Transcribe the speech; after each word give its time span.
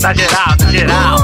Na 0.00 0.14
geral, 0.14 0.56
na 0.58 0.70
geral. 0.70 1.16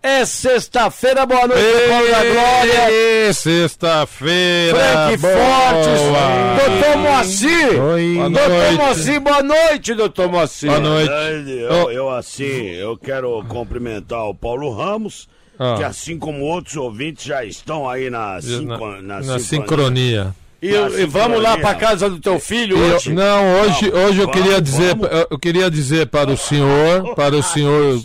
é 0.02 0.24
sexta-feira, 0.24 1.26
boa 1.26 1.46
noite, 1.46 1.62
Paulo 1.88 2.08
da 2.10 2.24
Glória. 2.24 2.90
Ei, 2.90 3.32
sexta-feira. 3.32 4.78
Frank 4.78 5.16
boa. 5.18 5.34
Fortes, 5.34 6.70
doutor 6.70 6.96
Moacir. 6.98 7.82
Oi. 7.82 8.14
Boa 8.14 8.30
Doutor 8.30 8.48
noite. 8.48 8.74
Moacir, 8.76 9.20
boa 9.20 9.42
noite, 9.42 9.94
doutor 9.94 10.28
Moacir. 10.30 10.68
Boa 10.70 10.80
noite. 10.80 11.10
Eu, 11.50 11.90
eu, 11.90 12.10
assim, 12.10 12.44
eu 12.44 12.96
quero 12.96 13.44
cumprimentar 13.48 14.24
o 14.24 14.34
Paulo 14.34 14.72
Ramos, 14.74 15.28
Ah. 15.58 15.74
que 15.76 15.82
assim 15.84 16.16
como 16.18 16.44
outros 16.44 16.76
ouvintes 16.76 17.24
já 17.24 17.44
estão 17.44 17.88
aí 17.90 18.08
na, 18.08 18.40
sinco, 18.40 18.66
na, 18.86 19.02
na, 19.02 19.20
na 19.20 19.38
sincronia. 19.40 20.32
sincronia. 20.32 20.34
E, 20.60 21.02
e 21.02 21.06
vamos 21.06 21.40
lá 21.42 21.56
pra 21.58 21.74
casa 21.74 22.08
do 22.10 22.18
teu 22.20 22.38
filho 22.40 22.76
Eu- 22.78 22.94
hoje? 22.96 23.12
não, 23.12 23.60
hoje, 23.62 23.90
hoje 23.92 24.20
eu 24.20 24.26
vamos, 24.26 24.32
queria 24.40 24.60
dizer, 24.60 24.94
vamos. 24.96 25.08
eu- 25.16 25.26
eu 25.30 25.38
queria 25.38 25.70
dizer 25.70 26.06
para 26.06 26.30
o 26.30 26.36
senhor, 26.36 27.14
para 27.14 27.36
o 27.36 27.42
senhor, 27.42 28.00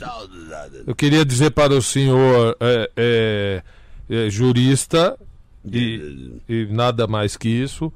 eu 0.85 0.95
queria 0.95 1.23
dizer 1.25 1.51
para 1.51 1.73
o 1.73 1.81
senhor 1.81 2.55
é, 2.59 2.91
é, 2.95 3.63
é, 4.09 4.29
jurista 4.29 5.17
e, 5.65 6.39
e 6.47 6.65
nada 6.69 7.07
mais 7.07 7.37
que 7.37 7.47
isso, 7.49 7.91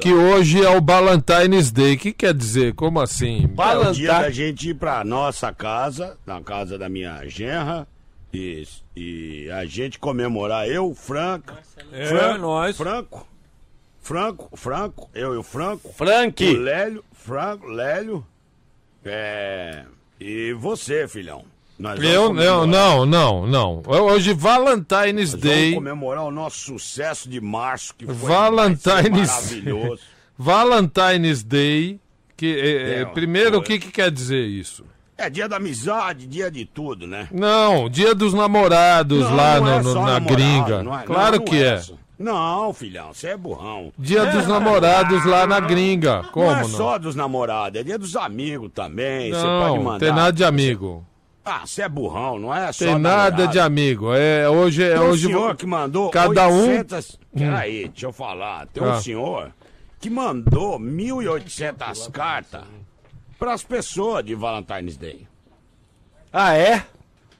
que 0.00 0.12
hoje 0.12 0.62
é 0.64 0.68
o 0.76 0.80
Valentine's 0.80 1.72
Day. 1.72 1.94
O 1.94 1.98
que 1.98 2.12
quer 2.12 2.32
dizer? 2.32 2.74
Como 2.74 3.00
assim? 3.00 3.42
É 3.42 3.46
o 3.46 3.48
dia 3.48 3.56
Valentine- 3.56 4.06
da 4.06 4.30
gente 4.30 4.68
ir 4.70 4.74
pra 4.74 5.02
nossa 5.02 5.52
casa, 5.52 6.16
na 6.24 6.40
casa 6.40 6.78
da 6.78 6.88
minha 6.88 7.26
genra, 7.28 7.86
e, 8.32 8.64
e 8.94 9.50
a 9.50 9.64
gente 9.64 9.98
comemorar 9.98 10.68
eu, 10.68 10.94
Franco. 10.94 11.52
É, 11.92 12.06
Franco, 12.06 12.40
nós. 12.40 12.76
Franco, 12.76 13.28
Franco, 14.00 14.56
Franco, 14.56 15.10
eu 15.14 15.34
e 15.34 15.38
o 15.38 15.42
Franco. 15.42 15.92
Frank. 15.92 16.44
O 16.44 16.56
Lélio, 16.60 17.04
Franco, 17.12 17.66
Lélio. 17.66 18.24
É. 19.04 19.84
E 20.20 20.52
você, 20.52 21.08
filhão. 21.08 21.44
Nós 21.78 22.00
Eu 22.02 22.32
não, 22.32 22.66
não, 22.66 23.04
não, 23.04 23.46
não. 23.46 23.82
Hoje 23.86 24.32
Valentine's 24.32 25.32
Nós 25.32 25.40
Day. 25.42 25.70
Vamos 25.74 25.74
comemorar 25.90 26.24
o 26.24 26.30
nosso 26.30 26.58
sucesso 26.58 27.28
de 27.28 27.40
março, 27.40 27.94
que 27.96 28.06
foi 28.06 28.14
Valentine's- 28.14 29.28
maravilhoso. 29.28 30.00
Valentine's 30.38 31.42
Day. 31.42 31.98
Que, 32.36 32.46
é, 32.46 32.68
é, 32.98 33.00
É, 33.00 33.04
primeiro, 33.04 33.58
o 33.58 33.62
que, 33.62 33.78
que 33.78 33.90
quer 33.92 34.10
dizer 34.10 34.44
isso? 34.44 34.84
É 35.16 35.30
dia 35.30 35.48
da 35.48 35.56
amizade, 35.56 36.26
dia 36.26 36.50
de 36.50 36.64
tudo, 36.64 37.06
né? 37.06 37.28
Não, 37.30 37.88
dia 37.88 38.12
dos 38.14 38.34
namorados 38.34 39.20
Não, 39.20 39.36
lá 39.36 39.60
não 39.60 39.68
é 39.68 39.82
no- 39.82 39.94
na 39.94 40.00
namorado, 40.00 40.26
gringa. 40.34 40.82
não 40.82 40.98
é- 40.98 41.02
claro 41.04 41.36
não, 41.36 41.38
não 41.38 41.44
que 41.44 41.62
é. 41.62 41.78
só- 41.78 41.94
Não, 42.18 42.72
filhão, 42.74 43.14
você 43.14 43.28
é 43.28 43.36
burrão. 43.36 43.92
Dia 43.96 44.26
dos 44.26 44.46
namorados 44.48 45.24
lá 45.24 45.46
na 45.46 45.60
gringa. 45.60 46.24
Como 46.32 46.46
não 46.46 46.56
é 46.58 46.62
não? 46.62 46.68
só 46.68 46.98
dos 46.98 47.14
namorados, 47.14 47.80
é 47.80 47.84
dia 47.84 47.98
dos 47.98 48.16
amigos 48.16 48.70
também. 48.74 49.30
Você 49.32 49.40
pode 49.40 49.76
Não, 49.76 49.82
mandar. 49.84 49.98
tem 50.00 50.12
nada 50.12 50.32
de 50.32 50.42
amigo. 50.44 51.06
Ah, 51.44 51.66
você 51.66 51.82
é 51.82 51.88
burrão, 51.88 52.38
não 52.38 52.54
é 52.54 52.72
só 52.72 52.84
Tem 52.86 52.98
nada 52.98 53.30
namorado. 53.30 53.52
de 53.52 53.60
amigo. 53.60 54.14
É, 54.14 54.48
hoje 54.48 54.82
é 54.82 54.92
Tem 54.94 54.98
hoje 55.00 55.26
um 55.26 55.30
senhor 55.30 55.56
que 55.56 55.66
mandou 55.66 56.10
cada 56.10 56.48
um- 56.48 56.68
800... 56.70 57.18
Peraí, 57.36 57.88
deixa 57.88 58.06
eu 58.06 58.12
falar. 58.12 58.66
Tem 58.68 58.82
um 58.82 58.92
Ah. 58.92 59.00
senhor 59.00 59.52
que 60.00 60.08
mandou 60.08 60.78
1.800 60.78 62.08
cartas 62.10 62.64
pras 63.38 63.62
pessoas 63.62 64.24
de 64.24 64.34
Valentine's 64.34 64.96
Day. 64.96 65.26
Ah, 66.32 66.54
é? 66.56 66.84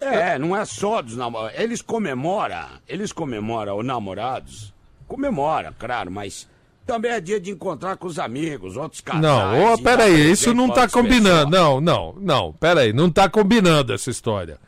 É, 0.01 0.39
não 0.39 0.55
é 0.55 0.65
só 0.67 1.01
dos 1.01 1.17
namorados. 1.17 1.59
Eles 1.59 1.81
comemoram, 1.81 2.67
eles 2.87 3.11
comemoram 3.11 3.79
os 3.79 3.87
namorados. 3.87 4.75
Comemora, 5.09 5.75
claro, 5.79 6.11
mas 6.11 6.47
também 6.87 7.11
é 7.13 7.21
dia 7.21 7.41
de 7.41 7.51
encontrar 7.51 7.97
com 7.97 8.07
os 8.07 8.19
amigos, 8.19 8.77
outros 8.77 9.01
casais. 9.01 9.23
Não, 9.23 9.75
e 9.75 9.83
peraí, 9.83 10.31
isso 10.31 10.53
não 10.55 10.67
tá 10.69 10.83
outras 10.83 10.93
combinando. 10.93 11.51
pessoas. 11.51 11.51
Não, 11.51 11.81
não, 11.81 12.15
não, 12.21 12.53
peraí, 12.53 12.93
não 12.93 13.11
tá 13.11 13.29
combinando 13.29 13.93
essa 13.93 14.11
história. 14.11 14.59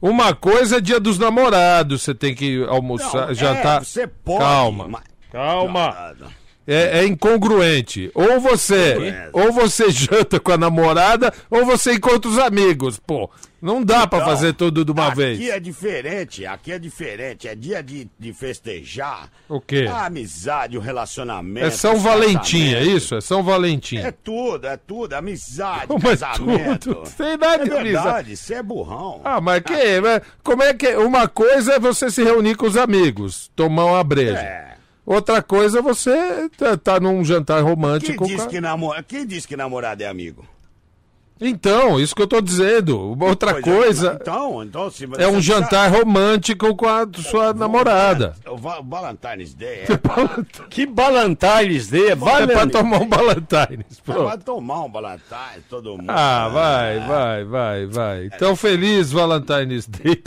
Uma 0.00 0.34
coisa 0.34 0.78
é 0.78 0.80
dia 0.80 0.98
dos 0.98 1.18
namorados, 1.18 2.02
você 2.02 2.14
tem 2.14 2.34
que 2.34 2.64
almoçar, 2.64 3.28
Não, 3.28 3.34
jantar. 3.34 3.82
é, 3.82 3.84
você 3.84 4.06
pode. 4.06 4.40
Calma, 4.40 4.88
mas- 4.88 5.02
calma. 5.30 6.14
Não, 6.18 6.26
não. 6.26 6.41
É, 6.66 7.00
é 7.00 7.06
incongruente. 7.06 8.10
Ou 8.14 8.40
você, 8.40 9.28
ou 9.32 9.52
você 9.52 9.90
janta 9.90 10.38
com 10.38 10.52
a 10.52 10.56
namorada, 10.58 11.32
ou 11.50 11.64
você 11.64 11.94
encontra 11.94 12.30
os 12.30 12.38
amigos. 12.38 12.98
Pô, 12.98 13.28
não 13.60 13.82
dá 13.82 14.06
pra 14.06 14.18
Não, 14.20 14.26
fazer 14.26 14.52
tudo 14.54 14.84
de 14.84 14.90
uma 14.90 15.08
aqui 15.08 15.16
vez. 15.16 15.48
é 15.48 15.60
diferente, 15.60 16.46
aqui 16.46 16.72
é 16.72 16.78
diferente. 16.78 17.46
É 17.48 17.54
dia 17.54 17.82
de, 17.82 18.08
de 18.18 18.32
festejar. 18.32 19.28
O 19.48 19.60
quê? 19.60 19.86
A 19.88 20.06
amizade, 20.06 20.76
o 20.76 20.80
relacionamento. 20.80 21.66
É 21.66 21.70
São 21.70 21.98
Valentim, 21.98 22.74
é 22.74 22.82
isso? 22.82 23.14
É 23.14 23.20
São 23.20 23.42
Valentim. 23.42 23.98
É 23.98 24.10
tudo, 24.12 24.66
é 24.66 24.76
tudo. 24.76 25.14
Amizade, 25.14 25.86
Como 25.88 26.08
é 26.08 26.16
casamento. 26.16 26.94
tudo? 26.94 27.10
Tem 27.16 27.36
nada 27.36 27.62
é 27.62 27.66
de 27.68 27.72
amizade. 27.72 28.04
verdade, 28.04 28.36
você 28.36 28.54
é 28.54 28.62
burrão. 28.62 29.20
Ah, 29.24 29.40
mas 29.40 29.62
que, 29.62 30.00
mas 30.00 30.22
como 30.42 30.62
é 30.62 30.74
que 30.74 30.94
uma 30.96 31.26
coisa 31.28 31.74
é 31.74 31.78
você 31.78 32.10
se 32.10 32.22
reunir 32.22 32.56
com 32.56 32.66
os 32.66 32.76
amigos, 32.76 33.50
tomar 33.54 33.84
uma 33.84 34.04
breja. 34.04 34.38
É. 34.38 34.71
Outra 35.04 35.42
coisa 35.42 35.80
é 35.80 35.82
você 35.82 36.48
tá, 36.56 36.76
tá 36.76 37.00
num 37.00 37.24
jantar 37.24 37.56
Quem 37.58 37.64
romântico. 37.70 38.24
disse 38.26 38.44
com- 38.44 38.48
que, 38.50 38.60
namora... 38.60 39.02
Quem 39.02 39.26
disse 39.26 39.48
que 39.48 39.56
namorado 39.56 40.02
é 40.02 40.06
amigo? 40.06 40.44
Então, 41.44 41.98
isso 41.98 42.14
que 42.14 42.22
eu 42.22 42.26
tô 42.28 42.40
dizendo. 42.40 43.16
Outra 43.20 43.54
Pois 43.54 43.66
é, 43.66 43.70
coisa 43.76 44.18
Então, 44.20 44.62
então 44.62 44.88
se 44.88 45.08
é 45.18 45.26
um 45.26 45.40
jantar 45.40 45.90
romântico 45.90 46.72
com 46.76 46.86
a 46.86 47.04
sua 47.16 47.52
namorada. 47.52 48.36
O 48.48 48.56
Va- 48.56 48.78
o 48.78 48.84
Valentine's 48.84 49.52
Day 49.54 49.80
é 49.80 49.86
Que 50.70 50.86
Valentine's 50.86 51.88
Day, 51.88 52.10
É 52.10 52.14
vai, 52.14 52.36
pra 52.36 52.46
meu 52.46 52.60
amigo. 52.60 52.78
tomar 52.78 53.00
um 53.00 53.08
Valentine's. 53.08 53.98
pra 54.04 54.14
Pronto. 54.14 54.44
tomar 54.44 54.84
um 54.84 54.92
Valentine's, 54.92 55.64
todo 55.68 55.90
mundo. 55.98 56.04
Ah, 56.08 56.48
vai, 56.48 56.96
É. 56.98 57.06
vai, 57.08 57.44
vai, 57.44 57.86
vai. 57.86 58.26
Então, 58.26 58.54
feliz 58.54 59.10
Valentine's 59.10 59.88
Day. 59.88 60.22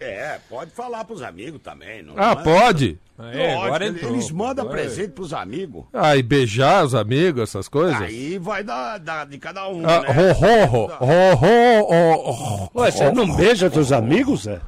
É, 0.00 0.38
pode 0.48 0.70
falar 0.70 1.04
pros 1.04 1.22
amigos 1.22 1.60
também. 1.62 2.02
Não 2.02 2.14
Ah, 2.16 2.32
é? 2.32 2.42
pode? 2.42 2.98
É, 3.18 3.22
Lógico, 3.22 3.64
agora 3.66 3.84
eles- 3.86 3.96
entrou. 3.98 4.14
eles 4.14 4.30
mandam 4.30 4.64
Agora- 4.64 4.80
presente 4.82 5.10
pros 5.10 5.32
amigos. 5.32 5.84
Ah, 5.92 6.16
e 6.16 6.22
beijar 6.22 6.84
os 6.84 6.94
amigos, 6.94 7.42
essas 7.42 7.68
coisas? 7.68 8.00
Aí 8.00 8.38
vai 8.38 8.62
dar, 8.62 8.98
dar 8.98 9.26
de 9.26 9.38
cada 9.38 9.68
um, 9.68 9.82
Ah, 9.84 10.00
né? 10.02 10.08
ro, 10.12 10.32
ro, 10.32 10.86
ro, 10.86 11.34
ro, 11.34 12.32
ro. 12.64 12.70
Ué, 12.76 12.90
você 12.92 13.10
não 13.10 13.34
beija 13.34 13.68
teus 13.68 13.90
amigos, 13.90 14.42
Zé? 14.44 14.60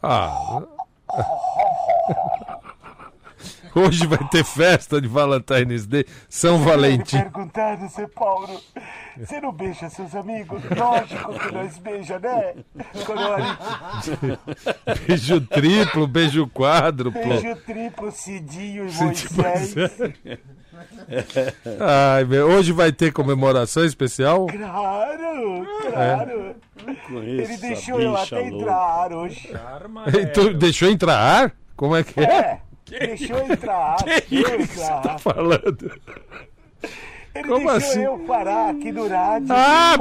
Ah. 0.00 0.62
Hoje 3.74 4.06
vai 4.06 4.18
ter 4.30 4.44
festa 4.44 5.00
de 5.00 5.08
Valentine's 5.08 5.86
Day, 5.86 6.04
São 6.28 6.58
Valentim. 6.58 7.18
perguntando, 7.18 7.88
Zé 7.88 8.06
Paulo. 8.08 8.60
Você 9.18 9.40
não 9.40 9.52
beija 9.52 9.88
seus 9.90 10.14
amigos? 10.14 10.62
Lógico 10.76 11.38
que 11.38 11.52
nós 11.54 11.78
beija, 11.78 12.18
né? 12.18 12.54
Beijo 15.06 15.40
triplo, 15.42 16.06
beijo 16.06 16.46
quádruplo. 16.48 17.20
beijo 17.22 17.56
triplo, 17.66 18.10
Cidinho 18.10 18.86
e 18.86 18.90
Cidinho 18.90 19.42
Moisés. 19.42 19.74
Ai, 21.80 22.24
meu, 22.24 22.48
hoje 22.48 22.72
vai 22.72 22.92
ter 22.92 23.12
comemoração 23.12 23.84
especial? 23.84 24.46
Claro, 24.46 25.66
claro. 25.90 26.54
Ele 27.10 27.56
deixou 27.58 28.00
eu 28.00 28.16
até 28.16 28.42
entrar 28.46 29.12
hoje. 29.12 29.50
Então, 30.20 30.52
deixou 30.54 30.88
entrar? 30.88 31.52
Como 31.76 31.94
é 31.96 32.02
que 32.02 32.18
é? 32.20 32.24
É, 32.24 32.60
deixou 32.90 33.36
eu 33.38 33.52
entrar. 33.52 33.96
Deixou 34.04 34.48
eu 34.54 34.60
entrar. 34.60 35.18
Falando. 35.18 35.92
Ele 37.34 37.48
como 37.48 37.70
deixou 37.70 37.76
assim? 37.90 38.02
eu 38.02 38.18
parar 38.20 38.70
aqui 38.70 38.90
no 38.92 39.06
rádio. 39.08 39.48
Ah, 39.50 39.94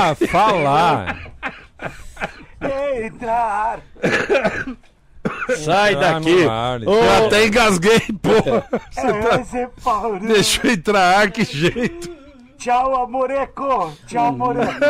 Ah, 0.00 0.14
falar. 0.26 1.18
É, 2.60 3.06
entrar. 3.06 3.80
Sai 5.64 5.92
Entrar 5.94 6.14
daqui. 6.14 6.46
ar, 6.48 6.80
Ô, 6.82 6.92
Eu 6.94 7.26
até 7.26 7.46
engasguei, 7.46 8.00
pô. 8.20 8.30
Você 8.90 9.06
É, 9.06 9.66
tá... 9.66 9.70
Paulo. 9.84 10.18
Deixou 10.20 10.70
entrar, 10.70 11.30
que 11.30 11.44
jeito. 11.44 12.16
Tchau, 12.58 13.04
amoreco. 13.04 13.92
Tchau, 14.06 14.26
amoreco. 14.26 14.72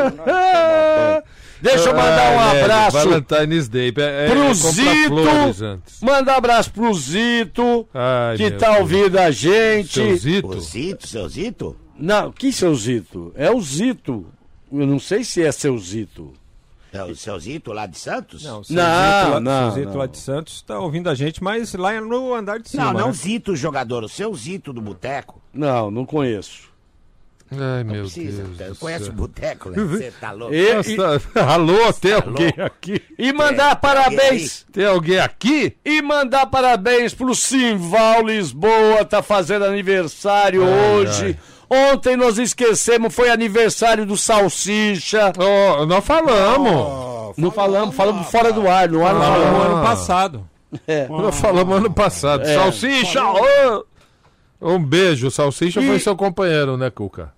Deixa 1.61 1.89
eu 1.89 1.95
mandar 1.95 2.33
um 2.33 2.37
Lélio, 2.49 2.63
abraço 2.65 2.97
Valentine's 2.97 3.69
Day. 3.69 3.93
É, 3.97 4.29
pro 4.29 4.55
Zito. 4.55 5.15
Mandar 6.03 6.35
um 6.35 6.39
abraço 6.39 6.71
pro 6.73 6.95
Zito, 6.95 7.89
Ai, 7.93 8.37
que 8.37 8.51
tá 8.53 8.69
Deus. 8.69 8.81
ouvindo 8.81 9.19
a 9.19 9.31
gente. 9.31 9.93
Seu 9.93 10.17
Zito? 10.17 10.49
O 10.49 10.61
Zito, 10.61 11.07
seu 11.07 11.29
Zito? 11.29 11.77
Não, 11.99 12.31
que 12.31 12.53
seu 12.53 12.75
Zito? 12.75 13.33
É 13.35 13.51
o 13.51 13.61
Zito. 13.61 14.27
Eu 14.73 14.87
não 14.87 14.99
sei 15.01 15.25
se 15.25 15.43
é 15.43 15.51
seu 15.51 15.77
Zito. 15.79 16.33
É 16.93 17.03
o 17.03 17.15
seu 17.15 17.39
Zito 17.39 17.73
lá 17.73 17.87
de 17.87 17.99
Santos? 17.99 18.45
Não, 18.45 18.65
seu 18.65 18.75
Não, 18.77 18.85
Zito 18.85 19.31
lá, 19.35 19.41
não, 19.41 19.71
seu 19.73 19.81
Zito 19.83 19.93
não. 19.93 19.99
lá 19.99 20.07
de 20.07 20.19
Santos 20.19 20.55
está 20.55 20.79
ouvindo 20.79 21.11
a 21.11 21.15
gente, 21.15 21.43
mas 21.43 21.75
lá 21.75 21.93
é 21.93 22.01
no 22.01 22.35
andar 22.35 22.59
de 22.61 22.71
cima. 22.71 22.85
não, 22.85 22.93
não 22.93 23.01
né? 23.07 23.11
o 23.11 23.13
Zito, 23.13 23.53
o 23.53 23.57
jogador, 23.57 24.05
o 24.05 24.09
seu 24.09 24.35
Zito 24.35 24.73
do 24.73 24.81
Boteco. 24.81 25.41
Não, 25.53 25.91
não 25.91 26.07
conheço. 26.07 26.69
Ai, 27.51 27.83
meu 27.85 28.03
Precisa. 28.03 28.43
Deus. 28.45 28.71
do 28.75 28.77
Conhece 28.77 29.09
o. 29.09 29.13
Boteco, 29.13 29.71
né? 29.71 29.77
Você 29.83 30.13
tá 30.21 30.33
louco? 30.33 30.55
E, 30.55 30.69
e, 30.69 30.97
Nossa, 30.97 31.31
alô, 31.53 31.93
tem 31.95 32.13
alguém 32.13 32.53
aqui? 32.59 33.03
e 33.19 33.33
mandar 33.33 33.77
parabéns. 33.77 34.67
Tem 34.73 34.85
alguém 34.85 35.19
aqui? 35.19 35.77
E 35.85 36.03
mandar 36.03 36.47
parabéns 36.47 37.15
pro 37.15 37.35
Simval 37.35 38.23
Lisboa, 38.27 39.05
tá 39.05 39.23
fazendo 39.23 39.65
aniversário 39.65 40.63
hoje. 40.63 41.39
Ontem 41.71 42.17
nós 42.17 42.39
esquecemos, 42.39 43.15
foi 43.15 43.31
aniversário 43.31 44.05
do 44.07 44.17
Salsicha. 44.17 45.33
Ó, 45.39 45.87
nós 45.87 46.05
falamos. 46.05 47.37
Não 47.39 47.51
falamos, 47.51 47.95
falamos 47.95 48.31
fora 48.31 48.53
do 48.53 48.69
ar, 48.69 48.89
no 48.89 49.07
ar 49.07 49.15
não 49.15 49.21
no 49.21 49.27
falamos. 49.27 49.65
ano 49.67 49.83
passado. 49.83 50.49
Nós 51.09 51.39
falamos 51.41 51.77
ano 51.77 51.91
passado. 51.91 52.43
É. 52.43 52.55
Salsicha! 52.55 53.23
ô! 53.25 53.85
Um 54.61 54.79
beijo. 54.83 55.31
Salsicha 55.31 55.81
E- 55.81 55.87
foi 55.87 55.99
seu 55.99 56.17
companheiro, 56.17 56.77
né, 56.77 56.91
Cuca? 56.91 57.33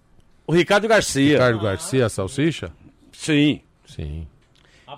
O 0.50 0.52
Ricardo 0.52 0.88
Garcia. 0.88 1.32
Ricardo 1.34 1.60
Garcia, 1.60 2.08
Salsicha? 2.08 2.72
Sim. 3.12 3.60
Sim. 3.86 4.26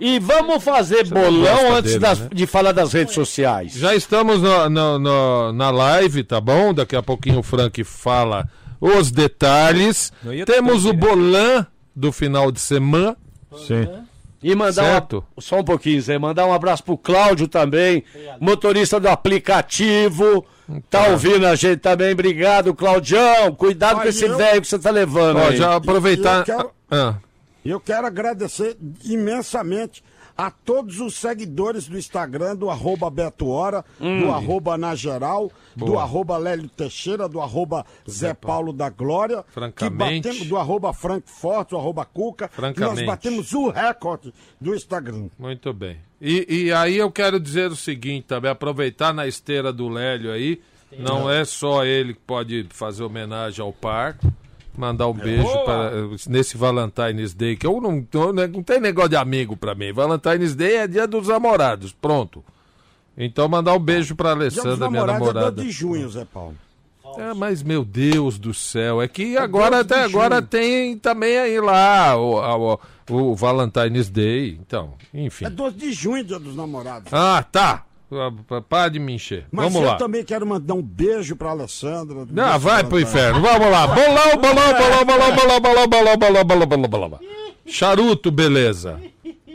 E 0.01 0.19
vamos 0.19 0.65
fazer 0.65 1.05
gosta 1.07 1.15
bolão 1.15 1.75
antes 1.75 1.93
dele, 1.93 1.99
das- 2.01 2.21
né? 2.21 2.29
de 2.33 2.47
falar 2.47 2.73
das 2.73 2.93
redes 2.95 3.13
sociais. 3.15 3.75
Já 3.75 3.95
estamos 3.95 4.41
no- 4.41 4.71
no- 4.71 4.99
no- 4.99 5.53
na 5.53 5.71
live, 5.71 6.25
tá 6.25 6.41
bom? 6.41 6.73
Daqui 6.73 6.97
a 6.97 7.03
pouquinho 7.03 7.41
o 7.41 7.43
Frank 7.43 7.85
fala 7.85 8.49
os 8.81 9.11
detalhes. 9.11 10.11
Temos 10.47 10.87
o 10.87 10.95
bolão 10.95 11.67
do 11.95 12.11
final 12.11 12.51
de 12.51 12.59
semana. 12.61 13.15
Sim. 13.67 13.87
E 14.43 14.55
mandar 14.55 14.73
Certo. 14.93 15.23
um, 15.37 15.41
só 15.41 15.61
um 15.61 15.65
pouquinho, 15.65 16.01
Zé, 16.01 16.19
mandar 16.19 16.47
um 16.47 16.53
abraço 16.55 16.83
pro 16.83 16.97
Cláudio 16.97 17.47
também, 17.47 18.03
motorista 18.41 18.99
do 18.99 19.09
aplicativo. 19.09 20.45
Tá 20.89 21.09
ouvindo 21.09 21.47
a 21.47 21.55
gente 21.55 21.79
também, 21.81 22.13
obrigado, 22.13 22.75
Claudião. 22.75 23.55
Cuidado 23.55 23.95
com 23.97 24.01
Olha, 24.01 24.09
esse 24.09 24.25
eu- 24.25 24.37
velho 24.37 24.61
que 24.63 24.69
você 24.69 24.79
tá 24.79 24.91
levando. 24.91 25.37
Ó, 25.39 25.49
aí. 25.49 25.57
já 25.57 25.75
aproveitar. 25.77 26.39
Eu 26.41 26.45
quero- 26.45 26.71
Ah, 26.91 27.15
Eu 27.65 27.79
quero 27.81 28.07
agradecer 28.07 28.77
imensamente 29.05 30.03
a 30.37 30.51
todos 30.51 30.99
os 30.99 31.15
seguidores 31.15 31.87
do 31.87 31.97
Instagram, 31.99 32.57
do 32.57 32.71
arroba 32.71 33.09
Beto 33.11 33.47
Hora, 33.49 33.85
do 34.01 34.31
arroba 34.33 34.77
Na 34.79 34.95
Geral, 34.95 35.51
do 35.77 35.87
Boa. 35.87 36.03
arroba 36.03 36.39
Lélio 36.39 36.69
Teixeira, 36.71 37.29
do 37.29 37.41
arroba 37.41 37.85
Zé 38.11 38.33
Paulo 38.35 38.73
da 38.73 38.89
Glória, 38.89 39.45
Francamente. 39.53 40.23
que 40.23 40.29
batemos 40.29 40.47
do 40.49 40.57
arroba 40.57 40.93
Frank 40.93 41.31
Forte, 41.31 41.71
do 41.71 41.77
arroba 41.77 42.05
Cuca, 42.05 42.51
e 42.77 42.81
nós 42.81 43.03
batemos 43.05 43.53
o 43.53 43.69
recorde 43.69 44.33
do 44.61 44.75
Instagram. 44.75 45.29
muito 45.39 45.73
bem. 45.73 45.99
E, 46.25 46.67
e 46.67 46.73
aí 46.73 46.99
eu 46.99 47.11
quero 47.11 47.41
dizer 47.41 47.73
o 47.73 47.75
seguinte 47.75 48.27
também, 48.29 48.49
aproveitar 48.49 49.13
na 49.13 49.27
esteira 49.27 49.73
do 49.73 49.89
Lélio 49.89 50.31
aí, 50.31 50.61
não 50.97 51.29
é 51.29 51.45
só 51.45 51.85
ele 51.85 52.15
que 52.15 52.21
pode 52.21 52.65
fazer 52.71 53.03
homenagem 53.03 53.61
ao 53.61 53.73
par, 53.73 54.17
mandar 54.79 55.09
um 55.09 55.15
beijo 55.15 55.65
para, 55.65 55.91
nesse 56.29 56.57
Valentine's 56.57 57.35
Day, 57.35 57.57
que 57.57 57.67
eu 57.67 57.81
não, 57.81 58.07
não, 58.13 58.33
não 58.47 58.63
tem 58.63 58.81
negócio 58.81 59.11
de 59.11 59.17
amigo 59.17 59.57
pra 59.57 59.75
mim. 59.75 59.93
Valentine's 59.93 60.55
Day 60.55 60.77
é 60.77 60.87
dia 60.87 61.09
dos 61.09 61.27
namorados, 61.27 61.93
pronto. 61.93 62.45
Então 63.19 63.49
mandar 63.49 63.75
um 63.75 63.81
beijo 63.81 64.15
pra 64.15 64.35
Dia 64.35 64.49
dos 64.49 64.59
Alessandra, 64.59 64.89
minha 64.89 65.01
namorados 65.01 65.29
é 65.29 65.33
namorada. 65.33 65.57
2 65.57 65.67
de 65.67 65.73
junho, 65.73 66.09
Zé 66.09 66.25
Paulo. 66.25 66.55
É, 67.19 67.35
mas 67.35 67.63
meu 67.63 67.85
Deus 67.85 68.39
do 68.39 68.53
céu, 68.55 69.01
é 69.03 69.09
que 69.09 69.37
agora 69.37 69.81
até 69.81 70.03
agora 70.05 70.41
tem 70.41 70.97
também 70.99 71.39
aí 71.39 71.61
lá 71.61 72.17
o, 72.17 72.75
o, 72.75 72.79
o 73.11 73.35
Valentine's 73.35 74.09
Day, 74.09 74.59
então, 74.61 74.95
enfim. 75.13 75.45
É 75.47 75.51
12 75.51 75.77
de 75.77 75.93
junho, 75.93 76.25
dia 76.25 76.39
dos 76.39 76.57
namorados. 76.57 77.13
Ah, 77.13 77.45
tá. 77.51 77.85
Ah, 78.15 78.61
Para 78.69 78.91
de 78.91 78.99
me 78.99 79.15
encher. 79.15 79.47
Mas 79.51 79.65
Vamos 79.73 79.81
eu 79.81 79.89
lá. 79.89 79.97
também 79.97 80.23
quero 80.23 80.47
mandar 80.47 80.75
um 80.75 80.83
beijo 80.83 81.35
pra 81.35 81.51
Alessandra. 81.51 82.27
Ah, 82.37 82.59
vai 82.59 82.85
pro 82.85 83.01
inferno. 83.01 83.41
Vamos 83.41 83.71
lá. 83.71 83.87
Bolão, 83.87 84.37
bolão, 84.37 84.75
bolão, 84.75 85.05
bolão, 85.07 85.17
bolão, 85.33 85.61
bolão, 85.61 85.89
bolão, 85.89 86.17
bolão, 86.19 86.45
bolão, 86.45 86.67
bolão, 86.67 86.89
bolão. 86.91 87.21
Charuto, 87.65 88.31
beleza. 88.31 89.01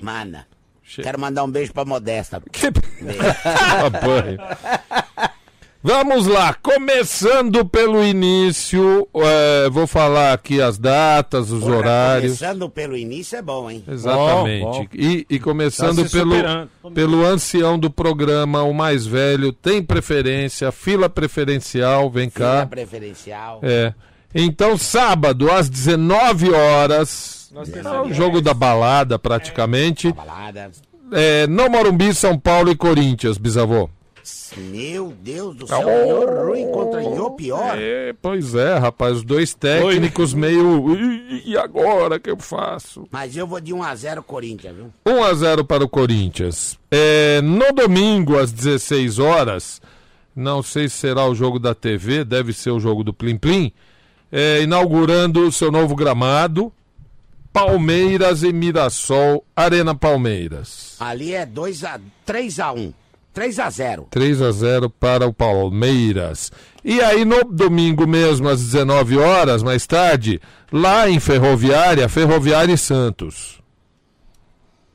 Mana, 0.01 0.47
quero 0.83 1.19
mandar 1.19 1.43
um 1.43 1.51
beijo 1.51 1.71
pra 1.71 1.85
Modesta. 1.85 2.41
Que... 2.51 2.71
Banho. 2.71 4.39
Vamos 5.83 6.25
lá, 6.27 6.53
começando 6.55 7.63
pelo 7.63 8.03
início, 8.03 9.07
é, 9.15 9.69
vou 9.69 9.85
falar 9.87 10.33
aqui 10.33 10.59
as 10.61 10.77
datas, 10.77 11.51
os 11.51 11.61
Porra, 11.63 11.75
horários. 11.77 12.39
Começando 12.39 12.69
pelo 12.69 12.97
início 12.97 13.37
é 13.37 13.41
bom, 13.41 13.69
hein? 13.69 13.83
Exatamente. 13.87 14.63
Bom, 14.63 14.71
bom. 14.73 14.85
E, 14.93 15.25
e 15.29 15.39
começando 15.39 16.03
Tá 16.03 16.09
pelo, 16.09 16.31
superando. 16.35 16.69
pelo 16.93 17.25
ancião 17.25 17.77
do 17.79 17.89
programa, 17.89 18.63
o 18.63 18.73
mais 18.73 19.05
velho, 19.05 19.53
tem 19.53 19.81
preferência, 19.81 20.71
fila 20.71 21.07
preferencial, 21.09 22.09
vem 22.09 22.29
Fila 22.29 22.61
cá. 22.61 22.65
preferencial. 22.65 23.59
É. 23.63 23.93
Então, 24.35 24.77
sábado, 24.77 25.49
às 25.49 25.69
19 25.69 26.51
horas, 26.51 27.49
é 27.55 28.01
o 28.01 28.13
jogo 28.13 28.41
da 28.41 28.53
balada, 28.53 29.17
praticamente. 29.17 30.11
Balada. 30.11 30.71
É, 31.13 31.47
no 31.47 31.69
Morumbi, 31.69 32.13
São 32.13 32.37
Paulo 32.37 32.69
e 32.69 32.75
Corinthians, 32.75 33.37
bisavô. 33.37 33.89
Meu 34.57 35.13
Deus 35.21 35.55
do 35.55 35.67
céu, 35.67 35.81
oh, 35.85 36.47
ruim 36.47 36.71
contra 36.71 37.01
o 37.01 37.31
pior. 37.31 37.75
É, 37.77 38.13
pois 38.21 38.55
é, 38.55 38.77
rapaz, 38.77 39.17
os 39.17 39.23
dois 39.23 39.53
técnicos 39.53 40.33
meio. 40.33 40.95
"Ih, 40.95 41.43
E 41.45 41.57
agora 41.57 42.19
que 42.19 42.29
eu 42.29 42.37
faço? 42.37 43.07
Mas 43.11 43.37
eu 43.37 43.47
vou 43.47 43.59
de 43.61 43.73
1x0 43.73 44.21
Corinthians, 44.23 44.75
viu? 44.75 44.91
1 45.05 45.23
a 45.23 45.33
0 45.33 45.63
para 45.65 45.83
o 45.83 45.89
Corinthians. 45.89 46.77
É, 46.91 47.41
no 47.41 47.71
domingo, 47.73 48.37
às 48.37 48.51
16 48.51 49.19
horas, 49.19 49.81
não 50.35 50.61
sei 50.61 50.89
se 50.89 50.95
será 50.97 51.25
o 51.25 51.33
jogo 51.35 51.57
da 51.59 51.73
TV, 51.73 52.23
deve 52.25 52.53
ser 52.53 52.71
o 52.71 52.79
jogo 52.79 53.03
do 53.03 53.13
Plim 53.13 53.37
Plim, 53.37 53.71
é, 54.31 54.61
inaugurando 54.61 55.47
o 55.47 55.51
seu 55.51 55.71
novo 55.71 55.95
gramado, 55.95 56.71
Palmeiras 57.53 58.43
e 58.43 58.51
Mirassol, 58.53 59.43
Arena 59.55 59.95
Palmeiras. 59.95 60.95
Ali 60.99 61.33
é 61.33 61.45
2 61.45 61.83
a 61.85 61.99
3 62.25 62.59
a 62.59 62.71
1. 62.73 62.93
3 63.37 63.59
a 63.59 63.69
0. 63.69 64.07
3 64.09 64.41
a 64.41 64.51
0 64.51 64.89
para 64.89 65.27
o 65.27 65.31
Palmeiras. 65.31 66.51
E 66.83 66.99
aí 66.99 67.23
no 67.23 67.43
domingo 67.43 68.07
mesmo, 68.07 68.49
às 68.49 68.59
19 68.63 69.15
horas, 69.19 69.61
mais 69.61 69.85
tarde, 69.85 70.41
lá 70.71 71.07
em 71.07 71.19
Ferroviária, 71.19 72.09
Ferroviária 72.09 72.73
e 72.73 72.77
Santos. 72.79 73.61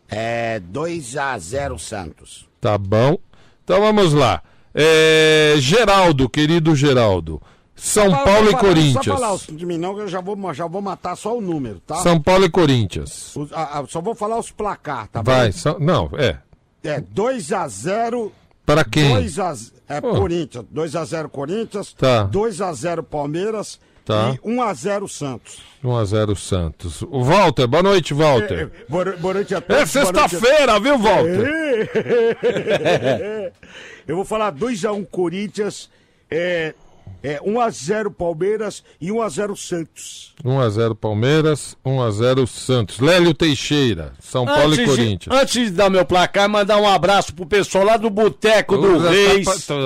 É 0.08 0.58
2 0.58 1.16
a 1.16 1.38
0 1.38 1.78
Santos. 1.78 2.48
Tá 2.60 2.76
bom? 2.76 3.16
Então 3.62 3.80
vamos 3.80 4.12
lá. 4.12 4.42
É, 4.74 5.54
Geraldo, 5.58 6.28
querido 6.28 6.74
Geraldo. 6.74 7.40
São 7.76 8.10
Fala, 8.10 8.24
Paulo 8.24 8.50
e 8.50 8.56
Corinthians. 8.56 9.06
falar 9.20 9.32
os 9.34 9.46
de 9.46 9.64
mim 9.64 9.78
não, 9.78 9.94
que 9.94 10.00
eu 10.00 10.08
já 10.08 10.20
vou, 10.20 10.36
já 10.52 10.66
vou 10.66 10.82
matar 10.82 11.14
só 11.16 11.38
o 11.38 11.40
número, 11.40 11.78
tá? 11.86 11.96
São 11.96 12.20
Paulo 12.20 12.44
e 12.44 12.50
Corinthians. 12.50 13.36
Os- 13.36 13.52
a- 13.52 13.78
a- 13.80 13.86
só 13.86 14.00
vou 14.00 14.16
falar 14.16 14.36
os 14.38 14.50
placar, 14.50 15.06
tá 15.06 15.22
bom? 15.22 15.30
Vai, 15.30 15.52
são- 15.52 15.78
não, 15.78 16.10
é. 16.18 16.38
É 16.84 17.00
2 17.00 17.52
a 17.52 17.68
0 17.68 18.32
para 18.64 18.84
quem? 18.84 19.08
2 19.14 19.38
a, 19.38 19.54
é 19.88 19.98
oh. 20.02 20.14
Corinthians, 20.16 20.64
2 20.70 20.96
a 20.96 21.04
0 21.04 21.28
Corinthians, 21.28 21.92
tá. 21.92 22.24
2 22.24 22.60
a 22.60 22.72
0 22.72 23.02
Palmeiras 23.02 23.78
tá. 24.04 24.34
e 24.34 24.48
1 24.48 24.62
a 24.62 24.74
0 24.74 25.08
Santos. 25.08 25.58
1 25.82 25.96
a 25.96 26.04
0 26.04 26.36
Santos. 26.36 27.02
O 27.02 27.22
Walter, 27.24 27.66
boa 27.66 27.82
noite, 27.82 28.14
Walter. 28.14 28.58
É, 28.58 28.62
é 28.62 28.70
boa, 28.88 29.04
boa 29.16 29.34
noite 29.34 29.54
a 29.54 29.60
todos. 29.60 29.82
É 29.82 29.86
sexta-feira, 29.86 30.78
viu, 30.78 30.96
Walter? 30.98 31.48
É. 32.42 33.52
Eu 34.06 34.16
vou 34.16 34.24
falar 34.24 34.50
2 34.50 34.84
a 34.84 34.92
1 34.92 35.04
Corinthians. 35.04 35.90
É, 36.30 36.74
é 37.22 37.38
1x0 37.40 38.10
Palmeiras 38.10 38.82
e 39.00 39.10
1x0 39.10 39.56
Santos. 39.56 40.34
1 40.44 40.60
a 40.60 40.68
0 40.70 40.94
Palmeiras, 40.94 41.76
1 41.84 42.02
a 42.02 42.10
0 42.10 42.46
Santos. 42.46 42.98
Lélio 42.98 43.32
Teixeira, 43.34 44.12
São 44.20 44.44
Paulo 44.44 44.74
e 44.74 44.78
de- 44.78 44.84
Corinthians. 44.84 45.36
antes 45.36 45.54
de 45.66 45.70
dar 45.70 45.88
meu 45.90 46.04
placar, 46.04 46.48
mandar 46.48 46.78
um 46.78 46.88
abraço 46.88 47.34
pro 47.34 47.46
pessoal 47.46 47.84
lá 47.84 47.96
do 47.96 48.10
Boteco 48.10 48.76
do 48.76 48.98
Reis. 48.98 49.46
tá- 49.66 49.78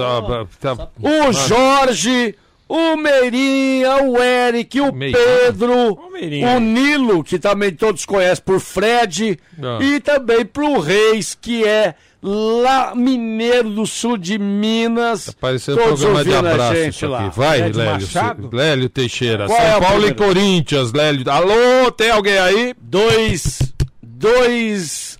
tá- 0.60 0.76
tá- 0.76 0.88
O 1.02 1.32
Jorge, 1.32 2.34
o 2.68 2.96
Meirinha, 2.96 4.02
o 4.02 4.20
Eric, 4.22 4.80
o 4.80 4.92
Meirinha. 4.92 5.18
Pedro, 5.24 5.92
O 5.92 6.56
o 6.56 6.60
Nilo, 6.60 7.22
que 7.22 7.38
também 7.38 7.72
todos 7.72 8.04
conhecem 8.04 8.44
por 8.44 8.58
Fred, 8.60 9.38
Ah. 9.62 9.78
e 9.82 10.00
também 10.00 10.44
pro 10.44 10.80
Reis, 10.80 11.36
que 11.40 11.64
é 11.64 11.94
lá 12.22 12.92
mineiro 12.94 13.70
do 13.70 13.86
sul 13.86 14.16
de 14.16 14.36
Minas. 14.38 15.26
Tá 15.26 15.32
parecendo 15.40 15.80
um 15.80 15.84
todos 15.84 16.00
programa 16.00 16.24
de 16.24 16.34
abraço 16.34 16.74
gente 16.76 17.06
lá. 17.06 17.26
aqui. 17.26 17.36
Vai, 17.38 17.58
Fred 17.58 17.78
Lélio. 17.78 18.50
Lélio 18.52 18.88
Teixeira. 18.88 19.46
Qual 19.46 19.58
São 19.60 19.66
é 19.66 19.80
Paulo 19.80 20.08
e? 20.08 20.14
Corinthians, 20.14 20.92
Lélio. 20.92 21.30
Alô, 21.30 21.92
tem 21.92 22.10
alguém 22.10 22.38
aí? 22.38 22.74
Dois, 22.80 23.60
dois 24.02 25.18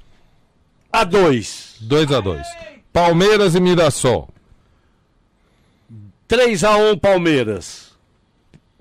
a 0.93 1.05
dois. 1.05 1.77
2 1.81 2.11
a 2.11 2.21
2 2.21 2.41
Palmeiras 2.93 3.55
e 3.55 3.61
Mirassol. 3.61 4.29
3 6.29 6.65
a 6.65 6.77
1 6.77 6.99
Palmeiras. 6.99 7.93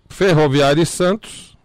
Ferroviária 0.09 0.81
e 0.81 0.85
Santos. 0.85 1.55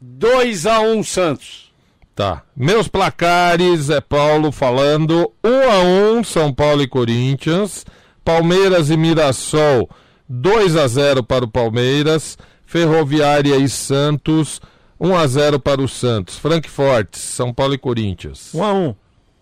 2 0.00 0.66
a 0.66 0.80
1 0.80 1.02
Santos. 1.02 1.72
Tá. 2.14 2.42
Meus 2.56 2.88
placares 2.88 3.90
é 3.90 4.00
Paulo 4.00 4.50
falando 4.50 5.30
1 5.44 5.70
a 5.70 5.80
1 6.18 6.24
São 6.24 6.52
Paulo 6.52 6.82
e 6.82 6.88
Corinthians. 6.88 7.84
Palmeiras 8.24 8.88
e 8.88 8.96
Mirassol 8.96 9.88
2 10.28 10.76
a 10.76 10.88
0 10.88 11.22
para 11.22 11.44
o 11.44 11.48
Palmeiras. 11.48 12.38
Ferroviária 12.64 13.56
e 13.56 13.68
Santos 13.68 14.62
1 14.98 15.14
a 15.14 15.26
0 15.26 15.60
para 15.60 15.82
o 15.82 15.88
Santos. 15.88 16.38
Frankfurt, 16.38 17.16
São 17.16 17.52
Paulo 17.52 17.74
e 17.74 17.78
Corinthians. 17.78 18.54
1 18.54 18.64
a 18.64 18.72
1 18.72 18.94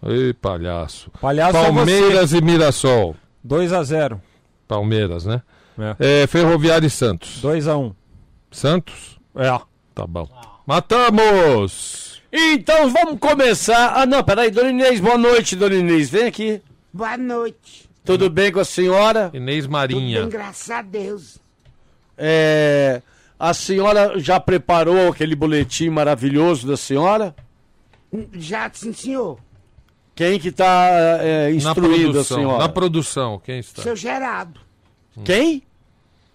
Ei, 0.07 0.33
palhaço. 0.35 1.13
Palhaço 1.21 1.57
é 1.57 1.63
Palmeiras 1.63 2.33
e 2.33 2.41
Mirassol. 2.43 3.15
2 3.45 3.73
a 3.73 3.85
0 3.85 4.21
Palmeiras, 4.75 5.25
né? 5.25 5.43
É. 5.99 6.23
É, 6.23 6.27
Ferroviária 6.27 6.87
e 6.87 6.91
Santos. 6.91 7.41
2 7.41 7.69
a 7.69 7.77
1 7.77 7.93
Santos? 8.51 9.19
É. 9.37 9.49
Tá 9.95 10.07
bom. 10.07 10.29
Matamos! 10.67 12.21
Então 12.33 12.91
vamos 12.91 13.19
começar. 13.21 13.93
Ah, 13.95 14.07
não, 14.07 14.23
peraí, 14.25 14.51
Dona 14.51 14.71
Inês, 14.71 14.99
boa 15.01 15.17
noite, 15.19 15.55
Dona 15.55 15.75
Inês. 15.77 16.11
Vem 16.11 16.27
aqui. 16.27 16.61
Boa 16.93 17.17
noite. 17.17 17.89
Tudo 18.05 18.29
bem 18.29 18.51
com 18.53 18.61
a 18.61 18.65
senhora? 18.65 19.31
Inês 19.33 19.65
Tudo 19.65 19.73
Marinha. 19.73 20.21
bem, 20.23 20.29
graças 20.31 20.71
a 20.71 20.83
Deus. 20.83 21.39
É, 22.19 23.01
a 23.39 23.55
senhora 23.55 24.19
já 24.19 24.39
preparou 24.41 25.09
aquele 25.13 25.35
boletim 25.37 25.89
maravilhoso 25.91 26.67
da 26.67 26.77
senhora? 26.77 27.35
Já, 28.33 28.71
sim, 28.73 28.93
senhor. 28.93 29.39
Quem 30.15 30.39
que 30.39 30.53
tá 30.53 30.89
é, 31.21 31.49
Na 31.51 31.51
instruindo 31.51 32.11
a 32.11 32.13
produção. 32.13 32.37
senhora? 32.39 32.59
Na 32.59 32.69
produção, 32.69 33.41
quem 33.45 33.59
está? 33.59 33.83
Seu 33.83 33.97
Geraldo. 33.97 34.61
Quem? 35.23 35.63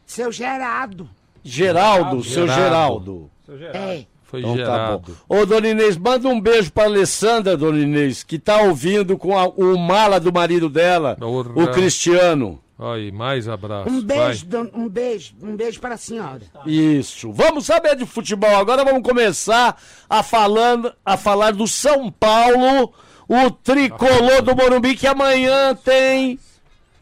Seu 0.06 0.32
Geraldo. 0.32 1.10
Geraldo, 1.44 2.24
seu 2.24 2.48
Geraldo. 2.48 3.30
Geraldo. 3.48 3.78
É. 3.78 4.06
Foi 4.24 4.42
Então 4.42 4.52
tá 4.52 4.58
Geraldo. 4.58 5.18
bom. 5.28 5.38
Ô, 5.40 5.46
Dona 5.46 5.68
Inês, 5.70 5.98
manda 5.98 6.28
um 6.28 6.40
beijo 6.40 6.72
pra 6.72 6.84
Alessandra, 6.84 7.58
Dona 7.58 7.80
Inês, 7.80 8.24
que 8.24 8.38
tá 8.38 8.62
ouvindo 8.62 9.18
com 9.18 9.36
a- 9.38 9.48
o 9.48 9.76
mala 9.78 10.20
do 10.20 10.32
marido 10.32 10.70
dela, 10.70 11.16
Porra. 11.20 11.64
o 11.64 11.72
Cristiano. 11.72 12.60
Aí, 12.78 13.12
mais 13.12 13.48
abraço. 13.50 13.90
Um 13.90 14.02
beijo, 14.02 14.46
don- 14.46 14.70
um 14.74 14.88
beijo, 14.88 15.34
um 15.42 15.56
beijo 15.56 15.80
para 15.82 15.96
a 15.96 15.98
senhora. 15.98 16.42
Isso. 16.66 17.32
Vamos 17.32 17.66
saber 17.66 17.96
de 17.96 18.06
futebol. 18.06 18.56
Agora 18.56 18.86
vamos 18.86 19.02
começar 19.04 19.76
a, 20.10 20.24
falando, 20.24 20.94
a 21.04 21.18
falar 21.18 21.52
do 21.52 21.68
São 21.68 22.10
Paulo, 22.12 22.94
o 23.28 23.52
tricolor 23.52 24.42
do 24.44 24.56
Morumbi, 24.56 24.96
que 24.96 25.08
amanhã 25.08 25.76
tem. 25.76 26.40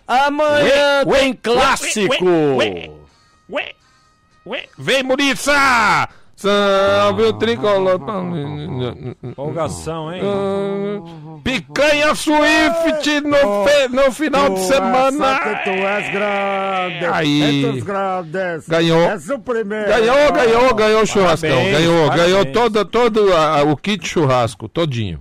Amanhã 0.08 1.04
tem 1.12 1.34
clássico. 1.34 2.16
Ué, 3.50 3.74
ué, 4.46 4.64
vem, 4.78 5.04
Muriça! 5.04 6.08
Salve 6.36 7.24
o 7.24 7.34
tricolor. 7.34 8.00
Empolgação, 9.24 10.14
hein? 10.14 10.22
Picanha 11.44 12.14
Swift 12.14 13.22
no, 13.22 13.66
fe- 13.66 13.88
no 13.90 14.12
final 14.12 14.50
de 14.54 14.60
semana. 14.60 15.40
que 15.40 15.64
tu 15.64 15.70
és 15.72 16.12
grande. 16.12 17.06
Aí. 17.12 17.82
Grandes. 17.82 18.68
Ganhou. 18.68 19.02
És 19.10 19.30
o 19.30 19.40
primeiro. 19.40 19.88
Ganhou, 19.88 20.32
ganhou, 20.32 20.74
ganhou 20.76 21.02
o 21.02 21.06
churrascão. 21.08 21.50
Parabéns, 21.50 21.78
ganhou, 21.78 22.08
parabéns. 22.08 22.28
ganhou 22.30 22.46
todo, 22.54 22.86
todo 22.86 23.34
a- 23.36 23.64
o 23.64 23.76
kit 23.76 24.08
churrasco, 24.08 24.70
todinho. 24.70 25.20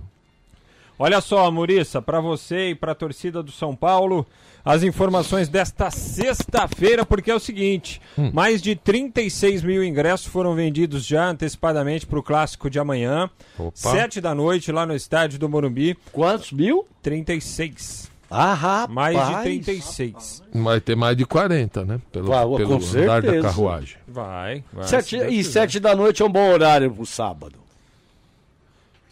Olha 0.99 1.21
só, 1.21 1.49
Muriça, 1.51 2.01
para 2.01 2.19
você 2.19 2.69
e 2.71 2.75
para 2.75 2.91
a 2.91 2.95
torcida 2.95 3.43
do 3.43 3.51
São 3.51 3.75
Paulo, 3.75 4.25
as 4.65 4.81
informações 4.83 5.47
desta 5.47 5.91
sexta-feira, 5.91 7.05
porque 7.05 7.29
é 7.31 7.35
o 7.35 7.39
seguinte: 7.39 8.01
Hum. 8.17 8.31
mais 8.33 8.61
de 8.61 8.75
36 8.75 9.63
mil 9.63 9.83
ingressos 9.83 10.25
foram 10.27 10.55
vendidos 10.55 11.05
já 11.05 11.29
antecipadamente 11.29 12.05
para 12.05 12.19
o 12.19 12.23
clássico 12.23 12.69
de 12.69 12.79
amanhã, 12.79 13.29
Opa. 13.57 13.71
sete 13.75 14.19
da 14.19 14.33
noite 14.33 14.71
lá 14.71 14.85
no 14.85 14.95
estádio 14.95 15.37
do 15.39 15.47
Morumbi. 15.47 15.95
Quantos 16.11 16.51
mil? 16.51 16.85
36, 17.03 18.09
Ah, 18.29 18.53
rapaz. 18.53 18.89
mais 18.93 19.27
de 19.37 19.43
36. 19.43 20.43
Vai 20.53 20.81
ter 20.81 20.95
mais 20.95 21.15
de 21.15 21.25
40, 21.25 21.85
né? 21.85 22.01
Pelo, 22.11 22.27
Vai, 22.27 22.45
pelo 22.57 22.75
andar 22.75 23.21
da 23.21 23.41
carruagem. 23.43 23.97
Vai, 24.07 24.63
vai. 24.73 24.83
Sete, 24.87 25.09
se 25.09 25.17
Deus 25.19 25.31
e 25.31 25.35
quiser. 25.37 25.51
sete 25.51 25.79
da 25.79 25.95
noite 25.95 26.21
é 26.21 26.25
um 26.25 26.29
bom 26.31 26.49
horário 26.51 26.91
pro 26.91 27.05
sábado. 27.05 27.55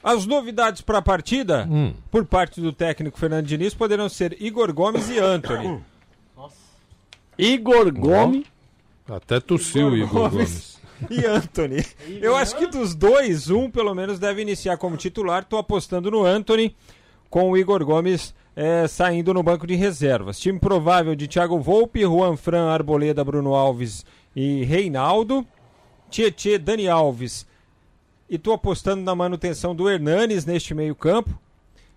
As 0.07 0.23
novidades 0.27 0.81
para 0.81 0.99
a 0.99 1.01
partida, 1.01 1.67
Hum. 1.67 1.91
por 2.11 2.23
parte 2.25 2.61
do 2.61 2.71
técnico 2.71 3.17
Fernando 3.17 3.47
Diniz, 3.47 3.73
poderão 3.73 4.07
ser 4.07 4.37
Igor 4.39 4.71
Gomes 4.71 5.09
e 5.09 5.17
Anthony. 5.17 5.81
Igor 7.37 7.91
Gomes. 7.91 8.45
Até 9.09 9.39
tossiu 9.39 9.89
o 9.89 9.97
Igor 9.97 10.29
Gomes. 10.29 10.79
e 11.09 11.25
Anthony. 11.25 11.83
Eu 12.21 12.35
acho 12.35 12.55
que 12.55 12.67
dos 12.67 12.93
dois, 12.95 13.49
um 13.49 13.69
pelo 13.69 13.93
menos 13.95 14.19
deve 14.19 14.41
iniciar 14.43 14.77
como 14.77 14.95
titular. 14.95 15.43
Tô 15.43 15.57
apostando 15.57 16.09
no 16.11 16.23
Anthony, 16.23 16.75
com 17.29 17.49
o 17.51 17.57
Igor 17.57 17.83
Gomes 17.83 18.33
eh, 18.55 18.87
saindo 18.87 19.33
no 19.33 19.41
banco 19.43 19.65
de 19.67 19.75
reservas. 19.75 20.39
Time 20.39 20.59
provável 20.59 21.15
de 21.15 21.27
Thiago 21.27 21.59
Volpe, 21.59 22.03
Juan 22.05 22.37
Fran, 22.37 22.69
Arboleda, 22.69 23.23
Bruno 23.23 23.53
Alves 23.55 24.05
e 24.35 24.63
Reinaldo. 24.63 25.45
Tietê, 26.11 26.57
Dani 26.59 26.87
Alves. 26.87 27.45
E 28.29 28.37
tô 28.37 28.53
apostando 28.53 29.03
na 29.03 29.13
manutenção 29.15 29.75
do 29.75 29.89
Hernanes 29.89 30.45
neste 30.45 30.73
meio-campo. 30.73 31.37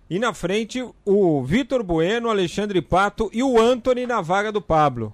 E 0.09 0.17
na 0.19 0.33
frente, 0.33 0.83
o 1.05 1.43
Vitor 1.43 1.83
Bueno, 1.83 2.29
Alexandre 2.29 2.81
Pato 2.81 3.29
e 3.33 3.43
o 3.43 3.59
Anthony 3.59 4.05
na 4.07 4.21
vaga 4.21 4.51
do 4.51 4.61
Pablo. 4.61 5.13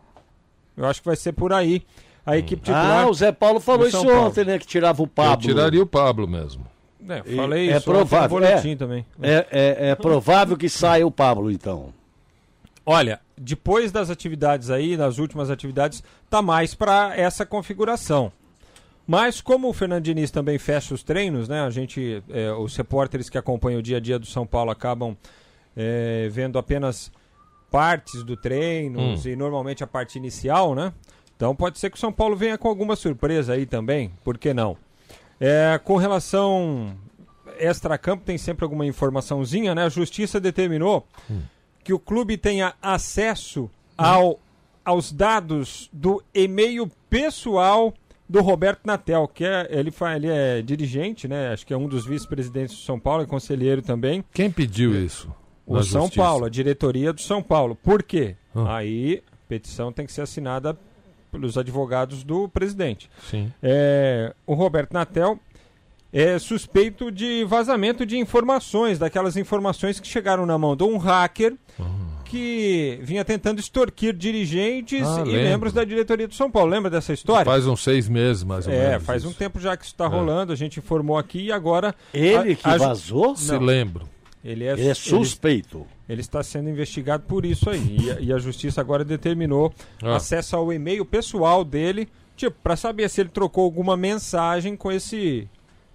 Eu 0.76 0.86
acho 0.86 1.02
que 1.02 1.08
vai 1.08 1.16
ser 1.16 1.34
por 1.34 1.52
aí 1.54 1.86
a 2.26 2.38
equipe 2.38 2.62
titular. 2.62 3.04
Ah, 3.04 3.10
o 3.10 3.14
Zé 3.14 3.32
Paulo 3.32 3.60
falou 3.60 3.88
isso 3.88 4.04
Paulo. 4.04 4.28
ontem, 4.28 4.46
né? 4.46 4.58
Que 4.60 4.66
tirava 4.66 5.02
o 5.02 5.06
Eu 5.06 5.08
Pablo. 5.08 5.46
tiraria 5.48 5.82
o 5.82 5.86
Pablo 5.86 6.28
mesmo. 6.28 6.66
É, 7.08 7.22
falei 7.36 7.70
é 7.70 7.78
isso 7.78 7.90
ontem 7.90 7.90
no 7.90 7.96
provável, 8.08 8.30
boletim 8.30 8.72
é. 8.72 8.76
também. 8.76 9.06
É, 9.22 9.48
é- 9.52 9.90
é 9.90 9.96
provável 10.00 10.58
que 10.58 10.68
saia 10.68 11.06
o 11.06 11.12
Pablo, 11.12 11.52
então. 11.52 11.94
Olha, 12.86 13.20
depois 13.38 13.92
das 13.92 14.10
atividades 14.10 14.70
aí, 14.70 14.96
das 14.98 15.18
últimas 15.18 15.50
atividades, 15.50 16.04
tá 16.30 16.42
mais 16.42 16.74
para 16.74 17.16
essa 17.16 17.46
configuração. 17.46 18.32
Mas 19.08 19.40
como 19.40 19.70
o 19.70 19.74
Fernando 19.74 20.04
Diniz 20.04 20.32
também 20.32 20.58
fecha 20.58 20.94
os 20.94 21.04
treinos, 21.04 21.48
né? 21.48 21.62
A 21.62 21.70
gente, 21.70 22.24
é, 22.30 22.52
os 22.54 22.76
repórteres 22.76 23.30
que 23.30 23.38
acompanham 23.38 23.80
o 23.80 23.84
dia 23.84 23.98
a 23.98 24.00
dia 24.00 24.18
do 24.18 24.26
São 24.26 24.48
Paulo 24.48 24.72
acabam 24.72 25.16
é, 25.76 26.28
vendo 26.32 26.58
apenas 26.58 27.12
partes 27.70 28.24
do 28.24 28.36
treino 28.38 29.00
Hum. 29.00 29.22
e 29.26 29.36
normalmente 29.36 29.84
a 29.84 29.88
parte 29.88 30.18
inicial, 30.18 30.74
né? 30.74 30.92
Então 31.36 31.56
pode 31.56 31.78
ser 31.78 31.90
que 31.90 31.98
o 31.98 32.00
São 32.00 32.12
Paulo 32.12 32.36
venha 32.36 32.58
com 32.58 32.68
alguma 32.68 32.96
surpresa 32.96 33.54
aí 33.54 33.66
também, 33.66 34.12
por 34.24 34.38
que 34.38 34.54
não? 34.54 34.78
É, 35.40 35.80
com 35.84 35.98
relação 35.98 36.96
extra-campo, 37.60 38.24
tem 38.24 38.38
sempre 38.38 38.64
alguma 38.64 38.86
informaçãozinha, 38.86 39.76
né? 39.76 39.84
A 39.84 39.90
Justiça 39.90 40.40
determinou 40.40 41.06
que 41.84 41.94
o 41.94 42.00
clube 42.00 42.38
tenha 42.38 42.74
acesso 42.82 43.70
ao, 43.98 44.40
aos 44.84 45.12
dados 45.12 45.90
do 45.92 46.24
e-mail 46.34 46.90
pessoal 47.10 47.94
do 48.28 48.42
Roberto 48.42 48.82
Natel, 48.86 49.28
que 49.28 49.46
é, 49.46 49.68
ele, 49.70 49.92
fa- 49.92 50.16
ele 50.16 50.28
é 50.28 50.62
dirigente, 50.62 51.28
né? 51.28 51.54
Acho 51.54 51.66
que 51.66 51.74
é 51.74 51.78
um 51.78 51.88
dos 51.88 52.06
vice-presidentes 52.06 52.76
do 52.76 52.82
São 52.82 53.00
Paulo, 53.00 53.24
é 53.24 53.26
conselheiro 53.26 53.82
também. 53.82 54.24
Quem 54.34 54.50
pediu 54.50 54.94
isso? 54.96 55.30
O 55.66 55.82
São 55.84 56.04
justiça? 56.04 56.22
Paulo, 56.22 56.46
a 56.46 56.50
diretoria 56.50 57.12
do 57.14 57.22
São 57.22 57.42
Paulo. 57.42 57.76
Por 57.76 58.02
quê? 58.04 58.36
Ah. 58.56 58.78
Aí, 58.78 59.22
petição 59.48 59.92
tem 59.92 60.06
que 60.06 60.14
ser 60.14 60.22
assinada 60.22 60.78
pelos 61.32 61.58
advogados 61.58 62.24
do 62.24 62.48
presidente. 62.50 63.10
Sim. 63.30 63.52
É, 63.62 64.34
o 64.48 64.54
Roberto 64.54 64.94
Natel 64.94 65.40
é 66.14 66.40
suspeito 66.40 67.12
de 67.12 67.44
vazamento 67.44 68.06
de 68.06 68.18
informações, 68.18 68.98
daquelas 68.98 69.36
informações 69.36 70.00
que 70.00 70.08
chegaram 70.08 70.46
na 70.46 70.58
mão 70.58 70.76
de 70.76 70.84
um 70.84 70.98
hacker 70.98 71.56
que 72.36 73.00
vinha 73.02 73.24
tentando 73.24 73.60
extorquir 73.60 74.14
dirigentes 74.14 75.02
Ah, 75.08 75.22
e 75.22 75.24
lembro. 75.24 75.42
membros 75.42 75.74
da 75.74 75.84
diretoria 75.86 76.28
do 76.28 76.34
São 76.34 76.52
Paulo. 76.52 76.70
Lembra 76.70 76.90
dessa 76.92 77.14
história? 77.14 77.46
Faz 77.46 77.66
uns 77.66 77.82
seis 77.82 78.10
meses, 78.10 78.44
mais 78.44 78.68
ou 78.68 78.74
é, 78.74 78.90
menos. 78.90 79.04
faz 79.06 79.24
um 79.24 79.30
isso. 79.30 79.38
tempo 79.40 79.60
já 79.60 79.76
que 79.78 79.84
isso 79.86 79.94
está 79.94 80.08
rolando, 80.08 80.52
a 80.52 80.56
gente 80.56 80.80
informou 80.80 81.18
aqui 81.18 81.46
e 81.46 81.52
agora. 81.52 81.96
Ele 82.14 82.36
a- 82.54 82.56
que 82.56 82.68
a 82.68 82.78
vazou? 82.78 83.36
Se 83.36 83.52
Não. 83.54 83.60
lembro. 83.62 84.08
Ele 84.44 84.64
é, 84.66 84.74
Ele 84.74 84.88
é 84.90 84.94
suspeito. 84.94 85.88
ele 86.08 86.22
está 86.22 86.44
sendo 86.44 86.70
investigado 86.70 87.24
por 87.28 87.46
isso 87.46 87.70
aí. 87.70 87.98
E, 88.00 88.12
a- 88.12 88.20
e 88.20 88.34
a 88.34 88.38
justiça 88.38 88.80
agora 88.82 89.04
determinou 89.04 89.74
Ah. 90.04 90.18
acesso 90.18 90.56
ao 90.56 90.72
e-mail 90.72 91.04
pessoal 91.06 91.64
dele, 91.64 92.08
tipo, 92.36 92.56
para 92.62 92.76
saber 92.76 93.10
se 93.10 93.22
ele 93.22 93.30
trocou 93.30 93.64
alguma 93.64 93.98
mensagem 93.98 94.76
com 94.76 94.92
esse 94.92 95.48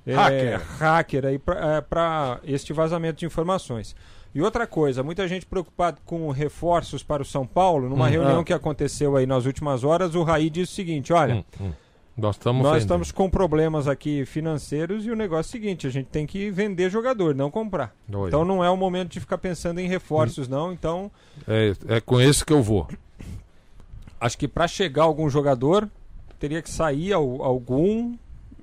é, 0.06 0.14
Hacker. 0.14 0.60
hacker 0.78 1.26
aí 1.26 1.38
para 1.38 2.40
este 2.44 2.72
vazamento 2.72 3.20
de 3.20 3.26
informações. 3.26 3.94
E 4.34 4.40
outra 4.40 4.66
coisa, 4.66 5.02
muita 5.02 5.26
gente 5.26 5.44
preocupada 5.44 5.98
com 6.04 6.30
reforços 6.30 7.02
para 7.02 7.20
o 7.22 7.24
São 7.24 7.44
Paulo. 7.46 7.88
Numa 7.88 8.06
reunião 8.08 8.40
Ah. 8.40 8.44
que 8.44 8.52
aconteceu 8.52 9.16
aí 9.16 9.26
nas 9.26 9.44
últimas 9.44 9.82
horas, 9.82 10.14
o 10.14 10.22
Raí 10.22 10.48
disse 10.48 10.72
o 10.72 10.74
seguinte: 10.76 11.12
olha, 11.12 11.36
Hum, 11.36 11.44
hum. 11.66 11.72
Nós 12.16 12.36
estamos 12.36 12.62
nós 12.62 12.82
estamos 12.82 13.10
com 13.12 13.30
problemas 13.30 13.88
aqui 13.88 14.26
financeiros 14.26 15.06
e 15.06 15.10
o 15.10 15.16
negócio 15.16 15.48
é 15.48 15.50
o 15.50 15.52
seguinte, 15.62 15.86
a 15.86 15.90
gente 15.90 16.06
tem 16.08 16.26
que 16.26 16.50
vender 16.50 16.90
jogador, 16.90 17.34
não 17.34 17.50
comprar. 17.50 17.94
Oi. 18.12 18.28
Então 18.28 18.44
não 18.44 18.62
é 18.62 18.68
o 18.68 18.76
momento 18.76 19.10
de 19.12 19.20
ficar 19.20 19.38
pensando 19.38 19.80
em 19.80 19.88
reforços, 19.88 20.46
não. 20.46 20.70
Então, 20.70 21.10
É, 21.48 21.72
é 21.88 22.00
com 22.00 22.20
esse 22.20 22.44
que 22.44 22.52
eu 22.52 22.62
vou. 22.62 22.86
acho 24.20 24.36
que 24.36 24.46
para 24.46 24.68
chegar 24.68 25.04
algum 25.04 25.30
jogador, 25.30 25.88
teria 26.38 26.60
que 26.60 26.68
sair 26.68 27.12
al- 27.14 27.42
algum 27.42 28.14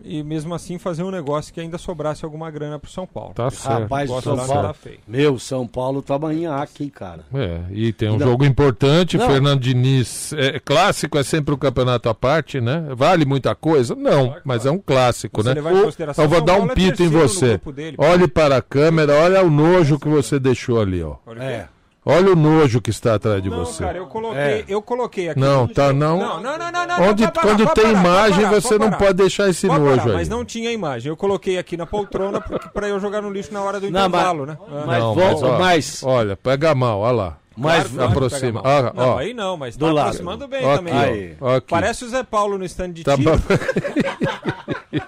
e 0.04 0.24
mesmo 0.24 0.54
assim 0.54 0.78
fazer 0.78 1.04
um 1.04 1.12
negócio 1.12 1.54
que 1.54 1.60
ainda 1.60 1.78
sobrasse 1.78 2.24
alguma 2.26 2.50
grana 2.52 2.78
pro 2.80 2.90
São 2.90 3.06
Paulo. 3.06 3.34
Tá 3.34 3.50
certo. 3.50 3.82
Rapaz, 3.84 4.10
o 4.10 4.14
Gosto 4.14 4.36
São 4.36 4.48
Paulo. 4.48 4.74
feio. 4.74 5.00
Meu, 5.08 5.40
São 5.40 5.68
Paulo 5.68 6.02
tá 6.02 6.18
manhaque, 6.18 6.84
hein, 6.84 6.90
cara. 6.90 7.26
É, 7.34 7.62
e 7.72 7.92
tem 7.94 8.10
um 8.10 8.18
Não. 8.18 8.28
jogo 8.28 8.46
importante, 8.46 9.18
Não. 9.18 9.28
Fernando 9.28 9.60
Diniz. 9.62 10.34
É, 10.34 10.60
clássico 10.60 11.18
é 11.18 11.24
sempre 11.24 11.54
um 11.54 11.58
campeonato 11.58 12.10
à 12.10 12.14
parte, 12.14 12.60
né? 12.62 12.86
Vale 12.96 13.26
muita 13.26 13.54
coisa? 13.56 13.96
Não, 13.96 14.36
mas 14.44 14.66
é 14.66 14.72
um 14.72 14.80
clássico, 14.80 15.42
Você 15.42 15.50
né? 15.50 15.56
levar 15.56 15.74
em 15.74 15.84
consideração, 15.84 16.24
Eu 16.26 16.30
vou 16.30 16.38
São 16.40 16.46
dar 16.46 16.54
um 16.54 16.58
Paulo 16.58 16.72
é 16.72 16.76
pito 16.76 17.04
em 17.04 17.10
terceiro 17.10 17.14
no 17.24 17.28
você. 17.30 17.72
dele. 17.72 17.98
Olhe 18.00 18.28
para 18.28 18.58
a 18.58 18.62
câmera, 18.62 19.14
olha 19.16 19.44
o 19.44 19.50
nojo 19.50 20.00
que 20.00 20.08
você 20.08 20.40
deixou 20.40 20.80
ali, 20.82 21.02
ó. 21.04 21.16
É. 21.40 21.68
Olha 22.10 22.32
o 22.32 22.36
nojo 22.36 22.80
que 22.82 22.90
está 22.90 23.16
atrás 23.16 23.44
de 23.44 23.50
Não, 23.50 23.58
você. 23.66 23.84
cara, 23.84 23.98
eu 23.98 24.08
coloquei, 24.08 24.40
É. 24.42 24.66
eu 24.68 24.82
coloquei 24.82 25.30
aqui. 25.30 25.40
Não, 25.40 25.68
tá 25.68 25.92
não. 25.92 26.18
Não, 26.18 26.42
não, 26.42 26.58
não, 26.58 26.72
não, 26.72 26.88
não, 26.88 27.10
Onde, 27.10 27.24
não, 27.24 27.32
para, 27.32 27.42
quando 27.44 27.64
para, 27.66 27.74
tem 27.74 27.84
para, 27.92 28.00
imagem, 28.00 28.48
para, 28.48 28.62
você 28.62 28.78
não 28.80 28.90
para. 28.90 28.98
pode 28.98 29.14
deixar 29.16 29.50
esse 29.50 29.68
Pode 29.68 29.80
nojo 29.82 29.98
parar, 29.98 30.10
aí. 30.12 30.16
Mas 30.16 30.30
não 30.30 30.46
tinha 30.46 30.72
imagem. 30.72 31.10
Eu 31.10 31.18
coloquei 31.18 31.58
aqui 31.58 31.76
na 31.76 31.86
poltrona 31.86 32.40
pra 32.40 32.88
eu 32.88 32.98
jogar 33.00 33.22
no 33.22 33.30
lixo 33.30 33.52
na 33.54 33.62
hora 33.62 33.80
do 33.80 33.92
Não, 33.92 34.00
mas- 34.02 34.08
intervalo, 34.10 34.46
né? 34.46 34.58
Ah. 34.72 34.84
Mas 34.88 35.00
Não, 35.00 35.14
vamos, 35.16 35.44
ó, 35.44 35.60
mas, 35.60 36.04
Olha, 36.04 36.38
pega 36.38 36.74
mal, 36.74 37.00
olha 37.02 37.12
lá. 37.12 37.38
mas, 37.58 37.88
Claro 37.90 38.12
aproxima. 38.12 38.62
Ah, 38.64 38.94
não, 38.96 39.10
ó. 39.10 39.18
aí 39.18 39.34
não, 39.34 39.58
mas 39.58 39.76
Do 39.76 39.88
tá 39.88 39.92
lado. 39.92 40.06
aproximando 40.06 40.48
bem 40.48 40.64
Ó 40.66 40.78
também. 40.78 40.94
aqui, 40.98 41.10
Aí. 41.10 41.36
ó. 41.42 41.46
Ó 41.52 41.56
aqui. 41.56 41.68
Parece 41.70 42.06
o 42.06 42.10
Zé 42.10 42.24
Paulo 42.24 42.58
no 42.58 42.64
stand 42.66 42.92
de 42.92 43.04
Tá 43.04 43.18
tiro. 43.18 43.32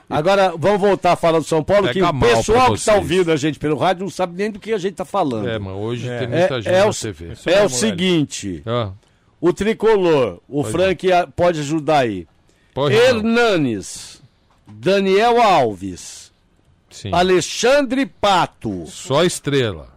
agora 0.10 0.54
vamos 0.58 0.80
voltar 0.80 1.14
a 1.14 1.16
falar 1.16 1.40
do 1.40 1.46
São 1.46 1.64
Paulo, 1.64 1.88
que 1.88 1.96
Pega 1.96 2.10
o 2.10 2.14
mal 2.14 2.28
pra 2.30 2.38
pessoal 2.38 2.68
que 2.72 2.78
está 2.80 2.96
ouvindo 2.96 3.32
a 3.32 3.36
gente 3.36 3.60
pelo 3.60 3.78
rádio 3.78 4.04
não 4.04 4.10
sabe 4.10 4.36
nem 4.38 4.52
do 4.52 4.60
que 4.60 4.72
a 4.74 4.78
gente 4.78 4.96
tá 4.96 5.06
falando. 5.06 5.48
É, 5.48 5.58
mas 5.60 5.74
hoje 5.76 6.08
É. 6.10 6.20
tem 6.20 6.28
muita 6.28 6.62
gente 6.62 6.74
é, 6.74 6.80
na 6.84 6.88
o, 6.90 6.94
TV. 6.94 7.34
Isso 7.34 7.50
é 7.50 7.64
o 7.66 7.70
seguinte, 7.70 8.62
Ah, 8.66 8.92
o 9.42 9.54
tricolor, 9.54 10.40
o 10.48 10.64
Frank 10.64 11.12
a- 11.12 11.28
pode 11.28 11.60
ajudar 11.60 12.00
aí. 12.00 12.28
pode 12.74 12.96
não. 12.96 13.02
Hernanes, 13.04 14.22
Daniel 14.68 15.42
Alves, 15.42 16.32
Sim. 16.90 17.12
Alexandre 17.14 18.06
Pato. 18.06 18.86
Só 18.88 19.24
estrela. 19.24 19.88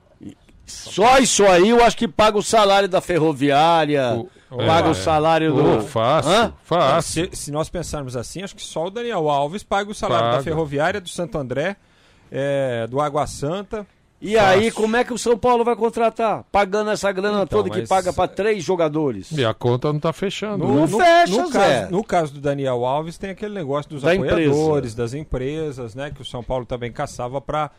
Só 0.67 1.19
isso 1.19 1.45
aí 1.45 1.69
eu 1.69 1.85
acho 1.85 1.97
que 1.97 2.09
paga 2.09 2.39
o 2.39 2.43
salário 2.43 2.89
da 2.89 3.01
ferroviária, 3.01 4.15
O- 4.15 4.31
paga 4.59 4.89
é. 4.89 4.91
o 4.91 4.95
salário 4.95 5.55
do. 5.55 5.83
fácil, 5.83 6.31
Hã? 6.31 6.53
fácil. 6.65 7.29
Se, 7.33 7.37
se 7.45 7.51
nós 7.51 7.69
pensarmos 7.69 8.17
assim, 8.17 8.43
acho 8.43 8.55
que 8.55 8.63
só 8.63 8.87
o 8.87 8.91
Daniel 8.91 9.29
Alves 9.29 9.63
paga 9.63 9.91
o 9.91 9.95
salário 9.95 10.27
Paga. 10.27 10.37
da 10.39 10.43
Ferroviária, 10.43 11.01
do 11.01 11.09
Santo 11.09 11.39
André, 11.39 11.77
é, 12.31 12.87
do 12.87 13.01
Água 13.01 13.27
Santa. 13.27 13.87
E 14.25 14.39
aí, 14.39 14.71
Fácil. 14.71 14.75
como 14.75 14.97
é 14.97 15.03
que 15.03 15.13
o 15.13 15.19
São 15.19 15.37
Paulo 15.37 15.65
vai 15.65 15.75
contratar? 15.75 16.45
Pagando 16.53 16.91
essa 16.93 17.11
grana 17.11 17.43
Então, 17.43 17.61
toda 17.61 17.71
que 17.71 17.85
paga 17.89 18.13
pra 18.13 18.29
três 18.29 18.63
jogadores. 18.63 19.33
E 19.33 19.45
a 19.45 19.53
conta 19.53 19.93
não 19.93 19.99
tá 19.99 20.13
fechando. 20.13 20.65
Não 20.65 20.87
né? 20.87 21.27
fecha, 21.27 21.43
no, 21.43 21.49
Zé. 21.49 21.59
caso, 21.81 21.91
no 21.91 22.05
caso 22.05 22.35
do 22.35 22.41
Daniel 22.41 22.85
Alves, 22.85 23.19
tem 23.19 23.31
aquele 23.31 23.53
negócio 23.53 23.91
dos 23.91 24.03
Da 24.03 24.13
apoiadores, 24.13 24.95
das 24.95 25.13
empresas, 25.13 25.97
né? 25.97 26.13
Que 26.15 26.23
o 26.23 26.25
São 26.25 26.41
Paulo 26.41 26.65
também 26.65 26.93
caçava 26.93 27.41
para 27.41 27.73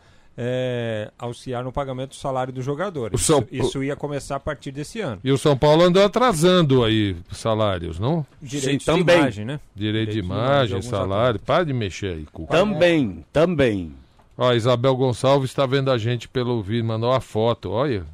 auxiliar 1.18 1.62
no 1.64 1.72
pagamento 1.72 2.10
do 2.10 2.14
salário 2.16 2.52
do 2.52 2.60
jogador. 2.62 3.10
O 3.14 3.18
São- 3.18 3.44
Isso, 3.50 3.66
isso 3.66 3.84
ia 3.84 3.96
começar 3.96 4.36
a 4.36 4.40
partir 4.40 4.70
desse 4.72 5.00
ano. 5.00 5.20
E 5.24 5.30
o 5.30 5.38
São 5.38 5.56
Paulo 5.56 5.82
andou 5.84 6.02
atrasando 6.04 6.84
aí 6.84 7.16
salários, 7.32 7.98
não? 7.98 8.26
Direitos 8.42 8.84
Sim, 8.84 8.92
de 8.96 9.00
também. 9.00 9.18
imagem, 9.18 9.44
né? 9.44 9.60
Direito 9.74 10.06
de 10.08 10.12
Direito 10.12 10.12
de 10.12 10.18
imagem 10.32 10.80
de 10.80 10.86
salário. 10.86 11.40
Para 11.40 11.64
de 11.64 11.72
mexer 11.72 12.14
aí, 12.14 12.26
Cuca. 12.32 12.56
Também, 12.56 13.24
também. 13.32 13.92
Ó, 14.36 14.50
a 14.50 14.54
Isabel 14.56 14.96
Gonçalves 14.96 15.50
está 15.50 15.64
vendo 15.64 15.90
a 15.90 15.96
gente 15.98 16.28
pelo 16.28 16.60
vídeo, 16.62 16.84
mandou 16.84 17.10
uma 17.10 17.20
foto, 17.20 17.70
olha. 17.70 18.04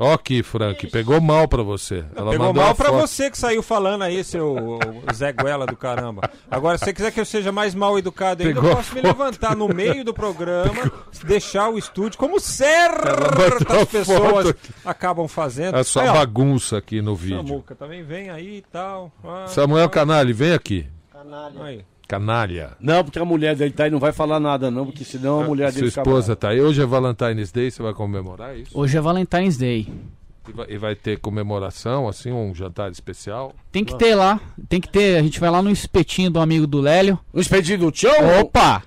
Ó 0.00 0.12
aqui, 0.12 0.44
Frank, 0.44 0.86
pegou 0.86 1.20
mal 1.20 1.48
pra 1.48 1.60
você. 1.62 2.04
Ela 2.14 2.30
Pegou 2.30 2.54
mal 2.54 2.72
pra 2.72 2.92
você 2.92 3.28
que 3.28 3.36
saiu 3.36 3.62
falando 3.64 4.02
aí, 4.02 4.22
seu 4.22 4.78
Zé 5.12 5.32
Guela 5.32 5.66
do 5.66 5.76
caramba. 5.76 6.30
Agora, 6.48 6.78
se 6.78 6.84
você 6.84 6.92
quiser 6.92 7.10
que 7.10 7.18
eu 7.18 7.24
seja 7.24 7.50
mais 7.50 7.74
mal 7.74 7.98
educado 7.98 8.44
ainda, 8.44 8.54
Pegou 8.54 8.70
eu 8.70 8.76
posso 8.76 8.94
me 8.94 9.02
levantar 9.02 9.56
no 9.56 9.66
meio 9.66 10.04
do 10.04 10.14
programa, 10.14 10.92
deixar 11.24 11.68
o 11.68 11.76
estúdio, 11.76 12.16
como 12.16 12.38
certas 12.38 13.84
pessoas 13.90 14.54
acabam 14.84 15.26
fazendo. 15.26 15.76
É 15.76 15.82
só 15.82 16.00
Aí, 16.00 16.08
ó, 16.08 16.12
bagunça 16.12 16.78
aqui 16.78 17.02
no 17.02 17.16
vídeo. 17.16 17.38
Samuca 17.38 17.74
também 17.74 18.04
vem 18.04 18.30
aí 18.30 18.58
e 18.58 18.62
tal. 18.62 19.10
Ah, 19.24 19.46
Samuel 19.48 19.88
Canali, 19.88 20.32
vem 20.32 20.52
aqui. 20.52 20.86
aí. 21.60 21.84
Canalha. 22.08 22.70
Não, 22.80 23.04
porque 23.04 23.18
a 23.18 23.24
mulher 23.24 23.54
dele 23.54 23.70
tá 23.70 23.84
aí 23.84 23.90
não 23.90 23.98
vai 23.98 24.12
falar 24.12 24.40
nada, 24.40 24.70
não, 24.70 24.86
porque 24.86 25.04
senão 25.04 25.42
a 25.42 25.44
mulher 25.44 25.70
Sua 25.70 25.80
dele 25.80 25.90
fica 25.90 26.00
esposa 26.00 26.34
tá 26.34 26.48
aí. 26.48 26.60
Hoje 26.60 26.80
é 26.80 26.86
Valentine's 26.86 27.52
Day, 27.52 27.70
você 27.70 27.82
vai 27.82 27.92
comemorar 27.92 28.56
isso? 28.58 28.70
Hoje 28.72 28.96
é 28.96 29.00
Valentine's 29.00 29.58
Day. 29.58 29.92
E 30.48 30.52
vai, 30.52 30.66
e 30.70 30.78
vai 30.78 30.94
ter 30.94 31.18
comemoração, 31.18 32.08
assim, 32.08 32.32
um 32.32 32.54
jantar 32.54 32.90
especial? 32.90 33.54
Tem 33.70 33.84
que 33.84 33.94
ter 33.98 34.14
lá, 34.14 34.40
tem 34.70 34.80
que 34.80 34.88
ter. 34.88 35.18
A 35.18 35.22
gente 35.22 35.38
vai 35.38 35.50
lá 35.50 35.60
no 35.60 35.70
espetinho 35.70 36.30
do 36.30 36.40
amigo 36.40 36.66
do 36.66 36.80
Lélio. 36.80 37.18
No 37.30 37.42
expedido 37.42 37.84
do 37.84 37.92
tchau 37.92 38.10
Opa! 38.40 38.82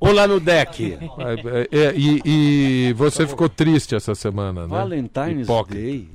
ou 0.00 0.12
lá 0.12 0.26
no 0.26 0.40
deck? 0.40 0.98
É, 1.18 1.78
é, 1.78 1.94
e, 1.94 2.22
e 2.24 2.92
você 2.94 3.26
ficou 3.26 3.48
triste 3.48 3.94
essa 3.94 4.14
semana, 4.14 4.62
né? 4.62 4.68
Valentine's 4.68 5.42
Hipócrita. 5.44 5.80
Day. 5.80 6.08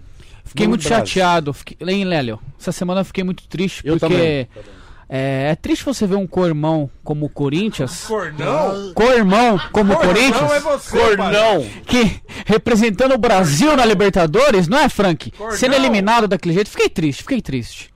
Fiquei 0.44 0.66
No 0.66 0.72
muito 0.72 0.88
Brasil. 0.88 1.06
chateado. 1.06 1.54
Fiquei... 1.54 1.78
Hein, 1.88 2.06
Lélio? 2.06 2.40
Essa 2.60 2.72
semana 2.72 3.02
eu 3.02 3.06
fiquei 3.06 3.24
muito 3.24 3.48
triste 3.48 3.84
Eu 3.86 4.00
porque. 4.00 4.48
É, 5.12 5.50
é 5.52 5.56
triste 5.56 5.84
você 5.84 6.06
ver 6.06 6.16
um 6.18 6.28
cormão 6.28 6.88
como 7.04 7.26
o 7.26 7.30
Corinthians. 7.30 8.06
Cornão? 8.08 8.94
Cormão 8.94 9.60
como 9.72 9.94
o 9.94 9.98
Corinthians. 9.98 10.42
Não 10.42 10.54
é 10.54 10.60
você, 10.60 10.98
Cornão! 11.00 11.66
que 11.88 12.22
representando 12.46 13.14
o 13.14 13.18
Brasil 13.18 13.76
na 13.76 13.84
Libertadores, 13.86 14.68
não 14.68 14.78
é, 14.78 14.88
Frank? 14.88 15.34
Sendo 15.52 15.74
eliminado 15.76 16.28
daquele 16.28 16.54
jeito, 16.54 16.70
fiquei 16.70 16.90
triste, 16.90 17.24
fiquei 17.24 17.42
triste. 17.42 17.92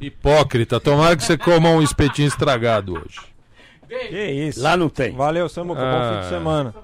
Hipócrita. 0.00 0.80
Tomara 0.80 1.16
que 1.16 1.22
você 1.24 1.36
coma 1.38 1.70
um 1.70 1.82
espetinho 1.82 2.28
estragado 2.28 2.94
hoje. 2.94 3.20
Que 3.88 4.20
isso. 4.48 4.60
Lá 4.62 4.76
não 4.76 4.88
tem. 4.88 5.12
Valeu, 5.12 5.48
Samuca. 5.48 5.80
Bom 5.80 5.86
Ah. 5.86 6.14
fim 6.16 6.22
de 6.22 6.28
semana. 6.28 6.74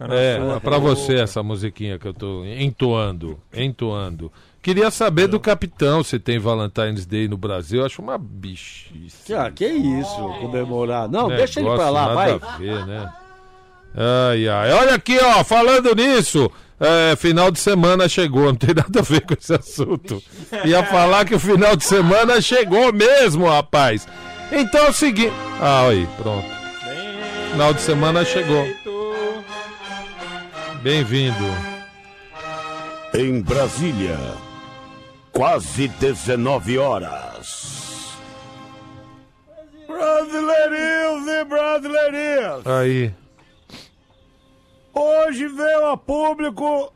É, 0.00 0.38
pra 0.60 0.78
você 0.78 1.14
essa 1.16 1.42
musiquinha 1.42 1.98
que 1.98 2.06
eu 2.08 2.12
tô 2.14 2.44
entoando, 2.44 3.38
entoando. 3.54 4.30
Queria 4.64 4.90
saber 4.90 5.26
do 5.26 5.38
capitão 5.38 6.02
se 6.02 6.18
tem 6.18 6.38
Valentine's 6.38 7.04
Day 7.04 7.28
no 7.28 7.36
Brasil. 7.36 7.84
Acho 7.84 8.00
uma 8.00 8.16
bichice. 8.16 9.34
Ah, 9.34 9.50
que 9.50 9.66
isso, 9.66 10.16
comemorar. 10.40 11.06
Não, 11.06 11.28
deixa 11.28 11.60
ele 11.60 11.68
pra 11.68 11.90
lá, 11.90 12.14
nada 12.14 12.14
vai. 12.14 12.30
a 12.32 12.56
ver, 12.56 12.86
né? 12.86 13.12
Ai, 13.94 14.48
ai. 14.48 14.72
Olha 14.72 14.94
aqui, 14.94 15.18
ó, 15.18 15.44
falando 15.44 15.94
nisso. 15.94 16.50
é, 16.80 17.14
final 17.14 17.50
de 17.50 17.60
semana 17.60 18.08
chegou, 18.08 18.46
não 18.46 18.54
tem 18.54 18.74
nada 18.74 19.00
a 19.00 19.02
ver 19.02 19.20
com 19.20 19.34
esse 19.34 19.52
assunto. 19.52 20.22
Ia 20.64 20.82
falar 20.82 21.26
que 21.26 21.34
o 21.34 21.38
final 21.38 21.76
de 21.76 21.84
semana 21.84 22.40
chegou 22.40 22.90
mesmo, 22.90 23.46
rapaz. 23.46 24.08
Então 24.50 24.86
é 24.86 24.88
o 24.88 24.94
seguinte. 24.94 25.32
Ah, 25.60 25.88
aí, 25.88 26.08
pronto. 26.16 26.48
Final 27.50 27.74
de 27.74 27.82
semana 27.82 28.24
chegou. 28.24 28.66
Bem-vindo. 30.82 31.44
Em 33.14 33.40
Brasília, 33.42 34.18
quase 35.34 35.88
19 35.88 36.78
horas. 36.78 38.14
Brasileirinhos 39.86 41.28
e 41.28 41.44
brasileirinhas, 41.44 42.66
Aí. 42.66 43.14
Hoje 44.94 45.48
veio 45.48 45.86
a 45.90 45.96
público 45.96 46.92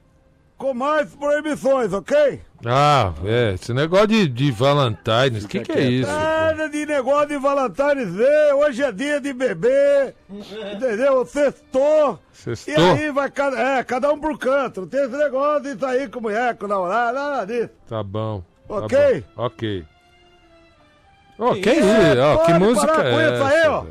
com 0.57 0.73
mais 0.73 1.13
proibições, 1.15 1.93
ok? 1.93 2.41
Ah, 2.67 3.13
é. 3.25 3.55
Esse 3.55 3.73
negócio 3.73 4.09
de, 4.09 4.27
de 4.29 4.51
Valentine's, 4.51 5.45
o 5.45 5.49
que, 5.49 5.61
que 5.61 5.73
é 5.73 5.81
isso? 5.83 6.11
pô? 6.11 6.17
Nada 6.17 6.69
de 6.69 6.87
negócio 6.87 7.29
de 7.29 7.39
Valentine's 7.39 8.13
Day, 8.15 8.53
hoje 8.55 8.83
é 8.83 8.91
dia 8.91 9.21
de 9.21 9.33
beber, 9.33 10.15
entendeu? 10.29 11.25
Sextou. 11.25 12.19
E 12.33 12.37
Sextou? 12.37 12.93
aí 12.93 13.13
vai 13.13 13.31
cada, 13.31 13.57
é, 13.79 13.85
cada 13.85 14.13
um 14.13 14.19
por 14.19 14.37
canto. 14.39 14.81
Não 14.81 14.89
tem 14.89 15.01
esse 15.05 15.17
negócio 15.17 15.63
de 15.73 15.79
sair 15.81 16.11
com 16.11 16.21
mulher, 16.21 16.57
com 16.57 16.67
namorado, 16.67 17.15
nada 17.17 17.45
disso. 17.47 17.71
Tá 17.89 18.03
bom. 18.03 18.43
tá 18.67 18.75
Ok? 18.75 19.25
bom, 19.37 19.45
Ok. 19.45 19.85
Ó, 21.39 21.55
que 21.55 21.69
É, 21.71 21.75
isso? 21.79 22.21
Ó, 22.21 22.37
que 22.39 22.53
música 22.55 23.03
é 23.05 23.35
isso 23.35 23.45
aí, 23.45 23.59
essa? 23.61 23.71
ó. 23.71 23.87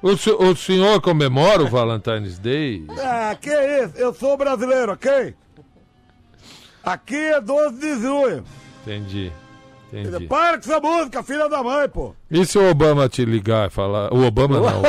O, 0.00 0.50
o 0.50 0.56
senhor 0.56 1.00
comemora 1.00 1.62
o 1.62 1.66
Valentine's 1.68 2.38
Day? 2.38 2.86
Ah, 3.02 3.34
que 3.40 3.50
isso? 3.50 3.94
Eu 3.96 4.14
sou 4.14 4.36
brasileiro, 4.36 4.92
ok? 4.92 5.34
Aqui 6.84 7.16
é 7.16 7.40
12 7.40 7.78
de 7.78 8.00
junho. 8.00 8.44
Entendi. 8.82 9.32
Entendi. 9.92 10.26
Para 10.26 10.58
com 10.58 10.70
essa 10.70 10.80
música, 10.80 11.22
filha 11.22 11.48
da 11.48 11.62
mãe, 11.62 11.88
pô. 11.88 12.14
E 12.30 12.44
se 12.44 12.58
o 12.58 12.68
Obama 12.70 13.08
te 13.08 13.24
ligar 13.24 13.68
e 13.68 13.70
falar. 13.70 14.12
O 14.12 14.24
Obama 14.26 14.58
não. 14.60 14.82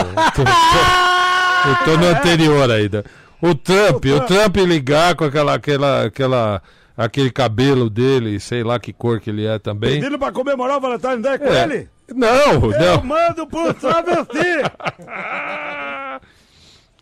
Eu 1.65 1.75
tô, 1.83 1.91
eu 1.91 1.97
no 1.97 2.05
anterior 2.07 2.69
ainda. 2.69 3.03
O 3.41 3.55
Trump, 3.55 4.05
o 4.05 4.19
Trump 4.27 4.55
ligar 4.57 5.15
com 5.15 5.23
aquela, 5.23 5.55
aquela, 5.55 6.03
aquela, 6.05 6.61
aquele 6.95 7.31
cabelo 7.31 7.89
dele, 7.89 8.39
sei 8.39 8.63
lá 8.63 8.79
que 8.79 8.93
cor 8.93 9.19
que 9.19 9.31
ele 9.31 9.47
é 9.47 9.57
também. 9.57 9.99
Pedindo 9.99 10.19
pra 10.19 10.31
comemorar 10.31 10.77
o 10.77 10.81
Valentine's 10.81 11.21
Day 11.23 11.39
com 11.39 11.45
É. 11.45 11.63
ele? 11.63 11.89
Não, 12.13 12.71
Eu 12.71 12.97
não. 12.97 13.03
mando 13.03 13.47
pro 13.47 13.73
travesti, 13.73 14.37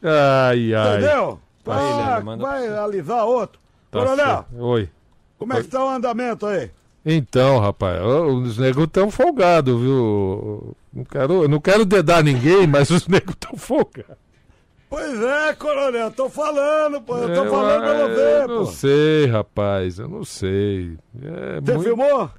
Ai, 0.01 0.73
ai. 0.73 0.97
entendeu? 0.97 1.39
Vai, 1.65 1.83
Leandro, 1.83 2.25
manda 2.25 2.43
vai 2.43 2.67
alisar 2.77 3.25
outro. 3.25 3.59
Tá 3.93 3.99
Coronel. 3.99 4.45
Oi. 4.57 4.89
como 5.37 5.53
é 5.53 5.61
que 5.61 5.67
tá 5.69 5.83
o 5.85 5.89
andamento 5.89 6.45
aí? 6.45 6.69
Então, 7.05 7.59
rapaz, 7.59 8.01
os 8.01 8.57
negros 8.57 8.85
estão 8.85 9.11
folgados, 9.11 9.79
viu? 9.79 10.75
Não 10.93 11.03
quero, 11.03 11.47
não 11.49 11.59
quero 11.59 11.85
dedar 11.85 12.23
ninguém, 12.23 12.65
mas 12.65 12.89
os 12.89 13.05
negros 13.09 13.35
estão 13.35 13.57
folgados. 13.57 14.15
Pois 14.89 15.19
é, 15.21 15.53
coronel, 15.55 16.11
tô 16.11 16.29
falando, 16.29 17.01
pô. 17.01 17.17
Eu 17.17 17.33
tô 17.33 17.43
Eu- 17.45 17.51
falando 17.51 17.81
pra 17.81 17.99
eu 17.99 18.09
você, 18.09 18.47
não 18.47 18.57
pô. 18.59 18.65
sei, 18.67 19.25
rapaz, 19.25 19.99
eu 19.99 20.07
não 20.07 20.23
sei. 20.23 20.97
É 21.21 21.59
Você 21.61 21.71
muito- 21.73 21.83
filmou? 21.83 22.29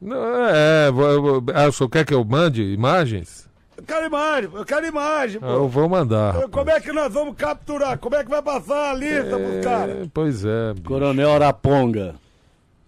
Não, 0.00 0.44
é, 0.46 0.90
vou- 0.90 1.42
ah, 1.54 1.68
o 1.68 1.72
senhor 1.72 1.88
quer 1.88 2.04
que 2.04 2.12
eu 2.12 2.24
mande 2.24 2.62
imagens? 2.62 3.41
Eu 3.82 3.86
quero 3.86 4.06
imagem, 4.06 4.50
eu 4.54 4.64
quero 4.64 4.86
imagem, 4.86 5.40
Ah, 5.42 5.46
Eu 5.50 5.60
pô. 5.62 5.68
vou 5.68 5.88
mandar. 5.88 6.48
Como 6.48 6.70
é 6.70 6.80
que 6.80 6.92
nós 6.92 7.12
vamos 7.12 7.34
capturar? 7.36 7.98
Como 7.98 8.14
é 8.14 8.22
que 8.22 8.30
vai 8.30 8.40
passar 8.40 8.92
a 8.92 8.94
lista 8.94 9.36
pros 9.36 9.64
caras? 9.64 9.96
É, 9.96 10.08
pois 10.14 10.44
é. 10.44 10.72
bicho. 10.72 10.84
Coronel 10.86 11.32
Araponga. 11.34 12.14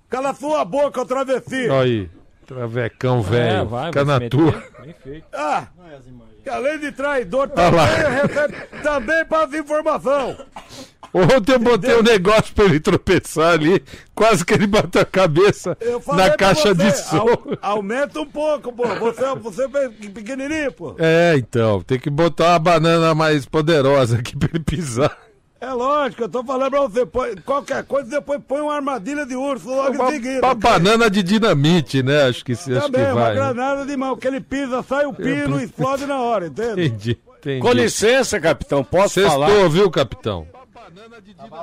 Cala 0.08 0.32
sua 0.34 0.64
boca, 0.64 1.00
ô 1.02 1.04
travesti. 1.04 1.68
Olha 1.68 1.82
aí, 1.82 2.10
travecão 2.46 3.20
velho. 3.22 3.56
É, 3.56 3.64
vai, 3.64 3.86
Fica 3.86 4.04
na 4.04 4.20
tua. 4.28 4.52
Bem 4.82 4.94
feito. 5.02 5.26
Ah, 5.32 5.66
que 6.44 6.48
além 6.48 6.78
de 6.78 6.92
traidor, 6.92 7.48
também 7.48 7.80
recebe, 7.80 8.54
também 8.82 9.24
passa 9.24 9.58
informação. 9.58 10.36
Ontem 11.14 11.52
eu 11.52 11.58
botei 11.60 11.94
um 11.96 12.02
negócio 12.02 12.52
pra 12.54 12.64
ele 12.64 12.80
tropeçar 12.80 13.52
ali, 13.52 13.80
quase 14.14 14.44
que 14.44 14.52
ele 14.52 14.66
bateu 14.66 15.00
a 15.02 15.04
cabeça 15.04 15.78
na 16.12 16.30
caixa 16.30 16.74
você, 16.74 16.90
de 16.90 16.90
som. 16.98 17.18
au- 17.18 17.58
aumenta 17.62 18.20
um 18.20 18.26
pouco, 18.26 18.72
pô. 18.72 18.82
Você, 18.96 19.34
você 19.36 19.62
é 19.64 19.88
pequenininho, 20.10 20.72
pô. 20.72 20.96
É, 20.98 21.34
então, 21.36 21.80
tem 21.82 22.00
que 22.00 22.10
botar 22.10 22.50
uma 22.54 22.58
banana 22.58 23.14
mais 23.14 23.46
poderosa 23.46 24.18
aqui 24.18 24.36
pra 24.36 24.48
ele 24.52 24.64
pisar. 24.64 25.16
É 25.60 25.70
lógico, 25.72 26.24
eu 26.24 26.28
tô 26.28 26.44
falando 26.44 26.70
pra 26.70 26.80
você. 26.80 27.06
Põe, 27.06 27.36
qualquer 27.36 27.84
coisa, 27.84 28.10
depois 28.10 28.40
põe 28.46 28.60
uma 28.60 28.74
armadilha 28.74 29.24
de 29.24 29.34
urso 29.36 29.68
logo 29.68 29.94
Uma, 29.94 30.10
em 30.10 30.12
seguida. 30.14 30.44
uma 30.46 30.54
banana 30.54 31.08
de 31.08 31.22
dinamite, 31.22 32.02
né? 32.02 32.24
Acho 32.24 32.44
que, 32.44 32.52
acho 32.52 32.64
que 32.64 32.74
Também, 32.80 33.02
uma 33.04 33.14
vai. 33.14 33.28
né? 33.30 33.34
granada 33.36 33.86
de 33.86 33.96
mão, 33.96 34.16
que 34.16 34.26
ele 34.26 34.40
pisa, 34.40 34.82
sai 34.82 35.06
o 35.06 35.14
pino 35.14 35.58
e 35.60 35.64
explode 35.64 36.04
na 36.06 36.20
hora, 36.20 36.48
entende? 36.48 36.84
Entendi, 36.86 37.18
entendi. 37.38 37.60
Com 37.60 37.72
licença, 37.72 38.38
capitão, 38.40 38.82
posso 38.84 39.22
falar? 39.22 39.46
Sextou, 39.46 39.70
viu, 39.70 39.90
capitão? 39.90 40.46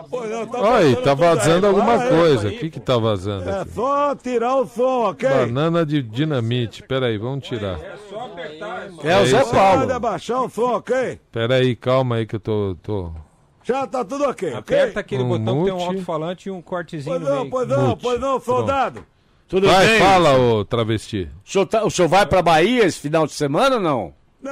Pô, 0.10 0.26
não, 0.26 0.48
tá 0.48 0.60
Olha 0.60 0.78
aí, 0.78 0.94
vazando 0.94 1.04
tá 1.04 1.12
tudo 1.16 1.24
aí. 1.24 1.36
vazando 1.36 1.68
alguma 1.68 1.94
aí, 2.04 2.10
coisa. 2.10 2.48
aí, 2.50 2.56
O 2.56 2.60
que 2.60 2.70
que 2.70 2.80
tá 2.80 2.98
vazando 2.98 3.50
É 3.50 3.62
aqui? 3.62 3.72
só 3.72 4.16
tirar 4.16 4.56
o 4.56 4.66
som, 4.68 5.10
ok? 5.10 5.30
Banana 5.30 5.86
de 5.86 6.02
dinamite. 6.02 6.84
Peraí, 6.84 7.18
vamos 7.18 7.48
tirar. 7.48 7.80
É 9.04 9.20
o 9.22 9.26
Zé 9.26 9.38
isso. 9.42 9.52
Pode 9.52 9.52
Paulo. 9.52 9.94
abaixar 9.94 10.42
o 10.44 10.50
som, 10.50 10.74
ok? 10.76 11.20
Peraí, 11.32 11.76
calma 11.76 12.16
aí 12.18 12.26
que 12.26 12.36
eu 12.36 12.40
tô. 12.40 12.76
tô... 12.82 13.12
Já 13.64 13.86
tá 13.86 14.04
tudo 14.04 14.24
ok, 14.26 14.50
ok? 14.56 14.58
Aperta 14.80 15.00
aquele 15.02 15.24
Um 15.24 15.28
botão 15.30 15.60
que 15.60 15.64
tem 15.66 15.74
um 15.74 15.78
mute. 15.78 15.88
alto-falante 15.90 16.50
e 16.50 16.52
um 16.52 16.62
cortezinho 16.62 17.20
Pois 17.20 17.30
não, 17.34 17.50
pois 17.50 17.68
não, 17.68 17.88
Mute. 17.90 18.02
pois 18.04 18.20
não, 18.20 18.40
soldado. 18.40 19.06
Tudo 19.48 19.68
Vai, 19.68 19.86
bem? 19.86 20.00
fala, 20.00 20.38
ô 20.40 20.66
travesti. 20.66 21.30
O 21.46 21.50
senhor, 21.52 21.66
tá- 21.68 21.84
o 21.86 21.92
senhor 21.92 22.08
vai 22.08 22.26
pra 22.26 22.42
Bahia 22.42 22.86
esse 22.86 23.00
final 23.00 23.28
de 23.28 23.34
semana 23.34 23.76
ou 23.76 23.82
não? 23.82 24.14
Não, 24.42 24.52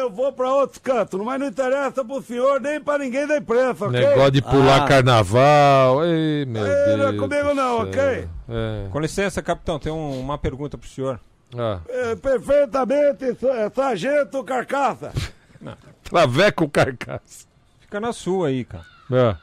eu 0.00 0.10
vou 0.10 0.32
pra 0.32 0.52
outros 0.52 0.78
cantos, 0.78 1.20
mas 1.24 1.38
não 1.40 1.46
interessa 1.46 2.04
pro 2.04 2.20
senhor 2.22 2.60
nem 2.60 2.80
pra 2.80 2.98
ninguém 2.98 3.26
da 3.26 3.36
imprensa, 3.36 3.86
ok? 3.86 4.00
Negócio 4.00 4.30
de 4.32 4.42
pular 4.42 4.82
Ah. 4.82 4.86
carnaval. 4.88 6.04
Ei, 6.04 6.44
meu 6.46 6.66
Ei, 6.66 6.96
não 6.96 7.08
é 7.08 7.12
Deus. 7.12 7.20
comigo 7.20 7.54
não, 7.54 7.78
ok? 7.82 8.00
É. 8.48 8.88
Com 8.90 8.98
licença, 9.00 9.40
capitão, 9.42 9.78
tem 9.78 9.92
um- 9.92 10.18
uma 10.20 10.36
pergunta 10.38 10.76
pro 10.76 10.88
senhor. 10.88 11.20
Ah, 11.56 11.80
É, 11.88 12.14
perfeitamente, 12.16 13.34
sa- 13.40 13.70
sargento 13.74 14.42
Carcaça. 14.44 15.12
traveco 16.04 16.68
carcaça. 16.68 17.46
Fica 17.80 18.00
na 18.00 18.12
sua 18.12 18.48
aí, 18.48 18.64
cara. 18.64 18.84
Ah. 19.12 19.36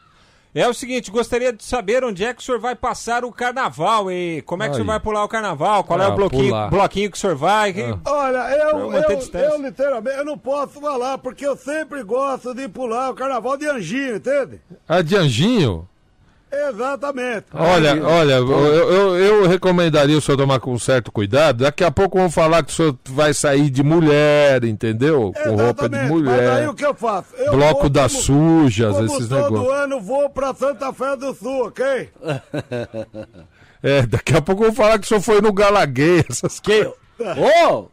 É 0.60 0.68
o 0.68 0.74
seguinte, 0.74 1.12
gostaria 1.12 1.54
de 1.54 1.64
saber 1.64 2.04
onde 2.04 2.24
é 2.24 2.34
que 2.34 2.42
o 2.42 2.44
senhor 2.44 2.60
vai 2.60 2.76
passar 2.76 3.24
o 3.24 3.32
carnaval 3.32 4.12
e 4.12 4.42
como 4.42 4.64
é 4.64 4.66
que 4.68 4.72
o 4.72 4.76
senhor 4.76 4.86
Aí. 4.86 4.88
vai 4.88 5.00
pular 5.00 5.24
o 5.24 5.28
carnaval, 5.28 5.84
qual 5.84 6.02
é 6.02 6.06
Ah, 6.06 6.10
o 6.10 6.16
bloquinho, 6.16 6.46
pular. 6.46 6.70
bloquinho 6.70 7.12
que 7.12 7.18
o 7.18 7.20
senhor 7.20 7.36
vai. 7.36 7.74
que- 7.74 7.82
Ah. 7.82 8.00
Olha, 8.06 8.38
eu, 8.58 8.92
eu 8.92 9.02
eu 9.40 9.62
literalmente, 9.62 10.18
eu 10.18 10.26
não 10.26 10.38
posso 10.38 10.80
falar, 10.82 11.18
porque 11.20 11.46
eu 11.46 11.56
sempre 11.56 12.02
gosto 12.04 12.54
de 12.56 12.68
pular 12.68 13.12
o 13.12 13.16
carnaval 13.16 13.56
de 13.58 13.68
anjinho, 13.68 14.16
entende? 14.16 14.60
Ah, 14.88 15.02
de 15.02 15.16
anjinho? 15.16 15.88
Exatamente. 16.52 17.46
Olha, 17.54 18.04
olha, 18.08 18.34
eu, 18.34 18.50
eu, 18.92 19.16
eu 19.18 19.48
recomendaria 19.48 20.18
o 20.18 20.22
senhor 20.22 20.38
tomar 20.38 20.60
com 20.60 20.78
certo 20.80 21.12
cuidado. 21.12 21.64
Daqui 21.64 21.84
a 21.84 21.92
pouco 21.92 22.18
vão 22.18 22.32
falar 22.32 22.64
que 22.64 22.72
o 22.72 22.76
senhor 22.76 22.96
vai 23.10 23.34
sair 23.34 23.70
de 23.70 23.84
mulher, 23.84 24.64
entendeu? 24.64 25.34
Com 25.44 25.56
roupa 25.56 25.90
de 25.90 25.96
Exatamente. 25.98 26.24
Mas 26.24 26.40
aí 26.40 26.46
mulher. 26.46 26.70
o 26.70 26.74
que 26.74 26.86
eu 26.86 26.94
faço? 26.96 27.36
Eu 27.38 27.52
Bloco 27.52 27.82
vou 27.82 27.90
das 27.90 28.12
como- 28.14 28.24
sujas, 28.24 28.96
Como 28.96 29.06
esses 29.06 29.28
todo 29.28 29.44
negócios. 29.44 29.74
ano 29.74 30.00
vou 30.02 30.30
pra 30.30 30.54
Santa 30.54 30.94
Fé 30.94 31.16
do 31.18 31.34
Sul, 31.34 31.68
ok? 31.68 32.10
É, 33.84 34.02
daqui 34.08 34.36
a 34.36 34.42
pouco 34.42 34.64
vão 34.64 34.74
falar 34.74 34.98
que 34.98 35.06
o 35.06 35.08
senhor 35.08 35.22
foi 35.22 35.40
no 35.40 35.54
Galaguei, 35.54 36.26
essas 36.28 36.60
coisas. 36.60 36.92
Ô! 37.68 37.86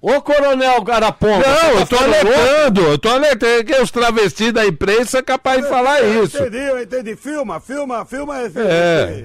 Ô, 0.00 0.22
Coronel 0.22 0.84
Araponga! 0.92 1.44
Não, 1.48 1.70
você 1.72 1.82
eu 1.82 1.86
tá 1.88 1.96
tô 1.96 2.04
alertando, 2.04 2.80
eu 2.82 2.98
tô 2.98 3.08
alertando 3.08 3.64
que 3.64 3.74
os 3.82 3.90
travestis 3.90 4.52
da 4.52 4.64
imprensa 4.64 5.18
é 5.18 5.22
capaz 5.22 5.60
de 5.62 5.68
falar 5.68 6.00
isso. 6.02 6.38
Entendi, 6.38 6.56
eu 6.56 6.80
entendi. 6.80 7.16
Filma, 7.16 7.58
filma, 7.58 8.04
filma 8.04 8.40
esse. 8.44 8.60
É. 8.60 9.24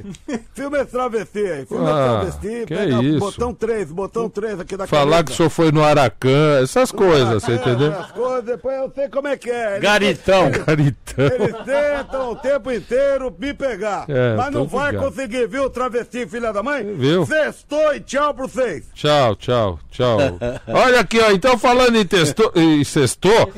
filma 0.55 0.77
esse 0.79 0.87
travesti 0.91 1.39
aí. 1.45 1.65
Filma 1.67 1.89
Ah, 1.91 2.23
esse 2.25 2.39
travesti. 2.39 2.65
que 2.65 2.73
pega 2.75 3.03
isso. 3.03 3.19
botão 3.19 3.53
3, 3.53 3.91
botão 3.91 4.27
3 4.27 4.59
aqui 4.61 4.75
da 4.75 4.87
Falar 4.87 5.17
que 5.17 5.21
o 5.21 5.23
camisa. 5.25 5.37
senhor 5.37 5.49
foi 5.51 5.71
no 5.71 5.83
Aracan, 5.83 6.61
essas 6.63 6.91
coisas, 6.91 7.43
você 7.43 7.51
É, 7.51 7.55
entendeu? 7.55 7.91
As 7.91 8.11
coisas, 8.11 8.43
depois 8.43 8.75
eu 8.75 8.91
sei 8.95 9.09
como 9.09 9.27
é 9.27 9.37
que 9.37 9.51
é. 9.51 9.71
Eles- 9.73 9.81
Garitão! 9.83 10.51
Caritão. 10.65 11.25
Eles 11.25 11.55
tentam 11.65 12.31
o 12.31 12.35
tempo 12.35 12.71
inteiro 12.71 13.31
me 13.37 13.53
pegar. 13.53 14.05
É, 14.09 14.35
mas 14.35 14.51
não 14.51 14.65
vai 14.65 14.89
ligado. 14.89 15.05
conseguir, 15.05 15.47
viu, 15.47 15.69
travesti, 15.69 16.25
filha 16.25 16.51
da 16.51 16.63
mãe? 16.63 16.83
Viu? 16.95 17.27
Sextou 17.27 17.93
e 17.93 17.99
tchau 17.99 18.33
pra 18.33 18.47
vocês. 18.47 18.85
Tchau, 18.95 19.35
tchau, 19.35 19.79
tchau. 19.91 20.17
Olha 20.67 20.99
aqui, 20.99 21.19
ó. 21.19 21.31
Então 21.31 21.57
falando 21.57 21.95
em 21.97 22.05
testou, 22.05 22.51
em 22.55 22.83
sextou, 22.83 23.51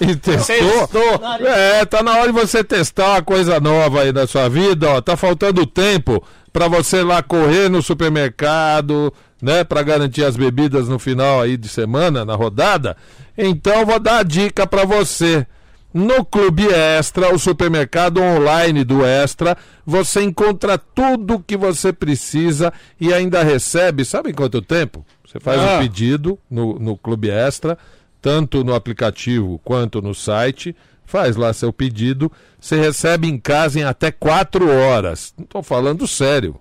em 0.00 0.16
testou, 0.16 1.20
é, 1.46 1.84
tá 1.84 2.02
na 2.02 2.12
hora 2.12 2.32
de 2.32 2.32
você 2.32 2.62
testar 2.62 3.10
uma 3.10 3.22
coisa 3.22 3.58
nova 3.58 4.02
aí 4.02 4.12
na 4.12 4.26
sua 4.26 4.48
vida, 4.48 4.88
ó. 4.88 5.00
Tá 5.00 5.16
faltando 5.16 5.66
tempo 5.66 6.22
pra 6.52 6.68
você 6.68 7.02
lá 7.02 7.22
correr 7.22 7.68
no 7.68 7.82
supermercado, 7.82 9.12
né, 9.42 9.64
Pra 9.64 9.82
garantir 9.82 10.24
as 10.24 10.36
bebidas 10.36 10.88
no 10.88 10.98
final 10.98 11.42
aí 11.42 11.56
de 11.56 11.68
semana, 11.68 12.24
na 12.24 12.34
rodada. 12.34 12.96
Então 13.36 13.84
vou 13.84 13.98
dar 13.98 14.18
a 14.18 14.22
dica 14.22 14.66
pra 14.66 14.84
você. 14.84 15.46
No 15.94 16.24
Clube 16.24 16.66
Extra, 16.66 17.32
o 17.32 17.38
supermercado 17.38 18.20
online 18.20 18.82
do 18.82 19.06
Extra, 19.06 19.56
você 19.86 20.22
encontra 20.24 20.76
tudo 20.76 21.34
o 21.34 21.40
que 21.40 21.56
você 21.56 21.92
precisa 21.92 22.72
e 23.00 23.14
ainda 23.14 23.44
recebe, 23.44 24.04
sabe 24.04 24.30
em 24.30 24.34
quanto 24.34 24.60
tempo? 24.60 25.06
Você 25.24 25.38
faz 25.38 25.60
Ah. 25.60 25.76
o 25.76 25.78
pedido 25.78 26.36
no, 26.50 26.80
no 26.80 26.96
Clube 26.96 27.30
Extra, 27.30 27.78
tanto 28.20 28.64
no 28.64 28.74
aplicativo 28.74 29.60
quanto 29.62 30.02
no 30.02 30.12
site, 30.14 30.74
faz 31.06 31.36
lá 31.36 31.52
seu 31.52 31.72
pedido, 31.72 32.30
você 32.58 32.74
recebe 32.80 33.28
em 33.28 33.38
casa 33.38 33.78
em 33.78 33.84
até 33.84 34.10
4 34.10 34.68
horas. 34.68 35.32
Não 35.38 35.44
estou 35.44 35.62
falando 35.62 36.08
sério. 36.08 36.56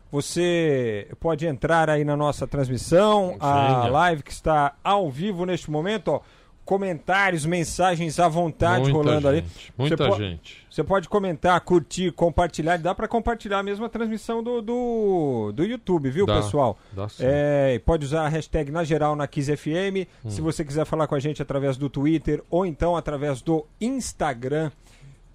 Você 0.10 1.08
pode 1.20 1.46
entrar 1.46 1.90
aí 1.90 2.06
na 2.06 2.16
nossa 2.16 2.48
transmissão, 2.48 3.36
a 3.40 3.82
Venha. 3.82 3.92
live 3.92 4.24
que 4.24 4.32
está 4.32 4.74
ao 4.84 5.10
vivo 5.12 5.46
neste 5.46 5.70
momento, 5.70 6.10
ó. 6.10 6.22
Comentários, 6.66 7.46
mensagens 7.46 8.20
à 8.20 8.28
vontade 8.30 8.84
Muita 8.84 8.98
rolando 8.98 9.28
ali. 9.28 9.38
gente, 9.42 9.74
Muita 9.78 9.98
Você 9.98 10.10
po- 10.10 10.16
gente. 10.16 10.66
Você 10.70 10.84
pode 10.84 11.10
comentar, 11.10 11.60
curtir, 11.62 12.12
compartilhar. 12.14 12.78
Dá 12.78 12.96
para 12.96 13.08
compartilhar 13.08 13.62
mesmo 13.62 13.84
a 13.86 13.90
transmissão 13.90 14.42
do, 14.42 14.62
do, 14.62 15.52
do 15.54 15.64
YouTube, 15.66 16.10
viu, 16.10 16.26
Dá, 16.26 16.36
pessoal? 16.38 16.78
dá 16.94 17.10
sim. 17.10 17.24
É, 17.26 17.80
pode 17.86 18.06
usar 18.06 18.22
a 18.26 18.30
hashtag 18.30 18.72
na 18.72 18.84
geral 18.86 19.14
na 19.16 19.28
Kiss 19.28 19.56
FM. 19.56 20.08
Hum. 20.24 20.30
Se 20.30 20.40
você 20.40 20.64
quiser 20.64 20.86
falar 20.86 21.06
com 21.06 21.16
a 21.16 21.20
gente 21.20 21.42
através 21.42 21.76
do 21.76 21.90
Twitter 21.90 22.42
ou 22.50 22.66
então 22.66 22.96
através 22.96 23.42
do 23.42 23.66
Instagram 23.82 24.72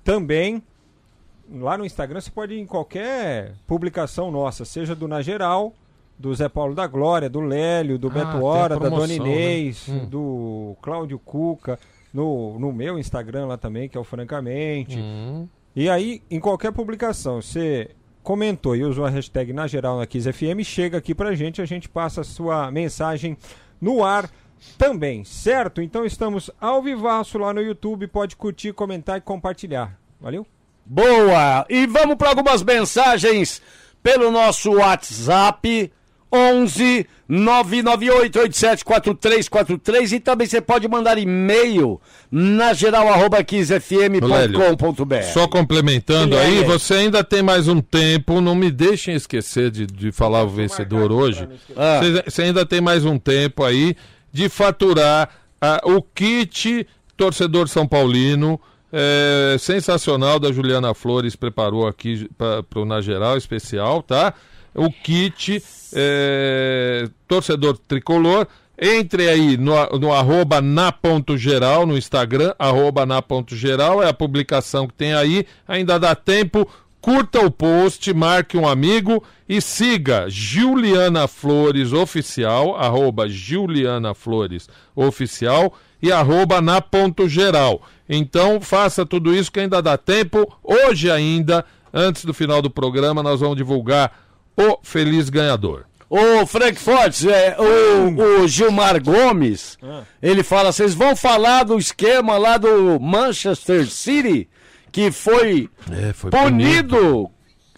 também. 0.03 0.63
Lá 1.51 1.77
no 1.79 1.85
Instagram 1.85 2.21
você 2.21 2.31
pode 2.31 2.55
ir 2.55 2.61
em 2.61 2.67
qualquer 2.67 3.55
publicação 3.67 4.31
nossa, 4.31 4.65
seja 4.65 4.95
do 4.95 5.07
Na 5.09 5.23
Geral, 5.23 5.75
do 6.19 6.35
Zé 6.35 6.49
Paulo 6.49 6.75
da 6.75 6.87
Glória, 6.87 7.29
do 7.31 7.41
Lélio, 7.41 7.99
do 7.99 8.09
Ah, 8.09 8.11
Beto 8.11 8.43
Hora, 8.45 8.75
da 8.75 8.81
promoção, 8.81 9.07
Dona 9.19 9.25
né? 9.25 9.31
Inês, 9.59 9.89
Hum. 9.89 10.07
do 10.07 10.77
Cláudio 10.83 11.19
Cuca, 11.19 11.79
no, 12.13 12.59
no 12.59 12.73
meu 12.73 12.99
Instagram 12.99 13.47
lá 13.47 13.57
também, 13.57 13.89
que 13.89 13.97
é 13.97 14.01
o 14.01 14.05
Francamente. 14.05 14.99
Hum. 14.99 15.47
E 15.77 15.89
aí, 15.89 16.23
em 16.31 16.41
qualquer 16.41 16.73
publicação, 16.73 17.41
você 17.41 17.91
comentou 18.23 18.75
e 18.75 18.83
usou 18.85 19.05
a 19.07 19.11
hashtag 19.11 19.53
na 19.53 19.67
geral 19.67 19.97
na 19.99 20.07
Kiss 20.07 20.31
FM, 20.33 20.63
chega 20.65 20.99
aqui 20.99 21.15
pra 21.15 21.35
gente, 21.35 21.63
a 21.63 21.65
gente 21.65 21.89
passa 21.89 22.23
a 22.23 22.25
sua 22.25 22.71
mensagem 22.71 23.37
no 23.81 24.03
ar 24.05 24.29
também, 24.77 25.25
certo? 25.25 25.81
Então 25.81 26.05
estamos 26.05 26.51
ao 26.61 26.83
vivaço 26.83 27.39
lá 27.39 27.55
no 27.55 27.63
YouTube, 27.63 28.09
pode 28.09 28.35
curtir, 28.35 28.73
comentar 28.73 29.19
e 29.19 29.21
compartilhar. 29.21 29.97
Valeu? 30.21 30.45
Boa! 30.85 31.65
E 31.69 31.87
vamos 31.87 32.17
para 32.17 32.31
algumas 32.31 32.63
mensagens 32.63 33.63
pelo 34.03 34.31
nosso 34.33 34.73
WhatsApp. 34.73 35.93
11 36.33 37.07
998874343 37.31 40.13
e 40.13 40.21
também 40.21 40.47
você 40.47 40.63
pode 40.63 40.89
mandar 40.89 41.19
e-mail 41.19 42.01
na 42.31 42.73
geral 42.73 43.07
arroba. 43.09 43.45
Só 45.25 45.47
complementando 45.47 46.39
aí, 46.39 46.59
aí? 46.59 46.65
você 46.65 46.95
ainda 46.95 47.23
tem 47.23 47.43
mais 47.43 47.69
um 47.69 47.83
tempo, 47.83 48.41
não 48.41 48.55
me 48.55 48.71
deixem 48.71 49.15
esquecer 49.15 49.71
de, 49.71 49.87
de 49.87 50.11
falar 50.11 50.45
o 50.45 50.49
vencedor 50.49 51.13
hoje. 51.13 51.47
Ah. 51.77 52.01
Você, 52.01 52.23
você 52.23 52.41
ainda 52.43 52.65
tem 52.65 52.81
mais 52.81 53.05
um 53.05 53.19
tempo 53.19 53.63
aí 53.63 53.95
de 54.33 54.49
faturar 54.49 55.29
ah, 55.61 55.83
o 55.85 56.01
kit 56.01 56.87
torcedor 57.15 57.69
São 57.69 57.87
Paulino. 57.87 58.59
é, 58.91 59.57
sensacional 59.59 60.39
da 60.39 60.51
Juliana 60.51 60.95
Flores 60.95 61.37
preparou 61.37 61.87
aqui 61.87 62.27
para 62.39 62.65
o 62.75 62.87
Na 62.87 63.03
Geral 63.03 63.37
especial, 63.37 64.03
tá? 64.03 64.33
O 64.79 64.91
kit 64.91 65.63
é, 65.93 67.09
torcedor 67.27 67.79
tricolor. 67.79 68.47
Entre 68.81 69.29
aí 69.29 69.57
no, 69.57 69.75
no 69.99 70.13
arroba 70.13 70.61
na 70.61 70.93
ponto 70.93 71.37
geral, 71.37 71.85
no 71.85 71.99
Instagram, 71.99 72.55
arroba 72.57 73.05
na 73.05 73.21
ponto 73.21 73.57
geral, 73.57 74.01
é 74.01 74.09
a 74.09 74.15
publicação 74.15 74.87
que 74.87 74.95
tem 74.95 75.13
aí, 75.15 75.45
ainda 75.67 75.99
dá 75.99 76.15
tempo, 76.15 76.69
curta 77.01 77.45
o 77.45 77.51
post, 77.51 78.15
marque 78.15 78.57
um 78.57 78.69
amigo 78.69 79.21
e 79.49 79.61
siga 79.61 80.27
Juliana 80.29 81.27
Flores 81.27 81.93
Oficial, 81.93 82.77
arroba 82.77 83.29
Juliana 83.29 84.15
Flores 84.15 84.69
Oficial 84.95 85.75
e 86.01 86.13
arroba 86.13 86.61
na 86.61 86.81
ponto 86.81 87.29
geral. 87.29 87.83
Então 88.09 88.61
faça 88.61 89.05
tudo 89.05 89.35
isso 89.35 89.51
que 89.51 89.59
ainda 89.59 89.83
dá 89.83 89.99
tempo, 89.99 90.57
hoje 90.63 91.11
ainda, 91.11 91.65
antes 91.93 92.25
do 92.25 92.33
final 92.33 92.63
do 92.63 92.71
programa, 92.71 93.25
nós 93.25 93.41
vamos 93.41 93.57
divulgar 93.57 94.28
o 94.59 94.79
feliz 94.83 95.29
ganhador. 95.31 95.85
O 96.11 96.47
Frank 96.47 96.79
Fortes, 96.81 97.27
é, 97.27 97.55
o, 97.59 98.43
o 98.43 98.49
Gilmar 98.49 99.03
Gomes, 99.03 99.77
ele 100.23 100.43
fala: 100.43 100.73
vocês 100.73 100.95
vão 100.95 101.15
falar 101.15 101.65
do 101.65 101.79
esquema 101.79 102.39
lá 102.39 102.57
do 102.57 102.99
Manchester 102.99 103.87
City, 103.87 104.49
que 104.91 105.11
foi 105.13 105.69
É, 105.91 106.13
foi 106.15 106.31
punido 106.31 107.31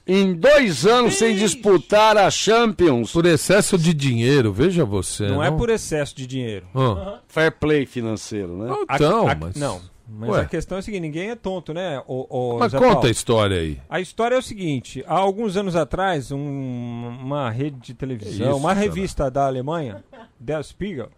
em 0.06 0.32
dois 0.32 0.86
anos 0.86 1.16
sem 1.18 1.34
disputar 1.36 2.16
a 2.16 2.30
Champions. 2.30 3.12
Por 3.12 3.26
excesso 3.26 3.76
de 3.76 3.92
dinheiro, 3.92 4.52
veja 4.52 4.84
você. 4.84 5.26
Não, 5.26 5.42
é 5.42 5.50
por 5.50 5.68
excesso 5.68 6.14
de 6.16 6.24
dinheiro. 6.26 6.66
Ah, 6.74 7.18
Fair 7.28 7.50
play 7.52 7.84
financeiro, 7.84 8.56
né? 8.56 8.72
Então, 8.94 9.26
A- 9.28 9.32
a- 9.32 9.36
mas. 9.36 9.56
Não, 9.56 9.80
mas 10.12 10.30
Ué. 10.30 10.40
a 10.40 10.44
questão 10.44 10.76
é 10.76 10.80
a 10.80 10.82
seguinte, 10.82 11.00
ninguém 11.02 11.30
é 11.30 11.36
tonto, 11.36 11.72
né, 11.72 12.02
o, 12.06 12.56
Mas 12.58 12.72
Zé 12.72 12.78
conta 12.78 12.92
Paulo? 12.94 13.06
a 13.06 13.10
história 13.10 13.56
aí. 13.58 13.80
A 13.88 14.00
história 14.00 14.34
é 14.34 14.38
o 14.38 14.42
seguinte: 14.42 15.04
há 15.06 15.14
alguns 15.14 15.56
anos 15.56 15.76
atrás, 15.76 16.32
um- 16.32 16.38
uma 17.22 17.50
rede 17.50 17.78
de 17.78 17.94
televisão, 17.94 18.48
isso, 18.50 18.56
uma 18.58 18.70
cara? 18.74 18.80
revista 18.80 19.30
da 19.30 19.46
Alemanha, 19.46 20.02
Der 20.38 20.62
Spiegel, 20.64 21.10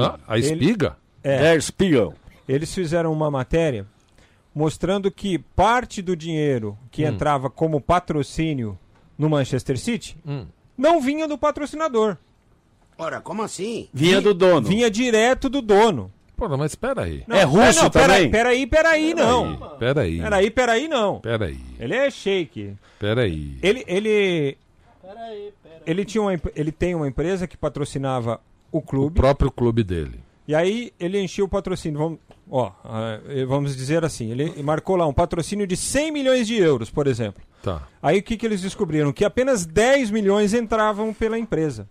Ah, 0.00 0.18
a 0.28 0.38
Ele- 0.38 0.46
espiga? 0.64 0.96
é, 1.22 1.38
Der 1.38 1.60
Spiegel. 1.62 2.14
eles 2.48 2.72
fizeram 2.74 3.12
uma 3.12 3.30
matéria 3.30 3.86
mostrando 4.54 5.10
que 5.10 5.38
parte 5.38 6.00
do 6.02 6.14
dinheiro 6.14 6.76
que 6.90 7.02
entrava 7.04 7.48
como 7.50 7.80
patrocínio 7.80 8.78
no 9.18 9.28
Manchester 9.30 9.78
City 9.78 10.16
Hum. 10.26 10.46
não 10.76 11.00
vinha 11.00 11.26
do 11.26 11.36
patrocinador, 11.38 12.16
Ora, 12.98 13.20
como 13.20 13.42
assim? 13.42 13.88
Vinha 13.92 14.20
do 14.20 14.34
dono. 14.34 14.68
vinha 14.68 14.90
direto 14.90 15.48
do 15.48 15.60
dono. 15.62 16.12
Pô, 16.36 16.48
mas 16.56 16.72
espera 16.72 17.02
aí. 17.02 17.24
É 17.28 17.42
russo 17.44 17.84
não, 17.84 17.90
também? 17.90 18.30
Peraí, 18.30 18.66
peraí, 18.66 18.66
peraí, 18.66 19.14
não. 19.14 19.56
Pera 19.78 20.00
aí. 20.00 20.20
Peraí, 20.20 20.50
peraí, 20.50 20.88
não. 20.88 21.20
Pera 21.20 21.46
aí. 21.46 21.60
Ele 21.78 21.94
é 21.94 22.10
shake. 22.10 22.74
Pera 22.98 23.22
aí. 23.22 23.58
Ele, 23.62 23.84
ele, 23.86 24.58
ele, 25.86 26.04
tinha 26.04 26.22
uma, 26.22 26.40
ele 26.56 26.72
tem 26.72 26.94
uma 26.94 27.06
empresa 27.06 27.46
que 27.46 27.56
patrocinava 27.56 28.40
o 28.70 28.78
O 28.78 28.82
clube. 28.82 29.14
próprio 29.14 29.50
clube 29.50 29.84
dele. 29.84 30.20
E 30.46 30.54
aí 30.54 30.92
ele 30.98 31.20
encheu 31.20 31.44
o 31.44 31.48
patrocínio. 31.48 31.98
Vamos, 31.98 32.18
ó, 32.50 32.72
ah, 32.84 33.20
eh, 33.28 33.44
vamos 33.44 33.76
dizer 33.76 34.04
assim, 34.04 34.30
ele 34.30 34.62
marcou 34.62 34.96
lá 34.96 35.06
um 35.06 35.12
patrocínio 35.12 35.66
de 35.66 35.76
100 35.76 36.10
milhões 36.10 36.46
de 36.46 36.56
euros, 36.56 36.90
por 36.90 37.06
exemplo. 37.06 37.42
Tá. 37.62 37.82
Aí 38.02 38.18
o 38.18 38.22
que, 38.22 38.36
que 38.36 38.44
eles 38.44 38.60
descobriram? 38.60 39.12
Que 39.12 39.24
apenas 39.24 39.64
10 39.64 40.10
milhões 40.10 40.52
entravam 40.52 41.14
pela 41.14 41.38
empresa. 41.38 41.86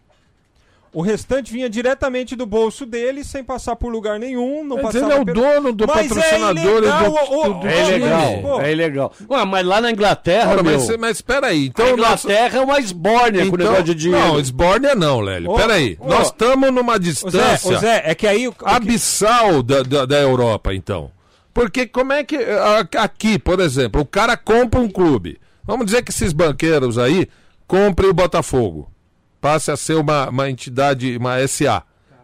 O 0.93 1.01
restante 1.01 1.53
vinha 1.53 1.69
diretamente 1.69 2.35
do 2.35 2.45
bolso 2.45 2.85
dele, 2.85 3.23
sem 3.23 3.41
passar 3.41 3.77
por 3.77 3.89
lugar 3.89 4.19
nenhum. 4.19 4.61
Não 4.61 4.75
Mas 4.83 4.93
ele 4.93 5.05
é 5.09 5.15
o 5.15 5.23
pelo- 5.25 5.39
dono 5.41 5.71
do 5.71 5.87
Mas 5.87 6.07
patrocinador 6.09 6.57
é 6.57 6.65
e 6.65 6.77
ilegal, 6.79 7.03
do, 7.03 7.43
do- 7.53 7.59
do 7.61 7.67
É 7.67 7.87
ilegal, 7.95 8.61
é 8.61 8.71
ilegal. 8.73 9.13
Ué, 9.29 9.45
mas 9.45 9.65
lá 9.65 9.79
na 9.79 9.89
Inglaterra, 9.89 10.51
Ora, 10.51 10.63
meu, 10.63 10.77
mas, 10.77 10.97
mas 10.97 11.17
espera 11.17 11.47
aí. 11.47 11.61
a 11.63 11.65
Então, 11.67 11.95
nós- 11.95 12.25
Inglaterra 12.25 12.57
é 12.57 12.61
uma 12.61 12.77
esbórnia 12.79 13.45
com 13.47 13.55
o 13.55 13.57
negócio 13.57 13.83
de 13.85 13.95
dinheiro. 13.95 14.27
Não, 14.27 14.39
Sbornia 14.43 14.93
não, 14.93 15.21
Lélio. 15.21 15.49
Ô, 15.51 15.55
Pera 15.55 15.75
aí. 15.75 15.97
ô. 15.97 16.07
Nós 16.09 16.27
estamos 16.27 16.73
numa 16.73 16.93
Zé, 16.95 16.99
distância 16.99 17.77
ô 17.77 17.79
Zé, 17.79 18.01
é 18.05 18.13
que 18.13 18.27
aí... 18.27 18.45
o- 18.49 18.51
o 18.51 18.53
que- 18.53 18.65
abissal 18.65 19.63
da, 19.63 19.83
da, 19.83 20.05
da 20.05 20.19
Europa, 20.19 20.73
então. 20.73 21.09
Porque 21.53 21.87
como 21.87 22.11
é 22.11 22.21
que. 22.25 22.37
Aqui, 22.97 23.39
por 23.39 23.61
exemplo, 23.61 24.01
o 24.01 24.05
cara 24.05 24.35
compra 24.35 24.77
um 24.79 24.89
clube. 24.89 25.39
Vamos 25.63 25.85
dizer 25.85 26.01
que 26.01 26.11
esses 26.11 26.33
banqueiros 26.33 26.97
aí 26.97 27.29
comprem 27.65 28.09
o 28.09 28.13
Botafogo. 28.13 28.90
Passe 29.41 29.71
a 29.71 29.75
ser 29.75 29.95
uma, 29.95 30.29
uma 30.29 30.49
entidade, 30.49 31.17
uma 31.17 31.45
SA. 31.47 31.83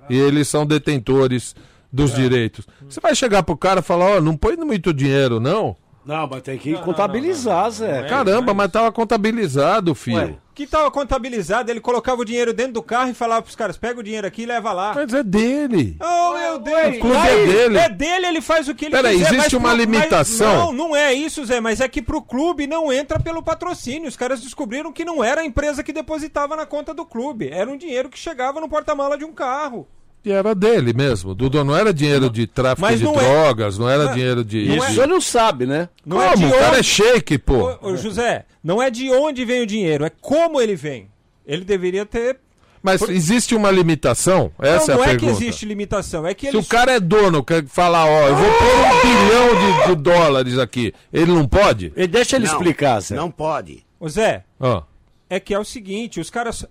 E 0.10 0.18
eles 0.18 0.48
são 0.48 0.66
detentores 0.66 1.56
dos 1.92 2.14
direitos. 2.14 2.66
Você 2.88 3.02
vai 3.02 3.16
chegar 3.16 3.44
pro 3.44 3.58
cara 3.58 3.80
e 3.80 3.84
falar, 3.84 4.18
ó, 4.18 4.22
não 4.22 4.38
põe 4.38 4.56
muito 4.56 4.94
dinheiro, 4.94 5.40
não? 5.40 5.76
Não, 6.06 6.26
mas 6.28 6.42
tem 6.44 6.58
que 6.58 6.74
contabilizar, 6.76 7.70
Zé. 7.72 8.04
Caramba, 8.04 8.54
mas 8.54 8.72
tava 8.72 8.92
contabilizado, 8.94 9.94
filho. 9.94 10.18
Ué, 10.18 10.38
que 10.58 10.64
estava 10.64 10.90
contabilizado, 10.90 11.70
ele 11.70 11.80
colocava 11.80 12.20
o 12.22 12.26
dinheiro 12.26 12.52
dentro 12.52 12.74
do 12.74 12.82
carro 12.82 13.12
e 13.12 13.14
falava 13.14 13.44
pros 13.44 13.56
caras, 13.56 13.78
pega 13.78 14.00
o 14.00 14.04
dinheiro 14.04 14.26
aqui 14.26 14.42
e 14.42 14.46
leva 14.48 14.74
lá. 14.74 14.92
Mas 14.96 15.14
é 15.14 15.22
dele. 15.22 15.96
Oh, 16.02 16.34
meu 16.34 16.58
Deus! 16.58 16.96
O 16.96 17.00
clube 17.00 17.16
Aí, 17.16 17.44
é 17.44 17.46
dele. 17.46 17.78
É 17.78 17.90
dele, 17.90 18.26
ele 18.26 18.42
faz 18.42 18.68
o 18.68 18.74
que 18.74 18.86
ele 18.86 18.96
Peraí, 18.96 19.18
quiser. 19.20 19.36
existe 19.36 19.54
mas 19.56 19.64
uma 19.64 19.70
pro- 19.70 19.78
limitação? 19.78 20.48
mas 20.48 20.66
não, 20.66 20.74
não 20.90 20.96
é 20.96 21.14
isso, 21.14 21.46
Zé, 21.46 21.60
mas 21.62 21.80
é 21.80 21.88
que 21.88 22.02
pro 22.02 22.24
clube 22.24 22.66
não 22.66 22.92
entra 22.92 23.20
pelo 23.20 23.44
patrocínio. 23.44 24.08
Os 24.10 24.18
caras 24.18 24.42
descobriram 24.42 24.92
que 24.92 25.06
não 25.06 25.24
era 25.24 25.42
a 25.42 25.46
empresa 25.46 25.84
que 25.84 25.94
depositava 25.94 26.56
na 26.56 26.66
conta 26.66 26.92
do 26.92 27.06
clube. 27.06 27.50
Era 27.52 27.70
um 27.70 27.78
dinheiro 27.78 28.10
que 28.10 28.18
chegava 28.18 28.60
no 28.60 28.68
porta-mala 28.68 29.16
de 29.16 29.26
um 29.26 29.34
carro. 29.34 29.88
E 30.26 30.32
era 30.32 30.54
dele 30.54 30.92
mesmo. 30.94 31.34
Dudu, 31.34 31.64
não 31.64 31.76
era 31.76 31.94
dinheiro 31.94 32.30
de 32.30 32.46
tráfico 32.48 32.82
Mas 32.82 33.00
de 33.00 33.06
não 33.06 33.16
é- 33.20 33.24
drogas, 33.24 33.78
não 33.78 33.90
era 33.90 34.04
Não 34.06 34.12
é- 34.12 34.14
dinheiro 34.14 34.44
de. 34.44 34.66
não 34.68 34.76
Isso 34.76 34.86
é- 34.86 34.90
o 34.90 34.94
senhor 34.94 35.08
não 35.08 35.22
sabe, 35.22 35.66
né? 35.66 35.88
Não 36.06 36.18
Como? 36.18 36.30
é 36.30 36.36
de 36.36 36.46
o 36.46 36.52
cara 36.52 36.70
onde- 36.72 36.80
é 36.80 36.84
shake, 36.84 37.38
pô. 37.38 37.72
Ô, 37.82 37.90
ô, 37.92 37.96
José, 37.96 38.46
não 38.64 38.82
é 38.82 38.90
de 38.90 39.10
onde 39.12 39.46
vem 39.46 39.62
o 39.62 39.66
dinheiro, 39.68 40.04
é 40.04 40.10
como 40.22 40.60
ele 40.60 40.76
vem. 40.76 41.10
Ele 41.46 41.64
deveria 41.64 42.06
ter. 42.06 42.40
Mas 42.84 43.02
existe 43.02 43.56
uma 43.56 43.72
limitação? 43.72 44.52
Essa 44.60 44.92
não, 44.94 45.00
não 45.00 45.06
é 45.06 45.08
a 45.08 45.12
é 45.12 45.16
que 45.16 45.22
pergunta. 45.26 45.44
existe 45.44 45.66
limitação, 45.66 46.28
é 46.28 46.34
que 46.34 46.48
Se 46.50 46.56
ele. 46.56 46.58
o 46.58 46.66
cara 46.66 46.92
é 46.94 47.00
dono, 47.00 47.44
quer 47.44 47.66
falar, 47.66 48.06
ó, 48.06 48.28
eu 48.28 48.36
vou 48.36 48.46
pôr 48.46 48.66
um 48.66 49.02
bilhão 49.02 49.86
de, 49.88 49.96
de 49.96 49.96
dólares 50.02 50.58
aqui, 50.60 50.94
ele 51.12 51.32
não 51.32 51.48
pode? 51.48 51.92
E 51.96 52.06
deixa 52.08 52.36
ele 52.36 52.46
Não, 52.46 52.54
explicar, 52.54 53.00
Zé. 53.02 53.16
Não 53.16 53.32
pode. 53.32 53.84
Ô, 54.00 54.08
Zé, 54.08 54.44
Ó. 54.60 54.84
é 55.30 55.40
que 55.40 55.54
é 55.54 55.60
o 55.60 55.64
seguinte, 55.66 56.20
os 56.20 56.30
caras 56.30 56.66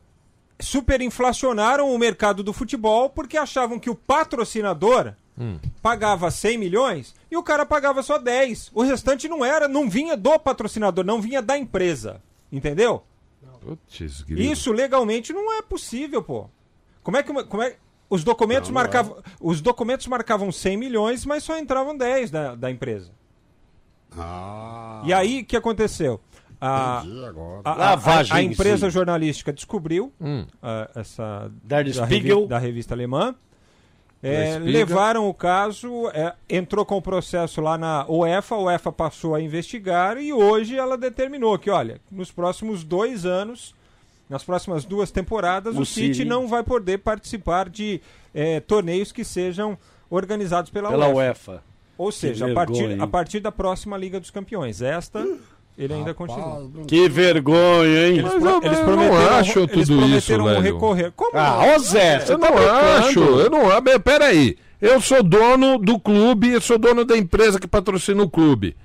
superinflacionaram 0.58 1.92
o 1.92 1.98
mercado 1.98 2.42
do 2.42 2.52
futebol 2.52 3.10
porque 3.10 3.36
achavam 3.36 3.78
que 3.78 3.90
o 3.90 3.94
patrocinador 3.94 5.14
pagava 5.82 6.30
100 6.30 6.56
milhões 6.58 7.14
e 7.30 7.36
o 7.36 7.42
cara 7.42 7.66
pagava 7.66 8.02
só 8.02 8.16
10. 8.18 8.70
O 8.74 8.82
restante 8.82 9.28
não 9.28 9.44
era, 9.44 9.68
não 9.68 9.88
vinha 9.90 10.16
do 10.16 10.38
patrocinador, 10.38 11.04
não 11.04 11.20
vinha 11.20 11.42
da 11.42 11.58
empresa. 11.58 12.22
Entendeu? 12.50 13.02
Putz. 13.60 13.80
Isso 14.50 14.72
legalmente 14.72 15.32
não 15.32 15.52
é 15.58 15.60
possível, 15.60 16.22
pô. 16.22 16.48
Como 17.02 17.16
é 17.16 17.22
que 17.22 17.32
como 17.44 17.62
é 17.62 17.76
os 18.08 18.22
documentos 18.24 18.70
marcavam 18.70 19.22
os 19.40 19.60
documentos 19.60 20.06
marcavam 20.06 20.50
100 20.52 20.76
milhões, 20.76 21.26
mas 21.26 21.42
só 21.42 21.58
entravam 21.58 21.96
10 21.96 22.30
da, 22.30 22.54
da 22.54 22.70
empresa. 22.70 23.10
Ah, 24.16 25.02
E 25.04 25.12
aí 25.12 25.40
o 25.40 25.44
que 25.44 25.56
aconteceu? 25.56 26.20
A, 26.60 27.02
a, 27.64 27.70
a- 27.70 27.74
Lavagem, 27.74 28.36
a 28.36 28.42
empresa 28.42 28.88
jornalística 28.90 29.52
descobriu 29.52 30.12
Hum. 30.20 30.46
ah, 30.62 30.88
essa 30.94 31.50
da, 31.62 31.78
revi- 32.04 32.46
da 32.48 32.58
revista 32.58 32.94
alemã. 32.94 33.34
É, 34.22 34.58
levaram 34.58 35.28
o 35.28 35.34
caso, 35.34 36.08
é, 36.08 36.34
entrou 36.48 36.84
com 36.84 36.96
o 36.96 37.02
processo 37.02 37.60
lá 37.60 37.76
na 37.78 38.06
UEFA, 38.08 38.54
a 38.54 38.58
UEFA 38.58 38.90
passou 38.90 39.34
a 39.34 39.40
investigar 39.40 40.16
e 40.16 40.32
hoje 40.32 40.76
ela 40.76 40.96
determinou 40.96 41.56
que, 41.58 41.70
olha, 41.70 42.00
nos 42.10 42.32
próximos 42.32 42.82
dois 42.82 43.24
anos, 43.26 43.74
nas 44.28 44.42
próximas 44.42 44.84
duas 44.84 45.10
temporadas, 45.12 45.76
O 45.76 45.82
o, 45.82 45.86
City 45.86 46.14
City- 46.14 46.24
não 46.24 46.48
vai 46.48 46.64
poder 46.64 46.98
participar 46.98 47.68
de 47.68 48.00
é, 48.34 48.58
torneios 48.58 49.12
que 49.12 49.22
sejam 49.24 49.78
organizados 50.10 50.70
pela, 50.70 50.88
Pela 50.88 51.08
UEFA. 51.08 51.52
UEFA. 51.52 51.62
Ou 51.98 52.10
seja, 52.10 52.50
a 52.50 52.54
partir, 52.54 53.00
a 53.00 53.06
partir 53.06 53.40
da 53.40 53.52
próxima 53.52 53.96
Liga 53.96 54.18
dos 54.18 54.30
Campeões. 54.30 54.82
Esta, 54.82 55.24
ele 55.78 55.94
ainda 55.94 56.14
continua. 56.14 56.68
Que 56.86 57.08
vergonha, 57.08 58.06
hein? 58.08 58.18
Eles, 58.18 58.22
Mas 58.22 58.34
pro- 58.34 58.48
eu- 58.50 58.62
eles 58.62 58.78
eu 58.78 58.86
não 58.86 58.92
prometeram, 58.94 59.36
acho 59.36 59.58
eles 59.60 59.70
tudo 59.70 59.80
isso, 59.82 59.96
prometeram 59.96 60.44
velho. 60.46 60.60
recorrer. 60.60 61.12
Como 61.14 61.30
Ah, 61.36 61.74
ô 61.74 61.78
Zé, 61.78 62.20
você 62.20 62.32
Eu 62.32 62.38
tá 62.38 62.50
não 62.50 62.56
brincando. 62.56 63.06
acho, 63.06 63.20
eu 63.20 63.50
não 63.50 63.70
acho. 63.70 64.00
Peraí, 64.00 64.56
eu 64.80 65.00
sou 65.00 65.22
dono 65.22 65.78
do 65.78 65.98
clube, 65.98 66.50
eu 66.50 66.60
sou 66.60 66.78
dono 66.78 67.04
da 67.04 67.16
empresa 67.16 67.58
que 67.60 67.66
patrocina 67.66 68.22
o 68.22 68.28
clube. 68.30 68.76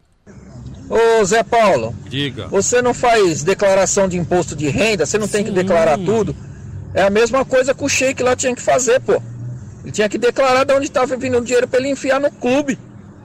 Ô 0.89 1.23
Zé 1.25 1.43
Paulo, 1.43 1.93
diga. 2.07 2.47
você 2.47 2.81
não 2.81 2.93
faz 2.93 3.43
declaração 3.43 4.07
de 4.07 4.17
imposto 4.17 4.55
de 4.55 4.69
renda, 4.69 5.05
você 5.05 5.17
não 5.17 5.27
tem 5.27 5.43
que 5.43 5.51
declarar 5.51 5.97
tudo. 5.97 6.33
É 6.93 7.01
a 7.03 7.09
mesma 7.09 7.43
coisa 7.43 7.73
que 7.73 7.83
o 7.83 7.89
Sheik 7.89 8.21
lá 8.23 8.35
tinha 8.35 8.55
que 8.55 8.61
fazer, 8.61 8.99
pô. 9.01 9.21
Ele 9.83 9.91
tinha 9.91 10.07
que 10.09 10.17
declarar 10.17 10.63
de 10.63 10.73
onde 10.73 10.85
estava 10.85 11.15
vindo 11.17 11.37
o 11.37 11.41
dinheiro 11.41 11.67
pra 11.67 11.79
ele 11.79 11.89
enfiar 11.89 12.19
no 12.21 12.31
clube. 12.31 12.79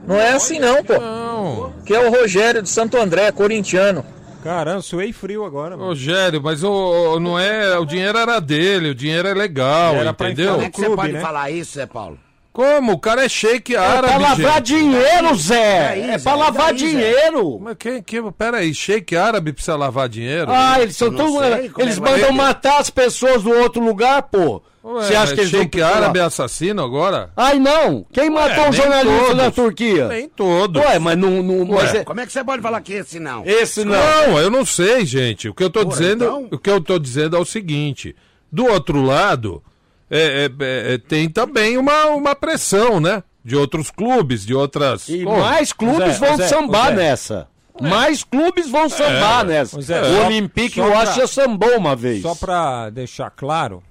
Não 0.07 0.15
é 0.15 0.33
assim 0.33 0.59
não, 0.59 0.83
pô. 0.83 0.97
Não, 0.99 1.73
Que 1.85 1.93
é 1.93 1.99
o 2.07 2.11
Rogério 2.11 2.61
de 2.61 2.69
Santo 2.69 2.97
André, 2.97 3.31
corintiano. 3.31 4.03
Caramba, 4.43 4.81
suei 4.81 5.13
frio 5.13 5.45
agora, 5.45 5.77
mano. 5.77 5.89
Rogério, 5.89 6.41
mas 6.41 6.63
o, 6.63 6.71
o- 6.71 7.19
não 7.19 7.37
é, 7.37 7.77
o 7.77 7.85
dinheiro 7.85 8.17
era 8.17 8.39
dele, 8.39 8.89
o 8.89 8.95
dinheiro 8.95 9.27
é 9.27 9.33
legal, 9.35 9.93
Era 9.95 10.13
pra 10.13 10.31
entendeu? 10.31 10.53
Como 10.53 10.65
é 10.65 10.69
que 10.71 10.79
você 10.79 10.89
pode 10.89 11.13
né? 11.13 11.21
falar 11.21 11.51
isso, 11.51 11.73
Zé 11.75 11.85
Paulo? 11.85 12.17
Como? 12.53 12.91
O 12.93 12.99
cara 12.99 13.23
é 13.25 13.29
shake 13.29 13.73
É 13.75 13.77
árabe, 13.77 14.07
pra 14.07 14.17
lavar 14.17 14.53
gente. 14.55 14.63
dinheiro, 14.63 15.35
Zé. 15.35 15.87
Daí, 15.87 16.01
É 16.11 16.17
Zé, 16.17 16.23
pra 16.23 16.35
lavar 16.35 16.67
daí, 16.73 16.79
Zé. 16.79 16.85
dinheiro. 16.87 17.59
Mas 17.61 17.75
quem, 17.79 18.03
quem, 18.03 18.31
peraí, 18.31 18.73
shake 18.73 19.15
árabe 19.15 19.53
precisa 19.53 19.77
lavar 19.77 20.09
dinheiro? 20.09 20.51
Ah, 20.53 20.81
eles 20.81 20.97
são 20.97 21.13
tão. 21.15 21.39
sei 21.39 21.69
como 21.69 21.85
Eles 21.85 21.97
é 21.97 22.01
mandam 22.01 22.31
matar 22.33 22.79
as 22.79 22.89
pessoas 22.89 23.43
do 23.43 23.51
outro 23.51 23.81
lugar, 23.83 24.21
pô. 24.23 24.61
Ué, 24.83 25.03
Você 25.05 25.15
acha 25.15 25.35
que 25.35 25.41
eles 25.41 25.51
vão 25.51 25.61
shake 25.61 25.81
árabe 25.81 26.17
é 26.19 26.23
assassino 26.23 26.83
agora? 26.83 27.29
Ai, 27.37 27.59
não. 27.59 28.03
Quem 28.11 28.29
matou 28.31 28.63
o 28.63 28.69
nem 28.71 28.73
jornalista 28.73 29.19
todos. 29.27 29.37
na 29.37 29.51
Turquia? 29.51 30.07
Nem 30.07 30.27
todos. 30.27 30.83
Ué, 30.83 30.97
mas 30.99 31.17
não. 31.17 31.43
não 31.43 31.65
mas 31.67 31.93
é- 31.93 32.03
Como 32.03 32.19
é 32.19 32.25
que 32.25 32.33
você 32.33 32.43
pode 32.43 32.61
falar 32.63 32.81
que 32.81 32.93
esse 32.93 33.19
não? 33.19 33.43
esse 33.45 33.85
não. 33.85 33.93
Não, 33.93 34.39
eu 34.39 34.49
não 34.49 34.65
sei, 34.65 35.05
gente. 35.05 35.47
O 35.47 35.53
que 35.53 35.63
eu 35.63 35.69
tô 35.69 35.83
Porra, 35.85 35.91
dizendo, 35.97 36.23
então? 36.25 36.47
o 36.51 36.57
que 36.57 36.69
eu 36.69 36.81
tô 36.81 36.97
dizendo 36.97 37.37
é 37.37 37.39
o 37.39 37.45
seguinte: 37.45 38.15
do 38.51 38.65
outro 38.65 39.01
lado, 39.03 39.63
é, 40.11 40.51
é, 40.59 40.93
é, 40.93 40.97
tem 40.97 41.29
também 41.29 41.77
uma, 41.77 42.07
uma 42.07 42.35
pressão, 42.35 42.99
né? 42.99 43.23
De 43.43 43.55
outros 43.55 43.89
clubes, 43.89 44.45
de 44.45 44.53
outras. 44.53 45.07
E 45.07 45.23
Pô, 45.23 45.39
mais 45.39 45.71
clubes 45.71 46.17
Zé, 46.17 46.27
vão 46.27 46.37
Zé, 46.37 46.47
sambar 46.47 46.89
Zé. 46.89 46.95
nessa. 46.95 47.47
Mais 47.81 48.23
clubes 48.23 48.69
vão 48.69 48.89
sambar 48.89 49.45
nessa. 49.45 49.81
Zé, 49.81 50.01
o 50.01 50.25
Olympique, 50.25 50.81
já 51.15 51.25
sambou 51.25 51.75
uma 51.77 51.95
vez. 51.95 52.21
Só 52.21 52.35
pra 52.35 52.89
deixar 52.89 53.31
claro, 53.31 53.81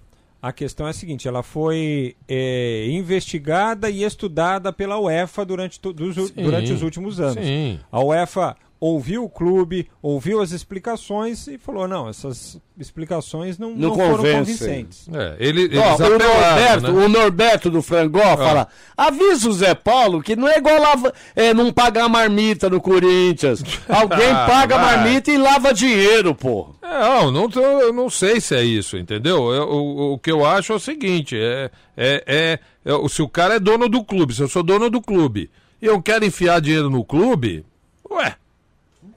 a 0.42 0.52
questão 0.52 0.86
é 0.86 0.90
a 0.90 0.92
seguinte: 0.92 1.26
ela 1.26 1.42
foi 1.42 2.14
é, 2.28 2.86
investigada 2.90 3.90
e 3.90 4.04
estudada 4.04 4.72
pela 4.72 5.00
UEFA 5.00 5.44
durante, 5.44 5.80
dos 5.80 6.30
durante 6.30 6.72
os 6.72 6.82
últimos 6.82 7.18
anos. 7.18 7.44
Sim. 7.44 7.80
A 7.90 8.00
UEFA 8.04 8.56
ouviu 8.80 9.24
o 9.24 9.28
clube, 9.28 9.88
ouviu 10.02 10.40
as 10.40 10.50
explicações 10.52 11.46
e 11.46 11.58
falou: 11.58 11.86
não, 11.86 12.08
essas 12.08 12.58
explicações 12.78 13.58
não, 13.58 13.70
Não 13.70 13.88
não 13.90 13.94
foram 13.94 14.16
convencem. 14.16 14.38
convincentes. 14.38 15.08
É, 15.12 15.36
ele, 15.38 15.62
eles 15.64 15.78
Ó, 15.78 15.82
o, 15.90 15.92
apelaram, 15.92 16.18
Norberto, 16.18 16.92
né? 16.92 17.04
o 17.04 17.08
Norberto 17.08 17.70
do 17.70 17.82
Frangó 17.82 18.36
fala: 18.38 18.68
avisa 18.96 19.48
o 19.48 19.52
Zé 19.52 19.74
Paulo 19.74 20.22
que 20.22 20.34
não 20.34 20.48
é 20.48 20.56
igual 20.58 20.80
lava, 20.80 21.12
é, 21.36 21.52
não 21.52 21.72
pagar 21.72 22.08
marmita 22.08 22.70
no 22.70 22.80
Corinthians. 22.80 23.62
Alguém 23.88 24.30
Ah, 24.30 24.46
paga 24.48 24.78
vai. 24.78 24.96
marmita 24.96 25.30
e 25.30 25.36
lava 25.36 25.74
dinheiro, 25.74 26.34
pô. 26.34 26.70
É, 26.82 26.88
Não, 27.00 27.30
não, 27.30 27.48
tô- 27.48 27.60
eu 27.60 27.92
não 27.92 28.08
sei 28.08 28.40
se 28.40 28.54
é 28.54 28.64
isso, 28.64 28.96
entendeu? 28.96 29.52
Eu- 29.52 29.68
o, 29.68 30.12
o 30.14 30.18
que 30.18 30.32
eu 30.32 30.44
acho 30.46 30.72
é 30.72 30.76
o 30.76 30.80
seguinte: 30.80 31.36
é, 31.38 31.70
é, 31.96 32.24
é, 32.26 32.58
é 32.84 32.94
o- 32.94 33.08
se 33.08 33.20
o 33.20 33.28
cara 33.28 33.56
é 33.56 33.60
dono 33.60 33.88
do 33.88 34.02
clube, 34.02 34.34
se 34.34 34.40
eu 34.42 34.48
sou 34.48 34.62
dono 34.62 34.88
do 34.88 35.00
clube 35.02 35.50
e 35.82 35.86
eu 35.86 36.00
quero 36.02 36.24
enfiar 36.24 36.60
dinheiro 36.60 36.88
no 36.90 37.04
clube, 37.04 37.64
ué, 38.10 38.34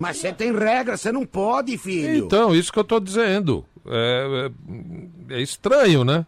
Mas 0.04 0.18
você 0.18 0.34
tem 0.34 0.52
regra, 0.54 0.98
você 0.98 1.12
não 1.14 1.26
pode, 1.26 1.78
filho. 1.78 2.26
então, 2.26 2.54
isso 2.54 2.74
que 2.74 2.78
eu 2.78 2.84
tô 2.84 3.00
dizendo. 3.00 3.64
É, 3.88 4.50
é- 5.30 5.36
é 5.36 5.42
estranho, 5.42 6.04
né? 6.04 6.26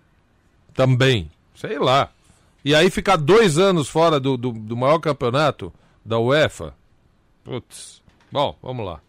Também, 0.74 1.30
sei 1.54 1.78
lá. 1.78 2.10
E 2.64 2.74
aí 2.74 2.90
ficar 2.90 3.18
dois 3.18 3.58
anos 3.58 3.90
fora 3.90 4.18
do, 4.20 4.38
do, 4.38 4.52
do 4.54 4.78
maior 4.78 5.00
campeonato 5.00 5.74
da 6.06 6.18
UEFA. 6.18 6.74
Putz. 7.44 8.02
Bom, 8.32 8.56
vamos 8.64 8.86
lá. 8.86 9.00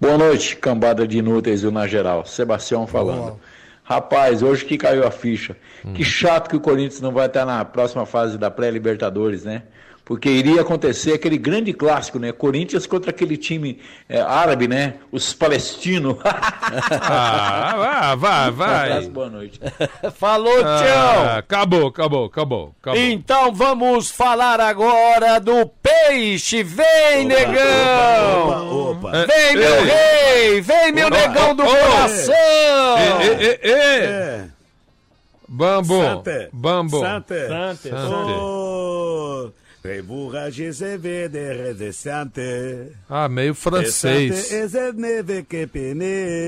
Boa 0.00 0.16
noite, 0.18 0.56
cambada 0.56 1.06
de 1.08 1.18
inúteis 1.18 1.62
do 1.62 1.72
Na 1.72 1.86
Geral. 1.86 2.24
Sebastião 2.24 2.86
falando. 2.86 3.38
Rapaz, 3.82 4.42
hoje 4.42 4.64
que 4.64 4.76
caiu 4.78 5.06
a 5.06 5.10
ficha. 5.10 5.56
Que 5.94 6.04
chato 6.04 6.48
que 6.50 6.56
o 6.56 6.60
Corinthians 6.60 7.00
não 7.00 7.12
vai 7.12 7.26
estar 7.26 7.44
na 7.44 7.64
próxima 7.64 8.04
fase 8.06 8.36
da 8.38 8.50
pré-Libertadores, 8.50 9.44
né? 9.44 9.62
Porque 10.06 10.28
iria 10.30 10.60
acontecer 10.60 11.14
aquele 11.14 11.36
grande 11.36 11.72
clássico, 11.72 12.16
né? 12.20 12.30
Corinthians 12.30 12.86
contra 12.86 13.10
aquele 13.10 13.36
time 13.36 13.80
é, 14.08 14.20
árabe, 14.20 14.68
né? 14.68 14.94
Os 15.10 15.34
palestinos. 15.34 16.16
Ah, 17.08 18.14
vai, 18.16 18.16
vai, 18.16 18.50
vai. 18.52 18.90
Abraço, 18.92 19.10
boa 19.10 19.28
noite. 19.28 19.60
Falou, 20.16 20.58
Ah, 20.64 20.82
tchau. 20.82 21.38
acabou, 21.38 21.86
acabou, 21.88 22.24
acabou, 22.26 22.74
acabou. 22.80 23.00
Então 23.00 23.52
vamos 23.52 24.10
falar 24.10 24.60
agora 24.60 25.38
do 25.40 25.66
peixe. 25.66 26.62
Vem, 26.62 27.24
negão! 27.26 28.48
Opa, 28.48 29.08
opa. 29.10 29.16
É, 29.16 29.26
Vem, 29.26 29.56
meu 29.56 29.74
ei. 29.74 29.84
rei! 29.84 30.60
Vem, 30.60 30.92
meu 30.92 31.10
negão 31.10 31.54
do 31.54 31.64
coração! 31.64 32.34
Ê, 33.40 33.60
ê. 33.62 33.70
É. 33.70 34.44
Bambo, 35.48 36.00
Sante. 36.00 36.48
bambo. 36.52 37.00
Sante. 37.00 37.48
Sante, 37.48 37.88
Sante. 37.88 38.32
Oh, 38.32 39.50
Ah, 43.08 43.28
meio 43.28 43.54
francês. 43.54 44.52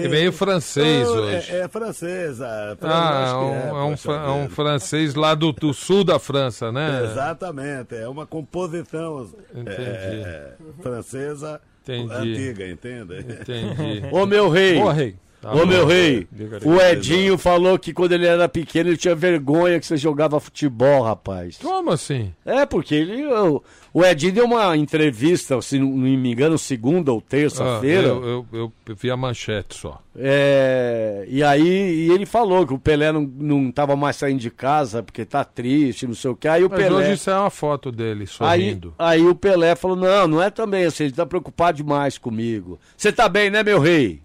É 0.05 0.09
meio 0.09 0.33
francês 0.33 1.07
Oh, 1.09 1.13
hoje. 1.13 1.51
É, 1.53 1.61
é 1.61 1.69
francesa. 1.69 2.77
Ah, 2.83 3.25
é 3.29 3.35
um, 3.35 3.55
é 3.55 3.83
um 3.85 4.13
é 4.13 4.31
um 4.31 4.43
vida. 4.43 4.55
francês 4.55 5.15
lá 5.15 5.35
do, 5.35 5.53
do 5.53 5.73
sul 5.73 6.05
da 6.05 6.19
França, 6.19 6.71
né? 6.73 7.05
Exatamente, 7.05 7.95
é 7.95 8.09
uma 8.09 8.27
composição 8.27 9.29
Entendi. 9.55 9.77
é, 9.79 10.53
francesa 10.83 11.61
Entendi. 11.83 12.13
antiga, 12.13 12.69
entende? 12.69 13.19
Entendi. 13.21 14.03
Ô, 14.13 14.27
meu 14.27 14.49
rei! 14.49 14.79
Boa, 14.79 14.93
rei. 14.93 15.17
Tá 15.41 15.53
Ô, 15.53 15.59
bom. 15.59 15.67
meu 15.67 15.87
rei! 15.87 16.27
Diga 16.33 16.57
aí. 16.57 16.63
O 16.65 16.81
Edinho 16.81 17.39
falou 17.39 17.79
que 17.79 17.93
quando 17.93 18.13
ele 18.13 18.27
era 18.27 18.49
pequeno 18.49 18.91
ele 18.91 18.97
tinha 18.97 19.15
vergonha 19.15 19.79
que 19.79 19.87
você 19.87 19.97
jogava 19.97 20.41
futebol, 20.41 21.03
rapaz. 21.03 21.59
Como 21.59 21.91
assim? 21.93 22.35
É, 22.45 22.67
porque 22.67 22.95
ele. 22.95 23.25
O, 23.27 23.63
o 23.95 24.05
Edinho 24.05 24.33
deu 24.33 24.45
uma 24.47 24.77
entrevista, 24.77 25.61
se 25.63 25.79
não 25.79 25.87
me 25.89 26.33
engano, 26.33 26.59
segunda 26.59 27.13
ou 27.13 27.19
Ah, 27.19 27.31
terça-feira. 27.31 28.09
eu, 28.09 28.47
eu, 28.53 28.73
eu 28.87 28.97
vi 28.97 29.11
a 29.11 29.17
manchete 29.17 29.77
só. 29.77 30.01
É, 30.21 31.25
e 31.29 31.43
aí 31.45 31.61
e 32.09 32.11
ele 32.11 32.27
falou 32.27 32.67
que 32.67 32.75
o 32.75 32.79
Pelé 32.79 33.13
não, 33.13 33.23
não 33.23 33.71
tava 33.71 33.95
mais 33.95 34.17
saindo 34.17 34.41
de 34.41 34.51
casa 34.51 35.03
porque 35.03 35.25
tá 35.25 35.45
triste, 35.45 36.07
não 36.07 36.15
sei 36.15 36.31
o 36.33 36.37
que. 36.37 36.49
Aí 36.49 36.65
o 36.65 36.69
Mas 36.69 36.79
Pelé. 36.81 36.97
hoje 36.97 37.13
isso 37.13 37.31
é 37.31 37.39
uma 37.39 37.51
foto 37.51 37.93
dele 37.93 38.23
Aí, 38.23 38.27
sorrindo. 38.27 38.95
aí 38.99 39.23
o 39.25 39.35
Pelé 39.35 39.77
falou: 39.77 39.97
não, 39.97 40.27
não 40.27 40.43
é 40.43 40.51
também 40.51 40.85
assim, 40.85 41.05
ele 41.05 41.13
tá 41.13 41.25
preocupado 41.25 41.77
demais 41.77 42.19
comigo. 42.19 42.79
Você 42.97 43.13
tá 43.13 43.29
bem, 43.29 43.51
né, 43.51 43.63
meu 43.63 43.79
rei? 43.79 44.21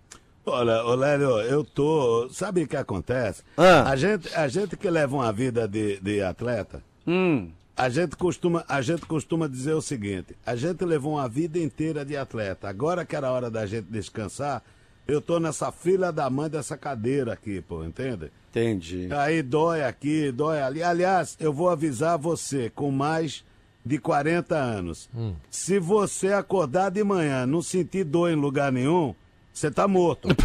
Olha, 0.45 0.83
ô 0.85 0.93
Lélio, 0.95 1.39
eu 1.41 1.63
tô. 1.63 2.27
Sabe 2.29 2.63
o 2.63 2.67
que 2.67 2.75
acontece? 2.75 3.43
Ah. 3.57 3.89
A, 3.89 3.95
gente, 3.95 4.33
a 4.35 4.47
gente 4.47 4.75
que 4.75 4.89
leva 4.89 5.15
uma 5.15 5.31
vida 5.31 5.67
de, 5.67 5.99
de 6.01 6.21
atleta, 6.21 6.83
Hum. 7.07 7.49
a 7.77 7.89
gente, 7.89 8.15
costuma, 8.17 8.63
a 8.67 8.81
gente 8.81 9.05
costuma 9.05 9.47
dizer 9.47 9.73
o 9.73 9.81
seguinte: 9.81 10.35
a 10.45 10.55
gente 10.55 10.83
levou 10.83 11.13
uma 11.13 11.29
vida 11.29 11.57
inteira 11.59 12.03
de 12.03 12.17
atleta. 12.17 12.67
Agora 12.67 13.05
que 13.05 13.15
era 13.15 13.27
a 13.27 13.31
hora 13.31 13.49
da 13.49 13.65
gente 13.65 13.85
descansar, 13.89 14.61
eu 15.07 15.21
tô 15.21 15.39
nessa 15.39 15.71
fila 15.71 16.11
da 16.11 16.29
mãe 16.29 16.49
dessa 16.49 16.77
cadeira 16.77 17.31
aqui, 17.33 17.61
pô, 17.61 17.83
entende? 17.83 18.29
Entendi. 18.51 19.07
Aí 19.13 19.41
dói 19.41 19.81
aqui, 19.83 20.31
dói 20.31 20.61
ali. 20.61 20.83
Aliás, 20.83 21.37
eu 21.39 21.51
vou 21.53 21.69
avisar 21.69 22.17
você 22.17 22.69
com 22.69 22.91
mais 22.91 23.43
de 23.85 23.97
40 23.97 24.55
anos. 24.55 25.09
Se 25.49 25.79
você 25.79 26.33
acordar 26.33 26.89
de 26.91 27.03
manhã 27.03 27.45
não 27.45 27.61
sentir 27.61 28.03
dor 28.03 28.29
em 28.29 28.35
lugar 28.35 28.71
nenhum, 28.71 29.13
você 29.53 29.69
tá 29.71 29.87
morto. 29.87 30.27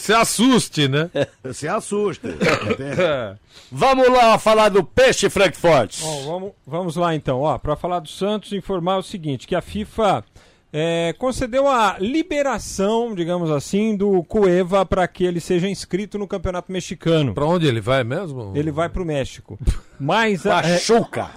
Se 0.00 0.12
assuste, 0.12 0.88
né? 0.88 1.10
Se 1.52 1.68
assusta. 1.68 2.28
entende? 2.28 3.38
Vamos 3.70 4.08
lá 4.08 4.38
falar 4.38 4.68
do 4.68 4.82
peixe 4.84 5.28
Frankfurt. 5.28 6.00
Bom, 6.00 6.24
vamos, 6.26 6.52
vamos 6.66 6.96
lá 6.96 7.14
então. 7.14 7.40
Ó, 7.40 7.58
para 7.58 7.74
falar 7.76 7.98
do 8.00 8.08
Santos, 8.08 8.52
informar 8.52 8.96
o 8.98 9.02
seguinte: 9.02 9.46
que 9.46 9.54
a 9.56 9.60
FIFA 9.60 10.24
é, 10.72 11.12
concedeu 11.18 11.66
a 11.68 11.96
liberação, 11.98 13.14
digamos 13.14 13.50
assim, 13.50 13.96
do 13.96 14.22
Cueva 14.24 14.86
para 14.86 15.06
que 15.08 15.24
ele 15.24 15.40
seja 15.40 15.68
inscrito 15.68 16.16
no 16.18 16.28
Campeonato 16.28 16.70
Mexicano. 16.70 17.34
Pra 17.34 17.44
onde 17.46 17.66
ele 17.66 17.80
vai 17.80 18.04
mesmo? 18.04 18.52
Ele 18.54 18.70
vai 18.70 18.88
para 18.88 19.02
o 19.02 19.06
México. 19.06 19.58
Mas, 19.98 20.46
a- 20.46 20.60
é, 20.64 20.74
Pachuca. 20.74 21.30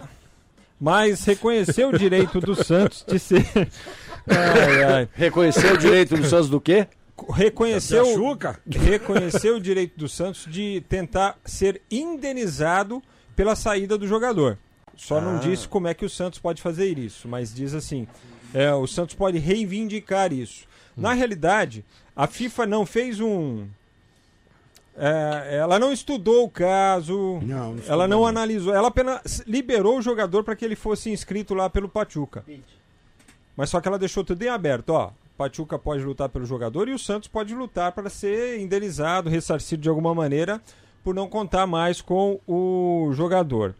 mas 0.79 1.23
reconheceu 1.25 1.89
o 1.89 1.97
direito 1.97 2.39
do 2.39 2.53
Santos 2.63 3.03
de 3.07 3.17
ser. 3.17 3.69
Ai, 4.29 4.83
ai. 4.83 5.09
Reconheceu 5.13 5.73
o 5.73 5.77
direito 5.77 6.15
dos 6.15 6.29
Santos 6.29 6.49
do 6.49 6.61
quê? 6.61 6.87
reconheceu, 7.33 8.05
reconheceu 8.69 9.57
o 9.57 9.59
direito 9.59 9.97
do 9.97 10.07
Santos 10.07 10.45
de 10.49 10.81
tentar 10.87 11.37
ser 11.43 11.81
indenizado 11.91 13.03
pela 13.35 13.55
saída 13.55 13.97
do 13.97 14.07
jogador. 14.07 14.57
Só 14.95 15.19
não 15.21 15.39
disse 15.39 15.67
como 15.67 15.87
é 15.87 15.93
que 15.93 16.05
o 16.05 16.09
Santos 16.09 16.39
pode 16.39 16.61
fazer 16.61 16.97
isso, 16.97 17.27
mas 17.27 17.53
diz 17.53 17.73
assim: 17.73 18.07
é, 18.53 18.73
o 18.73 18.85
Santos 18.85 19.15
pode 19.15 19.37
reivindicar 19.37 20.33
isso. 20.33 20.67
Na 20.95 21.13
realidade, 21.13 21.85
a 22.15 22.27
FIFA 22.27 22.65
não 22.65 22.85
fez 22.85 23.21
um. 23.21 23.65
é, 24.97 25.57
ela 25.59 25.79
não 25.79 25.93
estudou 25.93 26.43
o 26.43 26.49
caso, 26.49 27.39
Não, 27.41 27.75
não 27.75 27.83
ela 27.87 28.07
não 28.07 28.25
analisou, 28.25 28.73
ela 28.73 28.89
apenas 28.89 29.41
liberou 29.47 29.99
o 29.99 30.01
jogador 30.01 30.43
para 30.43 30.55
que 30.55 30.65
ele 30.65 30.75
fosse 30.75 31.09
inscrito 31.09 31.53
lá 31.53 31.69
pelo 31.69 31.87
Pachuca. 31.87 32.43
Mas 33.59 33.69
só 33.69 33.81
que 33.81 33.89
ela 33.89 33.99
deixou 33.99 34.23
tudo 34.23 34.41
em 34.41 34.47
aberto, 34.47 34.91
ó. 34.91 35.11
Pachuca 35.37 35.77
pode 35.77 36.01
lutar 36.01 36.29
pelo 36.29 36.45
jogador 36.45 36.87
e 36.87 36.93
o 36.93 36.97
Santos 36.97 37.27
pode 37.27 37.53
lutar 37.53 37.91
para 37.91 38.09
ser 38.09 38.57
indenizado, 38.57 39.29
ressarcido 39.29 39.81
de 39.81 39.89
alguma 39.89 40.15
maneira 40.15 40.61
por 41.03 41.13
não 41.13 41.27
contar 41.27 41.67
mais 41.67 41.99
com 41.99 42.39
o 42.47 43.11
jogador. 43.11 43.75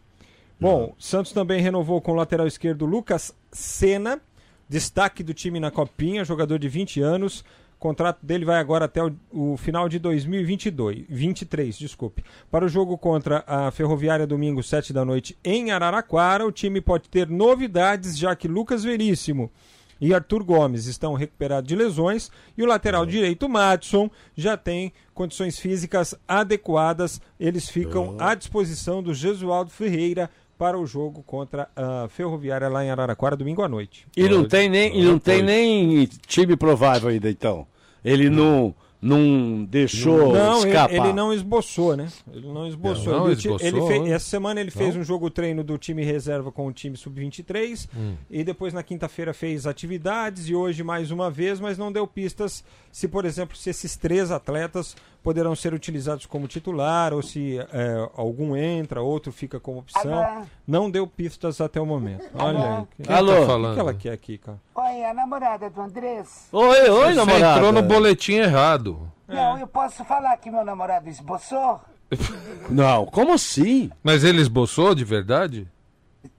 Bom, 0.60 0.94
Santos 0.98 1.32
também 1.32 1.62
renovou 1.62 1.98
com 2.02 2.12
o 2.12 2.14
lateral 2.14 2.46
esquerdo 2.46 2.84
Lucas 2.84 3.34
Senna, 3.50 4.20
destaque 4.68 5.22
do 5.22 5.32
time 5.32 5.58
na 5.58 5.70
Copinha, 5.70 6.26
jogador 6.26 6.58
de 6.58 6.68
20 6.68 7.00
anos. 7.00 7.42
O 7.80 7.88
contrato 7.88 8.18
dele 8.22 8.44
vai 8.44 8.58
agora 8.58 8.84
até 8.84 9.02
o, 9.02 9.10
o 9.32 9.56
final 9.56 9.88
de 9.88 9.98
2022, 9.98 11.06
23, 11.08 11.78
desculpe. 11.78 12.22
Para 12.50 12.66
o 12.66 12.68
jogo 12.68 12.98
contra 12.98 13.42
a 13.46 13.70
Ferroviária 13.70 14.26
domingo 14.26 14.62
7 14.62 14.92
da 14.92 15.02
noite 15.02 15.34
em 15.42 15.70
Araraquara, 15.70 16.46
o 16.46 16.52
time 16.52 16.82
pode 16.82 17.08
ter 17.08 17.26
novidades, 17.26 18.18
já 18.18 18.36
que 18.36 18.46
Lucas 18.46 18.84
Veríssimo 18.84 19.50
e 19.98 20.12
Arthur 20.12 20.44
Gomes 20.44 20.84
estão 20.84 21.14
recuperados 21.14 21.66
de 21.66 21.74
lesões 21.74 22.30
e 22.54 22.62
o 22.62 22.66
lateral 22.66 23.06
direito 23.06 23.48
Madison 23.48 24.10
já 24.36 24.58
tem 24.58 24.92
condições 25.14 25.58
físicas 25.58 26.14
adequadas. 26.28 27.18
Eles 27.38 27.66
ficam 27.66 28.14
à 28.18 28.34
disposição 28.34 29.02
do 29.02 29.14
Jesualdo 29.14 29.70
Ferreira 29.70 30.30
para 30.60 30.78
o 30.78 30.84
jogo 30.86 31.22
contra 31.22 31.70
a 31.74 32.06
Ferroviária 32.10 32.68
lá 32.68 32.84
em 32.84 32.90
Araraquara 32.90 33.34
domingo 33.34 33.62
à 33.62 33.68
noite. 33.68 34.06
E 34.14 34.28
não 34.28 34.46
tem 34.46 34.68
nem, 34.68 34.94
e 34.94 35.02
não 35.02 35.18
tem 35.18 35.42
nem 35.42 36.04
time 36.26 36.54
provável 36.54 37.08
ainda, 37.08 37.30
então. 37.30 37.66
Ele 38.04 38.28
não, 38.28 38.74
não 39.00 39.64
deixou 39.64 40.34
Não, 40.34 40.58
ele, 40.60 40.68
escapar. 40.68 40.94
ele 40.94 41.12
não 41.14 41.32
esboçou, 41.32 41.96
né? 41.96 42.08
Ele 42.30 42.46
não 42.46 42.66
esboçou. 42.68 43.10
Não, 43.12 43.24
Ele- 43.24 43.32
esboçou, 43.38 43.66
ele 43.66 43.80
fez- 43.86 44.10
essa 44.10 44.24
semana 44.28 44.60
ele 44.60 44.70
fez 44.70 44.94
um 44.96 45.02
jogo 45.02 45.30
treino 45.30 45.64
do 45.64 45.78
time 45.78 46.04
reserva 46.04 46.52
com 46.52 46.66
o 46.66 46.72
time 46.72 46.94
sub-23 46.96 47.88
Hum. 47.96 48.14
e 48.30 48.44
depois 48.44 48.74
na 48.74 48.82
quinta-feira 48.82 49.32
fez 49.32 49.66
atividades 49.66 50.46
e 50.48 50.54
hoje 50.54 50.82
mais 50.82 51.10
uma 51.10 51.30
vez, 51.30 51.58
mas 51.58 51.78
não 51.78 51.90
deu 51.90 52.06
pistas 52.06 52.62
se, 52.92 53.08
por 53.08 53.24
exemplo, 53.24 53.56
se 53.56 53.70
esses 53.70 53.96
três 53.96 54.30
atletas 54.30 54.94
poderão 55.22 55.54
ser 55.54 55.74
utilizados 55.74 56.26
como 56.26 56.48
titular 56.48 57.12
ou 57.12 57.22
se 57.22 57.58
é, 57.58 58.08
algum 58.16 58.56
entra, 58.56 59.02
outro 59.02 59.30
fica 59.32 59.60
como 59.60 59.80
opção. 59.80 60.22
Alô? 60.22 60.46
Não 60.66 60.90
deu 60.90 61.06
pistas 61.06 61.60
até 61.60 61.80
o 61.80 61.86
momento. 61.86 62.24
Olha 62.34 62.78
aí. 62.78 63.04
Quem 63.04 63.14
Alô? 63.14 63.32
tá 63.32 63.36
Alô? 63.36 63.46
falando? 63.46 63.70
O 63.72 63.74
que 63.74 63.80
ela 63.80 63.94
quer 63.94 64.12
aqui, 64.12 64.38
cara? 64.38 64.58
Oi, 64.74 65.04
a 65.04 65.12
namorada 65.14 65.68
do 65.70 65.80
Andrés? 65.80 66.48
Oi, 66.52 66.88
oi, 66.90 67.08
Você 67.12 67.14
namorada. 67.14 67.56
entrou 67.58 67.72
no 67.72 67.82
boletim 67.82 68.34
errado. 68.34 69.10
Não, 69.28 69.58
eu 69.58 69.66
posso 69.66 70.04
falar 70.04 70.36
que 70.38 70.50
meu 70.50 70.64
namorado 70.64 71.08
esboçou? 71.08 71.80
Não, 72.68 73.06
como 73.06 73.34
assim? 73.34 73.90
Mas 74.02 74.24
ele 74.24 74.40
esboçou 74.40 74.94
de 74.94 75.04
verdade? 75.04 75.68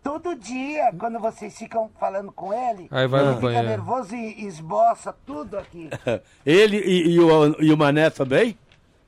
Todo 0.04 0.36
dia, 0.36 0.92
quando 1.00 1.18
vocês 1.20 1.58
ficam 1.58 1.90
falando 2.00 2.32
com 2.32 2.54
ele, 2.54 2.88
Aí 2.92 3.08
vai 3.08 3.22
ele 3.22 3.30
no 3.30 3.36
fica 3.36 3.48
banheiro. 3.48 3.68
nervoso 3.68 4.16
e 4.16 4.46
esboça 4.46 5.16
tudo 5.26 5.58
aqui. 5.58 5.90
Ele 6.46 6.78
e, 6.78 7.14
e 7.14 7.20
o, 7.20 7.62
e 7.62 7.74
o 7.74 7.78
Mané 7.78 8.10
também? 8.12 8.56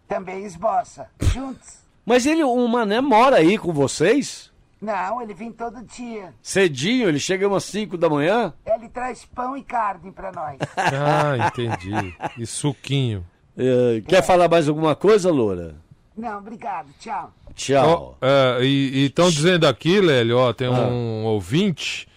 Também 0.07 0.45
esboça. 0.45 1.07
Juntos. 1.19 1.79
Mas 2.05 2.25
ele, 2.25 2.43
o 2.43 2.67
Mané 2.67 2.99
mora 3.01 3.37
aí 3.37 3.57
com 3.57 3.71
vocês? 3.73 4.51
Não, 4.81 5.21
ele 5.21 5.33
vem 5.33 5.51
todo 5.51 5.81
dia. 5.83 6.33
Cedinho, 6.41 7.07
ele 7.07 7.19
chega 7.19 7.47
umas 7.47 7.63
5 7.63 7.97
da 7.97 8.09
manhã? 8.09 8.53
Ele 8.65 8.89
traz 8.89 9.23
pão 9.33 9.55
e 9.55 9.63
carne 9.63 10.11
pra 10.11 10.31
nós. 10.31 10.57
Ah, 10.77 11.47
entendi. 11.47 12.13
E 12.37 12.45
suquinho. 12.45 13.25
Eh, 13.57 14.01
quer 14.07 14.21
falar 14.21 14.49
mais 14.49 14.67
alguma 14.67 14.93
coisa, 14.95 15.31
Loura? 15.31 15.75
Não, 16.17 16.37
obrigado. 16.39 16.89
Tchau. 16.99 17.31
Tchau. 17.55 18.17
Ó, 18.21 18.25
é, 18.25 18.63
e 18.65 19.05
estão 19.05 19.29
dizendo 19.29 19.65
aqui, 19.65 20.01
Lélio, 20.01 20.37
ó, 20.37 20.51
tem 20.51 20.67
um 20.67 21.23
ouvinte, 21.25 22.07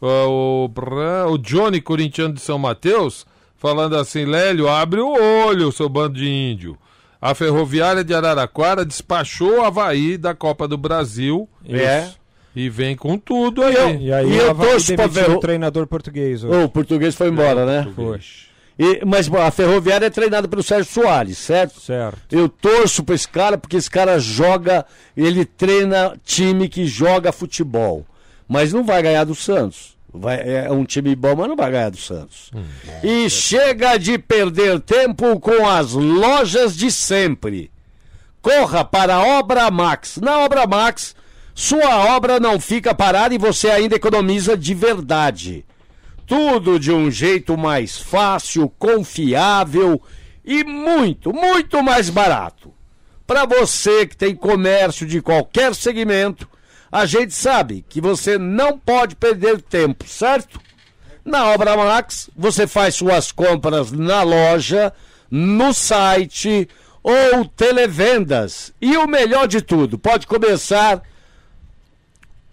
ó, 0.00 0.64
o, 0.64 0.68
Bra- 0.68 1.26
o 1.28 1.38
Johnny 1.38 1.80
Corintiano 1.80 2.34
de 2.34 2.40
São 2.40 2.58
Mateus, 2.58 3.24
falando 3.56 3.96
assim, 3.96 4.24
Lélio, 4.24 4.68
abre 4.68 5.00
o 5.00 5.10
olho, 5.46 5.70
seu 5.70 5.88
bando 5.88 6.14
de 6.18 6.26
índio. 6.28 6.76
A 7.20 7.34
Ferroviária 7.34 8.04
de 8.04 8.14
Araraquara 8.14 8.84
despachou 8.84 9.58
o 9.60 9.64
Havaí 9.64 10.16
da 10.18 10.34
Copa 10.34 10.68
do 10.68 10.76
Brasil. 10.76 11.48
É. 11.68 12.08
E 12.54 12.68
vem 12.70 12.96
com 12.96 13.18
tudo 13.18 13.62
aí. 13.62 14.04
E 14.06 14.12
aí 14.12 14.30
E 14.30 14.36
eu 14.36 14.44
ela 14.44 14.54
vai 14.54 14.68
torço 14.70 14.94
pra 14.94 15.06
demitir 15.06 15.30
ver- 15.30 15.36
o 15.36 15.40
treinador 15.40 15.86
português. 15.86 16.42
hoje. 16.44 16.64
O 16.64 16.68
português 16.68 17.14
foi 17.14 17.28
embora, 17.28 17.66
né? 17.66 17.86
Foi. 17.94 18.18
E- 18.78 19.02
mas 19.06 19.26
bom, 19.28 19.38
a 19.40 19.50
Ferroviária 19.50 20.06
é 20.06 20.10
treinada 20.10 20.46
pelo 20.46 20.62
Sérgio 20.62 20.90
Soares, 20.92 21.38
certo? 21.38 21.80
Certo. 21.80 22.18
Eu 22.30 22.48
torço 22.48 23.02
pra 23.02 23.14
esse 23.14 23.28
cara 23.28 23.56
porque 23.58 23.76
esse 23.76 23.90
cara 23.90 24.18
joga, 24.18 24.84
ele 25.16 25.44
treina 25.46 26.14
time 26.24 26.68
que 26.68 26.86
joga 26.86 27.32
futebol. 27.32 28.04
Mas 28.48 28.72
não 28.72 28.84
vai 28.84 29.02
ganhar 29.02 29.24
do 29.24 29.34
Santos. 29.34 29.95
Vai, 30.18 30.40
é 30.40 30.70
um 30.70 30.84
time 30.84 31.14
bom, 31.14 31.36
mas 31.36 31.48
não 31.48 31.56
vai 31.56 31.70
ganhar 31.70 31.90
do 31.90 31.96
Santos. 31.96 32.50
E 33.02 33.28
chega 33.30 33.96
de 33.98 34.18
perder 34.18 34.80
tempo 34.80 35.38
com 35.40 35.66
as 35.68 35.92
lojas 35.92 36.76
de 36.76 36.90
sempre. 36.90 37.70
Corra 38.40 38.84
para 38.84 39.16
a 39.16 39.38
Obra 39.38 39.70
Max. 39.70 40.18
Na 40.18 40.38
Obra 40.38 40.66
Max, 40.66 41.14
sua 41.54 42.14
obra 42.14 42.38
não 42.38 42.60
fica 42.60 42.94
parada 42.94 43.34
e 43.34 43.38
você 43.38 43.70
ainda 43.70 43.96
economiza 43.96 44.56
de 44.56 44.74
verdade. 44.74 45.64
Tudo 46.26 46.78
de 46.78 46.92
um 46.92 47.10
jeito 47.10 47.56
mais 47.56 47.96
fácil, 47.96 48.68
confiável 48.78 50.02
e 50.44 50.62
muito, 50.62 51.32
muito 51.32 51.82
mais 51.82 52.10
barato. 52.10 52.74
Para 53.26 53.46
você 53.46 54.06
que 54.06 54.16
tem 54.16 54.34
comércio 54.34 55.06
de 55.06 55.22
qualquer 55.22 55.74
segmento, 55.74 56.46
a 56.90 57.06
gente 57.06 57.34
sabe 57.34 57.84
que 57.88 58.00
você 58.00 58.38
não 58.38 58.78
pode 58.78 59.16
perder 59.16 59.60
tempo, 59.60 60.06
certo? 60.06 60.60
Na 61.24 61.46
Obra 61.46 61.76
Max, 61.76 62.30
você 62.36 62.66
faz 62.66 62.94
suas 62.94 63.32
compras 63.32 63.90
na 63.90 64.22
loja, 64.22 64.92
no 65.30 65.74
site 65.74 66.68
ou 67.02 67.44
televendas. 67.44 68.72
E 68.80 68.96
o 68.96 69.06
melhor 69.06 69.48
de 69.48 69.60
tudo, 69.60 69.98
pode 69.98 70.26
começar 70.26 71.02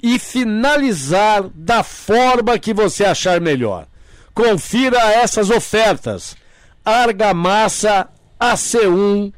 e 0.02 0.20
finalizar 0.20 1.44
da 1.56 1.84
forma 1.84 2.60
que 2.60 2.74
você 2.74 3.06
achar 3.06 3.40
melhor. 3.40 3.88
Confira 4.34 5.00
essas 5.14 5.50
ofertas. 5.50 6.36
Argamassa 6.84 8.10
AC1, 8.40 9.32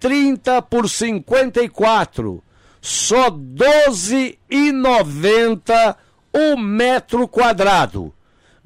30 0.00 0.60
por 0.62 0.90
54, 0.90 2.42
só 2.80 3.26
R$ 3.26 3.30
12,90 3.30 5.96
um 6.34 6.56
metro 6.56 7.28
quadrado. 7.28 8.12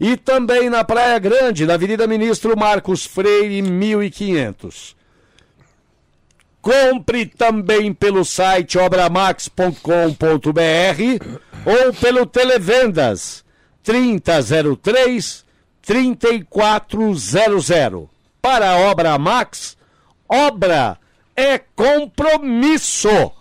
E 0.00 0.16
também 0.16 0.68
na 0.68 0.82
Praia 0.82 1.18
Grande, 1.20 1.66
na 1.66 1.74
Avenida 1.74 2.06
Ministro 2.06 2.56
Marcos 2.56 3.04
Freire, 3.04 3.62
1500. 3.62 4.96
Compre 6.60 7.26
também 7.26 7.92
pelo 7.92 8.24
site 8.24 8.78
obramax.com.br 8.78 9.78
ou 11.64 11.94
pelo 11.94 12.26
Televendas 12.26 13.44
3003 13.84 15.44
3400. 15.82 18.08
Para 18.40 18.70
a 18.70 18.78
Obra 18.90 19.18
Max, 19.18 19.76
obra 20.28 20.98
é 21.36 21.58
compromisso. 21.58 23.32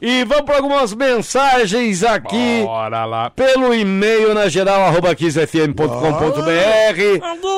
E 0.00 0.24
vamos 0.24 0.44
para 0.44 0.56
algumas 0.56 0.94
mensagens 0.94 2.02
aqui 2.04 2.62
Bora 2.62 3.04
lá. 3.04 3.30
pelo 3.30 3.74
e-mail 3.74 4.34
na 4.34 4.48
geral 4.48 4.82
arroba 4.82 5.14
kissfm.com.br 5.14 5.82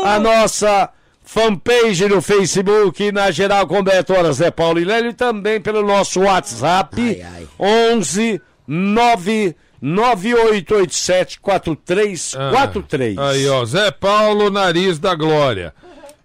a 0.04 0.18
nossa 0.20 0.90
fanpage 1.24 2.08
no 2.08 2.22
Facebook 2.22 3.10
na 3.12 3.30
geral 3.30 3.66
com 3.66 3.82
Beto 3.82 4.12
Horas 4.14 4.36
Zé 4.36 4.50
Paulo 4.50 4.78
e 4.78 4.84
Lélio 4.84 5.10
e 5.10 5.14
também 5.14 5.60
pelo 5.60 5.82
nosso 5.82 6.20
WhatsApp 6.20 7.22
11 7.58 8.40
9 8.66 9.56
9887 9.80 11.40
4343 11.40 13.18
Aí, 13.18 13.48
ó, 13.48 13.64
Zé 13.64 13.90
Paulo, 13.90 14.50
nariz 14.50 14.98
da 14.98 15.14
glória. 15.14 15.72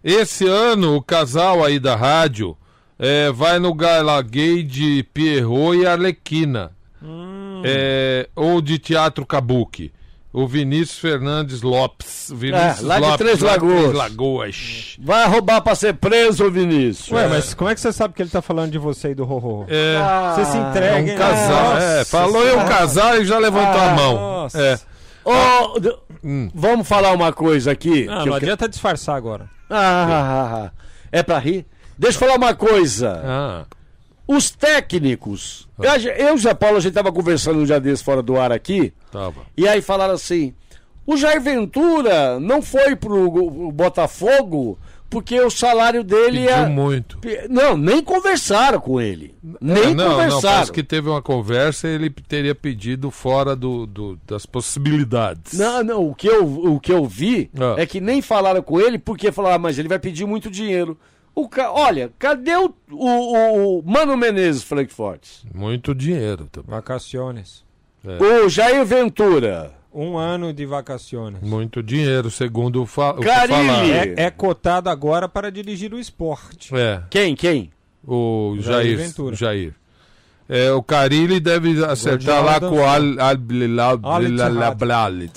Esse 0.04 0.48
ano, 0.48 0.96
o 0.96 1.02
casal 1.02 1.64
aí 1.64 1.80
da 1.80 1.96
rádio 1.96 2.58
é, 3.00 3.32
vai 3.32 3.60
no 3.60 3.74
gala 3.74 4.22
gay 4.22 4.64
de 4.64 5.04
Pierrot 5.14 5.78
e 5.78 5.86
Arlequina. 5.86 6.72
É, 7.66 8.28
ou 8.36 8.62
de 8.62 8.78
Teatro 8.80 9.26
Kabuki. 9.26 9.92
O 10.32 10.48
Vinícius 10.48 10.98
Fernandes 10.98 11.62
Lopes. 11.62 12.32
Vinícius 12.34 12.80
É, 12.82 12.86
lá 12.88 12.96
de 12.96 13.02
Lopes, 13.02 13.18
Três 13.18 13.40
lá 13.42 13.52
de 13.58 13.66
Lagoas. 13.66 13.82
Três 13.84 13.94
Lagoas. 13.94 14.98
vai 15.00 15.28
roubar 15.28 15.62
pra 15.62 15.76
ser 15.76 15.94
preso 15.94 16.50
Vinícius 16.50 17.12
Ué, 17.12 17.28
mas 17.28 17.54
como 17.54 17.70
é 17.70 17.76
que 17.76 17.80
você 17.82 17.94
sabe 17.94 18.16
que 18.16 18.22
ele 18.24 18.32
tá 18.32 18.42
falando 18.42 18.72
de 18.72 18.80
você 18.80 19.12
e 19.12 19.16
do 19.16 19.26
Rorô? 19.26 19.66
É, 19.68 20.00
Você 20.34 20.46
se 20.52 20.58
é 20.58 20.62
entrega, 20.62 20.96
um 21.06 21.08
hein? 21.08 21.18
casal. 21.18 21.78
É, 21.78 22.04
falou 22.06 22.48
em 22.48 22.56
um 22.56 22.66
casal 22.66 23.22
e 23.22 23.26
já 23.26 23.38
levantou 23.38 23.82
a 23.82 23.90
mão. 23.94 24.14
Nossa. 24.16 24.60
É. 24.60 24.80
Ô, 25.24 25.80
d- 25.80 25.96
vamos 26.56 26.88
falar 26.88 27.12
uma 27.14 27.32
coisa 27.32 27.72
aqui 27.72 28.08
Ah, 28.10 28.24
que 28.24 28.26
não 28.26 28.26
eu 28.26 28.40
que- 28.40 28.46
adianta 28.46 28.68
disfarçar 28.68 29.16
agora. 29.16 29.48
Ah, 29.70 29.78
ah, 30.10 30.66
ah, 30.66 30.72
é 31.12 31.22
pra 31.22 31.38
rir? 31.38 31.66
Deixa 31.98 32.16
eu 32.18 32.20
falar 32.20 32.36
uma 32.38 32.54
coisa. 32.56 33.22
Ah, 33.24 33.66
Os 34.28 34.50
técnicos. 34.52 35.68
Eu, 35.80 36.12
eu 36.12 36.30
e 36.30 36.32
o 36.34 36.38
Zé 36.38 36.54
Paulo, 36.54 36.78
a 36.78 36.80
gente 36.80 36.94
tava 36.94 37.12
conversando 37.12 37.60
um 37.60 37.66
dia 37.66 37.80
desse 37.80 38.04
fora 38.04 38.22
do 38.22 38.38
ar 38.40 38.52
aqui. 38.52 38.94
tava. 39.12 39.42
E 39.58 39.68
aí 39.68 39.82
falaram 39.82 40.14
assim: 40.14 40.54
o 41.06 41.18
Jair 41.18 41.42
Ventura 41.42 42.40
não 42.40 42.62
foi 42.62 42.96
pro 42.96 43.30
Go- 43.30 43.72
Botafogo 43.72 44.78
porque 45.10 45.40
o 45.40 45.50
salário 45.52 46.04
dele 46.04 46.40
Pediu 46.48 46.56
é. 46.56 46.66
muito. 46.70 47.20
Não, 47.48 47.78
nem 47.78 48.02
conversaram 48.04 48.80
com 48.80 49.00
ele. 49.00 49.36
Nem 49.62 49.78
É, 49.84 49.86
não, 49.88 49.94
não, 49.94 50.12
conversaram. 50.16 50.42
parece 50.56 50.72
que 50.72 50.82
teve 50.82 51.08
uma 51.08 51.22
conversa 51.22 51.88
e 51.88 51.92
ele 51.92 52.10
teria 52.10 52.56
pedido 52.56 53.12
fora 53.12 53.56
do, 53.56 53.86
do- 53.86 54.20
das 54.26 54.48
possibilidades. 54.48 55.54
Não, 55.54 55.84
não, 55.84 56.10
o 56.10 56.16
que 56.16 56.28
eu, 56.28 56.44
o 56.74 56.80
que 56.80 56.92
eu 56.92 57.06
vi 57.06 57.52
Ah. 57.60 57.76
é 57.78 57.86
que 57.86 58.02
nem 58.02 58.24
falaram 58.24 58.64
com 58.64 58.80
ele 58.82 58.98
porque 58.98 59.32
falaram, 59.32 59.56
ah, 59.56 59.60
mas 59.60 59.78
ele 59.78 59.88
vai 59.88 60.00
pedir 60.00 60.26
muito 60.26 60.50
dinheiro. 60.50 60.98
O 61.36 61.50
ca... 61.50 61.72
Olha, 61.72 62.12
cadê 62.20 62.56
o, 62.56 62.74
o, 62.92 63.80
o 63.80 63.84
Mano 63.84 64.16
Menezes 64.16 64.64
Frankfurt? 64.64 65.28
Muito 65.54 65.96
dinheiro 65.96 66.48
também. 66.52 66.70
Vacaciones. 66.70 67.64
O 68.04 68.50
Jair 68.50 68.86
Ventura. 68.86 69.74
Um 69.94 70.18
ano 70.18 70.52
de 70.52 70.66
vacaciones. 70.66 71.40
Muito 71.42 71.82
dinheiro, 71.84 72.30
segundo 72.32 72.82
o, 72.82 72.86
fa 72.86 73.14
Carilli. 73.14 73.92
É, 73.92 74.24
é 74.26 74.32
cotado 74.32 74.90
agora 74.90 75.30
para 75.30 75.52
dirigir 75.52 75.94
o 75.94 76.00
esporte. 76.00 76.76
É, 76.76 77.04
Quem, 77.10 77.36
quem? 77.36 77.72
o 78.06 78.56
Jair 78.60 78.84
Jair, 78.84 78.98
Ventura. 78.98 79.36
Jair. 79.36 79.74
É, 80.50 80.72
o 80.74 80.84
Carilli 80.84 81.40
deve 81.40 81.84
acertar 81.86 82.44
lá 82.44 82.60
com 82.60 82.78
o 82.80 82.84
Al, 82.84 83.02
Al, 83.20 84.00
Al-Ittihad. 84.04 84.84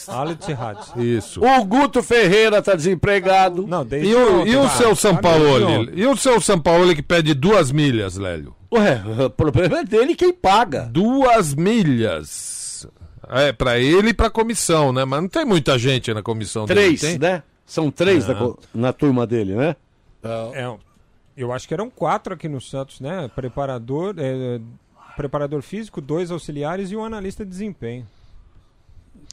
Al-Ittihad. 0.09 0.79
Isso. 0.97 1.41
O 1.45 1.65
Guto 1.65 2.03
Ferreira 2.03 2.61
tá 2.61 2.75
desempregado. 2.75 3.67
Não, 3.67 3.85
desde 3.85 4.09
E 4.09 4.15
o, 4.15 4.41
ontem, 4.41 4.51
e 4.53 4.57
o 4.57 4.69
seu 4.71 4.97
São 4.97 5.13
Ah, 5.13 5.19
Paulo? 5.19 5.45
desde 5.45 5.65
ontem. 5.65 5.93
E 6.01 6.07
o 6.07 6.17
seu 6.17 6.41
São 6.41 6.59
Paulo 6.59 6.95
que 6.95 7.03
pede 7.03 7.35
duas 7.35 7.71
milhas, 7.71 8.17
Lélio? 8.17 8.55
Ué, 8.73 9.01
o 9.27 9.31
problema 9.31 9.79
é 9.79 9.85
dele 9.85 10.15
quem 10.17 10.33
paga. 10.33 10.89
Duas 10.91 11.55
milhas. 11.55 12.87
É, 13.29 13.53
pra 13.53 13.79
ele 13.79 14.11
e 14.11 14.15
pra 14.15 14.31
comissão, 14.31 14.93
né? 14.93 15.05
Mas 15.05 15.21
não 15.23 15.29
tem 15.29 15.45
muita 15.45 15.79
gente 15.79 16.13
na 16.15 16.23
comissão 16.23 16.67
Três, 16.67 17.01
dele, 17.01 17.19
tem? 17.19 17.31
né? 17.31 17.43
São 17.65 17.91
três 17.91 18.27
na, 18.29 18.35
co- 18.35 18.59
na 18.75 18.93
turma 18.93 19.27
dele, 19.27 19.55
né? 19.55 19.75
É, 20.55 20.73
eu 21.37 21.53
acho 21.53 21.67
que 21.67 21.75
eram 21.75 21.91
quatro 21.91 22.35
aqui 22.35 22.49
no 22.49 22.61
Santos, 22.61 23.01
né? 23.01 23.29
Preparador, 23.35 24.15
é, 24.19 24.61
preparador 25.17 25.63
físico, 25.63 26.01
dois 26.01 26.31
auxiliares 26.31 26.91
e 26.91 26.97
um 26.97 27.05
analista 27.05 27.45
de 27.45 27.51
desempenho. 27.51 28.07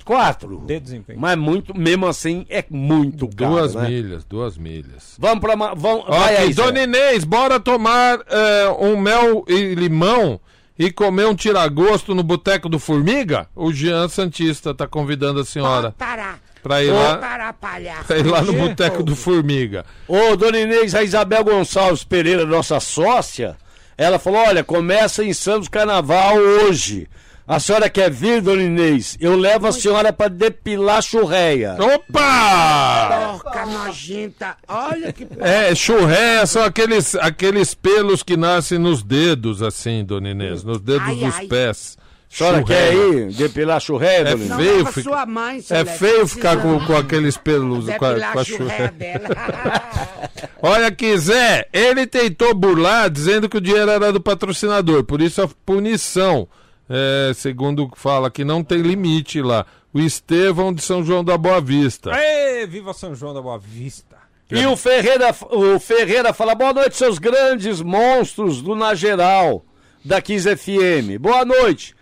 Quatro. 0.06 0.58
De 0.66 0.80
desempenho. 0.80 1.20
Mas 1.20 1.38
muito, 1.38 1.78
mesmo 1.78 2.06
assim, 2.08 2.46
é 2.50 2.66
muito 2.70 3.28
caro, 3.30 3.52
Duas 3.52 3.76
né? 3.76 3.88
milhas, 3.88 4.26
duas 4.26 4.58
milhas. 4.58 5.16
Vamos 5.18 5.40
pra... 5.40 5.56
ma- 5.56 5.74
Vamos, 5.74 6.06
vai 6.08 6.34
Ok, 6.34 6.38
aí, 6.38 6.54
Zé. 6.54 6.62
Dona 6.64 6.84
Inês, 6.84 7.24
bora 7.24 7.60
tomar 7.60 8.20
é, 8.28 8.68
um 8.82 8.98
mel 8.98 9.46
e 9.48 9.74
limão 9.76 10.42
e 10.78 10.92
comer 10.92 11.26
um 11.28 11.36
tiragosto 11.36 12.14
no 12.14 12.22
Boteco 12.24 12.68
do 12.68 12.80
Formiga? 12.80 13.48
O 13.56 13.72
Jean 13.72 14.10
Santista 14.10 14.74
tá 14.74 14.88
convidando 14.88 15.40
a 15.40 15.46
senhora 15.46 15.94
Parar. 15.98 16.38
pra 16.62 16.84
ir 16.84 16.92
lá, 16.92 17.18
Parar, 17.18 17.54
palhaço. 17.54 18.04
pra 18.06 18.18
ir 18.18 18.26
lá 18.26 18.42
no 18.42 18.52
Boteco 18.52 19.04
do 19.04 19.16
Formiga. 19.16 19.86
Ô, 20.06 20.36
dona 20.36 20.58
Inês, 20.60 20.94
a 20.96 21.04
Isabel 21.04 21.46
Gonçalves 21.46 22.04
Pereira, 22.04 22.46
nossa 22.46 22.78
sócia, 22.82 23.56
ela 23.98 24.20
falou: 24.20 24.40
olha, 24.40 24.64
começa 24.64 25.24
em 25.24 25.34
Santos 25.34 25.68
Carnaval 25.68 26.38
hoje. 26.38 27.08
A 27.46 27.60
senhora 27.60 27.90
quer 27.90 28.10
vir, 28.10 28.42
dona 28.42 28.64
Inês? 28.64 29.18
Eu 29.20 29.36
levo 29.36 29.68
a 29.68 29.72
senhora 29.74 30.14
pra 30.14 30.30
depilar 30.30 31.02
churreia. 31.02 31.76
Opa! 31.78 33.32
Porca 33.44 33.66
nojenta. 33.66 34.56
Olha 34.66 35.12
que 35.12 35.28
É, 35.42 35.76
churré 35.76 36.46
são 36.46 36.64
aqueles, 36.64 37.16
aqueles 37.16 37.74
pelos 37.74 38.24
que 38.24 38.38
nascem 38.38 38.80
nos 38.80 39.04
dedos, 39.04 39.62
assim, 39.62 40.06
Dona 40.06 40.30
Inês, 40.30 40.64
nos 40.64 40.80
dedos 40.80 41.06
Ai, 41.06 41.16
dos 41.16 41.36
ai. 41.36 41.48
pés. 41.48 41.98
Senhora 42.36 42.58
Churré. 42.60 42.66
quer 42.76 42.94
ir 42.96 43.28
depilar 43.34 43.80
churreia, 43.80 44.30
É? 44.30 44.36
Não 44.36 44.58
feio 44.58 44.78
leva 44.78 44.92
fica- 44.92 45.02
sua 45.10 45.26
mãe, 45.26 45.64
É 45.70 45.86
feio 45.86 46.28
ficar 46.28 46.56
com, 46.58 46.70
precisa 46.78 46.86
com 46.88 46.98
aqueles 46.98 47.38
pelos 47.38 47.86
com 47.86 47.92
a, 48.06 48.10
depilar 48.14 48.34
com 48.34 48.40
a 48.40 48.44
churré. 48.44 48.88
dela. 48.90 49.30
Olha 50.62 50.88
aqui, 50.88 51.18
Zé, 51.18 51.68
ele 51.72 52.08
tentou 52.08 52.54
burlar 52.54 53.10
dizendo 53.10 53.48
que 53.50 53.58
o 53.58 53.62
dinheiro 53.62 53.90
era 53.92 54.12
do 54.12 54.20
patrocinador, 54.22 55.04
por 55.04 55.22
isso 55.22 55.42
a 55.42 55.48
punição, 55.66 56.48
é, 56.90 57.32
segundo 57.36 57.90
fala, 57.96 58.32
que 58.32 58.44
não 58.44 58.64
tem 58.64 58.82
limite 58.82 59.42
lá. 59.42 59.66
O 59.94 60.00
Estevão 60.00 60.74
de 60.74 60.82
São 60.82 61.04
João 61.04 61.24
da 61.24 61.38
Boa 61.38 61.62
Vista. 61.62 62.10
Ê, 62.16 62.66
viva 62.66 62.94
São 62.94 63.14
João 63.14 63.32
da 63.34 63.42
Boa 63.44 63.60
Vista. 63.60 64.16
E 64.50 64.66
o 64.66 64.76
Ferreira, 64.76 65.36
o 65.52 65.80
Ferreira 65.80 66.34
fala: 66.34 66.54
boa 66.56 66.74
noite, 66.74 66.96
seus 66.98 67.18
grandes 67.20 67.80
monstros 67.82 68.62
do 68.62 68.76
Na 68.76 68.94
Geral, 68.96 69.64
da 70.04 70.22
15 70.22 70.56
FM. 70.56 71.18
Boa 71.20 71.46
noite. 71.46 71.96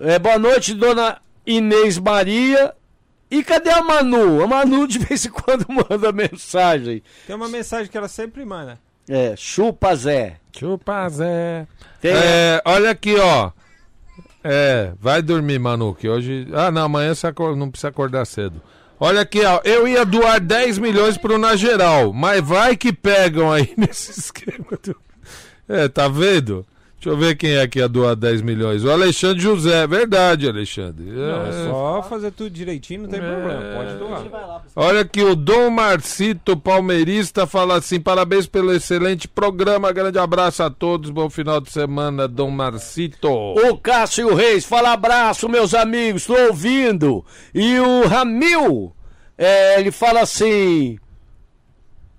É, 0.00 0.18
boa 0.18 0.38
noite, 0.38 0.74
dona 0.74 1.18
Inês 1.46 1.98
Maria. 1.98 2.74
E 3.30 3.42
cadê 3.42 3.70
a 3.70 3.82
Manu? 3.82 4.42
A 4.42 4.46
Manu 4.46 4.86
de 4.86 4.98
vez 4.98 5.24
em 5.24 5.30
quando 5.30 5.66
manda 5.88 6.12
mensagem. 6.12 7.02
Tem 7.26 7.34
uma 7.34 7.48
mensagem 7.48 7.90
que 7.90 7.96
ela 7.96 8.08
sempre 8.08 8.44
manda. 8.44 8.78
É, 9.08 9.34
chupa 9.36 9.94
Zé. 9.94 10.36
Chupa, 10.56 11.08
Zé. 11.08 11.66
Tem- 12.00 12.12
É, 12.12 12.62
olha 12.64 12.90
aqui, 12.90 13.16
ó. 13.16 13.50
É, 14.42 14.92
vai 15.00 15.22
dormir, 15.22 15.58
Manu, 15.58 15.94
que 15.94 16.08
hoje. 16.08 16.46
Ah, 16.52 16.70
não, 16.70 16.82
amanhã 16.84 17.14
você 17.14 17.26
acor- 17.26 17.56
não 17.56 17.70
precisa 17.70 17.88
acordar 17.88 18.24
cedo. 18.24 18.60
Olha 19.00 19.22
aqui, 19.22 19.44
ó. 19.44 19.60
Eu 19.64 19.88
ia 19.88 20.04
doar 20.04 20.38
10 20.40 20.78
milhões 20.78 21.16
pro 21.18 21.38
Na 21.38 21.56
Geral, 21.56 22.12
mas 22.12 22.40
vai 22.42 22.76
que 22.76 22.92
pegam 22.92 23.50
aí 23.50 23.72
nesse 23.76 24.12
esquema. 24.18 24.78
Do... 24.82 24.96
É, 25.68 25.88
tá 25.88 26.08
vendo? 26.08 26.64
Deixa 27.04 27.10
eu 27.10 27.18
ver 27.18 27.36
quem 27.36 27.50
é 27.56 27.68
que 27.68 27.80
ia 27.80 27.86
doar 27.88 28.16
10 28.16 28.40
milhões. 28.40 28.82
O 28.82 28.90
Alexandre 28.90 29.38
José, 29.38 29.86
verdade, 29.86 30.48
Alexandre. 30.48 31.04
Não, 31.04 31.44
é 31.44 31.48
É. 31.50 31.68
só 31.68 32.02
fazer 32.02 32.30
tudo 32.30 32.48
direitinho, 32.48 33.02
não 33.02 33.10
tem 33.10 33.20
problema. 33.20 33.60
Pode 33.76 33.94
doar. 33.98 34.62
Olha 34.74 35.00
aqui, 35.02 35.22
o 35.22 35.36
Dom 35.36 35.68
Marcito, 35.68 36.56
palmeirista, 36.56 37.46
fala 37.46 37.76
assim: 37.76 38.00
parabéns 38.00 38.46
pelo 38.46 38.72
excelente 38.72 39.28
programa. 39.28 39.92
Grande 39.92 40.18
abraço 40.18 40.62
a 40.62 40.70
todos. 40.70 41.10
Bom 41.10 41.28
final 41.28 41.60
de 41.60 41.70
semana, 41.70 42.26
Dom 42.26 42.50
Marcito. 42.50 43.28
O 43.28 43.76
Cássio 43.76 44.34
Reis 44.34 44.64
fala 44.64 44.94
abraço, 44.94 45.46
meus 45.46 45.74
amigos, 45.74 46.22
estou 46.22 46.38
ouvindo. 46.46 47.22
E 47.54 47.78
o 47.80 48.06
Ramil, 48.08 48.96
é, 49.36 49.78
ele 49.78 49.90
fala 49.90 50.22
assim: 50.22 50.98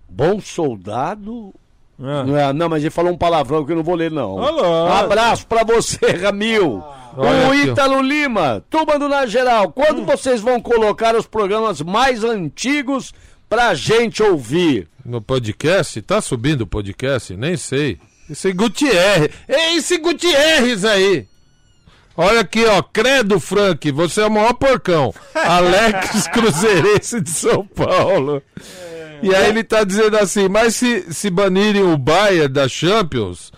bom 0.07 0.39
soldado. 0.39 1.51
Ah. 1.99 2.23
Não, 2.23 2.37
é, 2.37 2.51
não, 2.53 2.67
mas 2.69 2.83
ele 2.83 2.89
falou 2.89 3.13
um 3.13 3.17
palavrão 3.17 3.65
que 3.65 3.71
eu 3.71 3.75
não 3.77 3.83
vou 3.83 3.95
ler, 3.95 4.11
não. 4.11 4.31
Olá. 4.33 4.99
Abraço 4.99 5.47
pra 5.47 5.63
você, 5.63 6.05
Ramil. 6.11 6.83
Olha 7.17 7.49
o. 7.49 7.55
Ítalo 7.55 8.01
Lima, 8.01 8.63
turma 8.69 8.99
do 8.99 9.07
Na 9.07 9.25
Geral, 9.25 9.71
quando 9.71 10.01
Hum. 10.01 10.05
vocês 10.05 10.41
vão 10.41 10.59
colocar 10.59 11.15
os 11.15 11.25
programas 11.25 11.81
mais 11.81 12.23
antigos 12.23 13.13
pra 13.47 13.73
gente 13.73 14.21
ouvir? 14.21 14.89
No 15.05 15.21
podcast? 15.21 16.01
Tá 16.01 16.19
subindo 16.19 16.61
o 16.61 16.67
podcast? 16.67 17.35
Nem 17.37 17.55
sei. 17.55 17.97
Esse 18.29 18.51
Gutierrez. 18.51 19.29
É 19.47 19.75
esse 19.75 19.97
Gutierrez 19.97 20.83
aí. 20.83 21.25
Olha 22.17 22.39
aqui, 22.41 22.65
ó. 22.65 22.81
Credo, 22.81 23.39
Frank. 23.39 23.89
Você 23.91 24.21
é 24.21 24.25
o 24.25 24.31
maior 24.31 24.53
porcão. 24.53 25.13
Alex 25.35 26.27
Cruzeirense 26.29 27.21
de 27.21 27.29
São 27.29 27.65
Paulo. 27.67 28.41
E 29.23 29.33
aí 29.35 29.49
ele 29.49 29.63
tá 29.63 29.83
dizendo 29.83 30.17
assim, 30.17 30.47
mas 30.49 30.75
se, 30.75 31.05
se 31.13 31.29
banirem 31.29 31.83
o 31.83 31.97
Bayern 31.97 32.47
da 32.47 32.67
Champions, 32.67 33.51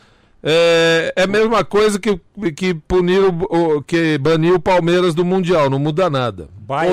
é, 0.44 1.14
é 1.16 1.24
a 1.24 1.28
mesma 1.28 1.64
coisa 1.64 2.00
que, 2.00 2.20
que 2.56 2.74
punir 2.74 3.20
o, 3.22 3.78
o- 3.78 3.82
que 3.82 4.18
banir 4.18 4.54
o 4.54 4.60
Palmeiras 4.60 5.14
do 5.14 5.26
Mundial, 5.26 5.70
não 5.70 5.80
muda 5.80 6.10
nada. 6.10 6.48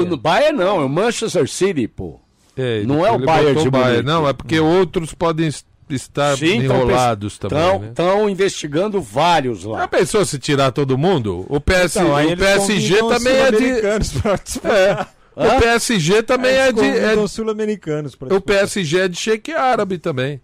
Ou 0.04 0.06
no 0.06 0.16
Bayern 0.16 0.58
não, 0.58 0.80
é 0.80 0.84
o 0.84 0.88
Manchester 0.88 1.48
City, 1.48 1.86
pô. 1.88 2.20
É, 2.56 2.82
Não 2.84 3.04
é 3.04 3.10
o 3.10 3.18
Bayern 3.18 3.60
de 3.62 3.70
Munique. 3.70 4.02
Não, 4.04 4.28
é 4.28 4.32
porque 4.32 4.60
outros 4.60 5.12
podem 5.12 5.48
es- 5.48 5.64
estar 5.90 6.36
enrolados 6.40 7.36
também. 7.36 7.58
né? 7.80 7.88
Estão 7.88 8.30
investigando 8.30 9.00
vários 9.02 9.64
lá. 9.64 9.80
Já 9.80 9.88
pensou 9.88 10.24
se 10.24 10.38
tirar 10.38 10.70
todo 10.70 10.96
mundo? 10.96 11.44
O, 11.48 11.60
PS, 11.60 11.96
Então, 11.96 12.14
o 12.32 12.36
PSG 12.36 12.98
também 12.98 13.32
é 13.34 13.50
de. 13.50 13.80
pra 13.80 14.22
participar. 14.30 15.14
É, 15.36 15.56
o 15.56 15.60
PSG 15.60 16.22
também 16.22 16.52
é 16.52 16.68
Eles 16.68 16.80
de. 16.80 16.88
é- 16.88 17.26
sul-americanos 17.26 18.16
o 18.30 18.40
PSG 18.40 19.00
é 19.00 19.08
de 19.08 19.16
Sheik 19.18 19.52
árabe 19.52 19.98
também. 19.98 20.40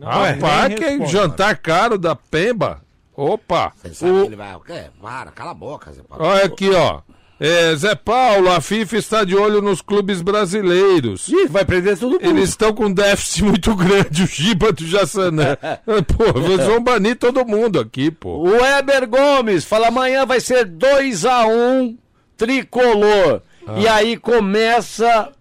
Rapaz, 0.00 0.74
que 0.74 0.84
responde. 0.84 1.12
jantar 1.12 1.56
caro 1.56 1.98
da 1.98 2.14
Pemba. 2.14 2.83
Opa! 3.16 3.72
Você 3.76 3.94
sabe 3.94 4.12
O- 4.12 4.20
que 4.22 4.26
ele 4.28 4.36
vai. 4.36 4.54
O 4.54 4.60
quê? 4.60 4.84
Para, 5.00 5.30
cala 5.30 5.50
a 5.52 5.54
boca, 5.54 5.92
Zé 5.92 6.02
Paulo. 6.02 6.24
Olha 6.24 6.44
aqui, 6.44 6.70
ó. 6.70 7.00
É, 7.40 7.74
Zé 7.74 7.94
Paulo, 7.96 8.50
a 8.50 8.60
FIFA 8.60 8.96
está 8.96 9.24
de 9.24 9.34
olho 9.36 9.60
nos 9.60 9.82
clubes 9.82 10.22
brasileiros. 10.22 11.28
Ih, 11.28 11.46
vai 11.48 11.64
prender 11.64 11.98
todo 11.98 12.12
mundo. 12.12 12.24
Eles 12.24 12.50
estão 12.50 12.72
com 12.72 12.86
um 12.86 12.92
déficit 12.92 13.42
muito 13.44 13.74
grande, 13.76 14.22
o 14.22 14.26
Giba 14.26 14.72
do 14.72 14.86
Jassanã. 14.86 15.56
pô, 16.16 16.38
eles 16.40 16.64
vão 16.66 16.80
banir 16.82 17.16
todo 17.16 17.44
mundo 17.44 17.80
aqui, 17.80 18.10
pô. 18.10 18.36
O 18.38 18.50
Weber 18.62 19.08
Gomes 19.08 19.64
fala 19.64 19.88
amanhã 19.88 20.24
vai 20.24 20.40
ser 20.40 20.64
2 20.64 21.24
a 21.26 21.46
1 21.46 21.98
tricolor. 22.36 23.42
Ah. 23.66 23.78
E 23.80 23.88
aí 23.88 24.16
começa 24.16 25.32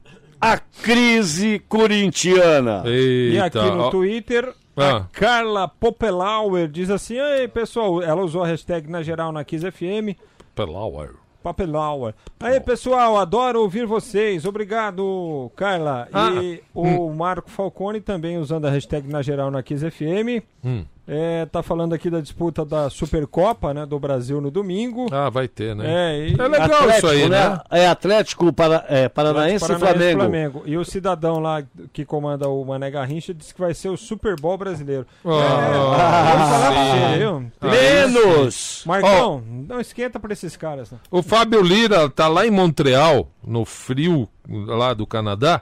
a 0.42 0.58
crise 0.58 1.62
corintiana. 1.70 2.84
E 2.88 3.38
aqui 3.40 3.58
Eita, 3.60 3.76
no. 3.76 3.92
Twitter, 3.92 4.54
Ah. 4.76 4.98
a 4.98 5.04
Carla 5.12 5.68
Popelauer 5.68 6.68
diz 6.68 6.90
assim: 6.90 7.18
Ei, 7.18 7.48
pessoal, 7.48 8.02
ela 8.02 8.22
usou 8.24 8.44
a 8.44 8.48
hashtag 8.48 8.90
na 8.90 9.04
geral 9.04 9.32
na 9.32 9.44
Kiss 9.44 9.64
FM. 9.70 10.18
Pelauer. 10.56 11.16
Papelauer. 11.44 12.14
Aí, 12.40 12.60
pessoal, 12.60 13.18
adoro 13.18 13.62
ouvir 13.62 13.86
vocês. 13.86 14.46
Obrigado, 14.46 15.52
Carla. 15.58 16.08
E 16.42 16.64
o 16.74 17.10
Marco 17.12 17.50
Falcone 17.50 18.00
também 18.00 18.38
usando 18.38 18.66
a 18.66 18.70
hashtag 18.70 19.08
na 19.10 19.22
geral 19.22 19.52
na 19.52 19.62
Kiss 19.62 19.84
FM. 19.92 20.42
Hum. 20.64 20.86
É, 21.06 21.46
tá 21.48 21.62
falando 21.62 21.92
aqui 21.94 22.10
da 22.10 22.22
disputa 22.22 22.64
da 22.64 22.90
Supercopa, 22.90 23.74
né, 23.74 23.86
do 23.86 24.00
Brasil 24.00 24.40
no 24.40 24.50
domingo. 24.50 25.08
Ah, 25.12 25.30
vai 25.30 25.50
ter, 25.50 25.76
né? 25.76 25.84
É, 25.86 26.28
e- 26.30 26.34
É 26.40 26.48
legal 26.48 26.64
Atlético, 26.64 26.92
isso 26.98 27.08
aí, 27.08 27.28
né? 27.30 27.60
É 27.70 27.88
Atlético 27.88 28.54
para, 28.54 28.86
é, 28.88 29.10
Paranaense, 29.10 29.68
Paranaense 29.68 30.10
e 30.10 30.14
Flamengo. 30.14 30.64
E 30.66 30.78
o 30.78 30.86
cidadão 30.86 31.40
lá 31.40 31.62
que 31.92 32.06
comanda 32.06 32.48
o 32.48 32.64
Mané 32.64 32.90
Garrincha 32.90 33.34
disse 33.34 33.54
que 33.54 33.60
vai 33.60 33.74
ser 33.74 33.90
o 33.90 33.98
Super 33.98 34.40
Bowl 34.40 34.58
brasileiro. 34.58 35.06
Ah, 35.26 35.30
É, 35.30 36.50
falar 36.50 36.72
pra 36.72 37.10
você, 37.10 37.18
viu? 37.18 37.52
Menos! 37.62 38.84
Marcão, 38.86 39.44
não 39.68 39.80
esquenta 39.82 40.20
pra 40.20 40.32
esses 40.34 40.56
caras. 40.56 40.92
Né? 40.92 40.98
O 41.12 41.22
Fábio 41.22 41.62
Lira 41.62 42.10
tá 42.10 42.28
lá 42.28 42.46
em 42.48 42.52
Montreal, 42.52 43.30
no 43.46 43.66
frio 43.66 44.28
lá 44.48 44.94
do 44.94 45.06
Canadá, 45.06 45.62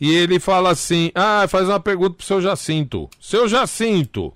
e 0.00 0.14
ele 0.14 0.38
fala 0.40 0.70
assim: 0.70 1.10
ah, 1.14 1.44
faz 1.48 1.68
uma 1.68 1.80
pergunta 1.80 2.14
pro 2.16 2.24
seu 2.26 2.40
Jacinto. 2.40 3.08
Seu 3.20 3.48
Jacinto, 3.48 4.32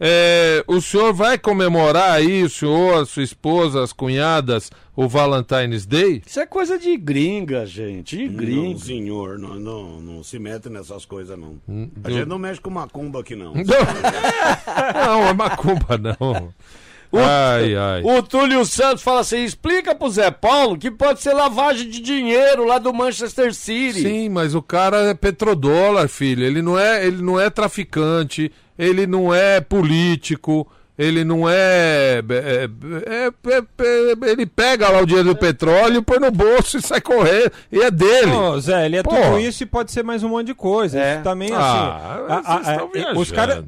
é, 0.00 0.64
o 0.66 0.80
senhor 0.80 1.12
vai 1.12 1.36
comemorar 1.38 2.12
aí, 2.12 2.42
o 2.42 2.48
senhor, 2.48 3.02
a 3.02 3.04
sua 3.06 3.22
esposa, 3.22 3.82
as 3.82 3.92
cunhadas, 3.92 4.70
o 4.96 5.06
Valentine's 5.06 5.84
Day? 5.84 6.22
Isso 6.26 6.40
é 6.40 6.46
coisa 6.46 6.78
de 6.78 6.96
gringa, 6.96 7.66
gente. 7.66 8.16
De 8.16 8.28
Não, 8.28 8.34
gringa. 8.36 8.78
senhor, 8.78 9.38
não, 9.38 9.54
não, 9.56 10.00
não 10.00 10.22
se 10.24 10.38
mete 10.38 10.70
nessas 10.70 11.04
coisas, 11.04 11.38
não. 11.38 11.58
A 11.68 11.70
Hum, 11.70 11.90
eu- 12.04 12.10
gente 12.12 12.26
não 12.28 12.38
mexe 12.38 12.60
com 12.60 12.70
macumba 12.70 13.20
aqui, 13.20 13.36
não. 13.36 13.52
Não, 14.94 15.20
não 15.20 15.28
é 15.28 15.32
macumba, 15.34 15.98
não. 15.98 16.52
Ai, 17.12 17.74
ai. 17.74 18.02
O 18.04 18.22
Túlio 18.22 18.64
Santos 18.64 19.02
fala 19.02 19.18
assim: 19.20 19.42
explica 19.42 19.96
pro 19.96 20.08
Zé 20.08 20.30
Paulo 20.30 20.78
que 20.78 20.92
pode 20.92 21.20
ser 21.20 21.32
lavagem 21.32 21.90
de 21.90 22.00
dinheiro 22.00 22.64
lá 22.64 22.78
do 22.78 22.94
Manchester 22.94 23.52
City. 23.52 24.02
Sim, 24.02 24.28
mas 24.28 24.54
o 24.54 24.62
cara 24.62 24.98
é 25.10 25.12
petrodólar, 25.14 26.08
filho. 26.08 26.44
Ele 26.44 26.62
não 26.62 26.78
é, 26.78 27.04
ele 27.04 27.20
não 27.20 27.40
é 27.40 27.50
traficante, 27.50 28.52
ele 28.82 29.06
não 29.06 29.32
é 29.34 29.60
político, 29.60 30.66
ele 30.98 31.24
não 31.24 31.48
é, 31.48 32.18
é- 32.28 32.68
é- 33.06 33.26
é- 33.26 33.58
é- 34.26 34.30
ele 34.30 34.44
pega 34.46 34.88
lá 34.90 35.00
o 35.00 35.06
dinheiro 35.06 35.30
do 35.30 35.36
petróleo, 35.36 36.02
põe 36.02 36.18
no 36.18 36.30
bolso 36.30 36.76
e 36.78 36.82
sai 36.82 37.00
correndo. 37.00 37.52
E 37.72 37.80
é 37.80 37.90
dele. 37.90 38.32
Ô, 38.32 38.60
Zé, 38.60 38.86
ele 38.86 38.96
é 38.98 39.02
Porra. 39.02 39.22
tudo 39.22 39.40
isso 39.40 39.62
e 39.62 39.66
pode 39.66 39.92
ser 39.92 40.02
mais 40.02 40.22
um 40.22 40.28
monte 40.28 40.48
de 40.48 40.54
coisa. 40.54 40.98
É. 41.00 41.14
Isso 41.14 41.22
também, 41.22 41.48
assim. 41.48 41.58
ah, 41.58 42.42
a- 42.44 42.56
a- 42.56 42.86
viajando, 42.92 43.20
os 43.20 43.30
caras. 43.32 43.64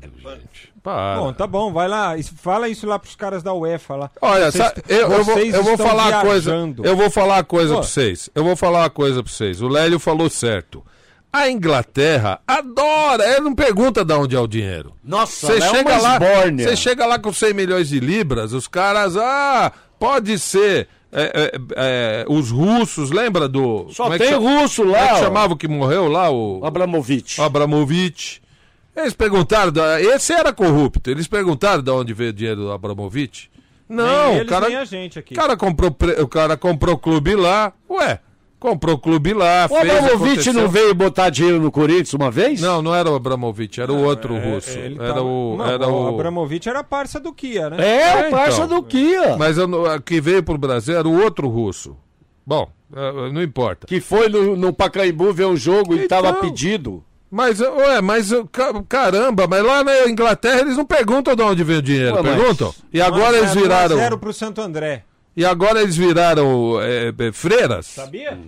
Para. 0.83 1.21
Bom, 1.21 1.33
tá 1.33 1.47
bom, 1.47 1.73
vai 1.73 1.87
lá. 1.87 2.15
Fala 2.39 2.69
isso 2.69 2.89
lá 2.89 2.99
pros 2.99 3.15
caras 3.15 3.41
da 3.41 3.55
UEFA 3.55 3.95
lá. 3.95 4.11
Olha, 4.21 4.51
Vocês- 4.51 4.73
eu, 4.89 5.13
eu 5.13 5.23
vou, 5.25 5.39
eu 5.39 5.63
vou 5.63 5.79
falar 5.79 6.09
uma 6.09 6.21
coisa. 6.23 6.51
viajando. 6.51 6.85
Eu 6.85 6.97
vou 6.97 7.09
falar 7.09 7.35
uma 7.37 7.45
coisa 7.45 7.75
Pô. 7.75 7.81
pra 7.81 7.89
vocês. 7.89 8.29
Eu 8.35 8.43
vou 8.43 8.57
falar 8.57 8.81
uma 8.81 8.91
coisa 8.91 9.23
pra 9.23 9.33
vocês. 9.33 9.63
O 9.63 9.69
Lélio 9.69 10.01
falou 10.01 10.29
certo. 10.29 10.85
A 11.33 11.49
Inglaterra 11.49 12.41
adora, 12.47 13.25
ele 13.27 13.41
não 13.41 13.55
pergunta 13.55 14.05
de 14.05 14.13
onde 14.13 14.37
é 14.37 14.41
o 14.41 14.47
dinheiro. 14.47 14.93
Nossa, 15.03 15.47
Você 15.47 15.55
é 15.55 15.61
chega 15.63 15.91
uma 15.93 16.03
lá, 16.03 16.19
você 16.19 16.77
chega 16.77 17.07
lá 17.07 17.19
com 17.19 17.33
100 17.33 17.55
milhões 17.55 17.89
de 17.89 17.99
libras, 17.99 18.53
os 18.53 18.69
caras, 18.69 19.17
ah, 19.17 19.73
pode 19.99 20.39
ser 20.39 20.89
é, 21.11 21.23
é, 21.23 21.53
é, 21.77 22.25
os 22.29 22.51
russos, 22.51 23.11
lembra 23.11 23.49
do 23.49 23.87
Só 23.91 24.05
como 24.05 24.15
é 24.15 24.19
que 24.19 24.25
tem 24.27 24.35
russo 24.35 24.83
Como 24.83 24.95
é 24.95 25.01
lá. 25.01 25.09
que 25.09 25.15
ó. 25.15 25.19
chamava 25.19 25.53
o 25.55 25.57
que 25.57 25.69
morreu 25.69 26.09
lá 26.09 26.31
o 26.31 26.65
Abramovich. 26.65 27.41
Abramovich? 27.41 28.43
Eles 28.95 29.15
perguntaram, 29.15 29.73
esse 30.01 30.35
era 30.35 30.53
corrupto. 30.53 31.11
Eles 31.11 31.27
perguntaram 31.27 31.83
de 31.83 31.91
onde 31.91 32.13
veio 32.13 32.31
o 32.31 32.33
dinheiro 32.35 32.61
do 32.63 32.73
Abramovich? 32.73 33.51
Não, 33.89 34.35
nem 34.35 34.43
o 34.43 34.47
cara, 34.47 34.69
nem 34.69 34.77
a 34.77 34.85
gente 34.85 35.19
aqui. 35.19 35.35
o 35.35 35.37
cara 35.37 35.57
comprou, 35.57 35.95
o 36.19 36.29
cara 36.29 36.57
comprou 36.57 36.97
clube 36.99 37.35
lá. 37.35 37.73
Ué, 37.91 38.21
comprou 38.63 38.97
clube 38.97 39.35
lá, 39.35 39.67
O 39.69 39.75
fez 39.81 39.91
Abramovich 39.91 40.33
aconteceu. 40.33 40.53
não 40.55 40.69
veio 40.69 40.95
botar 40.95 41.29
dinheiro 41.29 41.61
no 41.61 41.71
Corinthians 41.71 42.15
uma 42.15 42.31
vez? 42.31 42.61
Não, 42.61 42.81
não 42.81 42.95
era 42.95 43.11
o 43.11 43.15
Abramovich, 43.15 43.81
era 43.81 43.93
o 43.93 44.03
outro 44.05 44.39
russo. 44.39 44.71
Ele 44.79 44.95
Era 44.95 45.09
tava- 45.15 45.23
o, 45.23 45.57
Não, 45.59 45.67
era 45.71 45.89
o... 45.89 46.09
Abramovich 46.09 46.69
era 46.69 46.83
parça 46.85 47.19
do 47.21 47.33
Kia, 47.33 47.69
né? 47.69 47.77
É, 47.85 48.03
É, 48.25 48.29
o 48.29 48.31
parça 48.31 48.65
então. 48.65 48.69
do 48.81 48.83
Kia. 48.85 49.37
Mas 49.37 49.59
eu 49.59 49.67
não- 49.67 49.85
a 49.85 50.01
que 50.01 50.21
veio 50.21 50.43
pro 50.43 50.57
Brasil 50.57 50.97
era 50.97 51.07
o 51.09 51.21
outro 51.23 51.49
russo. 51.49 51.97
Bom, 52.47 52.69
é, 52.95 53.33
não 53.33 53.43
importa. 53.43 53.87
Que 53.87 54.01
foi 54.01 54.29
no, 54.29 54.57
no 54.57 54.73
Pacaembu 54.73 55.33
ver 55.33 55.45
o 55.47 55.57
jogo 55.57 55.95
e 55.95 56.05
Então. 56.05 56.23
tava 56.23 56.35
pedido. 56.41 57.03
Mas, 57.31 57.61
ué, 57.61 58.01
mas 58.03 58.31
caramba, 58.89 59.47
mas 59.49 59.65
lá 59.65 59.83
na 59.83 60.07
Inglaterra 60.09 60.61
eles 60.61 60.77
não 60.77 60.85
perguntam 60.85 61.35
de 61.35 61.43
onde 61.43 61.65
vem 61.65 61.79
o 61.79 61.83
dinheiro, 61.83 62.19
mas- 62.23 62.37
perguntam? 62.37 62.75
E 62.93 63.01
agora 63.01 63.39
eles 63.39 63.55
viraram. 63.55 63.97
0 63.97 64.19
pro 64.19 64.33
Santo 64.33 64.61
André. 64.61 65.05
E 65.37 65.45
agora 65.45 65.81
eles 65.83 65.97
viraram 65.97 66.81
é, 66.81 67.09
é, 67.09 67.33
freiras? 67.33 67.87
Sabia? 67.87 68.39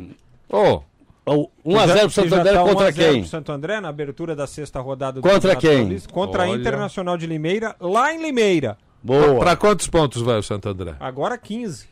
Oh, 0.48 0.80
O 1.26 1.48
1x0 1.66 2.00
pro 2.00 2.10
Santo 2.10 2.34
André 2.34 2.52
tá 2.52 2.62
contra 2.62 2.84
1 2.84 2.88
a 2.88 2.90
0 2.90 2.94
quem? 3.12 3.20
pro 3.22 3.30
Santo 3.30 3.52
André 3.52 3.80
na 3.80 3.88
abertura 3.88 4.36
da 4.36 4.46
sexta 4.46 4.80
rodada 4.80 5.20
do 5.20 5.22
Contra 5.22 5.54
Campeonato 5.54 5.60
quem? 5.66 5.78
Paulista, 5.86 6.12
Contra 6.12 6.42
a 6.44 6.48
Olha. 6.48 6.60
Internacional 6.60 7.16
de 7.16 7.26
Limeira, 7.26 7.74
lá 7.80 8.12
em 8.12 8.20
Limeira. 8.22 8.76
Boa. 9.02 9.38
pra 9.38 9.54
quantos 9.56 9.86
pontos 9.86 10.22
vai 10.22 10.38
o 10.38 10.42
Santo 10.42 10.68
André? 10.68 10.94
Agora 11.00 11.36
15. 11.38 11.86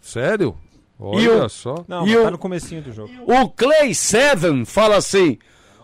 Sério? 0.00 0.56
Olha 0.98 1.44
o- 1.44 1.48
só. 1.48 1.84
Não, 1.86 2.06
E 2.06 2.16
o- 2.16 2.22
tá 2.24 2.30
no 2.30 2.38
comecinho 2.38 2.82
do 2.82 2.92
jogo. 2.92 3.10
O 3.26 3.48
Clay 3.50 3.94
Seven 3.94 4.64
fala 4.64 4.96
assim: 4.96 5.38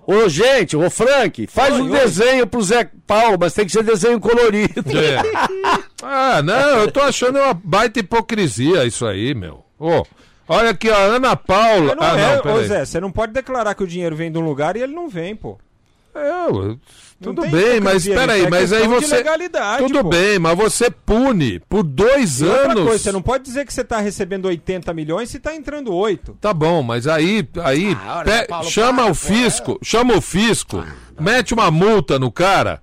Ô 0.06 0.28
gente, 0.28 0.76
ô 0.76 0.90
Frank, 0.90 1.46
faz 1.46 1.74
Oi, 1.74 1.80
um 1.80 1.90
oi. 1.90 1.98
desenho 1.98 2.46
pro 2.46 2.62
Zé 2.62 2.88
Paulo, 3.06 3.38
mas 3.40 3.54
tem 3.54 3.64
que 3.64 3.72
ser 3.72 3.82
desenho 3.82 4.20
colorido. 4.20 4.84
É. 4.98 5.84
Ah, 6.06 6.42
não, 6.42 6.80
eu 6.80 6.92
tô 6.92 7.00
achando 7.00 7.38
uma 7.38 7.54
baita 7.54 7.98
hipocrisia 7.98 8.84
isso 8.84 9.06
aí, 9.06 9.34
meu. 9.34 9.64
Ô, 9.78 10.04
olha 10.46 10.68
aqui, 10.68 10.90
ó, 10.90 10.94
Ana 10.94 11.34
Paula. 11.34 11.94
Não 11.94 12.02
ah, 12.02 12.20
é, 12.20 12.42
não, 12.44 12.54
ô. 12.56 12.62
Zé, 12.62 12.84
você 12.84 13.00
não 13.00 13.10
pode 13.10 13.32
declarar 13.32 13.74
que 13.74 13.82
o 13.82 13.86
dinheiro 13.86 14.14
vem 14.14 14.30
de 14.30 14.36
um 14.36 14.44
lugar 14.44 14.76
e 14.76 14.82
ele 14.82 14.92
não 14.94 15.08
vem, 15.08 15.34
pô. 15.34 15.58
É, 16.14 16.76
tudo 17.22 17.42
bem, 17.48 17.80
mas 17.80 18.06
peraí, 18.06 18.44
é 18.44 18.50
mas 18.50 18.72
aí 18.72 18.86
você. 18.86 19.24
Tudo 19.78 20.02
pô. 20.02 20.08
bem, 20.10 20.38
mas 20.38 20.56
você 20.56 20.90
pune 20.90 21.60
por 21.68 21.82
dois 21.82 22.40
E 22.40 22.44
outra 22.44 22.72
anos. 22.72 22.84
coisa, 22.84 22.98
você 23.04 23.12
não 23.12 23.22
pode 23.22 23.44
dizer 23.44 23.64
que 23.66 23.72
você 23.72 23.82
tá 23.82 23.98
recebendo 23.98 24.46
80 24.46 24.92
milhões 24.92 25.30
se 25.30 25.38
tá 25.40 25.54
entrando 25.54 25.92
8. 25.94 26.36
Tá 26.40 26.52
bom, 26.52 26.82
mas 26.82 27.06
aí, 27.06 27.48
aí 27.64 27.96
Ah, 28.04 28.18
olha, 28.18 28.24
pe- 28.42 28.46
Paulo, 28.48 28.70
chama 28.70 29.02
para, 29.04 29.10
o 29.12 29.14
fisco, 29.14 29.78
chama 29.82 30.14
o 30.16 30.20
fisco, 30.20 30.84
mete 31.18 31.54
uma 31.54 31.70
multa 31.70 32.18
no 32.18 32.30
cara 32.30 32.80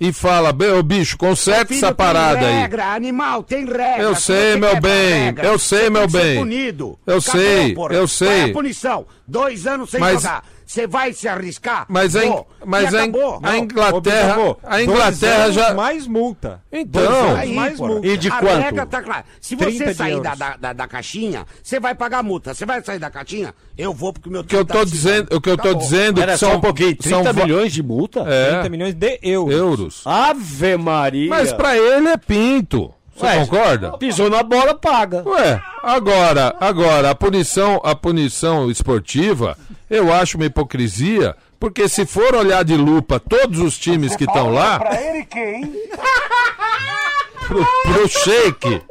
e 0.00 0.12
fala, 0.12 0.52
"Bê, 0.52 0.70
ô 0.72 0.82
bicho, 0.82 1.16
conserta 1.18 1.66
Filho, 1.66 1.78
essa 1.84 1.94
parada 1.94 2.38
tem 2.40 2.48
aí. 2.48 2.54
regra, 2.62 2.86
animal, 2.94 3.42
tem 3.42 3.64
regra. 3.64 3.98
Eu 4.02 4.14
Se 4.14 4.22
sei, 4.22 4.56
meu 4.56 4.80
bem, 4.80 5.24
regra, 5.24 5.46
eu 5.46 5.58
sei, 5.58 5.90
meu 5.90 6.08
bem. 6.08 6.38
punido. 6.38 6.98
Eu 7.06 7.20
sei, 7.20 7.74
porra. 7.74 7.94
eu 7.94 8.08
sei. 8.08 8.26
Qual 8.28 8.38
é 8.38 8.50
a 8.50 8.52
punição? 8.52 9.06
Dois 9.26 9.66
anos 9.66 9.90
sem 9.90 10.00
Mas- 10.00 10.22
jogar. 10.22 10.44
Você 10.66 10.86
vai 10.86 11.12
se 11.12 11.28
arriscar? 11.28 11.84
Mas, 11.88 12.16
a, 12.16 12.24
In- 12.24 12.44
mas 12.64 12.94
a, 12.94 13.04
In- 13.06 13.12
a 13.42 13.50
Não. 13.52 13.56
Inglaterra, 13.56 14.38
Ô, 14.40 14.56
a 14.62 14.70
dois 14.76 14.82
Inglaterra 14.88 15.42
anos 15.44 15.54
já. 15.54 15.74
mais 15.74 16.06
multa. 16.06 16.62
Então, 16.72 17.02
Dois 17.02 17.14
anos 17.14 17.38
Aí, 17.38 17.54
mais 17.54 17.76
porra. 17.76 17.92
multa. 17.92 18.06
E 18.06 18.16
de 18.16 18.28
a 18.28 18.36
quanto? 18.38 18.60
regra 18.62 18.86
tá 18.86 19.02
clara. 19.02 19.24
Se 19.40 19.56
30 19.56 19.84
você 19.84 19.94
sair 19.94 20.20
da, 20.20 20.34
da, 20.34 20.56
da, 20.56 20.72
da 20.72 20.88
caixinha, 20.88 21.44
você 21.62 21.78
vai 21.78 21.94
pagar 21.94 22.22
multa. 22.22 22.54
Você 22.54 22.64
vai 22.64 22.82
sair 22.82 22.98
da 22.98 23.10
caixinha, 23.10 23.54
eu 23.76 23.92
vou 23.92 24.12
porque 24.12 24.28
o 24.28 24.32
meu 24.32 24.40
o 24.40 24.44
que 24.44 24.56
eu 24.56 24.64
tempo 24.64 24.72
tô 24.72 24.84
tá 24.84 24.90
dizendo, 24.90 25.36
o 25.36 25.40
que 25.40 25.50
eu 25.50 25.56
tô 25.58 25.74
dizendo 25.74 26.20
Era 26.22 26.36
são 26.38 26.56
um 26.56 26.60
pouquinho, 26.60 26.96
30 26.96 27.24
são 27.24 27.34
milhões 27.34 27.72
de 27.72 27.82
multa? 27.82 28.20
30 28.24 28.34
é, 28.34 28.68
milhões 28.68 28.94
de 28.94 29.18
euros. 29.22 29.54
euros. 29.54 30.02
Ave 30.06 30.76
Maria. 30.76 31.28
Mas 31.28 31.52
pra 31.52 31.76
ele 31.76 32.08
é 32.08 32.16
pinto. 32.16 32.92
Você 33.14 33.26
Ué, 33.26 33.38
concorda? 33.40 33.98
Pisou 33.98 34.28
na 34.28 34.42
bola, 34.42 34.74
paga. 34.74 35.22
Ué, 35.26 35.60
agora, 35.82 36.54
agora 36.60 37.10
a 37.10 37.14
punição, 37.14 37.80
a 37.84 37.94
punição 37.94 38.70
esportiva, 38.70 39.56
eu 39.88 40.12
acho 40.12 40.36
uma 40.36 40.46
hipocrisia, 40.46 41.36
porque 41.60 41.88
se 41.88 42.04
for 42.04 42.34
olhar 42.34 42.64
de 42.64 42.76
lupa 42.76 43.20
todos 43.20 43.60
os 43.60 43.78
times 43.78 44.16
que 44.16 44.24
estão 44.24 44.52
lá, 44.52 44.78
Pra 44.80 45.00
ele 45.00 45.24
quem? 45.26 45.62
pro, 47.46 47.64
pro 47.84 48.08
Sheik, 48.08 48.82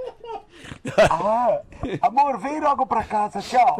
Amor, 2.01 2.37
vem 2.39 2.59
logo 2.59 2.85
pra 2.85 3.03
casa, 3.03 3.39
tchau. 3.41 3.77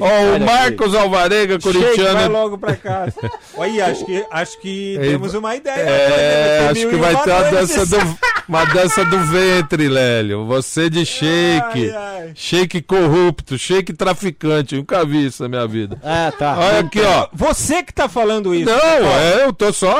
Ó, 0.00 0.36
o 0.36 0.40
Marcos 0.40 0.94
Alvarenga, 0.94 1.60
Shake, 1.60 1.72
vai 1.72 1.82
corintiano. 1.82 2.32
logo 2.32 2.58
pra 2.58 2.76
casa. 2.76 3.14
Olha, 3.56 3.86
acho 3.86 4.04
que, 4.04 4.24
acho 4.30 4.60
que 4.60 4.96
Ei, 5.00 5.10
temos 5.10 5.34
uma 5.34 5.54
ideia. 5.56 5.74
É, 5.80 6.68
acho 6.70 6.88
que 6.88 6.96
vai 6.96 7.16
ter 7.22 7.30
uma 7.30 7.42
dança, 7.50 7.86
do, 7.86 8.18
uma 8.48 8.64
dança 8.66 9.04
do 9.04 9.18
ventre, 9.26 9.88
Lélio. 9.88 10.44
Você 10.46 10.88
de 10.90 11.04
shake. 11.04 11.90
Ai, 11.90 11.94
ai. 11.94 12.32
Shake 12.34 12.82
corrupto, 12.82 13.56
shake 13.58 13.92
traficante. 13.92 14.76
Nunca 14.76 15.04
vi 15.04 15.26
isso 15.26 15.42
na 15.42 15.48
minha 15.48 15.66
vida. 15.66 15.98
Ah, 16.04 16.32
tá. 16.36 16.56
Olha 16.58 16.80
aqui, 16.80 17.00
ó. 17.00 17.28
Você 17.32 17.82
que 17.82 17.92
tá 17.92 18.08
falando 18.08 18.54
isso. 18.54 18.70
Não, 18.70 18.76
é, 19.10 19.44
eu 19.44 19.52
tô 19.52 19.72
só 19.72 19.94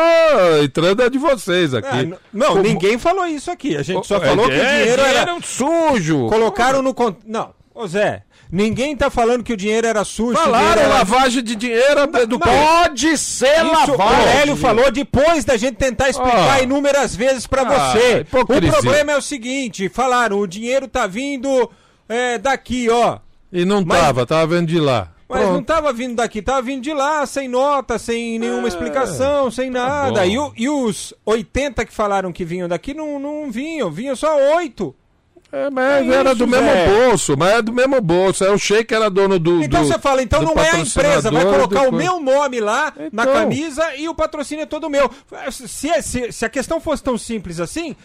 entrando 0.62 1.03
a 1.03 1.09
de 1.09 1.18
vocês 1.18 1.74
Ah, 1.74 1.78
aqui. 1.78 1.99
n- 2.07 2.16
não, 2.32 2.49
Como- 2.49 2.62
ninguém 2.62 2.99
falou 2.99 3.26
isso 3.26 3.51
aqui. 3.51 3.76
A 3.76 3.82
gente 3.82 4.07
só 4.07 4.16
É, 4.16 4.26
falou 4.26 4.47
que 4.47 4.55
o 4.55 4.62
é, 4.62 4.78
dinheiro 4.82 5.03
era. 5.03 5.36
sujo. 5.42 6.28
Colocaram 6.28 6.82
no. 6.82 6.94
Não, 7.37 7.55
ô 7.74 7.87
Zé, 7.87 8.22
ninguém 8.51 8.97
tá 8.97 9.11
falando 9.11 9.45
que 9.45 9.53
o 9.53 9.57
dinheiro 9.57 9.87
era 9.87 10.05
sujo. 10.05 10.39
o 10.39 10.43
Falaram 10.43 10.82
era- 10.82 10.95
lavagem 10.95 11.43
de 11.43 11.55
dinheiro 11.55 12.07
do 12.26 12.39
Pode 12.39 13.18
ser 13.18 13.64
Isso, 13.64 13.93
o 13.93 13.97
lavagem. 13.99 14.41
Hélio 14.41 14.57
falou 14.57 14.91
depois 14.91 15.45
da 15.45 15.57
gente 15.57 15.76
tentar 15.76 16.09
explicar 16.09 16.55
Ah. 16.55 16.62
inúmeras 16.62 17.14
vezes 17.14 17.47
pra 17.47 17.62
Ah, 17.62 17.93
você. 17.93 18.20
hipocrisia. 18.20 18.70
O 18.70 18.72
problema 18.82 19.12
é 19.12 19.16
o 19.16 19.22
seguinte: 19.22 19.89
falaram, 19.89 20.39
o 20.39 20.47
dinheiro 20.47 20.89
tá 20.89 21.07
vindo 21.07 21.70
é, 22.09 22.39
daqui, 22.39 22.89
ó. 22.89 23.18
E 23.53 23.64
não 23.64 23.84
Mas- 23.84 24.01
tava, 24.01 24.24
tava 24.26 24.47
vendo 24.47 24.68
de 24.68 24.78
lá. 24.80 25.12
Mas 25.28 25.41
não 25.43 25.49
Pronto. 25.55 25.66
tava 25.66 25.93
vindo 25.93 26.14
daqui, 26.14 26.41
tava 26.41 26.62
vindo 26.62 26.82
de 26.82 26.93
lá, 26.95 27.26
sem 27.26 27.49
nota, 27.49 27.99
sem 27.99 28.39
nenhuma 28.39 28.68
explicação, 28.68 29.51
sem 29.51 29.68
nada. 29.70 30.24
e, 30.24 30.39
o- 30.39 30.53
e 30.57 30.68
os 30.68 31.12
80 31.24 31.84
que 31.84 31.93
falaram 31.93 32.32
que 32.32 32.45
vinham 32.45 32.68
daqui 32.68 32.95
não, 32.95 33.18
não 33.18 33.51
vinham, 33.51 33.91
vinham 33.91 34.14
só 34.14 34.37
8. 34.57 34.95
É, 35.57 35.71
mas 35.71 36.09
É 36.09 36.15
era 36.15 36.31
isso, 36.31 36.39
do 36.39 36.47
mesmo 36.47 36.67
Zé. 36.69 36.87
bolso, 36.89 37.37
mas 37.39 37.53
é 37.55 37.63
do 37.63 37.73
mesmo 37.73 38.01
bolso. 38.01 38.45
É 38.45 38.51
o 38.51 38.59
Sheik 38.59 38.93
era 38.95 39.09
dono 39.09 39.39
do. 39.39 39.63
Então 39.63 39.83
do- 39.83 39.87
você 39.89 39.99
fala, 39.99 40.23
então 40.23 40.43
não 40.43 40.53
é 40.63 40.71
a 40.71 40.79
empresa, 40.81 41.31
vai 41.31 41.45
colocar 41.45 41.85
do 41.85 41.89
o 41.91 41.93
meu 41.93 42.21
nome 42.21 42.61
lá 42.61 42.93
na 43.13 43.23
Então. 43.23 43.35
camisa 43.35 43.95
e 43.97 44.09
o 44.09 44.15
patrocínio 44.15 44.63
é 44.65 44.67
todo 44.67 44.91
meu. 44.91 45.11
Se, 45.51 46.03
se, 46.03 46.33
se 46.33 46.45
a 46.45 46.49
questão 46.49 46.81
fosse 46.81 47.03
tão 47.03 47.17
simples 47.17 47.59
assim, 47.61 47.97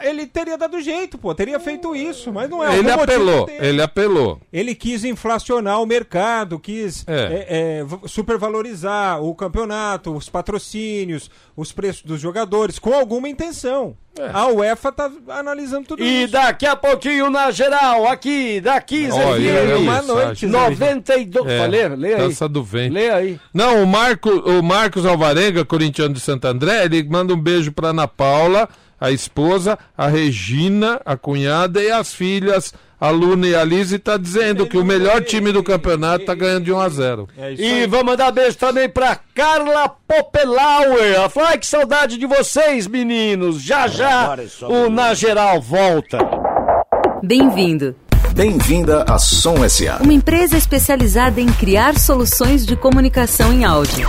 ele 0.00 0.26
teria 0.26 0.56
dado 0.58 0.80
jeito, 0.80 1.18
pô, 1.18 1.34
teria 1.34 1.60
feito 1.60 1.94
isso, 1.94 2.32
mas 2.32 2.48
não 2.48 2.62
é. 2.64 2.76
Ele 2.78 2.90
apelou, 2.90 3.48
ele 3.48 3.82
apelou. 3.82 4.40
Ele 4.52 4.74
quis 4.74 5.04
inflacionar 5.04 5.80
o 5.80 5.86
mercado, 5.86 6.58
quis 6.58 7.04
É. 7.06 7.14
é, 7.14 7.46
é, 7.80 8.08
supervalorizar 8.08 9.22
o 9.22 9.34
campeonato, 9.34 10.14
os 10.14 10.28
patrocínios, 10.28 11.30
os 11.56 11.70
preços 11.72 12.02
dos 12.02 12.20
jogadores, 12.20 12.78
com 12.78 12.92
alguma 12.94 13.28
intenção. 13.28 13.96
É. 14.18 14.28
A 14.32 14.46
UEFA 14.48 14.92
tá 14.92 15.10
analisando 15.28 15.86
tudo 15.88 16.02
E 16.02 16.24
isso. 16.24 16.32
daqui 16.34 16.66
a 16.66 16.76
pouquinho 16.76 17.30
na 17.30 17.50
geral, 17.50 18.06
aqui, 18.06 18.60
daqui, 18.60 19.10
Zé 19.10 19.24
Olha, 19.24 19.40
Vieira. 19.40 19.70
é 19.70 19.76
uma 19.76 19.98
isso, 19.98 20.06
noite, 20.08 20.30
acho. 20.46 20.48
Zé. 20.48 20.70
92. 20.70 21.50
É, 21.50 21.66
Lê, 21.66 21.88
lê 21.88 22.14
aí. 22.14 22.20
Dança 22.20 22.46
do 22.48 22.62
vento. 22.62 22.92
Lê 22.92 23.08
aí. 23.10 23.40
Não, 23.54 23.82
o, 23.82 23.86
Marco, 23.86 24.28
o 24.30 24.62
Marcos 24.62 25.06
Alvarenga, 25.06 25.64
corintiano 25.64 26.12
de 26.12 26.20
Santo 26.20 26.44
André, 26.46 26.84
ele 26.84 27.02
manda 27.04 27.32
um 27.32 27.40
beijo 27.40 27.72
pra 27.72 27.88
Ana 27.88 28.06
Paula, 28.06 28.68
a 29.02 29.10
esposa, 29.10 29.76
a 29.98 30.06
Regina, 30.06 31.00
a 31.04 31.16
cunhada 31.16 31.82
e 31.82 31.90
as 31.90 32.14
filhas, 32.14 32.72
a 33.00 33.10
Luna 33.10 33.48
e 33.48 33.54
a 33.56 33.64
Liz, 33.64 33.90
e 33.90 33.98
tá 33.98 34.16
dizendo 34.16 34.64
que 34.64 34.78
o 34.78 34.84
melhor 34.84 35.24
time 35.24 35.50
do 35.50 35.60
campeonato 35.60 36.24
tá 36.24 36.36
ganhando 36.36 36.66
de 36.66 36.72
1 36.72 36.78
a 36.80 36.88
0 36.88 37.28
É 37.36 37.52
E 37.54 37.86
vamos 37.88 38.06
mandar 38.06 38.30
beijo 38.30 38.56
também 38.56 38.88
pra 38.88 39.18
Carla 39.34 39.88
Popelauer. 39.88 41.14
Ela 41.16 41.28
ai 41.48 41.58
que 41.58 41.66
saudade 41.66 42.16
de 42.16 42.26
vocês, 42.26 42.86
meninos. 42.86 43.60
Já 43.60 43.88
já 43.88 44.36
o 44.68 44.88
Na 44.88 45.14
Geral 45.14 45.60
volta. 45.60 46.18
Bem-vindo. 47.24 47.96
Bem-vinda 48.36 49.04
à 49.08 49.18
Som 49.18 49.68
SA. 49.68 49.98
Uma 50.00 50.12
empresa 50.12 50.56
especializada 50.56 51.40
em 51.40 51.48
criar 51.48 51.98
soluções 51.98 52.64
de 52.64 52.76
comunicação 52.76 53.52
em 53.52 53.64
áudio. 53.64 54.08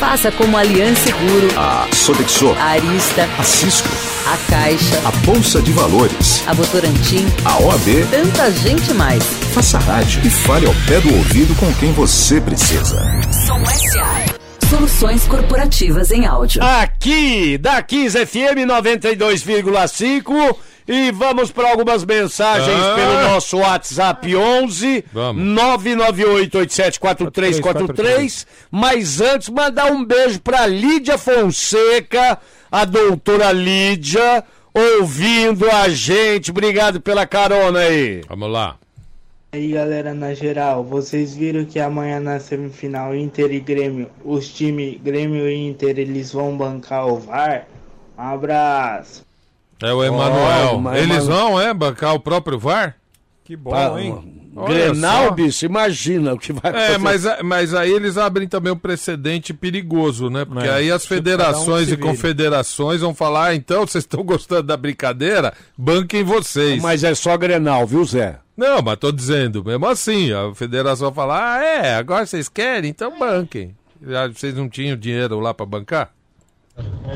Faça 0.00 0.32
como 0.32 0.56
Aliança 0.56 1.02
Seguro, 1.02 1.48
A 1.58 1.86
Sodexo, 1.94 2.48
a 2.58 2.64
Arista, 2.70 3.28
a 3.38 3.42
Cisco, 3.42 3.86
a 4.26 4.50
Caixa, 4.50 4.98
a 5.04 5.10
Bolsa 5.26 5.60
de 5.60 5.72
Valores, 5.72 6.42
a 6.48 6.54
Votorantim, 6.54 7.26
a 7.44 7.58
OAB. 7.60 8.06
tanta 8.10 8.50
gente 8.50 8.94
mais. 8.94 9.22
Faça 9.52 9.78
rádio 9.78 10.22
e 10.24 10.30
fale 10.30 10.66
ao 10.66 10.74
pé 10.86 11.00
do 11.00 11.14
ouvido 11.14 11.54
com 11.56 11.70
quem 11.74 11.92
você 11.92 12.40
precisa. 12.40 12.98
Som 13.46 13.62
SA. 13.66 14.24
Soluções 14.70 15.24
corporativas 15.28 16.10
em 16.10 16.24
áudio. 16.26 16.62
Aqui, 16.64 17.58
da 17.58 17.82
15 17.82 18.24
FM 18.24 18.64
92,5. 18.66 20.56
E 20.92 21.12
vamos 21.12 21.52
para 21.52 21.70
algumas 21.70 22.04
mensagens 22.04 22.68
Ah. 22.76 22.94
pelo 22.96 23.22
nosso 23.32 23.58
WhatsApp 23.58 24.34
11 24.34 25.04
Vamos. 25.12 25.44
998874343. 26.90 28.46
Mas 28.70 29.20
antes, 29.20 29.48
mandar 29.48 29.92
um 29.92 30.04
beijo 30.04 30.40
para 30.40 30.66
Lídia 30.66 31.16
Fonseca, 31.16 32.38
a 32.72 32.84
doutora 32.84 33.52
Lídia, 33.52 34.42
ouvindo 34.74 35.70
a 35.70 35.88
gente. 35.88 36.50
Obrigado 36.50 37.00
pela 37.00 37.24
carona 37.26 37.78
aí. 37.80 38.22
Vamos 38.28 38.50
lá. 38.50 38.76
aí 39.52 39.72
galera, 39.72 40.12
na 40.14 40.34
geral, 40.34 40.82
vocês 40.84 41.34
viram 41.36 41.64
que 41.64 41.78
amanhã 41.80 42.18
na 42.20 42.38
semifinal 42.40 43.14
Inter 43.14 43.52
e 43.52 43.60
Grêmio, 43.60 44.08
os 44.24 44.48
times 44.48 45.00
Grêmio 45.02 45.48
e 45.48 45.68
Inter, 45.68 45.98
eles 45.98 46.32
vão 46.32 46.56
bancar 46.56 47.06
o 47.06 47.18
VAR? 47.18 47.66
Um 48.18 48.22
abraço. 48.22 49.24
É 49.82 49.92
o 49.92 50.04
Emanuel. 50.04 50.78
mas 50.80 51.02
Eles 51.02 51.26
vão, 51.26 51.60
é, 51.60 51.72
bancar 51.72 52.14
o 52.14 52.20
próprio 52.20 52.58
VAR? 52.58 52.96
Que 53.44 53.56
bom, 53.56 53.74
Ah, 53.74 54.00
hein? 54.00 54.40
Grenal, 54.66 55.32
bicho, 55.32 55.64
imagina 55.64 56.34
o 56.34 56.38
que 56.38 56.52
vai 56.52 56.70
acontecer. 56.70 56.92
É, 56.92 56.98
mas, 56.98 57.24
mas 57.42 57.72
aí 57.74 57.92
eles 57.92 58.18
abrem 58.18 58.48
também 58.48 58.72
um 58.72 58.76
precedente 58.76 59.54
perigoso, 59.54 60.28
né? 60.28 60.44
Porque 60.44 60.66
É, 60.66 60.72
aí 60.72 60.90
as 60.90 61.04
um 61.04 61.08
federações 61.08 61.88
se 61.88 61.94
e 61.94 61.96
confederações 61.96 63.00
vão 63.00 63.14
falar, 63.14 63.46
ah, 63.46 63.54
então, 63.54 63.86
vocês 63.86 64.02
estão 64.04 64.22
gostando 64.24 64.64
da 64.64 64.76
brincadeira? 64.76 65.54
Banquem 65.78 66.24
vocês. 66.24 66.82
Mas 66.82 67.04
é 67.04 67.14
só 67.14 67.36
Grenal, 67.36 67.86
viu, 67.86 68.04
Zé? 68.04 68.38
Não, 68.56 68.82
mas 68.82 68.98
tô 68.98 69.10
dizendo, 69.10 69.64
mesmo 69.64 69.86
assim, 69.86 70.32
a 70.32 70.52
federação 70.54 71.12
fala, 71.12 71.54
ah, 71.56 71.62
é, 71.64 71.94
agora 71.94 72.26
vocês 72.26 72.48
querem, 72.48 72.90
então 72.90 73.18
banquem. 73.18 73.74
Já 74.06 74.26
Vocês 74.28 74.54
não 74.54 74.68
tinham 74.68 74.96
dinheiro 74.96 75.38
lá 75.40 75.54
pra 75.54 75.64
bancar? 75.66 76.10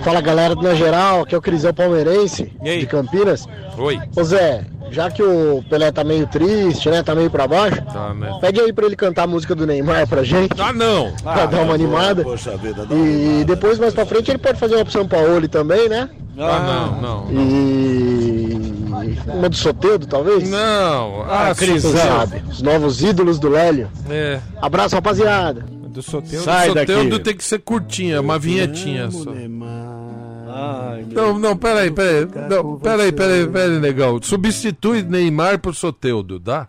Fala 0.03 0.21
galera 0.21 0.55
do 0.55 0.63
Na 0.63 0.75
Geral, 0.75 1.23
aqui 1.23 1.35
é 1.35 1.39
o 1.39 1.43
Crisão 1.43 1.73
Palmeirense, 1.73 2.53
E 2.63 2.69
aí? 2.69 2.81
de 2.81 2.87
Campinas. 2.87 3.47
Oi. 3.79 3.99
Ô 4.17 4.25
Zé, 4.25 4.65
já 4.91 5.11
que 5.11 5.23
o 5.23 5.65
Pelé 5.71 5.91
tá 5.93 6.03
meio 6.03 6.27
triste, 6.27 6.91
né? 6.91 7.03
Tá 7.03 7.15
meio 7.15 7.31
pra 7.31 7.47
baixo, 7.47 7.81
Tá, 7.83 8.13
né? 8.13 8.37
pede 8.41 8.61
aí 8.61 8.73
pra 8.73 8.87
ele 8.87 8.97
cantar 8.97 9.23
a 9.23 9.27
música 9.27 9.55
do 9.55 9.67
Neymar 9.67 10.07
pra 10.09 10.23
gente, 10.25 10.61
Ah, 10.61 10.73
não! 10.73 11.13
pra 11.23 11.47
dar 11.47 11.63
uma 11.63 11.75
animada. 11.75 12.23
Poxa 12.25 12.57
vida, 12.57 12.85
dá 12.85 12.95
E 12.95 13.45
depois, 13.47 13.79
mais 13.79 13.95
pra 13.95 14.05
frente, 14.05 14.31
ele 14.31 14.39
pode 14.39 14.59
fazer 14.59 14.75
uma 14.75 14.85
pro 14.85 14.93
São 14.93 15.07
Paulo 15.07 15.47
também, 15.49 15.89
né? 15.89 16.09
Ah, 16.37 16.91
não, 17.01 17.01
não. 17.01 17.33
E 17.33 19.19
uma 19.33 19.49
do 19.49 19.57
Soteudo, 19.57 20.07
talvez? 20.07 20.49
Não, 20.51 21.23
Ah, 21.29 21.51
ah, 21.51 21.55
Crisão. 21.55 21.93
sabe? 21.93 22.43
Os 22.51 22.61
novos 22.63 23.03
ídolos 23.03 23.39
do 23.39 23.49
Lélio. 23.49 23.89
é. 24.11 24.41
Abraço, 24.61 24.95
rapaziada. 24.97 25.65
Do 25.95 26.03
Soteudo. 26.03 26.45
Sai 26.45 26.71
O 26.71 26.75
daqui. 26.75 26.93
Soteudo 26.93 27.19
tem 27.21 27.37
que 27.37 27.45
ser 27.45 27.61
curtinha, 27.61 28.21
uma 28.21 28.37
vinhetinha 28.39 29.09
só. 29.11 29.31
Ai, 29.31 31.07
Não, 31.11 31.39
não, 31.39 31.57
peraí, 31.57 31.91
peraí. 31.91 32.27
Não, 32.51 32.79
peraí, 32.79 33.13
peraí, 33.13 33.47
peraí, 33.47 33.79
negão. 33.81 34.21
Substitui 34.21 35.03
Neymar 35.03 35.59
por 35.61 35.75
Soteudo, 35.75 36.39
dá? 36.41 36.67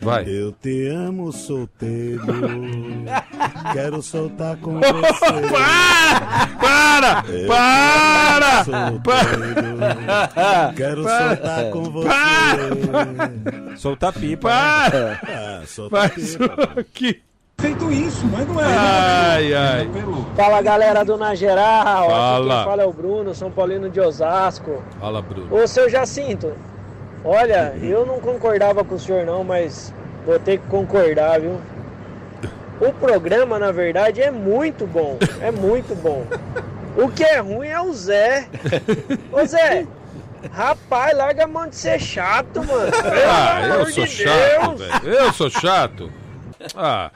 Vai. 0.00 0.24
Eu 0.28 0.52
te 0.52 0.86
amo 0.88 1.32
solteiro. 1.32 2.22
Quero 3.72 4.00
soltar 4.02 4.56
com 4.58 4.74
você. 4.78 4.92
Para! 6.60 7.24
Para! 7.48 8.64
Solteiro. 8.64 9.04
Quero 10.76 11.02
Para. 11.04 11.28
soltar 11.36 11.70
com 11.70 11.82
você. 11.90 12.08
Soltar 13.76 14.12
pipa. 14.12 14.48
Para! 14.48 15.20
Ah, 15.22 15.62
solta 15.66 15.96
Faz 16.08 16.36
pipa. 16.36 16.68
aqui. 16.80 17.20
Feito 17.60 17.90
isso, 17.90 18.24
mas 18.26 18.46
não 18.46 18.60
é. 18.60 18.64
Ai, 18.66 19.52
ai. 19.54 19.90
Fala 20.36 20.62
galera 20.62 21.04
do 21.04 21.16
Na 21.16 21.34
Geral, 21.34 22.04
aqui 22.04 22.12
Fala. 22.12 22.54
quem 22.56 22.64
fala 22.64 22.82
é 22.82 22.86
o 22.86 22.92
Bruno, 22.92 23.34
São 23.34 23.50
Paulino 23.50 23.90
de 23.90 24.00
Osasco. 24.00 24.80
Fala, 25.00 25.20
Bruno. 25.20 25.52
Ô 25.52 25.66
seu 25.66 25.90
Jacinto, 25.90 26.52
olha, 27.24 27.74
eu 27.82 28.06
não 28.06 28.20
concordava 28.20 28.84
com 28.84 28.94
o 28.94 28.98
senhor 28.98 29.26
não, 29.26 29.42
mas 29.42 29.92
vou 30.24 30.38
ter 30.38 30.58
que 30.58 30.66
concordar, 30.68 31.40
viu? 31.40 31.60
O 32.80 32.92
programa, 32.92 33.58
na 33.58 33.72
verdade, 33.72 34.22
é 34.22 34.30
muito 34.30 34.86
bom, 34.86 35.18
é 35.40 35.50
muito 35.50 35.96
bom. 36.00 36.24
O 36.96 37.08
que 37.08 37.24
é 37.24 37.38
ruim 37.40 37.66
é 37.66 37.80
o 37.80 37.92
Zé. 37.92 38.46
Ô 39.32 39.44
Zé, 39.44 39.84
rapaz, 40.52 41.16
larga 41.16 41.42
a 41.42 41.48
mão 41.48 41.66
de 41.66 41.74
ser 41.74 41.98
chato, 41.98 42.64
mano. 42.64 42.92
Pelo 42.92 43.14
Ah, 43.28 43.62
eu 43.80 43.86
sou 43.86 44.04
de 44.04 44.10
chato, 44.10 44.76
Deus. 44.76 44.80
velho. 44.80 45.12
Eu 45.12 45.32
sou 45.32 45.50
chato. 45.50 46.12
Ah, 46.76 47.10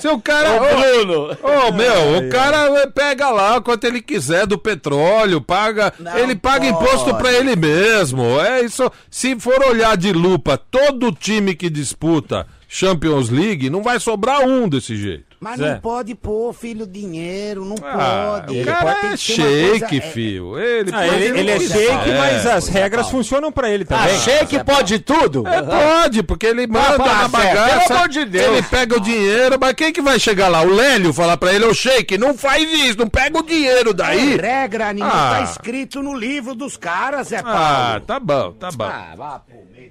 se 0.00 0.08
o 0.08 0.20
cara. 0.20 0.56
Ô, 0.56 1.04
Bruno. 1.04 1.36
Ô, 1.42 1.72
meu, 1.72 2.18
o 2.18 2.28
cara 2.30 2.88
pega 2.88 3.30
lá 3.30 3.60
quanto 3.60 3.84
ele 3.84 4.02
quiser 4.02 4.46
do 4.46 4.58
petróleo, 4.58 5.40
paga. 5.40 5.92
ele 6.16 6.34
paga 6.34 6.66
imposto 6.66 7.14
pra 7.16 7.32
ele 7.32 7.54
mesmo. 7.56 8.40
É 8.40 8.62
isso. 8.62 8.90
Se 9.10 9.38
for 9.38 9.62
olhar 9.64 9.96
de 9.96 10.12
lupa 10.12 10.56
todo 10.56 11.12
time 11.12 11.54
que 11.54 11.70
disputa 11.70 12.46
Champions 12.68 13.30
League, 13.30 13.70
não 13.70 13.82
vai 13.82 13.98
sobrar 14.00 14.42
um 14.42 14.68
desse 14.68 14.96
jeito. 14.96 15.27
Mas 15.40 15.56
Zé. 15.58 15.70
não 15.74 15.80
pode 15.80 16.14
pôr, 16.16 16.52
filho, 16.52 16.84
dinheiro, 16.84 17.64
não 17.64 17.76
Ah, 17.84 18.40
pode. 18.44 18.60
o 18.60 18.64
cara 18.64 18.78
Tem 18.80 18.90
é 18.90 18.92
uma 18.92 19.00
coisa- 19.00 19.16
shake, 19.16 20.00
filho. 20.00 20.58
Ele, 20.58 20.90
Ah, 20.92 20.96
pode 21.06 21.14
ele, 21.22 21.32
que 21.32 21.38
ele 21.38 21.50
é 21.52 21.60
shake, 21.60 22.10
mas 22.18 22.44
É, 22.46 22.52
as 22.54 22.68
regras 22.68 23.08
funcionam 23.08 23.52
pra 23.52 23.70
ele 23.70 23.84
também. 23.84 24.04
Ah, 24.16 24.18
shake 24.18 24.64
pode 24.64 24.98
tudo? 24.98 25.46
É, 25.46 25.62
pode, 25.62 26.22
porque 26.24 26.46
ele 26.46 26.66
manda 26.66 26.96
pá, 26.98 27.14
na 27.22 27.28
bagaça. 27.28 27.86
pelo 27.86 27.98
amor 27.98 28.08
de 28.08 28.24
Deus. 28.24 28.46
Ele 28.58 28.62
pega 28.62 28.96
o 28.96 29.00
dinheiro, 29.00 29.56
mas 29.60 29.72
quem 29.74 29.92
que 29.92 30.00
vai 30.02 30.18
chegar 30.18 30.48
lá? 30.48 30.62
O 30.62 30.70
Lélio 30.74 31.12
falar 31.12 31.36
pra 31.36 31.52
ele, 31.52 31.64
ô 31.66 31.72
Sheik, 31.72 32.18
não 32.18 32.36
faz 32.36 32.68
isso, 32.72 32.98
não 32.98 33.08
pega 33.08 33.38
o 33.38 33.42
dinheiro 33.42 33.94
daí. 33.94 34.34
É 34.40 34.62
regra, 34.62 34.88
animal, 34.88 35.10
Ah. 35.12 35.36
tá 35.38 35.42
escrito 35.44 36.02
no 36.02 36.14
livro 36.14 36.54
dos 36.54 36.76
caras, 36.76 37.28
Zé 37.28 37.42
Paulo. 37.42 37.56
Ah, 37.58 38.02
tá 38.04 38.18
bom, 38.18 38.52
tá 38.54 38.70
bom. 38.72 38.84
Ah, 38.84 39.14
vá 39.16 39.38
pro 39.38 39.56
meio 39.72 39.88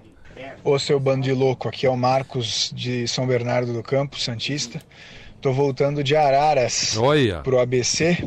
Ô 0.63 0.77
seu 0.77 0.99
bando 0.99 1.21
de 1.23 1.31
louco, 1.33 1.67
aqui 1.67 1.87
é 1.87 1.89
o 1.89 1.97
Marcos 1.97 2.71
de 2.75 3.07
São 3.07 3.25
Bernardo 3.25 3.73
do 3.73 3.81
Campo, 3.81 4.19
Santista. 4.19 4.79
Tô 5.47 5.53
voltando 5.53 6.03
de 6.03 6.13
Araras 6.13 6.97
Olha. 6.97 7.37
pro 7.37 7.57
ABC 7.57 8.17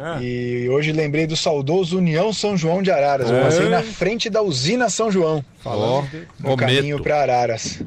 Ah. 0.00 0.20
e 0.22 0.68
hoje 0.68 0.92
lembrei 0.92 1.26
do 1.26 1.36
saudoso 1.36 1.98
União 1.98 2.32
São 2.32 2.56
João 2.56 2.80
de 2.80 2.88
Araras. 2.92 3.28
Eu 3.28 3.36
É. 3.36 3.40
passei 3.42 3.68
na 3.68 3.82
frente 3.82 4.30
da 4.30 4.42
usina 4.42 4.88
São 4.88 5.10
João, 5.10 5.44
Ó, 5.64 6.04
no 6.38 6.56
caminho 6.56 7.02
para 7.02 7.20
Araras. 7.20 7.82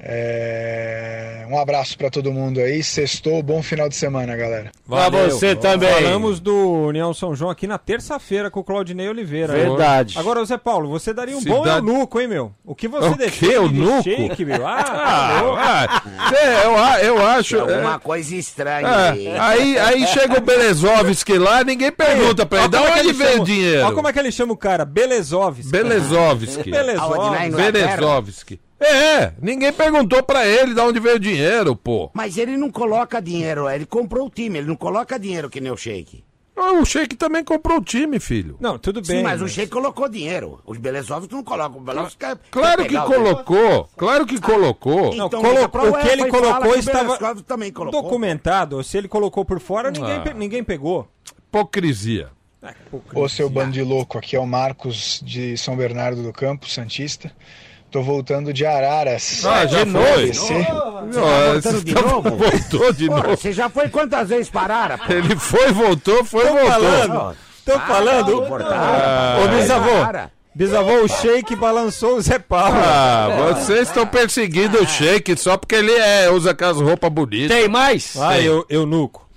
É, 0.00 1.44
Um 1.50 1.58
abraço 1.58 1.96
pra 1.98 2.10
todo 2.10 2.30
mundo 2.32 2.60
aí, 2.60 2.82
sextou, 2.84 3.42
bom 3.42 3.62
final 3.62 3.88
de 3.88 3.96
semana, 3.96 4.36
galera. 4.36 4.70
Pra 4.88 5.08
você 5.08 5.56
também. 5.56 5.88
Falamos 5.92 6.40
do 6.40 6.54
União 6.86 7.12
São 7.14 7.34
João 7.34 7.50
aqui 7.50 7.66
na 7.66 7.78
terça-feira 7.78 8.50
com 8.50 8.60
o 8.60 8.64
Claudinei 8.64 9.08
Oliveira. 9.08 9.52
né? 9.54 9.60
Verdade. 9.64 10.18
Agora, 10.18 10.44
Zé 10.44 10.56
Paulo, 10.58 10.88
você 10.90 11.12
daria 11.14 11.36
um 11.36 11.42
bom 11.42 11.62
Cidade- 11.64 11.86
eunuco, 11.86 12.20
hein, 12.20 12.28
meu? 12.28 12.52
O 12.64 12.74
que 12.74 12.86
você 12.86 13.08
O 13.08 13.16
defende 13.16 13.38
quê, 13.38 13.46
de 13.48 13.54
eunuco? 13.54 14.02
shake, 14.02 14.44
meu? 14.44 14.66
Ah, 14.66 14.78
Ah, 15.58 16.02
ah, 16.18 16.34
é, 17.00 17.06
eu, 17.08 17.16
eu 17.16 17.26
acho. 17.26 17.56
Tem 17.56 17.60
alguma 17.76 17.94
é, 17.94 17.98
coisa 17.98 18.36
estranha 18.36 18.86
é, 18.86 19.38
aí. 19.40 19.78
aí, 19.78 20.06
chega 20.06 20.38
o 20.38 20.40
Belezovski 20.40 21.38
lá, 21.38 21.64
ninguém 21.64 21.90
pergunta 21.90 22.44
pra 22.46 22.60
ele, 22.60 22.68
da 22.68 22.78
é 22.78 22.84
que 22.84 22.90
onde 22.90 23.00
ele 23.00 23.12
veio 23.12 23.30
chama- 23.30 23.42
o 23.42 23.46
dinheiro? 23.46 23.86
Olha 23.86 23.94
como 23.94 24.08
é 24.08 24.12
que 24.12 24.18
ele 24.18 24.32
chama 24.32 24.52
o 24.52 24.56
cara, 24.56 24.84
Belezovski. 24.84 25.70
Belezovski. 25.70 26.70
Inglaterra? 26.70 27.46
Belezovski. 27.72 28.60
É, 28.80 29.32
ninguém 29.40 29.72
perguntou 29.72 30.22
pra 30.22 30.46
ele 30.46 30.72
de 30.74 30.80
onde 30.80 31.00
veio 31.00 31.16
o 31.16 31.20
dinheiro, 31.20 31.74
pô. 31.74 32.10
Mas 32.14 32.36
ele 32.38 32.56
não 32.56 32.70
coloca 32.70 33.20
dinheiro, 33.20 33.68
ele 33.68 33.84
comprou 33.84 34.26
o 34.26 34.30
time, 34.30 34.58
ele 34.58 34.68
não 34.68 34.76
coloca 34.76 35.18
dinheiro 35.18 35.50
que 35.50 35.60
nem 35.60 35.72
o 35.72 35.76
Sheik. 35.76 36.22
Ah, 36.60 36.72
O 36.72 36.84
Sheik 36.84 37.14
também 37.14 37.44
comprou 37.44 37.78
o 37.78 37.84
time, 37.84 38.18
filho. 38.18 38.56
Não, 38.60 38.78
tudo 38.78 39.04
Sim, 39.04 39.12
bem. 39.14 39.22
mas 39.22 39.40
o 39.40 39.46
Sheik 39.48 39.70
colocou 39.70 40.08
dinheiro. 40.08 40.60
Os 40.66 40.76
Belezovski 40.76 41.32
não 41.32 41.44
colocam. 41.44 41.78
O 41.80 41.84
Belezovski 41.84 42.18
quer- 42.18 42.36
Claro 42.50 42.82
quer 42.82 42.88
que 42.88 43.00
colocou, 43.00 43.88
claro 43.96 44.26
que 44.26 44.40
colocou. 44.40 45.14
Não, 45.14 45.26
Então, 45.26 45.40
o 45.40 45.42
que 45.42 46.08
ele 46.08 46.26
colocou 46.28 46.72
que 46.72 46.78
estava 46.80 47.42
também 47.44 47.72
colocou. 47.72 48.02
documentado. 48.02 48.82
Se 48.82 48.98
ele 48.98 49.06
colocou 49.06 49.44
por 49.44 49.60
fora, 49.60 49.90
ninguém, 49.92 50.16
Ah. 50.16 50.20
pe- 50.20 50.34
ninguém 50.34 50.64
pegou. 50.64 51.06
Hipocrisia. 51.48 52.28
Ô 53.14 53.28
seu 53.28 53.48
bando 53.48 53.70
de 53.72 53.82
louco, 53.82 54.18
aqui 54.18 54.34
é 54.34 54.40
o 54.40 54.46
Marcos 54.46 55.20
de 55.24 55.56
São 55.56 55.76
Bernardo 55.76 56.22
do 56.24 56.32
Campo, 56.32 56.68
Santista. 56.68 57.30
Tô 57.90 58.02
voltando 58.02 58.52
de 58.52 58.66
Araras. 58.66 59.44
Ah, 59.46 59.66
já 59.66 59.86
pro 59.86 59.92
foi? 60.02 60.22
ABC. 60.24 60.54
Você 60.54 60.64
tá 60.64 61.52
voltando 61.52 61.84
de 61.84 61.94
novo? 61.94 62.30
Voltou 62.36 62.92
de 62.92 63.08
novo. 63.08 63.28
Você 63.30 63.52
já 63.52 63.68
foi 63.70 63.88
quantas 63.88 64.28
vezes 64.28 64.50
parar, 64.50 64.98
pô? 64.98 65.12
Ele 65.12 65.34
foi, 65.36 65.72
voltou, 65.72 66.22
foi, 66.24 66.44
Tô 66.44 66.52
voltou. 66.52 66.70
falando. 66.70 67.36
Tô 67.64 67.72
Ah, 67.72 67.80
falando. 67.80 68.44
Ah, 68.70 69.38
Ô, 69.44 69.48
bisavô. 69.48 70.04
Para. 70.04 70.30
Bisavô, 70.54 71.04
o 71.04 71.08
shake 71.08 71.54
balançou 71.56 72.16
o 72.16 72.20
Zé 72.20 72.38
Paulo. 72.38 72.76
Ah, 72.76 73.54
vocês 73.54 73.88
estão 73.88 74.04
perseguindo 74.06 74.82
o 74.82 74.86
Sheik 74.86 75.36
só 75.38 75.56
porque 75.56 75.76
ele 75.76 75.92
é, 75.92 76.28
usa 76.30 76.50
aquelas 76.50 76.80
roupas 76.80 77.10
bonitas. 77.12 77.56
Tem 77.56 77.68
mais? 77.68 78.12
Vai, 78.16 78.46
eu, 78.46 78.66
eunuco. 78.68 79.28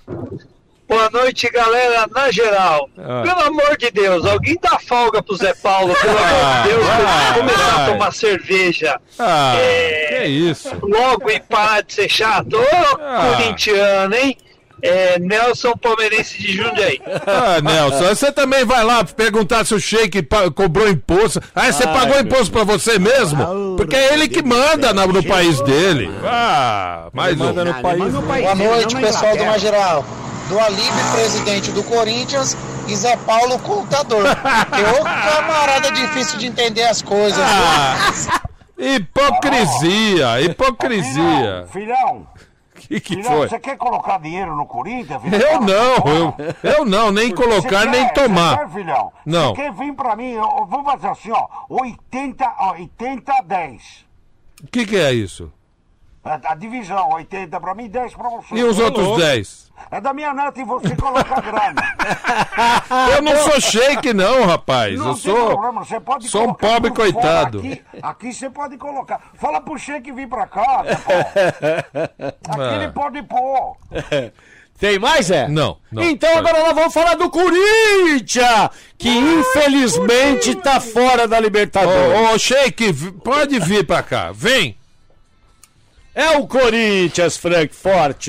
Boa 0.92 1.08
noite, 1.10 1.48
galera, 1.50 2.06
na 2.14 2.30
geral. 2.30 2.88
Ah. 2.98 3.22
Pelo 3.24 3.40
amor 3.46 3.76
de 3.78 3.90
Deus, 3.90 4.26
alguém 4.26 4.58
dá 4.60 4.78
folga 4.78 5.22
pro 5.22 5.34
Zé 5.36 5.54
Paulo, 5.54 5.94
pelo 5.94 6.18
amor 6.18 6.44
Ah, 6.44 6.62
de 6.62 6.68
Deus, 6.68 6.84
pra 6.86 6.96
vai, 6.98 7.26
ele 7.30 7.38
começar 7.38 7.70
vai. 7.76 7.84
a 7.86 7.92
tomar 7.92 8.12
cerveja 8.12 9.00
Ah, 9.18 9.54
É. 9.56 10.20
que 10.20 10.24
isso. 10.26 10.68
logo 10.82 11.30
e 11.30 11.40
parar 11.40 11.82
de 11.82 11.94
ser 11.94 12.08
chato. 12.10 12.58
Ô, 12.58 12.98
Ah. 13.00 13.34
corintiano, 13.36 14.14
hein? 14.14 14.36
É, 14.84 15.16
Nelson 15.20 15.76
Palmeirense 15.76 16.36
de 16.42 16.56
Jundiaí. 16.56 17.00
Ah, 17.24 17.60
Nelson, 17.62 18.04
você 18.14 18.32
também 18.32 18.64
vai 18.64 18.82
lá 18.82 19.04
perguntar 19.04 19.64
se 19.64 19.72
o 19.74 19.80
Sheik 19.80 20.26
cobrou 20.56 20.88
imposto. 20.88 21.40
Ah, 21.54 21.70
você 21.72 21.84
Ai, 21.86 21.94
pagou 21.94 22.18
imposto 22.20 22.50
pra 22.50 22.64
você 22.64 22.98
mesmo? 22.98 23.76
Porque 23.76 23.94
é 23.94 24.12
ele 24.12 24.26
que 24.28 24.42
manda 24.42 24.92
na- 24.92 25.06
no 25.06 25.22
país 25.22 25.60
dele. 25.60 26.10
Ah, 26.24 27.06
mais 27.12 27.40
um. 27.40 27.44
Manda 27.44 27.64
no 27.64 27.74
país. 27.74 28.12
Boa 28.12 28.54
noite, 28.56 28.96
pessoal 28.96 29.36
do 29.36 29.44
Mageral. 29.46 30.04
Do 30.52 30.60
Alibe, 30.60 31.12
presidente 31.14 31.70
do 31.72 31.82
Corinthians, 31.84 32.54
e 32.86 32.94
Zé 32.94 33.16
Paulo, 33.16 33.58
contador. 33.60 34.22
Que 34.22 35.00
ô 35.00 35.02
camarada 35.02 35.90
difícil 35.92 36.38
de 36.38 36.46
entender 36.46 36.82
as 36.84 37.00
coisas. 37.00 37.40
Ah, 37.42 37.96
hipocrisia, 38.76 40.42
hipocrisia. 40.42 41.66
Filhão, 41.72 42.26
Que 42.74 43.00
que 43.00 43.14
filhão, 43.16 43.32
foi? 43.32 43.48
você 43.48 43.58
quer 43.58 43.78
colocar 43.78 44.18
dinheiro 44.20 44.54
no 44.54 44.66
Corinthians? 44.66 45.22
filhão? 45.22 45.40
Eu 45.40 45.60
não, 45.62 45.94
eu, 46.14 46.34
eu 46.62 46.84
não, 46.84 47.10
nem 47.10 47.34
colocar, 47.34 47.84
Você 47.84 47.88
nem 47.88 48.04
quer- 48.08 48.12
tomar. 48.12 48.58
Quer, 48.58 48.68
filhão? 48.70 49.12
Não. 49.24 49.54
Você 49.54 49.62
quer 49.62 49.72
vir 49.72 49.94
pra 49.94 50.14
mim? 50.16 50.32
Eu, 50.32 50.42
eu 50.58 50.66
vou 50.66 50.84
fazer 50.84 51.08
assim, 51.08 51.30
ó. 51.30 51.46
80, 51.70 52.44
ó, 52.58 52.72
80, 52.72 53.32
10. 53.46 53.82
O 54.64 54.66
que 54.66 54.84
que 54.84 54.96
é 54.96 55.12
isso? 55.14 55.50
A, 56.24 56.52
a 56.52 56.54
divisão, 56.54 57.10
80 57.14 57.58
pra 57.60 57.74
mim, 57.74 57.88
10 57.88 58.14
pra 58.14 58.28
você. 58.28 58.54
E 58.54 58.62
os 58.62 58.78
outros 58.78 59.18
10? 59.18 59.72
É 59.90 60.00
da 60.00 60.14
minha 60.14 60.32
neta 60.32 60.60
e 60.60 60.64
você 60.64 60.94
coloca 60.94 61.34
a 61.34 61.40
grana. 61.40 61.82
Eu 63.16 63.22
não 63.22 63.36
sou 63.38 63.60
shake 63.60 64.12
não, 64.14 64.44
rapaz. 64.46 64.96
Não 64.96 65.08
Eu 65.08 65.14
tem 65.14 65.22
sou 65.22 65.46
problema, 65.48 65.84
você 65.84 65.98
pode 65.98 66.28
sou 66.28 66.48
um 66.48 66.54
pobre 66.54 66.92
coitado. 66.92 67.58
Aqui, 67.58 67.82
aqui 68.00 68.32
você 68.32 68.48
pode 68.48 68.76
colocar. 68.78 69.20
Fala 69.34 69.60
pro 69.60 69.76
Sheik 69.76 70.12
vir 70.12 70.28
pra 70.28 70.46
cá. 70.46 70.84
né. 70.86 71.84
Aqui 72.48 72.74
ele 72.76 72.88
pode 72.92 73.22
pôr. 73.24 73.76
Tem 74.78 74.98
mais, 74.98 75.30
é? 75.30 75.46
Não, 75.48 75.78
não. 75.92 76.02
Então 76.02 76.36
agora 76.38 76.58
nós 76.60 76.74
vamos 76.74 76.92
falar 76.94 77.14
do 77.14 77.30
Corinthians, 77.30 78.70
que 78.98 79.08
infelizmente 79.08 80.54
tá 80.56 80.80
fora 80.80 81.26
da 81.28 81.38
Libertadores. 81.38 82.32
Ô, 82.34 82.38
Sheik, 82.38 82.90
v- 82.92 83.12
pode 83.12 83.58
vir 83.60 83.86
pra 83.86 84.02
cá. 84.02 84.32
Vem. 84.32 84.76
É 86.14 86.36
o 86.36 86.46
Corinthians, 86.46 87.36
Frankfurt. 87.36 88.28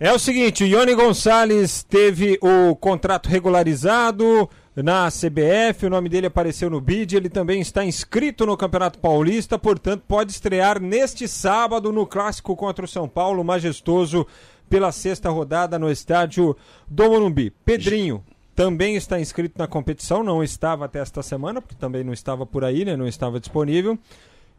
É 0.00 0.12
o 0.12 0.18
seguinte, 0.18 0.62
o 0.62 0.66
Ione 0.66 0.94
Gonçalves 0.94 1.82
teve 1.82 2.38
o 2.40 2.76
contrato 2.76 3.28
regularizado 3.28 4.48
na 4.76 5.08
CBF, 5.08 5.86
o 5.86 5.90
nome 5.90 6.08
dele 6.08 6.28
apareceu 6.28 6.70
no 6.70 6.80
BID, 6.80 7.16
ele 7.16 7.28
também 7.28 7.60
está 7.60 7.84
inscrito 7.84 8.46
no 8.46 8.56
Campeonato 8.56 9.00
Paulista, 9.00 9.58
portanto 9.58 10.04
pode 10.06 10.30
estrear 10.30 10.80
neste 10.80 11.26
sábado 11.26 11.90
no 11.90 12.06
Clássico 12.06 12.54
contra 12.54 12.84
o 12.84 12.88
São 12.88 13.08
Paulo, 13.08 13.42
majestoso, 13.42 14.24
pela 14.68 14.92
sexta 14.92 15.30
rodada 15.30 15.78
no 15.78 15.90
estádio 15.90 16.56
do 16.88 17.04
Morumbi. 17.04 17.50
Pedrinho 17.64 18.22
também 18.54 18.96
está 18.96 19.20
inscrito 19.20 19.56
na 19.56 19.68
competição, 19.68 20.24
não 20.24 20.42
estava 20.42 20.84
até 20.84 20.98
esta 20.98 21.22
semana, 21.22 21.62
porque 21.62 21.76
também 21.76 22.02
não 22.02 22.12
estava 22.12 22.44
por 22.44 22.64
aí, 22.64 22.84
né? 22.84 22.96
não 22.96 23.06
estava 23.06 23.38
disponível. 23.38 23.96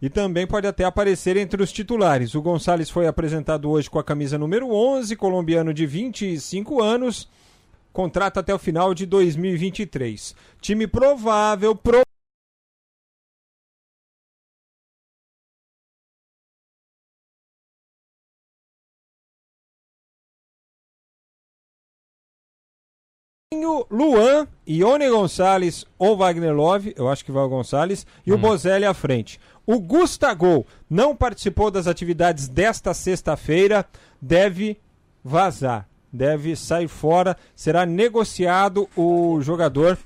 E 0.01 0.09
também 0.09 0.47
pode 0.47 0.65
até 0.65 0.85
aparecer 0.85 1.35
entre 1.35 1.61
os 1.61 1.71
titulares. 1.71 2.33
O 2.33 2.41
Gonçalves 2.41 2.89
foi 2.89 3.07
apresentado 3.07 3.69
hoje 3.69 3.89
com 3.89 3.99
a 3.99 4.03
camisa 4.03 4.37
número 4.37 4.73
11, 4.73 5.15
colombiano 5.17 5.73
de 5.73 5.85
25 5.85 6.81
anos, 6.81 7.27
contrato 7.91 8.39
até 8.39 8.55
o 8.55 8.59
final 8.59 8.93
de 8.93 9.05
2023. 9.05 10.33
Time 10.61 10.87
provável, 10.87 11.75
pro... 11.75 12.01
Luan, 23.51 24.47
Ione 24.67 25.09
Gonçalves 25.09 25.83
ou 25.97 26.15
Wagner 26.15 26.53
Love, 26.53 26.93
eu 26.95 27.09
acho 27.09 27.25
que 27.25 27.31
vai 27.31 27.43
o 27.43 27.49
Gonçalves, 27.49 28.05
e 28.23 28.31
o 28.31 28.37
Bozelli 28.37 28.85
à 28.85 28.93
frente. 28.93 29.39
O 29.65 29.79
Gustagol 29.79 30.67
não 30.87 31.15
participou 31.15 31.71
das 31.71 31.87
atividades 31.87 32.47
desta 32.47 32.93
sexta-feira, 32.93 33.87
deve 34.21 34.77
vazar, 35.23 35.89
deve 36.13 36.55
sair 36.55 36.87
fora, 36.87 37.35
será 37.55 37.87
negociado 37.87 38.87
o 38.95 39.41
jogador, 39.41 39.97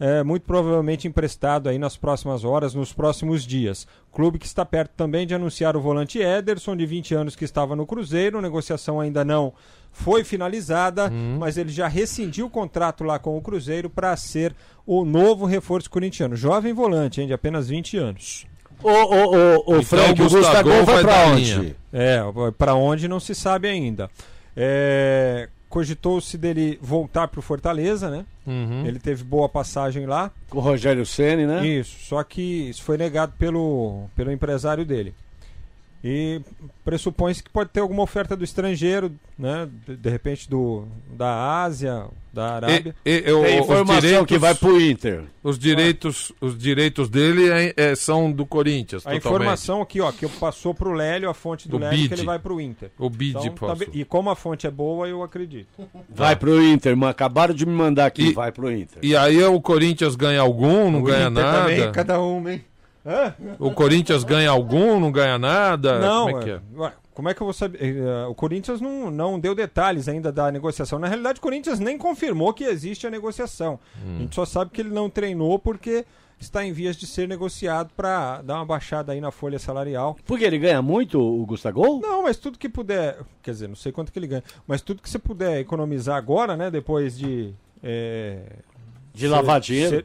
é, 0.00 0.24
muito 0.24 0.42
provavelmente 0.42 1.06
emprestado 1.06 1.68
aí 1.68 1.78
nas 1.78 1.96
próximas 1.96 2.42
horas, 2.42 2.74
nos 2.74 2.92
próximos 2.92 3.46
dias. 3.46 3.86
Clube 4.10 4.40
que 4.40 4.46
está 4.46 4.64
perto 4.64 4.90
também 4.96 5.28
de 5.28 5.34
anunciar 5.34 5.76
o 5.76 5.80
volante 5.80 6.18
Ederson, 6.18 6.76
de 6.76 6.84
20 6.86 7.14
anos, 7.14 7.36
que 7.36 7.44
estava 7.44 7.76
no 7.76 7.86
Cruzeiro, 7.86 8.40
negociação 8.40 8.98
ainda 8.98 9.24
não 9.24 9.52
foi 9.94 10.24
finalizada, 10.24 11.10
mas 11.38 11.56
ele 11.56 11.70
já 11.70 11.88
rescindiu 11.88 12.46
o 12.46 12.50
contrato 12.50 13.02
lá 13.02 13.18
com 13.18 13.38
o 13.38 13.40
Cruzeiro 13.40 13.88
para 13.88 14.14
ser 14.16 14.54
o 14.86 15.04
novo 15.04 15.46
reforço 15.46 15.88
corintiano. 15.88 16.36
Jovem 16.36 16.74
volante, 16.74 17.22
hein, 17.22 17.26
de 17.26 17.32
apenas 17.32 17.68
20 17.68 17.96
anos. 17.96 18.46
Ô, 18.82 18.90
ô, 18.90 19.36
ô, 19.36 19.78
ô, 19.78 19.82
Frank, 19.82 20.20
o 20.20 20.28
Gustavo 20.28 20.84
vai 20.84 21.02
pra 21.02 21.26
onde? 21.28 21.76
É, 21.90 22.20
para 22.58 22.74
onde 22.74 23.08
não 23.08 23.18
se 23.18 23.34
sabe 23.34 23.68
ainda. 23.68 24.10
É, 24.54 25.48
Cogitou-se 25.74 26.38
dele 26.38 26.78
voltar 26.80 27.26
para 27.26 27.40
o 27.40 27.42
Fortaleza, 27.42 28.08
né? 28.08 28.24
Uhum. 28.46 28.86
Ele 28.86 29.00
teve 29.00 29.24
boa 29.24 29.48
passagem 29.48 30.06
lá. 30.06 30.30
Com 30.48 30.58
o 30.58 30.60
Rogério 30.60 31.04
Ceni, 31.04 31.46
né? 31.46 31.66
Isso, 31.66 31.96
só 31.98 32.22
que 32.22 32.68
isso 32.68 32.84
foi 32.84 32.96
negado 32.96 33.32
pelo, 33.36 34.04
pelo 34.14 34.30
empresário 34.30 34.84
dele. 34.84 35.12
E 36.06 36.42
pressupõe-se 36.84 37.42
que 37.42 37.48
pode 37.48 37.70
ter 37.70 37.80
alguma 37.80 38.02
oferta 38.02 38.36
do 38.36 38.44
estrangeiro, 38.44 39.10
né? 39.38 39.66
De, 39.86 39.96
de 39.96 40.10
repente 40.10 40.50
do, 40.50 40.84
da 41.10 41.62
Ásia, 41.62 42.04
da 42.30 42.56
Arábia. 42.56 42.94
E- 43.06 43.10
e- 43.10 43.22
eu- 43.24 43.42
Tem 43.42 43.58
informação 43.58 44.00
direitos- 44.00 44.26
que 44.26 44.36
vai 44.38 44.54
pro 44.54 44.78
Inter. 44.78 45.22
Os 45.42 45.58
direitos, 45.58 46.30
os 46.42 46.58
direitos 46.58 47.08
dele 47.08 47.48
é- 47.48 47.72
é- 47.74 47.94
são 47.94 48.30
do 48.30 48.44
Corinthians. 48.44 49.00
A 49.06 49.12
totalmente. 49.12 49.26
informação 49.40 49.80
aqui, 49.80 49.98
ó, 50.02 50.12
que 50.12 50.28
passou 50.28 50.74
pro 50.74 50.92
Lélio, 50.92 51.30
a 51.30 51.32
fonte 51.32 51.70
do 51.70 51.76
O 51.78 51.80
Lélio, 51.80 51.96
bid. 51.96 52.08
que 52.08 52.14
ele 52.16 52.26
vai 52.26 52.38
pro 52.38 52.60
Inter. 52.60 52.90
O 52.98 53.08
bid 53.08 53.38
Então, 53.38 53.68
tá 53.68 53.74
bem- 53.74 53.88
E 53.94 54.04
como 54.04 54.28
a 54.28 54.36
fonte 54.36 54.66
é 54.66 54.70
boa, 54.70 55.08
eu 55.08 55.22
acredito. 55.22 55.68
Vai 56.10 56.36
pro 56.36 56.62
Inter, 56.62 56.94
mas 56.94 57.08
acabaram 57.12 57.54
de 57.54 57.64
me 57.64 57.72
mandar 57.72 58.04
aqui, 58.04 58.30
vai 58.34 58.52
pro 58.52 58.70
Inter. 58.70 58.98
E 59.02 59.16
aí 59.16 59.42
o 59.42 59.58
Corinthians 59.58 60.16
ganha 60.16 60.42
algum, 60.42 60.90
não 60.90 61.00
O 61.00 61.02
ganha 61.02 61.28
Inter 61.30 61.42
nada. 61.44 61.58
também, 61.60 61.92
cada 61.92 62.20
um, 62.20 62.46
hein? 62.46 62.62
Hã? 63.06 63.34
O 63.58 63.70
Corinthians 63.72 64.24
ganha 64.24 64.50
algum, 64.50 64.98
não 64.98 65.12
ganha 65.12 65.38
nada. 65.38 65.98
Não, 65.98 66.26
Como 66.26 66.38
é 66.38 66.42
que 66.44 66.50
é? 66.50 66.60
ué, 66.76 66.92
como 67.12 67.28
é 67.28 67.34
que 67.34 67.40
eu 67.42 67.46
vou 67.46 67.52
saber? 67.52 67.78
Eh, 67.98 68.26
O 68.26 68.34
Corinthians 68.34 68.80
não, 68.80 69.10
não 69.10 69.38
deu 69.38 69.54
detalhes 69.54 70.08
ainda 70.08 70.32
da 70.32 70.50
negociação. 70.50 70.98
Na 70.98 71.06
realidade, 71.06 71.38
o 71.38 71.42
Corinthians 71.42 71.78
nem 71.78 71.98
confirmou 71.98 72.52
que 72.54 72.64
existe 72.64 73.06
a 73.06 73.10
negociação. 73.10 73.78
Hum. 74.04 74.16
A 74.16 74.20
gente 74.22 74.34
só 74.34 74.44
sabe 74.44 74.70
que 74.70 74.80
ele 74.80 74.88
não 74.90 75.10
treinou 75.10 75.58
porque 75.58 76.04
está 76.40 76.64
em 76.64 76.72
vias 76.72 76.96
de 76.96 77.06
ser 77.06 77.28
negociado 77.28 77.90
para 77.96 78.42
dar 78.42 78.56
uma 78.56 78.64
baixada 78.66 79.12
aí 79.12 79.20
na 79.20 79.30
folha 79.30 79.58
salarial. 79.58 80.16
Porque 80.26 80.44
ele 80.44 80.58
ganha 80.58 80.82
muito, 80.82 81.20
o 81.20 81.44
Gustavo? 81.46 82.00
Não, 82.00 82.22
mas 82.24 82.36
tudo 82.38 82.58
que 82.58 82.68
puder. 82.68 83.18
Quer 83.42 83.50
dizer, 83.52 83.68
não 83.68 83.76
sei 83.76 83.92
quanto 83.92 84.10
que 84.12 84.18
ele 84.18 84.26
ganha. 84.26 84.44
Mas 84.66 84.80
tudo 84.82 85.00
que 85.02 85.08
você 85.10 85.18
puder 85.18 85.60
economizar 85.60 86.16
agora, 86.16 86.56
né? 86.56 86.70
Depois 86.70 87.16
de. 87.16 87.52
eh, 87.82 88.40
De 89.14 89.28
lavar 89.28 89.60
dinheiro? 89.60 90.04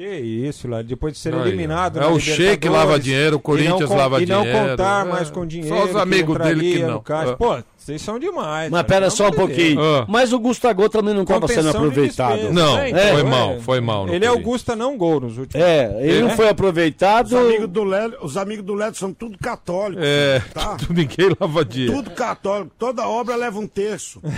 Que 0.00 0.16
isso, 0.16 0.66
lá. 0.66 0.80
Depois 0.80 1.12
de 1.12 1.18
ser 1.18 1.34
Aí, 1.34 1.40
eliminado. 1.48 2.00
É 2.00 2.06
o 2.06 2.18
Sheik 2.18 2.66
lava 2.70 2.98
dinheiro, 2.98 3.32
o 3.36 3.38
não 3.38 3.40
Corinthians 3.42 3.90
lava 3.90 4.22
E 4.22 4.24
não 4.24 4.44
dinheiro. 4.44 4.68
contar 4.70 5.06
É, 5.06 5.10
mais 5.10 5.30
com 5.30 5.44
dinheiro. 5.46 5.76
só 5.76 5.84
os 5.84 5.94
amigos 5.96 6.38
dele 6.38 6.72
que 6.72 6.78
não. 6.82 6.92
no 6.94 7.02
caixa. 7.02 7.32
Ah. 7.32 7.36
Pô, 7.36 7.58
vocês 7.76 8.00
são 8.00 8.18
demais. 8.18 8.70
Mas 8.70 8.80
cara, 8.80 8.84
pera 8.88 9.10
só 9.10 9.26
um 9.28 9.30
de 9.30 9.36
pouquinho. 9.36 9.76
Deus. 9.78 10.04
Mas 10.08 10.32
o 10.32 10.38
Gustavo 10.40 10.88
também 10.88 11.12
não 11.12 11.20
estava 11.20 11.46
sendo 11.48 11.64
de 11.70 11.76
aproveitado. 11.76 12.32
despesa. 12.36 12.52
Não, 12.54 12.78
É, 12.78 12.90
foi 13.12 13.20
então, 13.20 13.26
mal, 13.30 13.50
é. 13.52 13.60
foi 13.60 13.80
mal. 13.82 14.08
Ele 14.08 14.24
é 14.24 14.32
o. 14.32 14.38
Gusta 14.38 14.74
não 14.74 14.96
gol 14.96 15.20
nos 15.20 15.36
últimos. 15.36 15.66
É, 15.66 15.94
ele 16.00 16.22
não 16.22 16.30
É? 16.30 16.36
foi 16.36 16.48
aproveitado. 16.48 17.26
Os 17.26 17.34
amigos 17.34 17.68
do 17.68 17.84
Lélio, 17.84 18.16
os 18.22 18.36
amigos 18.38 18.64
do 18.64 18.72
Lélio 18.72 18.94
são 18.94 19.12
tudo 19.12 19.36
católicos. 19.36 20.02
É, 20.02 20.40
Tá? 20.54 20.78
ninguém 20.88 21.30
lava 21.38 21.62
dinheiro. 21.62 21.96
Tudo 21.96 22.10
católico. 22.12 22.70
Toda 22.78 23.06
obra 23.06 23.36
leva 23.36 23.58
um 23.58 23.66
terço. 23.66 24.18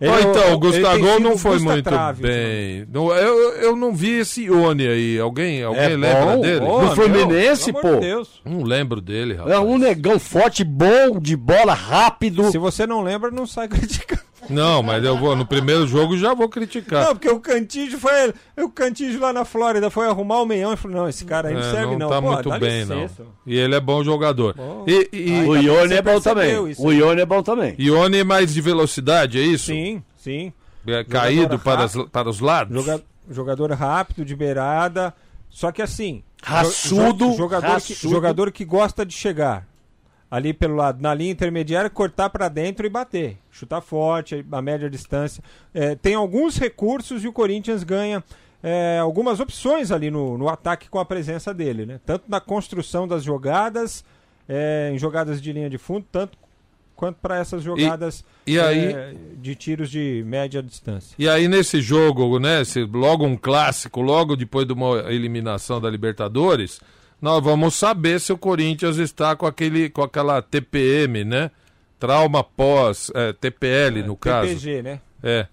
É 0.00 0.10
o- 0.10 0.20
então, 0.20 0.52
o 0.54 0.58
Gustavo 0.58 1.18
não 1.18 1.36
foi 1.36 1.58
Gusta 1.58 1.72
muito 1.72 1.90
bem. 2.22 2.86
Não, 2.92 3.12
eu, 3.12 3.52
eu 3.54 3.76
não 3.76 3.92
vi 3.92 4.18
esse 4.20 4.44
Ione 4.44 4.86
aí. 4.86 5.18
Alguém, 5.18 5.62
alguém 5.62 5.82
É 5.82 5.88
lembra 5.96 6.36
bom, 6.36 6.40
dele? 6.40 6.60
bom. 6.60 6.84
Do 6.86 6.94
Fluminense, 6.94 7.70
amor 7.70 7.82
pô. 7.82 7.94
de 7.94 8.00
Deus. 8.00 8.40
Não 8.44 8.62
lembro 8.62 9.00
dele, 9.00 9.34
rapaz. 9.34 9.54
É 9.54 9.58
um 9.58 9.76
negão 9.76 10.18
forte, 10.18 10.62
bom, 10.62 11.18
de 11.20 11.36
bola, 11.36 11.74
rápido. 11.74 12.50
Se 12.52 12.58
você 12.58 12.86
não 12.86 13.02
lembra, 13.02 13.30
não 13.32 13.46
sai 13.46 13.66
criticando. 13.68 14.22
Não, 14.50 14.82
mas 14.82 15.04
eu 15.04 15.16
vou 15.16 15.36
no 15.36 15.44
primeiro 15.46 15.86
jogo 15.86 16.16
já 16.16 16.32
vou 16.34 16.48
criticar. 16.48 17.04
Não, 17.06 17.14
porque 17.14 17.28
o 17.28 17.38
Cantígio 17.40 17.98
foi. 17.98 18.32
O 18.56 18.68
Cantígio 18.70 19.20
lá 19.20 19.32
na 19.32 19.44
Flórida 19.44 19.90
foi 19.90 20.06
arrumar 20.06 20.40
o 20.40 20.46
meião 20.46 20.72
e 20.72 20.76
falou: 20.76 20.96
não, 20.98 21.08
esse 21.08 21.24
cara 21.24 21.48
aí 21.48 21.54
não 21.54 21.60
É, 21.60 21.70
serve, 21.70 21.96
não. 21.96 22.08
tá 22.08 22.20
Pô, 22.22 22.32
muito 22.32 22.50
bem, 22.58 22.80
licença. 22.80 23.22
não. 23.22 23.26
E 23.46 23.56
ele 23.58 23.74
é 23.74 23.80
bom 23.80 24.02
jogador. 24.02 24.54
Bom. 24.56 24.84
E, 24.86 25.08
e, 25.12 25.32
Ai, 25.40 25.46
O 25.46 25.52
bem 25.52 25.62
Ione 25.64 25.88
que 25.88 25.94
é 25.94 26.02
bom 26.02 26.20
também. 26.20 26.70
isso. 26.70 26.82
O 26.86 26.92
Ione 26.92 27.20
é 27.20 27.26
bom 27.26 27.42
também. 27.42 27.74
Ione 27.78 28.18
é 28.18 28.24
mais 28.24 28.52
de 28.54 28.60
velocidade, 28.60 29.38
é 29.38 29.42
isso? 29.42 29.66
Sim, 29.66 30.02
sim. 30.16 30.52
É 30.86 31.04
caído 31.04 31.58
para, 31.58 31.84
as- 31.84 31.96
para 32.10 32.28
os 32.30 32.40
lados? 32.40 32.74
Joga- 32.74 33.02
jogador 33.30 33.70
rápido, 33.72 34.24
de 34.24 34.34
beirada. 34.34 35.12
Só 35.50 35.70
que 35.70 35.82
assim. 35.82 36.22
Raçudo, 36.42 37.26
jo- 37.32 37.36
jogador, 37.36 37.66
Que, 37.66 37.72
raçudo. 37.92 38.10
jogador 38.14 38.50
que 38.52 38.64
gosta 38.64 39.04
de 39.04 39.12
chegar 39.12 39.66
ali 40.30 40.52
pelo 40.52 40.74
lado, 40.76 41.00
na 41.02 41.14
linha 41.14 41.30
intermediária, 41.32 41.88
cortar 41.88 42.28
pra 42.30 42.48
dentro 42.48 42.84
e 42.86 42.90
bater. 42.90 43.38
Chutar 43.50 43.80
forte, 43.80 44.44
a 44.52 44.60
média 44.62 44.88
distância. 44.90 45.42
É, 45.72 45.94
tem 45.94 46.14
alguns 46.14 46.56
recursos 46.58 47.24
e 47.24 47.28
o 47.28 47.32
Corinthians 47.32 47.82
ganha. 47.82 48.22
é, 48.62 48.98
algumas 49.00 49.38
opções 49.40 49.90
ali 49.92 50.10
no, 50.10 50.36
no 50.36 50.48
ataque 50.48 50.88
com 50.88 50.98
a 50.98 51.04
presença 51.04 51.54
dele, 51.54 51.86
né? 51.86 52.00
Tanto 52.04 52.24
na 52.28 52.40
construção 52.40 53.06
das 53.06 53.22
jogadas, 53.22 54.04
é, 54.48 54.90
em 54.92 54.98
jogadas 54.98 55.40
de 55.40 55.52
linha 55.52 55.70
de 55.70 55.78
fundo, 55.78 56.04
tanto 56.10 56.36
quanto 56.96 57.18
para 57.22 57.38
essas 57.38 57.62
jogadas 57.62 58.24
e 58.44 58.58
aí- 58.58 58.92
é, 58.92 59.14
de 59.36 59.54
tiros 59.54 59.88
de 59.88 60.24
média 60.26 60.60
distância. 60.60 61.14
E 61.16 61.28
aí 61.28 61.46
nesse 61.46 61.80
jogo, 61.80 62.40
né, 62.40 62.64
se 62.64 62.80
logo 62.82 63.24
um 63.24 63.36
clássico, 63.36 64.00
logo 64.00 64.34
depois 64.34 64.66
de 64.66 64.72
uma 64.72 64.98
eliminação 65.12 65.80
da 65.80 65.88
Libertadores, 65.88 66.80
nós 67.20 67.42
vamos 67.42 67.74
saber 67.74 68.20
se 68.20 68.32
o 68.32 68.38
Corinthians 68.38 68.96
está 68.98 69.34
com 69.36 69.46
aquele 69.46 69.88
com 69.90 70.02
aquela 70.02 70.40
TPM, 70.42 71.24
né? 71.24 71.50
Trauma 71.98 72.44
pós 72.44 73.10
é, 73.14 73.32
TPL 73.32 74.02
no 74.06 74.16
caso. 74.16 74.48
TPG, 74.48 74.82
né? 74.82 75.00
É. 75.22 75.46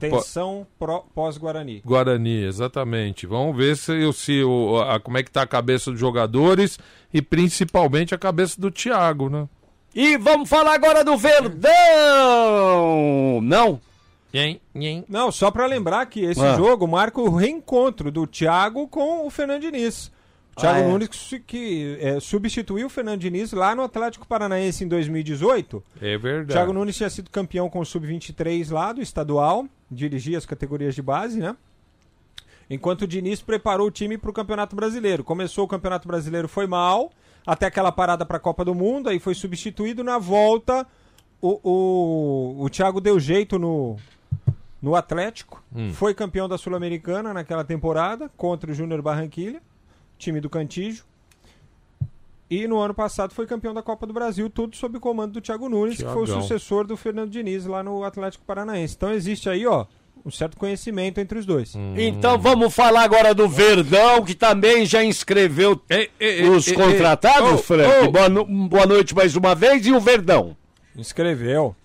Tensão 0.00 0.66
pós-Guarani. 1.14 1.80
Guarani, 1.86 2.42
exatamente. 2.44 3.26
Vamos 3.28 3.56
ver 3.56 3.76
se, 3.76 4.12
se 4.12 4.42
o, 4.42 4.76
a, 4.80 4.98
como 4.98 5.18
é 5.18 5.22
que 5.22 5.30
tá 5.30 5.42
a 5.42 5.46
cabeça 5.46 5.92
dos 5.92 6.00
jogadores 6.00 6.80
e 7.14 7.22
principalmente 7.22 8.12
a 8.12 8.18
cabeça 8.18 8.60
do 8.60 8.72
Thiago, 8.72 9.30
né? 9.30 9.48
E 9.94 10.16
vamos 10.18 10.48
falar 10.48 10.74
agora 10.74 11.04
do 11.04 11.16
Verdão! 12.08 13.40
Não? 13.42 13.80
Não, 15.08 15.32
só 15.32 15.50
pra 15.50 15.66
lembrar 15.66 16.04
que 16.06 16.20
esse 16.24 16.44
Ah. 16.44 16.56
jogo 16.56 16.86
marca 16.86 17.20
o 17.20 17.34
reencontro 17.34 18.10
do 18.10 18.26
Thiago 18.26 18.86
com 18.88 19.26
o 19.26 19.30
Fernando 19.30 19.62
Diniz. 19.62 20.10
Thiago 20.58 20.78
Ah, 20.80 20.82
é? 20.82 20.88
Nunes 20.88 21.08
que, 21.46 21.96
é, 22.00 22.20
substituiu 22.20 22.86
o 22.86 22.90
Fernando 22.90 23.20
Diniz 23.20 23.52
lá 23.52 23.74
no 23.74 23.82
Atlético 23.82 24.26
Paranaense 24.26 24.84
em 24.84 24.88
2018. 24.88 25.82
É 26.00 26.16
O 26.16 26.20
verdade. 26.20 26.52
Thiago 26.52 26.72
Nunes 26.72 26.96
tinha 26.96 27.08
sido 27.10 27.30
campeão 27.30 27.68
com 27.70 27.80
o 27.80 27.86
Sub-23 27.86 28.70
lá 28.72 28.92
do 28.92 29.00
estadual, 29.00 29.66
dirigia 29.90 30.36
as 30.38 30.44
categorias 30.46 30.94
de 30.94 31.02
base, 31.02 31.38
né? 31.38 31.56
Enquanto 32.70 33.02
o 33.02 33.06
Diniz 33.06 33.40
preparou 33.40 33.86
o 33.86 33.90
time 33.90 34.18
para 34.18 34.28
o 34.30 34.32
Campeonato 34.32 34.76
Brasileiro. 34.76 35.24
Começou 35.24 35.64
o 35.64 35.68
Campeonato 35.68 36.06
Brasileiro, 36.06 36.46
foi 36.48 36.66
mal, 36.66 37.10
até 37.46 37.66
aquela 37.66 37.90
parada 37.90 38.26
para 38.26 38.36
a 38.36 38.40
Copa 38.40 38.62
do 38.64 38.74
Mundo, 38.74 39.08
aí 39.08 39.18
foi 39.18 39.34
substituído. 39.34 40.04
Na 40.04 40.18
volta, 40.18 40.86
o, 41.40 41.58
o, 42.58 42.64
o 42.64 42.68
Thiago 42.68 43.00
deu 43.00 43.18
jeito 43.18 43.58
no, 43.58 43.96
no 44.82 44.94
Atlético, 44.94 45.62
Hum. 45.74 45.92
foi 45.92 46.14
campeão 46.14 46.48
da 46.48 46.56
Sul-Americana 46.58 47.32
naquela 47.34 47.62
temporada 47.64 48.30
contra 48.36 48.70
o 48.70 48.74
Júnior 48.74 49.00
Barranquilha, 49.02 49.62
time 50.18 50.40
do 50.40 50.50
Cantígio. 50.50 51.04
E 52.50 52.66
no 52.66 52.78
ano 52.78 52.94
passado 52.94 53.34
foi 53.34 53.46
campeão 53.46 53.74
da 53.74 53.82
Copa 53.82 54.06
do 54.06 54.12
Brasil, 54.12 54.48
tudo 54.48 54.74
sob 54.74 54.96
o 54.96 55.00
comando 55.00 55.32
do 55.34 55.40
Thiago 55.40 55.68
Nunes, 55.68 55.98
que 55.98 56.04
foi 56.04 56.22
o 56.22 56.24
Thiagão. 56.24 56.42
sucessor 56.42 56.86
do 56.86 56.96
Fernando 56.96 57.30
Diniz 57.30 57.66
lá 57.66 57.82
no 57.82 58.02
Atlético 58.04 58.42
Paranaense. 58.46 58.94
Então 58.96 59.12
existe 59.12 59.50
aí, 59.50 59.66
ó, 59.66 59.84
um 60.24 60.30
certo 60.30 60.56
conhecimento 60.56 61.18
entre 61.20 61.38
os 61.38 61.44
dois. 61.44 61.74
Então 61.96 62.38
vamos 62.38 62.74
falar 62.74 63.02
agora 63.02 63.34
do 63.34 63.46
Verdão, 63.46 64.24
que 64.24 64.34
também 64.34 64.86
já 64.86 65.04
inscreveu 65.04 65.72
os 66.56 66.68
ei, 66.68 66.74
contratados, 66.74 67.48
ei. 67.48 67.54
Ô, 67.54 67.58
Frank. 67.58 68.06
ô. 68.06 68.10
Boa, 68.10 68.28
no- 68.30 68.46
boa 68.68 68.86
noite 68.86 69.14
mais 69.14 69.36
uma 69.36 69.54
vez. 69.54 69.86
E 69.86 69.92
o 69.92 70.00
Verdão? 70.00 70.56
Inscreveu. 70.96 71.76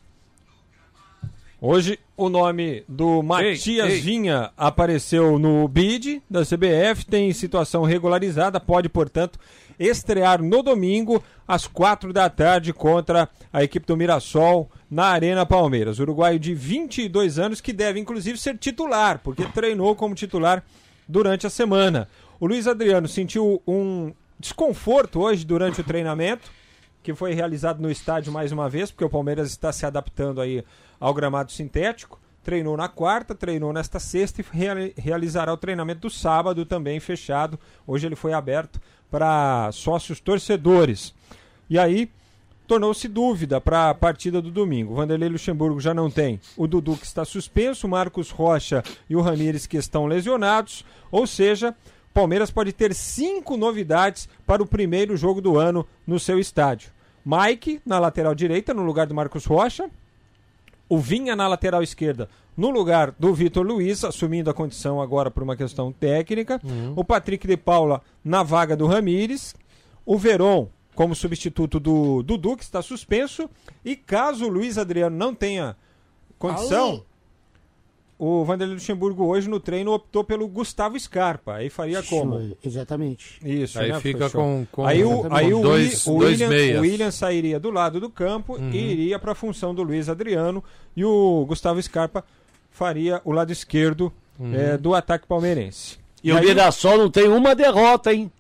Hoje 1.66 1.98
o 2.18 2.28
nome 2.28 2.84
do 2.90 3.24
Matias 3.24 3.94
ei. 3.94 4.02
Vinha 4.02 4.52
apareceu 4.58 5.40
no 5.40 5.66
bid 5.66 6.22
da 6.30 6.42
CBF, 6.42 7.06
tem 7.06 7.32
situação 7.32 7.84
regularizada, 7.84 8.60
pode, 8.60 8.90
portanto, 8.90 9.40
estrear 9.80 10.44
no 10.44 10.62
domingo 10.62 11.24
às 11.48 11.66
quatro 11.66 12.12
da 12.12 12.30
tarde 12.30 12.74
contra 12.74 13.30
a 13.54 13.64
equipe 13.64 13.88
do 13.88 13.96
Mirassol 13.96 14.70
na 14.92 15.06
Arena 15.06 15.46
Palmeiras. 15.46 16.00
Uruguaio 16.00 16.38
de 16.38 16.54
22 16.54 17.40
anos 17.40 17.62
que 17.62 17.72
deve 17.72 17.98
inclusive 17.98 18.38
ser 18.38 18.58
titular, 18.58 19.22
porque 19.24 19.46
treinou 19.46 19.96
como 19.96 20.14
titular 20.14 20.62
durante 21.08 21.48
a 21.48 21.50
semana. 21.50 22.10
O 22.42 22.46
Luiz 22.46 22.68
Adriano 22.68 23.08
sentiu 23.08 23.62
um 23.66 24.12
desconforto 24.38 25.22
hoje 25.22 25.46
durante 25.46 25.80
o 25.80 25.84
treinamento 25.86 26.52
que 27.04 27.14
foi 27.14 27.34
realizado 27.34 27.82
no 27.82 27.92
estádio 27.92 28.32
mais 28.32 28.52
uma 28.52 28.70
vez, 28.70 28.90
porque 28.90 29.04
o 29.04 29.10
Palmeiras 29.10 29.50
está 29.50 29.72
se 29.74 29.86
adaptando 29.86 30.40
aí 30.42 30.64
ao 31.00 31.14
gramado 31.14 31.52
sintético. 31.52 32.20
Treinou 32.44 32.76
na 32.76 32.88
quarta, 32.88 33.36
treinou 33.36 33.72
nesta 33.72 34.00
sexta 34.00 34.42
e 34.42 34.46
reali- 34.52 34.94
realizará 34.98 35.54
o 35.54 35.58
treinamento 35.58 36.02
do 36.02 36.10
sábado 36.10 36.66
também 36.66 37.00
fechado. 37.00 37.60
Hoje 37.86 38.06
ele 38.08 38.16
foi 38.16 38.34
aberto 38.34 38.82
para 39.12 39.70
sócios 39.72 40.20
torcedores. 40.20 41.14
E 41.70 41.78
aí 41.78 42.10
tornou-se 42.68 43.08
dúvida 43.08 43.62
para 43.62 43.90
a 43.90 43.94
partida 43.94 44.42
do 44.42 44.50
domingo. 44.50 44.96
Vanderlei 44.96 45.30
Luxemburgo 45.30 45.80
já 45.80 45.94
não 45.94 46.10
tem 46.10 46.40
o 46.58 46.68
Dudu 46.68 46.98
que 46.98 47.06
está 47.06 47.24
suspenso, 47.24 47.88
Marcos 47.88 48.30
Rocha 48.30 48.84
e 49.10 49.16
o 49.16 49.22
Ramires 49.22 49.68
que 49.68 49.78
estão 49.78 50.06
lesionados. 50.06 50.84
Ou 51.12 51.28
seja, 51.28 51.76
Palmeiras 52.14 52.52
pode 52.52 52.72
ter 52.72 52.94
cinco 52.94 53.58
novidades 53.58 54.30
para 54.46 54.62
o 54.62 54.68
primeiro 54.68 55.18
jogo 55.18 55.42
do 55.42 55.58
ano 55.58 55.86
no 56.06 56.20
seu 56.20 56.40
estádio. 56.40 56.92
Mike 57.26 57.82
na 57.86 58.00
lateral 58.00 58.36
direita, 58.36 58.74
no 58.74 58.84
lugar 58.84 59.08
do 59.08 59.16
Marcos 59.16 59.46
Rocha. 59.46 59.90
O 60.88 61.00
Vinha 61.00 61.36
na 61.36 61.48
lateral 61.48 61.82
esquerda, 61.82 62.30
no 62.56 62.70
lugar 62.70 63.12
do 63.18 63.34
Vitor 63.34 63.66
Luiz, 63.66 64.04
assumindo 64.04 64.50
a 64.50 64.54
condição 64.54 65.02
agora 65.02 65.32
por 65.32 65.42
uma 65.42 65.56
questão 65.56 65.92
técnica. 65.92 66.62
O 66.96 67.04
Patrick 67.04 67.48
de 67.48 67.58
Paula 67.58 68.02
na 68.24 68.44
vaga 68.44 68.76
do 68.76 68.86
Ramires. 68.86 69.56
O 70.06 70.18
Veron 70.18 70.70
como 70.94 71.16
substituto 71.16 71.80
do 71.80 72.22
Dudu, 72.22 72.56
que 72.56 72.64
está 72.64 72.82
suspenso. 72.82 73.50
E 73.84 73.96
caso 73.96 74.46
o 74.46 74.50
Luiz 74.50 74.78
Adriano 74.78 75.16
não 75.18 75.34
tenha 75.34 75.76
condição, 76.38 76.90
Alô? 76.90 77.06
O 78.18 78.44
Vanderlei 78.46 78.76
Luxemburgo 78.76 79.26
hoje 79.26 79.50
no 79.50 79.60
treino 79.60 79.92
optou 79.92 80.24
pelo 80.24 80.48
Gustavo 80.48 81.00
Scarpa. 81.00 81.56
Aí 81.56 81.70
faria 81.70 82.02
como? 82.04 82.56
Exatamente. 82.64 83.40
Isso, 83.44 83.80
Aí 83.80 83.92
né, 83.92 84.00
fica 84.00 84.30
com- 84.30 84.66
com- 84.72 84.86
aí 84.86 85.04
o, 85.04 85.26
aí 85.34 85.54
o, 85.54 85.62
dois- 85.62 86.06
o 86.08 86.18
dois 86.20 86.32
William, 86.40 86.50
meias. 86.50 86.78
o 86.78 86.82
William 86.82 87.12
sairia 87.12 87.60
do 87.60 87.70
lado 87.72 88.00
do 88.00 88.10
campo 88.10 88.54
Uhum. 88.58 88.70
e 88.72 88.78
iria 88.78 89.20
para 89.20 89.32
a 89.34 89.36
função 89.36 89.74
do 89.74 89.84
Luiz 89.84 90.08
Adriano 90.10 90.64
e 90.96 91.04
o 91.04 91.46
Gustavo 91.48 91.82
Scarpa 91.82 92.24
faria 92.72 93.22
o 93.26 93.32
lado 93.32 93.52
esquerdo 93.52 94.12
Uhum. 94.40 94.54
eh, 94.56 94.78
do 94.78 94.94
ataque 94.96 95.28
palmeirense. 95.28 95.98
E, 96.24 96.32
o 96.32 96.38
aí- 96.38 96.46
Mirassol 96.46 96.98
não 96.98 97.10
tem 97.12 97.28
uma 97.28 97.54
derrota, 97.54 98.14
hein? 98.14 98.32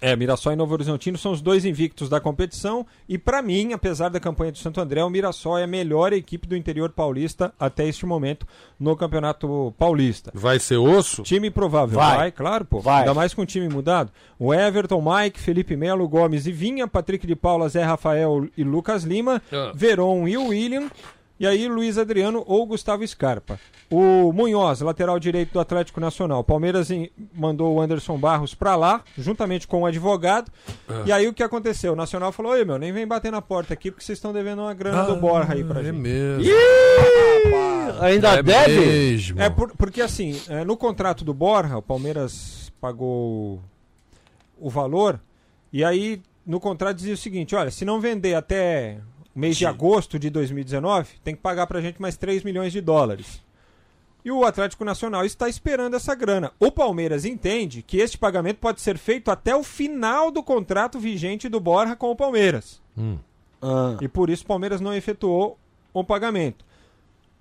É, 0.00 0.16
Mirassol 0.16 0.52
e 0.52 0.56
Novo 0.56 0.72
Horizontino 0.72 1.18
são 1.18 1.32
os 1.32 1.42
dois 1.42 1.64
invictos 1.64 2.08
da 2.08 2.18
competição 2.20 2.86
e 3.08 3.18
para 3.18 3.42
mim, 3.42 3.72
apesar 3.74 4.08
da 4.08 4.18
campanha 4.18 4.50
do 4.52 4.58
Santo 4.58 4.80
André, 4.80 5.04
o 5.04 5.10
Mirassol 5.10 5.58
é 5.58 5.64
a 5.64 5.66
melhor 5.66 6.12
equipe 6.12 6.48
do 6.48 6.56
interior 6.56 6.90
paulista 6.90 7.52
até 7.60 7.86
este 7.86 8.06
momento 8.06 8.46
no 8.78 8.96
Campeonato 8.96 9.74
Paulista. 9.78 10.30
Vai 10.34 10.58
ser 10.58 10.78
osso? 10.78 11.22
Time 11.22 11.50
provável. 11.50 11.98
Vai. 11.98 12.16
Vai, 12.16 12.32
claro, 12.32 12.64
pô. 12.64 12.80
Vai. 12.80 13.00
Ainda 13.00 13.12
mais 13.14 13.34
com 13.34 13.42
o 13.42 13.46
time 13.46 13.68
mudado. 13.68 14.10
O 14.38 14.54
Everton, 14.54 15.02
Mike, 15.02 15.38
Felipe 15.38 15.76
Melo, 15.76 16.08
Gomes 16.08 16.46
e 16.46 16.52
Vinha, 16.52 16.88
Patrick 16.88 17.26
de 17.26 17.36
Paula, 17.36 17.68
Zé 17.68 17.82
Rafael 17.84 18.48
e 18.56 18.64
Lucas 18.64 19.04
Lima, 19.04 19.42
Ah. 19.52 19.72
Veron 19.74 20.26
e 20.26 20.36
o 20.38 20.46
William. 20.48 20.88
E 21.40 21.46
aí, 21.46 21.66
Luiz 21.68 21.96
Adriano 21.96 22.44
ou 22.46 22.66
Gustavo 22.66 23.04
Scarpa. 23.08 23.58
O 23.90 24.30
Munhoz, 24.30 24.82
lateral 24.82 25.18
direito 25.18 25.52
do 25.54 25.58
Atlético 25.60 25.98
Nacional. 25.98 26.44
Palmeiras 26.44 26.90
em- 26.90 27.10
mandou 27.34 27.74
o 27.74 27.80
Anderson 27.80 28.18
Barros 28.18 28.54
pra 28.54 28.76
lá, 28.76 29.02
juntamente 29.16 29.66
com 29.66 29.80
o 29.80 29.86
advogado. 29.86 30.52
Ah. 30.86 31.02
E 31.06 31.10
aí, 31.10 31.26
o 31.26 31.32
que 31.32 31.42
aconteceu? 31.42 31.94
O 31.94 31.96
Nacional 31.96 32.30
falou: 32.30 32.52
Oi, 32.52 32.62
meu, 32.66 32.78
nem 32.78 32.92
vem 32.92 33.06
bater 33.06 33.32
na 33.32 33.40
porta 33.40 33.72
aqui 33.72 33.90
porque 33.90 34.04
vocês 34.04 34.18
estão 34.18 34.34
devendo 34.34 34.60
uma 34.60 34.74
grana 34.74 35.04
do 35.04 35.16
Borra 35.16 35.54
aí 35.54 35.64
pra 35.64 35.80
é 35.80 35.84
gente. 35.84 35.96
mesmo. 35.96 36.44
ainda 38.00 38.34
É 38.34 38.42
deve? 38.42 38.78
mesmo. 38.80 39.40
É 39.40 39.48
por- 39.50 39.74
porque 39.76 40.02
assim, 40.02 40.38
é, 40.48 40.62
no 40.64 40.76
contrato 40.76 41.24
do 41.24 41.32
Borja, 41.34 41.76
o 41.78 41.82
Palmeiras 41.82 42.70
pagou 42.80 43.60
o 44.58 44.68
valor, 44.68 45.18
e 45.72 45.82
aí 45.82 46.20
no 46.46 46.60
contrato 46.60 46.96
dizia 46.98 47.14
o 47.14 47.16
seguinte: 47.16 47.54
olha, 47.54 47.70
se 47.70 47.84
não 47.84 47.98
vender 48.00 48.34
até 48.34 48.98
mês 49.40 49.56
de 49.56 49.66
agosto 49.66 50.18
de 50.18 50.30
2019, 50.30 51.18
tem 51.24 51.34
que 51.34 51.40
pagar 51.40 51.66
pra 51.66 51.80
gente 51.80 52.00
mais 52.00 52.16
3 52.16 52.44
milhões 52.44 52.72
de 52.72 52.80
dólares. 52.80 53.42
E 54.24 54.30
o 54.30 54.44
Atlético 54.44 54.84
Nacional 54.84 55.24
está 55.24 55.48
esperando 55.48 55.96
essa 55.96 56.14
grana. 56.14 56.52
O 56.60 56.70
Palmeiras 56.70 57.24
entende 57.24 57.82
que 57.82 57.96
este 57.96 58.18
pagamento 58.18 58.58
pode 58.58 58.80
ser 58.80 58.98
feito 58.98 59.30
até 59.30 59.56
o 59.56 59.62
final 59.62 60.30
do 60.30 60.42
contrato 60.42 60.98
vigente 60.98 61.48
do 61.48 61.58
Borja 61.58 61.96
com 61.96 62.10
o 62.10 62.16
Palmeiras. 62.16 62.80
Hum. 62.96 63.16
E 64.00 64.08
por 64.08 64.28
isso 64.28 64.44
o 64.44 64.46
Palmeiras 64.46 64.80
não 64.80 64.94
efetuou 64.94 65.58
o 65.92 66.04
pagamento. 66.04 66.64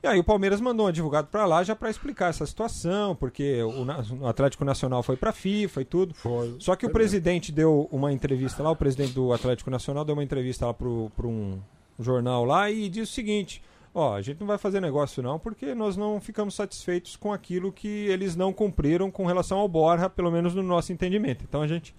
E 0.01 0.07
aí 0.07 0.17
o 0.17 0.23
Palmeiras 0.23 0.61
mandou 0.61 0.85
um 0.85 0.89
advogado 0.89 1.27
para 1.27 1.45
lá 1.45 1.61
já 1.61 1.76
para 1.76 1.89
explicar 1.89 2.30
essa 2.30 2.45
situação, 2.45 3.13
porque 3.13 3.61
o, 3.61 4.26
Atlético 4.26 4.63
Nacional 4.63 5.03
foi 5.03 5.17
para 5.17 5.31
a 5.31 5.34
FIFA 5.34 5.81
e 5.81 5.85
tudo. 5.85 6.15
Só 6.57 6.77
que 6.77 6.85
o 6.85 6.89
presidente 6.89 7.51
deu 7.51 7.89
uma 7.91 8.13
entrevista 8.13 8.63
lá, 8.63 8.71
o 8.71 8.76
presidente 8.77 9.11
do 9.11 9.34
Atlético 9.34 9.69
Nacional 9.69 10.05
deu 10.05 10.13
uma 10.13 10.23
entrevista 10.23 10.65
lá 10.65 10.73
para 10.73 10.88
um 10.88 11.59
jornal 11.99 12.45
lá 12.45 12.69
e 12.69 12.89
disse 12.89 13.11
o 13.11 13.15
seguinte: 13.15 13.61
ó, 13.93 14.15
a 14.15 14.21
gente 14.21 14.39
não 14.39 14.47
vai 14.47 14.57
fazer 14.57 14.80
negócio 14.80 15.21
não, 15.21 15.38
porque 15.39 15.76
nós 15.76 15.97
não 15.97 16.19
ficamos 16.19 16.55
satisfeitos 16.55 17.15
com 17.15 17.34
aquilo 17.34 17.71
que 17.71 17.88
eles 17.88 18.35
não 18.35 18.53
cumpriram 18.53 19.11
com 19.11 19.26
relação 19.26 19.59
ao 19.59 19.67
Borja, 19.67 20.09
pelo 20.09 20.31
menos 20.31 20.55
no 20.55 20.63
nosso 20.63 20.91
entendimento. 20.91 21.43
Então 21.47 21.61
a 21.61 21.67
gente 21.67 21.93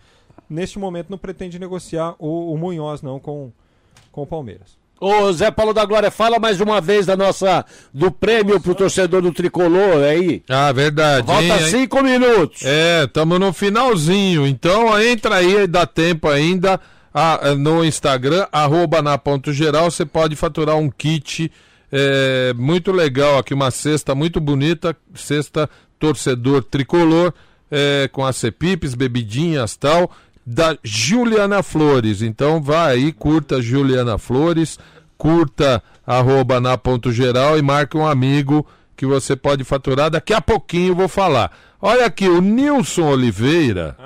neste 0.49 0.79
momento 0.79 1.11
não 1.11 1.19
pretende 1.19 1.59
negociar 1.59 2.15
o, 2.19 2.53
o 2.53 2.59
Munhoz 2.59 3.03
não 3.03 3.21
com 3.21 3.53
com 4.11 4.23
o 4.23 4.27
Palmeiras. 4.27 4.81
Ô, 5.01 5.33
Zé 5.33 5.51
Paulo 5.51 5.73
da 5.73 5.83
Glória, 5.87 6.11
fala 6.11 6.39
mais 6.39 6.61
uma 6.61 6.79
vez 6.79 7.07
da 7.07 7.17
nossa, 7.17 7.65
do 7.93 8.11
prêmio 8.11 8.61
pro 8.61 8.75
torcedor 8.75 9.23
do 9.23 9.33
Tricolor 9.33 10.03
aí. 10.03 10.43
Ah, 10.47 10.71
verdade. 10.73 11.27
Falta 11.27 11.59
cinco 11.69 12.03
minutos. 12.03 12.63
É, 12.63 13.05
estamos 13.05 13.41
no 13.41 13.51
finalzinho. 13.51 14.47
Então 14.47 15.01
entra 15.01 15.37
aí, 15.37 15.67
dá 15.67 15.87
tempo 15.87 16.29
ainda 16.29 16.79
ah, 17.13 17.55
no 17.57 17.85
Instagram, 17.85 18.47
arroba 18.53 19.03
na 19.03 19.19
ponto 19.19 19.53
geral, 19.53 19.91
você 19.91 20.05
pode 20.05 20.37
faturar 20.37 20.77
um 20.77 20.91
kit 20.91 21.51
é, 21.91 22.53
muito 22.57 22.93
legal 22.93 23.39
aqui, 23.39 23.53
uma 23.53 23.71
cesta 23.71 24.15
muito 24.15 24.41
bonita, 24.41 24.97
cesta 25.15 25.69
torcedor 25.99 26.63
tricolor, 26.63 27.33
é, 27.71 28.09
com 28.13 28.25
as 28.25 28.37
cepipes, 28.37 28.95
bebidinhas 28.95 29.77
tal, 29.77 30.11
da 30.47 30.77
Juliana 30.83 31.63
Flores. 31.63 32.23
Então 32.23 32.63
vai 32.63 32.95
aí, 32.95 33.13
curta 33.13 33.61
Juliana 33.61 34.19
Flores, 34.19 34.79
curta 35.19 35.83
arroba 36.07 36.61
na 36.61 36.79
ponto 36.79 37.13
geral 37.13 37.59
e 37.59 37.63
marque 37.63 37.97
um 37.97 38.07
amigo 38.07 38.67
que 38.97 39.07
você 39.07 39.37
pode 39.37 39.65
faturar. 39.65 40.11
Daqui 40.11 40.33
a 40.33 40.41
pouquinho 40.41 40.89
eu 40.89 40.97
vou 40.97 41.09
falar. 41.09 41.53
Olha 41.81 42.07
aqui, 42.07 42.29
o 42.29 42.41
Nilson 42.41 43.09
Oliveira. 43.09 43.97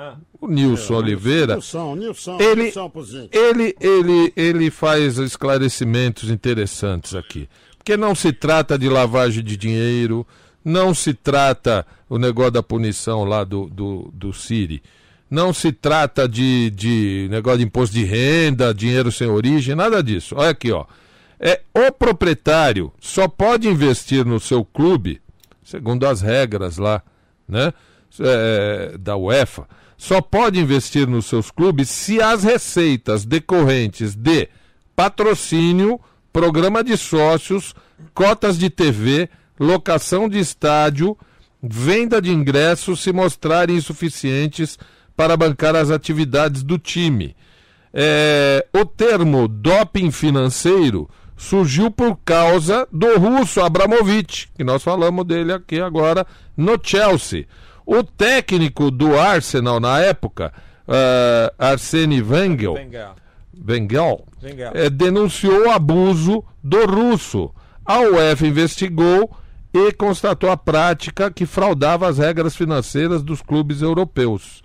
O 0.45 0.51
Nilson 0.51 0.95
Oliveira. 0.95 1.55
Nilson, 1.55 1.95
Nilson, 1.95 2.37
Ele, 2.39 2.63
Nilson 2.63 2.91
ele, 3.31 3.75
ele, 3.79 4.33
ele 4.35 4.71
faz 4.71 5.17
esclarecimentos 5.17 6.29
interessantes 6.29 7.15
aqui. 7.15 7.49
Porque 7.77 7.97
não 7.97 8.13
se 8.15 8.31
trata 8.31 8.77
de 8.77 8.87
lavagem 8.87 9.43
de 9.43 9.57
dinheiro, 9.57 10.25
não 10.63 10.93
se 10.93 11.13
trata 11.13 11.85
o 12.09 12.17
negócio 12.17 12.51
da 12.51 12.63
punição 12.63 13.23
lá 13.23 13.43
do, 13.43 13.67
do, 13.67 14.11
do 14.13 14.33
Siri. 14.33 14.81
Não 15.29 15.51
se 15.51 15.71
trata 15.71 16.27
de, 16.29 16.69
de 16.69 17.27
negócio 17.29 17.59
de 17.59 17.65
imposto 17.65 17.95
de 17.95 18.03
renda, 18.03 18.73
dinheiro 18.73 19.11
sem 19.11 19.27
origem, 19.27 19.75
nada 19.75 20.01
disso. 20.01 20.35
Olha 20.37 20.51
aqui, 20.51 20.71
ó. 20.71 20.85
É, 21.39 21.61
o 21.73 21.91
proprietário 21.91 22.93
só 22.99 23.27
pode 23.27 23.67
investir 23.67 24.25
no 24.25 24.39
seu 24.39 24.63
clube, 24.63 25.19
segundo 25.63 26.07
as 26.07 26.21
regras 26.21 26.77
lá, 26.77 27.01
né? 27.47 27.73
é, 28.19 28.97
da 28.97 29.17
UEFA, 29.17 29.67
só 29.97 30.21
pode 30.21 30.59
investir 30.59 31.07
nos 31.07 31.25
seus 31.25 31.49
clubes 31.49 31.89
se 31.89 32.21
as 32.21 32.43
receitas 32.43 33.25
decorrentes 33.25 34.15
de 34.15 34.49
patrocínio, 34.95 35.99
programa 36.31 36.83
de 36.83 36.97
sócios, 36.97 37.73
cotas 38.13 38.57
de 38.57 38.69
TV, 38.69 39.29
locação 39.59 40.27
de 40.27 40.39
estádio, 40.39 41.17
venda 41.61 42.21
de 42.21 42.31
ingressos 42.31 43.01
se 43.01 43.11
mostrarem 43.13 43.77
insuficientes 43.77 44.77
para 45.15 45.37
bancar 45.37 45.75
as 45.75 45.89
atividades 45.89 46.61
do 46.61 46.77
time. 46.77 47.35
é, 47.97 48.67
o 48.73 48.83
termo 48.83 49.47
doping 49.47 50.11
financeiro 50.11 51.09
surgiu 51.37 51.89
por 51.89 52.17
causa 52.25 52.85
do 52.91 53.17
russo 53.17 53.61
Abramovich, 53.61 54.49
que 54.53 54.65
nós 54.65 54.83
falamos 54.83 55.25
dele 55.25 55.53
aqui 55.53 55.79
agora 55.79 56.27
no 56.57 56.77
Chelsea. 56.81 57.47
O 57.85 58.03
técnico 58.03 58.89
do 58.89 59.17
Arsenal 59.17 59.79
na 59.79 59.99
época, 59.99 60.51
uh, 60.87 61.53
Arsene 61.57 62.21
Wenger, 62.21 62.71
Wenger, 62.71 63.09
Wenger. 64.43 64.71
eh, 64.73 64.89
denunciou 64.89 65.67
o 65.67 65.71
abuso 65.71 66.43
do 66.63 66.85
russo. 66.85 67.51
A 67.85 67.99
UEFA 67.99 68.47
investigou 68.47 69.29
e 69.73 69.91
constatou 69.91 70.49
a 70.49 70.57
prática 70.57 71.29
que 71.29 71.45
fraudava 71.45 72.07
as 72.07 72.17
regras 72.17 72.55
financeiras 72.55 73.21
dos 73.21 73.41
clubes 73.41 73.81
europeus. 73.81 74.63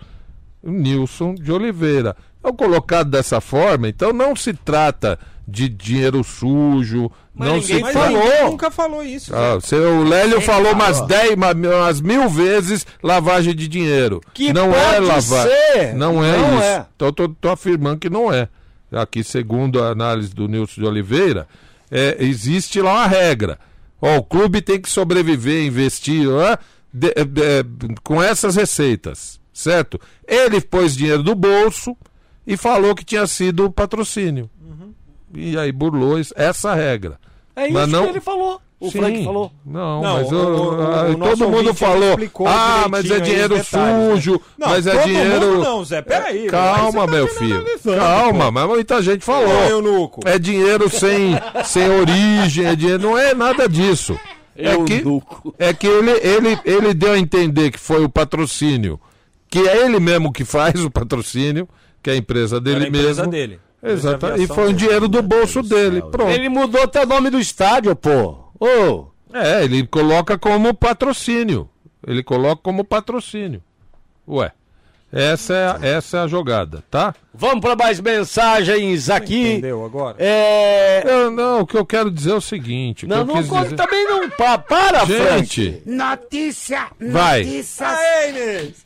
Nilson 0.63 1.35
de 1.35 1.51
Oliveira. 1.51 2.15
Então, 2.39 2.55
colocado 2.55 3.09
dessa 3.09 3.39
forma, 3.39 3.87
então 3.87 4.11
não 4.11 4.35
se 4.35 4.53
trata 4.53 5.19
de 5.47 5.67
dinheiro 5.67 6.23
sujo, 6.23 7.11
Mas 7.33 7.47
não 7.47 7.55
ninguém 7.57 7.77
se 7.77 7.83
ninguém 7.83 8.45
nunca 8.49 8.71
falou 8.71 9.03
isso. 9.03 9.35
Ah, 9.35 9.59
seu 9.61 10.03
Lélio 10.03 10.37
Quem 10.37 10.45
falou 10.45 10.71
umas 10.73 10.97
falou? 10.99 11.07
10, 11.07 11.33
uma- 11.33 11.51
umas 11.51 11.99
mil 12.01 12.29
vezes 12.29 12.85
lavagem 13.03 13.53
de 13.55 13.67
dinheiro. 13.67 14.21
Que 14.33 14.53
não 14.53 14.71
é 14.73 14.99
ser, 15.21 15.93
Não 15.95 16.23
é 16.23 16.37
não 16.37 16.53
isso. 16.55 16.63
é. 16.63 16.85
Então 16.95 17.07
eu 17.07 17.11
tô, 17.13 17.29
tô 17.29 17.49
afirmando 17.49 17.99
que 17.99 18.09
não 18.09 18.31
é. 18.31 18.47
Aqui, 18.91 19.23
segundo 19.23 19.81
a 19.81 19.89
análise 19.89 20.33
do 20.33 20.47
Nilson 20.47 20.81
de 20.81 20.87
Oliveira, 20.87 21.47
é, 21.89 22.17
existe 22.19 22.81
lá 22.81 22.93
uma 22.93 23.07
regra. 23.07 23.57
Ó, 24.01 24.17
o 24.17 24.23
clube 24.23 24.61
tem 24.61 24.79
que 24.81 24.89
sobreviver, 24.89 25.65
investir 25.65 26.27
ó, 26.29 26.57
de- 26.93 27.13
de- 27.13 27.95
com 28.03 28.21
essas 28.21 28.55
receitas, 28.55 29.39
certo? 29.53 29.99
Ele 30.27 30.59
pôs 30.59 30.95
dinheiro 30.95 31.23
do 31.23 31.33
bolso 31.35 31.95
e 32.45 32.57
falou 32.57 32.93
que 32.95 33.05
tinha 33.05 33.25
sido 33.27 33.71
patrocínio. 33.71 34.49
E 35.33 35.57
aí 35.57 35.71
burlou 35.71 36.19
isso- 36.19 36.33
essa 36.35 36.73
regra. 36.73 37.19
É 37.55 37.65
isso 37.65 37.73
Mas 37.73 37.87
não- 37.89 38.03
que 38.05 38.09
ele 38.11 38.21
falou. 38.21 38.61
O 38.79 38.89
Sim. 38.89 38.97
Frank 38.97 39.23
falou. 39.23 39.51
Não, 39.63 40.01
Não, 40.01 40.13
mas 40.15 40.31
o- 40.31 40.35
o- 40.35 40.75
o- 40.75 40.81
ah, 40.81 41.09
o 41.11 41.15
todo 41.15 41.49
mundo 41.49 41.71
falou. 41.75 42.17
Ah, 42.47 42.87
mas 42.89 43.11
é 43.11 43.19
dinheiro 43.19 43.53
detalhes, 43.55 43.71
né? 44.07 44.15
sujo, 44.15 44.41
Não, 44.57 44.69
mas 44.69 44.87
é 44.87 44.91
todo 44.95 45.03
dinheiro. 45.05 45.45
mundo 45.51 45.63
não, 45.63 45.85
Zé, 45.85 46.01
peraí, 46.01 46.47
Calma, 46.47 47.05
mas 47.05 47.09
você 47.11 47.15
meu 47.15 47.27
tá 47.27 47.33
filho. 47.35 47.65
Calma, 47.99 48.45
pô. 48.45 48.51
mas 48.51 48.67
muita 48.67 49.01
gente 49.03 49.23
falou. 49.23 49.53
Eunuco. 49.69 50.21
É 50.25 50.39
dinheiro 50.39 50.89
sem, 50.89 51.35
sem 51.63 51.87
origem, 51.91 52.65
é 52.65 52.75
dinheiro. 52.75 53.03
Não 53.03 53.15
é 53.15 53.35
nada 53.35 53.69
disso. 53.69 54.19
É 54.55 54.75
que, 54.83 55.03
é 55.59 55.73
que 55.75 55.85
ele, 55.87 56.11
ele, 56.11 56.59
ele 56.65 56.93
deu 56.95 57.13
a 57.13 57.19
entender 57.19 57.69
que 57.69 57.79
foi 57.79 58.03
o 58.03 58.09
patrocínio, 58.09 58.99
que 59.47 59.59
é 59.59 59.85
ele 59.85 59.99
mesmo 59.99 60.31
que 60.33 60.43
faz 60.43 60.83
o 60.83 60.89
patrocínio, 60.89 61.69
que 62.01 62.09
é 62.09 62.13
a 62.13 62.17
empresa 62.17 62.59
dele 62.59 62.77
Era 62.77 62.85
a 62.85 62.87
empresa 62.87 63.07
mesmo. 63.21 63.31
dele. 63.31 63.59
Exato. 63.83 64.27
E 64.37 64.47
foi 64.47 64.69
um 64.69 64.73
dinheiro 64.73 65.07
do 65.07 65.21
bolso 65.21 65.63
dele. 65.63 66.01
Pronto. 66.01 66.29
Ele 66.29 66.49
mudou 66.49 66.83
até 66.83 67.03
o 67.03 67.07
nome 67.07 67.29
do 67.29 67.39
estádio, 67.39 67.95
pô. 67.95 68.35
Ô. 68.59 69.07
É, 69.33 69.63
ele 69.63 69.87
coloca 69.87 70.37
como 70.37 70.73
patrocínio. 70.73 71.69
Ele 72.05 72.21
coloca 72.21 72.61
como 72.61 72.83
patrocínio. 72.83 73.61
Ué, 74.27 74.51
essa 75.11 75.53
é, 75.53 75.65
a- 75.67 75.79
essa 75.81 76.17
é 76.17 76.19
a 76.21 76.27
jogada, 76.27 76.83
tá? 76.89 77.13
Vamos 77.33 77.61
para 77.61 77.75
mais 77.75 77.99
mensagens 77.99 79.09
aqui. 79.09 79.53
Entendeu 79.53 79.85
agora? 79.85 80.15
É... 80.19 81.01
Eu, 81.05 81.31
não, 81.31 81.61
o 81.61 81.65
que 81.65 81.77
eu 81.77 81.85
quero 81.85 82.11
dizer 82.11 82.31
é 82.31 82.35
o 82.35 82.41
seguinte. 82.41 83.07
Não, 83.07 83.19
eu 83.19 83.25
não 83.25 83.35
quis 83.35 83.47
conta- 83.47 83.63
dizer- 83.63 83.75
também 83.77 84.03
não. 84.05 84.29
Pa, 84.31 84.57
para, 84.57 85.05
Frank. 85.05 85.39
Gente, 85.39 85.81
Notícia, 85.85 86.87
Vai. 86.99 87.43
notícias, 87.43 87.97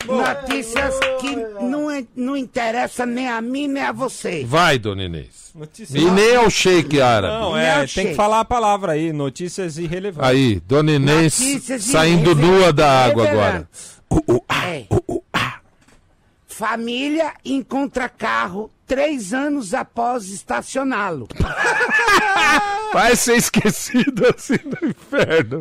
notícias 0.06 0.94
que 1.20 1.36
não, 1.60 1.90
é- 1.90 2.04
não 2.14 2.36
interessa 2.36 3.04
nem 3.04 3.28
a 3.28 3.40
mim 3.40 3.66
nem 3.68 3.82
a 3.82 3.92
você. 3.92 4.44
vai, 4.44 4.78
dona 4.78 5.04
Inês. 5.04 5.46
Notícia- 5.54 5.98
E 5.98 6.10
nem 6.10 6.36
ao 6.36 6.50
shake 6.50 7.00
árabe. 7.00 7.32
Não, 7.34 7.56
é, 7.56 7.70
Não, 7.72 7.78
tem 7.78 7.88
Sheik. 7.88 8.08
que 8.10 8.14
falar 8.14 8.40
a 8.40 8.44
palavra 8.44 8.92
aí, 8.92 9.10
notícias 9.12 9.78
irrelevantes. 9.78 10.30
Aí, 10.30 10.60
dona 10.66 10.92
Inês 10.92 11.38
Notícias 11.40 11.82
saindo 11.82 12.34
nua 12.34 12.72
da 12.72 13.06
água 13.06 13.28
agora. 13.28 13.68
É. 14.64 14.84
Família 16.58 17.34
encontra 17.44 18.08
carro 18.08 18.70
três 18.86 19.34
anos 19.34 19.74
após 19.74 20.30
estacioná-lo. 20.30 21.28
Vai 22.94 23.14
ser 23.14 23.36
esquecido 23.36 24.26
assim 24.34 24.56
no 24.64 24.88
inferno. 24.88 25.60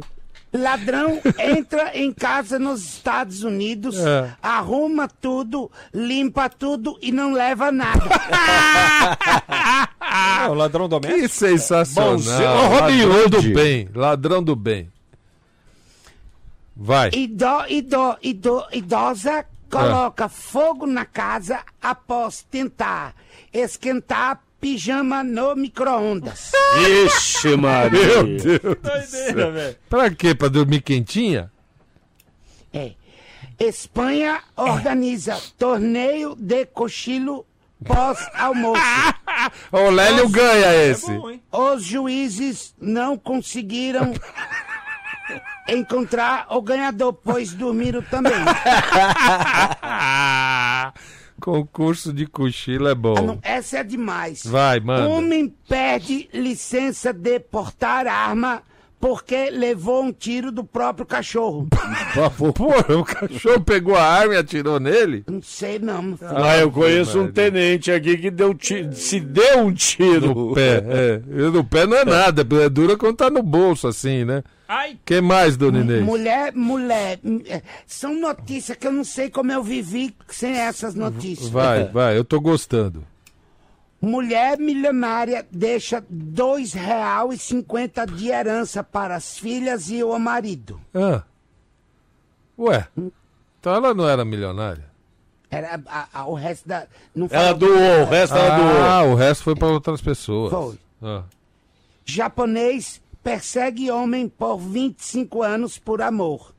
Ladrão 0.54 1.20
entra 1.38 1.92
em 1.98 2.14
casa 2.14 2.58
nos 2.58 2.82
Estados 2.82 3.44
Unidos, 3.44 3.98
É. 4.00 4.34
arruma 4.42 5.06
tudo, 5.10 5.70
limpa 5.94 6.48
tudo 6.48 6.98
e 7.02 7.12
não 7.12 7.34
leva 7.34 7.74
nada. 7.74 8.06
É, 10.46 10.48
o 10.48 10.54
ladrão 10.54 10.88
doméstico. 10.88 11.22
Que 11.24 11.28
sensacional. 11.28 12.16
Ô, 12.16 12.68
Robin 12.80 13.04
ladrão 13.04 13.24
Hood. 13.26 13.30
do 13.50 13.54
bem. 13.54 13.90
Ladrão 13.94 14.44
do 14.44 14.56
bem. 14.56 14.90
Vai. 16.76 17.10
Ido, 17.14 17.66
ido, 17.68 18.18
ido, 18.22 18.64
idosa 18.72 19.46
coloca 19.80 20.30
fogo 20.30 20.86
na 20.86 21.06
casa 21.06 21.60
após 21.82 22.44
tentar 22.50 23.16
esquentar 23.54 24.42
pijama 24.60 25.24
no 25.24 25.56
micro-ondas. 25.56 26.52
Ixi, 27.06 27.56
Maria. 27.58 28.24
Meu 28.24 28.24
Deus. 28.38 28.44
do 28.62 28.76
Doideira, 28.76 29.08
céu. 29.34 29.52
velho. 29.52 29.78
Pra 29.90 30.10
quê? 30.10 30.34
Pra 30.36 30.48
dormir 30.48 30.82
quentinha? 30.82 31.52
É. 32.74 32.94
Espanha 33.60 34.42
organiza 34.56 35.40
torneio 35.58 36.36
de 36.36 36.66
cochilo 36.66 37.46
pós-almoço. 37.86 38.82
O 39.72 39.90
Lélio 39.92 40.28
ganha 40.30 40.74
esse. 40.90 41.12
É 41.12 41.18
bom? 41.18 41.38
Os 41.52 41.84
juízes 41.84 42.74
não 42.80 43.18
conseguiram 43.18 44.14
encontrar 45.68 46.48
o 46.50 46.62
ganhador, 46.62 47.14
pois 47.14 47.54
dormiram 47.54 48.02
também. 48.02 48.34
Concurso 51.40 52.14
de 52.14 52.26
cochilo 52.26 52.88
é 52.88 52.96
bom. 52.96 53.16
Ah, 53.18 53.22
não, 53.22 53.40
essa 53.42 53.80
é 53.80 53.84
demais. 53.84 54.46
Vai, 54.46 54.80
manda. 54.80 55.10
Homem 55.10 55.54
perde 55.68 56.30
licença 56.34 57.12
de 57.12 57.40
portar 57.40 58.08
arma 58.08 58.64
porque 59.00 59.52
levou 59.52 60.04
um 60.04 60.12
tiro 60.12 60.52
do 60.52 60.64
próprio 60.64 61.06
cachorro. 61.06 61.68
Pô, 62.56 63.00
o 63.00 63.04
cachorro 63.04 63.62
pegou 63.62 63.96
a 63.96 64.04
arma 64.04 64.34
e 64.34 64.38
atirou 64.38 64.80
nele? 64.80 65.24
Não 65.28 65.42
sei 65.42 65.78
não. 65.78 66.18
Ah, 66.22 66.58
eu 66.58 66.72
conheço 66.72 67.20
um 67.20 67.32
tenente 67.32 67.92
aqui 67.92 68.18
que 68.18 68.32
deu 68.32 68.58
se 68.94 69.20
deu 69.20 69.60
um 69.60 69.74
tiro. 69.74 70.34
No 70.34 70.54
pé, 70.56 70.84
é. 70.88 71.22
No 71.28 71.64
pé 71.64 71.86
não 71.86 71.98
é 71.98 72.06
nada, 72.06 72.48
é 72.64 72.70
dura 72.70 72.98
quando 72.98 73.18
tá 73.18 73.30
no 73.30 73.44
bolso, 73.44 73.88
assim, 73.88 74.26
né? 74.26 74.42
Ai, 74.68 74.98
que 75.06 75.22
mais, 75.22 75.56
dona 75.58 75.80
Inês? 75.80 76.04
Mulher, 76.04 76.54
mulher, 76.56 77.20
é, 77.48 77.62
são 77.86 78.14
notícias 78.20 78.76
que 78.78 78.88
eu 78.88 78.92
não 78.92 79.04
sei 79.04 79.30
como 79.30 79.52
eu 79.52 79.62
vivi 79.64 80.16
sem 80.30 80.58
essas 80.58 80.96
notícias. 80.96 81.50
Vai, 81.50 81.86
vai, 81.90 82.18
eu 82.18 82.24
tô 82.26 82.40
gostando. 82.42 83.04
Mulher 84.02 84.58
milionária 84.58 85.46
deixa 85.52 86.00
R$ 86.00 86.06
2,50 86.12 88.06
de 88.12 88.28
herança 88.30 88.84
para 88.84 89.16
as 89.16 89.38
filhas 89.38 89.90
e 89.90 90.04
o 90.04 90.18
marido. 90.20 90.80
Ah. 90.94 91.24
Ué, 92.58 92.88
então 93.60 93.74
ela 93.74 93.94
não 93.94 94.08
era 94.08 94.24
milionária? 94.26 94.86
Era 95.50 95.80
a- 95.88 96.08
a- 96.14 96.26
o 96.26 96.34
resto 96.34 96.68
da. 96.68 96.86
Não 97.16 97.28
Ela 97.32 97.44
falou- 97.58 97.60
doou, 97.60 98.02
o 98.02 98.06
resto 98.06 98.36
ela 98.36 98.58
doou. 98.58 98.84
Ah, 98.84 99.04
o 99.04 99.16
resto 99.16 99.44
foi 99.44 99.56
pra 99.56 99.68
outras 99.68 100.02
pessoas. 100.02 100.52
Foi. 100.52 100.76
Ah. 101.02 101.24
Japonês 102.06 103.02
persegue 103.26 103.90
homem 103.90 104.30
por 104.30 104.58
25 104.60 105.42
anos 105.42 105.80
por 105.80 106.00
amor. 106.00 106.54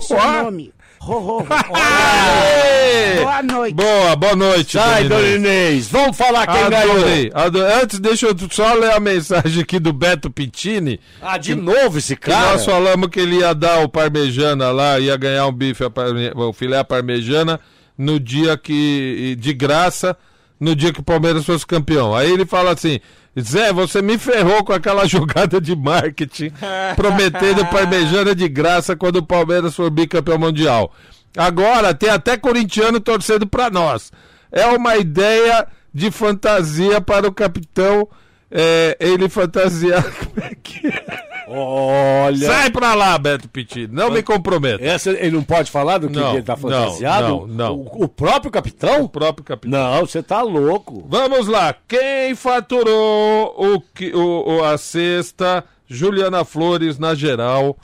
Seu 0.00 0.16
nome, 0.16 0.72
Rorô. 1.00 1.44
Aê! 1.74 3.20
Boa 3.20 3.42
noite. 3.42 3.74
Boa, 3.74 4.14
boa 4.16 4.36
noite, 4.36 4.72
Sai, 4.78 5.08
dona 5.08 5.26
Inês. 5.28 5.88
Vamos 5.88 6.16
falar 6.16 6.46
quem 6.46 6.62
Adorei, 6.62 7.28
ganhou. 7.30 7.30
adorei. 7.34 7.82
Antes, 7.82 7.98
deixa 7.98 8.26
eu 8.28 8.36
só 8.50 8.72
ler 8.74 8.92
a 8.92 9.00
mensagem 9.00 9.62
aqui 9.62 9.80
do 9.80 9.92
Beto 9.92 10.30
Pittini. 10.30 11.00
Ah, 11.20 11.36
de 11.38 11.56
novo 11.56 11.98
esse 11.98 12.14
Que 12.14 12.30
cara? 12.30 12.52
nós 12.52 12.64
falamos 12.64 13.08
que 13.08 13.18
ele 13.18 13.38
ia 13.40 13.52
dar 13.52 13.80
o 13.84 13.88
parmejana 13.88 14.70
lá, 14.70 15.00
ia 15.00 15.16
ganhar 15.16 15.46
um 15.48 15.52
bife, 15.52 15.90
parme- 15.90 16.30
o 16.36 16.52
filé 16.52 16.78
à 16.78 16.84
parmejana, 16.84 17.58
no 17.98 18.20
dia 18.20 18.56
que. 18.56 19.36
de 19.40 19.52
graça, 19.52 20.16
no 20.60 20.74
dia 20.76 20.92
que 20.92 21.00
o 21.00 21.04
Palmeiras 21.04 21.44
fosse 21.44 21.66
campeão. 21.66 22.14
Aí 22.14 22.30
ele 22.30 22.46
fala 22.46 22.70
assim: 22.72 23.00
Zé, 23.38 23.72
você 23.72 24.00
me 24.00 24.16
ferrou 24.18 24.64
com 24.64 24.72
aquela 24.72 25.04
jogada 25.08 25.60
de 25.60 25.76
marketing, 25.76 26.52
prometendo 26.94 27.66
parmejana 27.66 28.34
de 28.34 28.48
graça 28.48 28.96
quando 28.96 29.16
o 29.16 29.26
Palmeiras 29.26 29.74
for 29.74 29.90
bicampeão 29.90 30.38
mundial. 30.38 30.92
Agora 31.36 31.92
tem 31.94 32.08
até 32.08 32.36
corintiano 32.36 32.98
torcendo 32.98 33.46
pra 33.46 33.68
nós. 33.68 34.10
É 34.50 34.66
uma 34.66 34.96
ideia 34.96 35.66
de 35.92 36.10
fantasia 36.10 37.00
para 37.00 37.28
o 37.28 37.32
capitão. 37.32 38.08
É, 38.50 38.96
ele 39.00 39.28
fantasiar. 39.28 40.02
Como 40.26 40.46
é 40.46 40.54
que 40.62 40.86
é? 40.88 41.26
Olha. 41.48 42.46
Sai 42.46 42.70
pra 42.70 42.94
lá, 42.94 43.16
Beto 43.18 43.48
Petit. 43.48 43.86
Não 43.92 44.10
me 44.10 44.20
comprometa. 44.22 44.84
Essa, 44.84 45.10
ele 45.10 45.30
não 45.30 45.44
pode 45.44 45.70
falar 45.70 45.98
do 45.98 46.08
que 46.08 46.18
Não, 46.18 46.32
ele 46.34 46.42
tá 46.42 46.56
fantasiado? 46.56 47.28
não, 47.28 47.46
não. 47.46 47.74
O, 47.76 48.04
o 48.04 48.08
próprio 48.08 48.50
capitão? 48.50 49.02
O 49.04 49.08
próprio 49.08 49.44
capitão. 49.44 49.70
Não, 49.70 50.00
você 50.06 50.22
tá 50.22 50.42
louco. 50.42 51.06
Vamos 51.08 51.46
lá. 51.46 51.72
Quem 51.86 52.34
faturou 52.34 53.54
o, 53.56 54.56
o- 54.58 54.64
a 54.64 54.76
cesta? 54.76 55.64
Juliana 55.88 56.44
Flores 56.44 56.98
na 56.98 57.14
geral. 57.14 57.76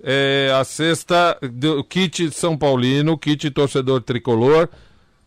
É, 0.00 0.52
a 0.54 0.62
cesta 0.62 1.36
do 1.42 1.82
kit 1.82 2.30
São 2.30 2.56
Paulino, 2.56 3.18
kit 3.18 3.50
torcedor 3.50 4.00
tricolor. 4.02 4.68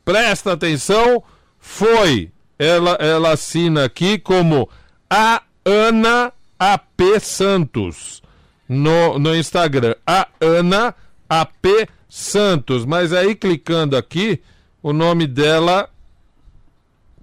Presta 0.05 0.53
atenção. 0.53 1.21
Foi. 1.59 2.31
Ela, 2.59 2.97
ela 2.99 3.31
assina 3.31 3.85
aqui 3.85 4.19
como 4.19 4.69
a 5.09 5.41
Ana 5.63 6.33
AP 6.59 7.19
Santos 7.21 8.21
no, 8.67 9.17
no 9.17 9.33
Instagram. 9.33 9.95
A 10.05 10.27
Ana 10.41 10.93
AP 11.29 11.89
Santos. 12.09 12.85
Mas 12.85 13.13
aí 13.13 13.33
clicando 13.33 13.95
aqui, 13.95 14.41
o 14.83 14.91
nome 14.91 15.25
dela. 15.25 15.89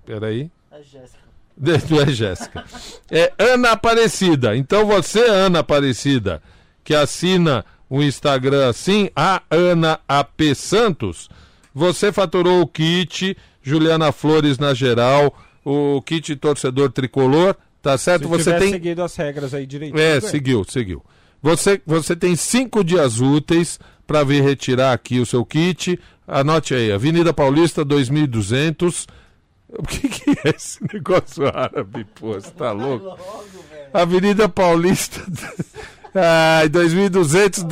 Peraí. 0.05 0.51
Não 1.91 2.01
é 2.01 2.07
Jéssica. 2.09 2.65
É 3.11 3.33
Ana 3.39 3.73
Aparecida. 3.73 4.57
Então 4.57 4.87
você, 4.87 5.21
Ana 5.21 5.61
Aparecida, 5.61 6.43
que 6.85 6.95
assina 6.95 7.65
o 7.89 8.03
Instagram 8.03 8.69
assim, 8.69 9.11
a 9.15 9.43
Ana 9.51 10.01
AP 10.09 10.55
Santos, 10.55 11.29
você 11.75 12.13
faturou 12.13 12.61
o 12.61 12.67
kit 12.67 13.37
Juliana 13.67 14.13
Flores 14.13 14.59
na 14.59 14.73
geral, 14.73 15.37
o 15.65 16.01
kit 16.03 16.37
torcedor 16.37 16.93
tricolor, 16.93 17.57
tá 17.83 17.99
certo? 17.99 18.23
Se 18.23 18.29
você 18.29 18.57
tem 18.57 18.71
seguido 18.71 19.03
as 19.03 19.17
regras 19.17 19.53
aí 19.53 19.67
direitinho. 19.67 20.01
é, 20.01 20.21
bem. 20.21 20.31
seguiu, 20.31 20.65
seguiu. 20.65 21.05
Você, 21.43 21.83
você 21.85 22.15
tem 22.15 22.37
cinco 22.37 22.85
dias 22.85 23.21
úteis 23.21 23.81
para 24.07 24.23
vir 24.23 24.41
retirar 24.41 24.93
aqui 24.93 25.19
o 25.19 25.27
seu 25.27 25.45
kit. 25.45 25.99
Anote 26.29 26.75
aí, 26.75 26.93
Avenida 26.93 27.33
Paulista 27.33 27.85
2200. 27.85 29.09
O 29.69 29.83
que, 29.83 30.09
que 30.09 30.31
é 30.31 30.55
esse 30.55 30.79
negócio 30.95 31.49
árabe, 31.49 32.07
pô? 32.15 32.35
Você 32.35 32.53
tá 32.53 32.71
louco? 32.71 33.19
Avenida 33.93 34.49
Paulista. 34.49 35.21
Ai, 36.15 36.69
2200, 36.69 37.65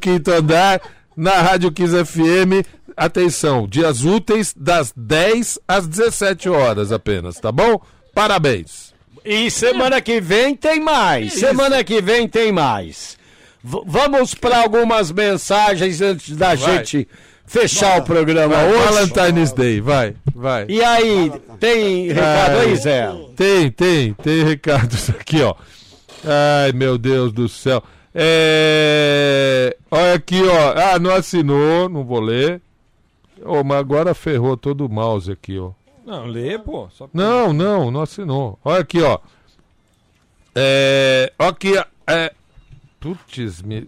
15 0.00 0.38
andar, 0.38 0.80
na 1.14 1.42
Rádio 1.42 1.70
15 1.70 2.04
FM. 2.06 2.66
Atenção, 2.96 3.66
dias 3.66 4.04
úteis 4.04 4.54
das 4.56 4.92
10 4.96 5.58
às 5.66 5.86
17 5.86 6.48
horas 6.48 6.92
apenas, 6.92 7.36
tá 7.40 7.50
bom? 7.50 7.80
Parabéns. 8.14 8.92
E 9.24 9.50
semana 9.50 10.00
que 10.00 10.20
vem 10.20 10.54
tem 10.54 10.80
mais. 10.80 11.32
Semana 11.34 11.82
que 11.82 12.00
vem 12.02 12.28
tem 12.28 12.52
mais. 12.52 13.16
V- 13.62 13.82
vamos 13.86 14.34
para 14.34 14.58
algumas 14.60 15.10
mensagens 15.10 16.00
antes 16.02 16.36
da 16.36 16.54
Vai. 16.54 16.56
gente 16.56 17.08
fechar 17.46 17.98
o 18.00 18.02
programa 18.04 18.54
Vai, 18.54 18.68
hoje. 18.72 18.84
Valentine's 19.10 19.52
Day, 19.52 19.80
vai, 19.80 20.14
vai. 20.34 20.66
E 20.68 20.82
aí, 20.84 21.32
tem 21.58 22.08
recado 22.12 22.58
aí, 22.58 22.76
Zé? 22.76 23.10
Tem, 23.34 23.70
tem, 23.70 24.12
tem 24.14 24.44
recados 24.44 25.08
aqui, 25.10 25.40
ó. 25.42 25.54
Ai, 26.24 26.72
meu 26.72 26.96
Deus 26.98 27.32
do 27.32 27.48
céu. 27.48 27.82
É... 28.14 29.76
Olha 29.90 30.14
aqui, 30.14 30.42
ó. 30.42 30.72
Ah, 30.94 30.98
não 30.98 31.14
assinou, 31.14 31.88
não 31.88 32.04
vou 32.04 32.20
ler. 32.20 32.60
Ô, 33.44 33.62
mas 33.62 33.78
agora 33.78 34.14
ferrou 34.14 34.56
todo 34.56 34.86
o 34.86 34.88
mouse 34.88 35.30
aqui, 35.30 35.58
ó. 35.58 35.70
Não, 36.06 36.26
lê, 36.26 36.58
pô. 36.58 36.88
Não, 37.12 37.52
não, 37.52 37.90
não 37.90 38.00
assinou. 38.02 38.58
Olha 38.64 38.80
aqui, 38.80 39.00
ó. 39.02 39.18
É. 40.54 41.32
Olha 41.38 41.50
aqui, 41.50 41.72
é. 42.06 42.32
Putz, 43.00 43.60
me... 43.60 43.86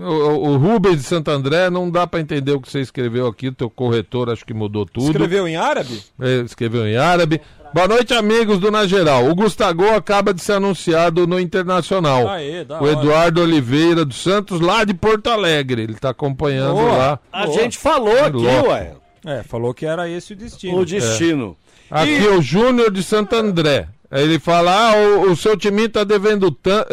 o, 0.00 0.48
o- 0.48 0.56
Rubens 0.56 0.96
de 0.96 1.02
Santo 1.02 1.30
André 1.30 1.68
não 1.68 1.90
dá 1.90 2.06
pra 2.06 2.20
entender 2.20 2.52
o 2.52 2.60
que 2.60 2.70
você 2.70 2.80
escreveu 2.80 3.26
aqui. 3.26 3.48
O 3.48 3.52
teu 3.52 3.68
corretor 3.68 4.30
acho 4.30 4.46
que 4.46 4.54
mudou 4.54 4.86
tudo. 4.86 5.08
Escreveu 5.10 5.46
em 5.46 5.56
árabe? 5.56 6.02
É, 6.18 6.36
escreveu 6.40 6.86
em 6.86 6.96
árabe. 6.96 7.38
Boa 7.72 7.86
noite, 7.86 8.12
amigos 8.12 8.58
do 8.58 8.68
Na 8.68 8.84
Geral. 8.84 9.28
O 9.28 9.34
Gustavo 9.34 9.88
acaba 9.90 10.34
de 10.34 10.42
ser 10.42 10.54
anunciado 10.54 11.24
no 11.24 11.38
Internacional. 11.38 12.28
Aê, 12.28 12.66
o 12.68 12.72
hora. 12.72 12.92
Eduardo 12.92 13.40
Oliveira 13.42 14.04
dos 14.04 14.16
Santos, 14.16 14.60
lá 14.60 14.82
de 14.82 14.92
Porto 14.92 15.28
Alegre. 15.28 15.82
Ele 15.82 15.94
tá 15.94 16.10
acompanhando 16.10 16.74
Boa. 16.74 16.96
lá. 16.96 17.18
A 17.32 17.46
gente 17.46 17.78
falou 17.78 18.18
aqui, 18.24 18.36
Louco. 18.38 18.70
ué. 18.70 18.94
É, 19.24 19.42
falou 19.44 19.72
que 19.72 19.86
era 19.86 20.08
esse 20.08 20.32
o 20.32 20.36
destino. 20.36 20.78
O 20.78 20.84
destino. 20.84 21.56
Aqui 21.88 22.26
o 22.26 22.42
Júnior 22.42 22.90
de 22.90 23.04
Santo 23.04 23.36
André. 23.36 23.86
Ele 24.10 24.40
fala: 24.40 24.90
ah, 24.90 24.96
o, 24.96 25.30
o 25.30 25.36
seu 25.36 25.56
time 25.56 25.88
tá 25.88 26.02
devendo 26.02 26.50
tanto. 26.50 26.88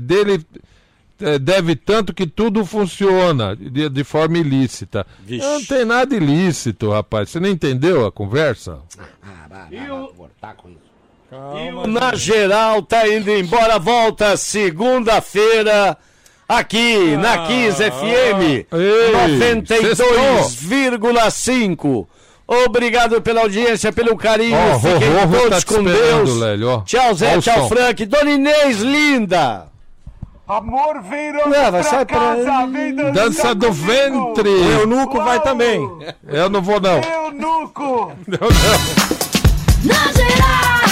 dele 0.00 0.44
é, 1.20 1.38
deve 1.38 1.76
tanto 1.76 2.12
que 2.12 2.26
tudo 2.26 2.64
funciona 2.64 3.54
de, 3.54 3.88
de 3.88 4.04
forma 4.04 4.38
ilícita. 4.38 5.06
Vixe. 5.24 5.46
Não 5.46 5.64
tem 5.64 5.84
nada 5.84 6.14
ilícito, 6.14 6.90
rapaz. 6.90 7.30
Você 7.30 7.38
não 7.38 7.48
entendeu 7.48 8.04
a 8.04 8.12
conversa? 8.12 8.78
E 9.70 9.90
o 9.90 10.12
Na 11.86 12.14
Geral 12.14 12.82
tá 12.82 13.08
indo 13.08 13.30
embora, 13.30 13.78
volta 13.78 14.36
segunda-feira 14.36 15.96
aqui 16.48 17.16
na 17.16 17.46
15 17.46 17.90
FM 17.90 18.66
Ah. 18.70 18.76
Ei, 18.76 19.12
92,5. 19.38 22.06
Obrigado 22.46 23.22
pela 23.22 23.40
audiência, 23.40 23.90
pelo 23.90 24.14
carinho. 24.16 24.54
Ó, 24.56 24.78
Fiquem 24.78 25.08
Rorro 25.14 25.38
todos 25.44 25.64
tá 25.64 25.74
com 25.74 25.82
Deus. 25.82 26.36
Lélio. 26.38 26.82
Tchau, 26.84 27.14
Zé. 27.14 27.40
tchau, 27.40 27.60
som. 27.62 27.68
Frank. 27.68 28.04
Dona 28.04 28.30
Inês, 28.30 28.80
linda. 28.80 29.72
Amor, 30.46 31.00
Não, 31.46 31.72
vai 31.72 31.82
pra 31.82 32.04
casa, 32.04 32.66
vem 32.66 32.94
Dança 33.12 33.54
do 33.54 33.68
comigo. 33.68 33.86
ventre. 33.86 34.50
O 34.50 34.70
eunuco 34.80 35.22
vai 35.22 35.40
também. 35.40 35.80
Eu 36.28 36.50
não 36.50 36.60
vou, 36.60 36.78
não. 36.78 37.00
Eunuco. 37.00 38.12
Não, 38.28 38.38
não. 39.84 39.94
Na 39.94 40.12
geral. 40.12 40.83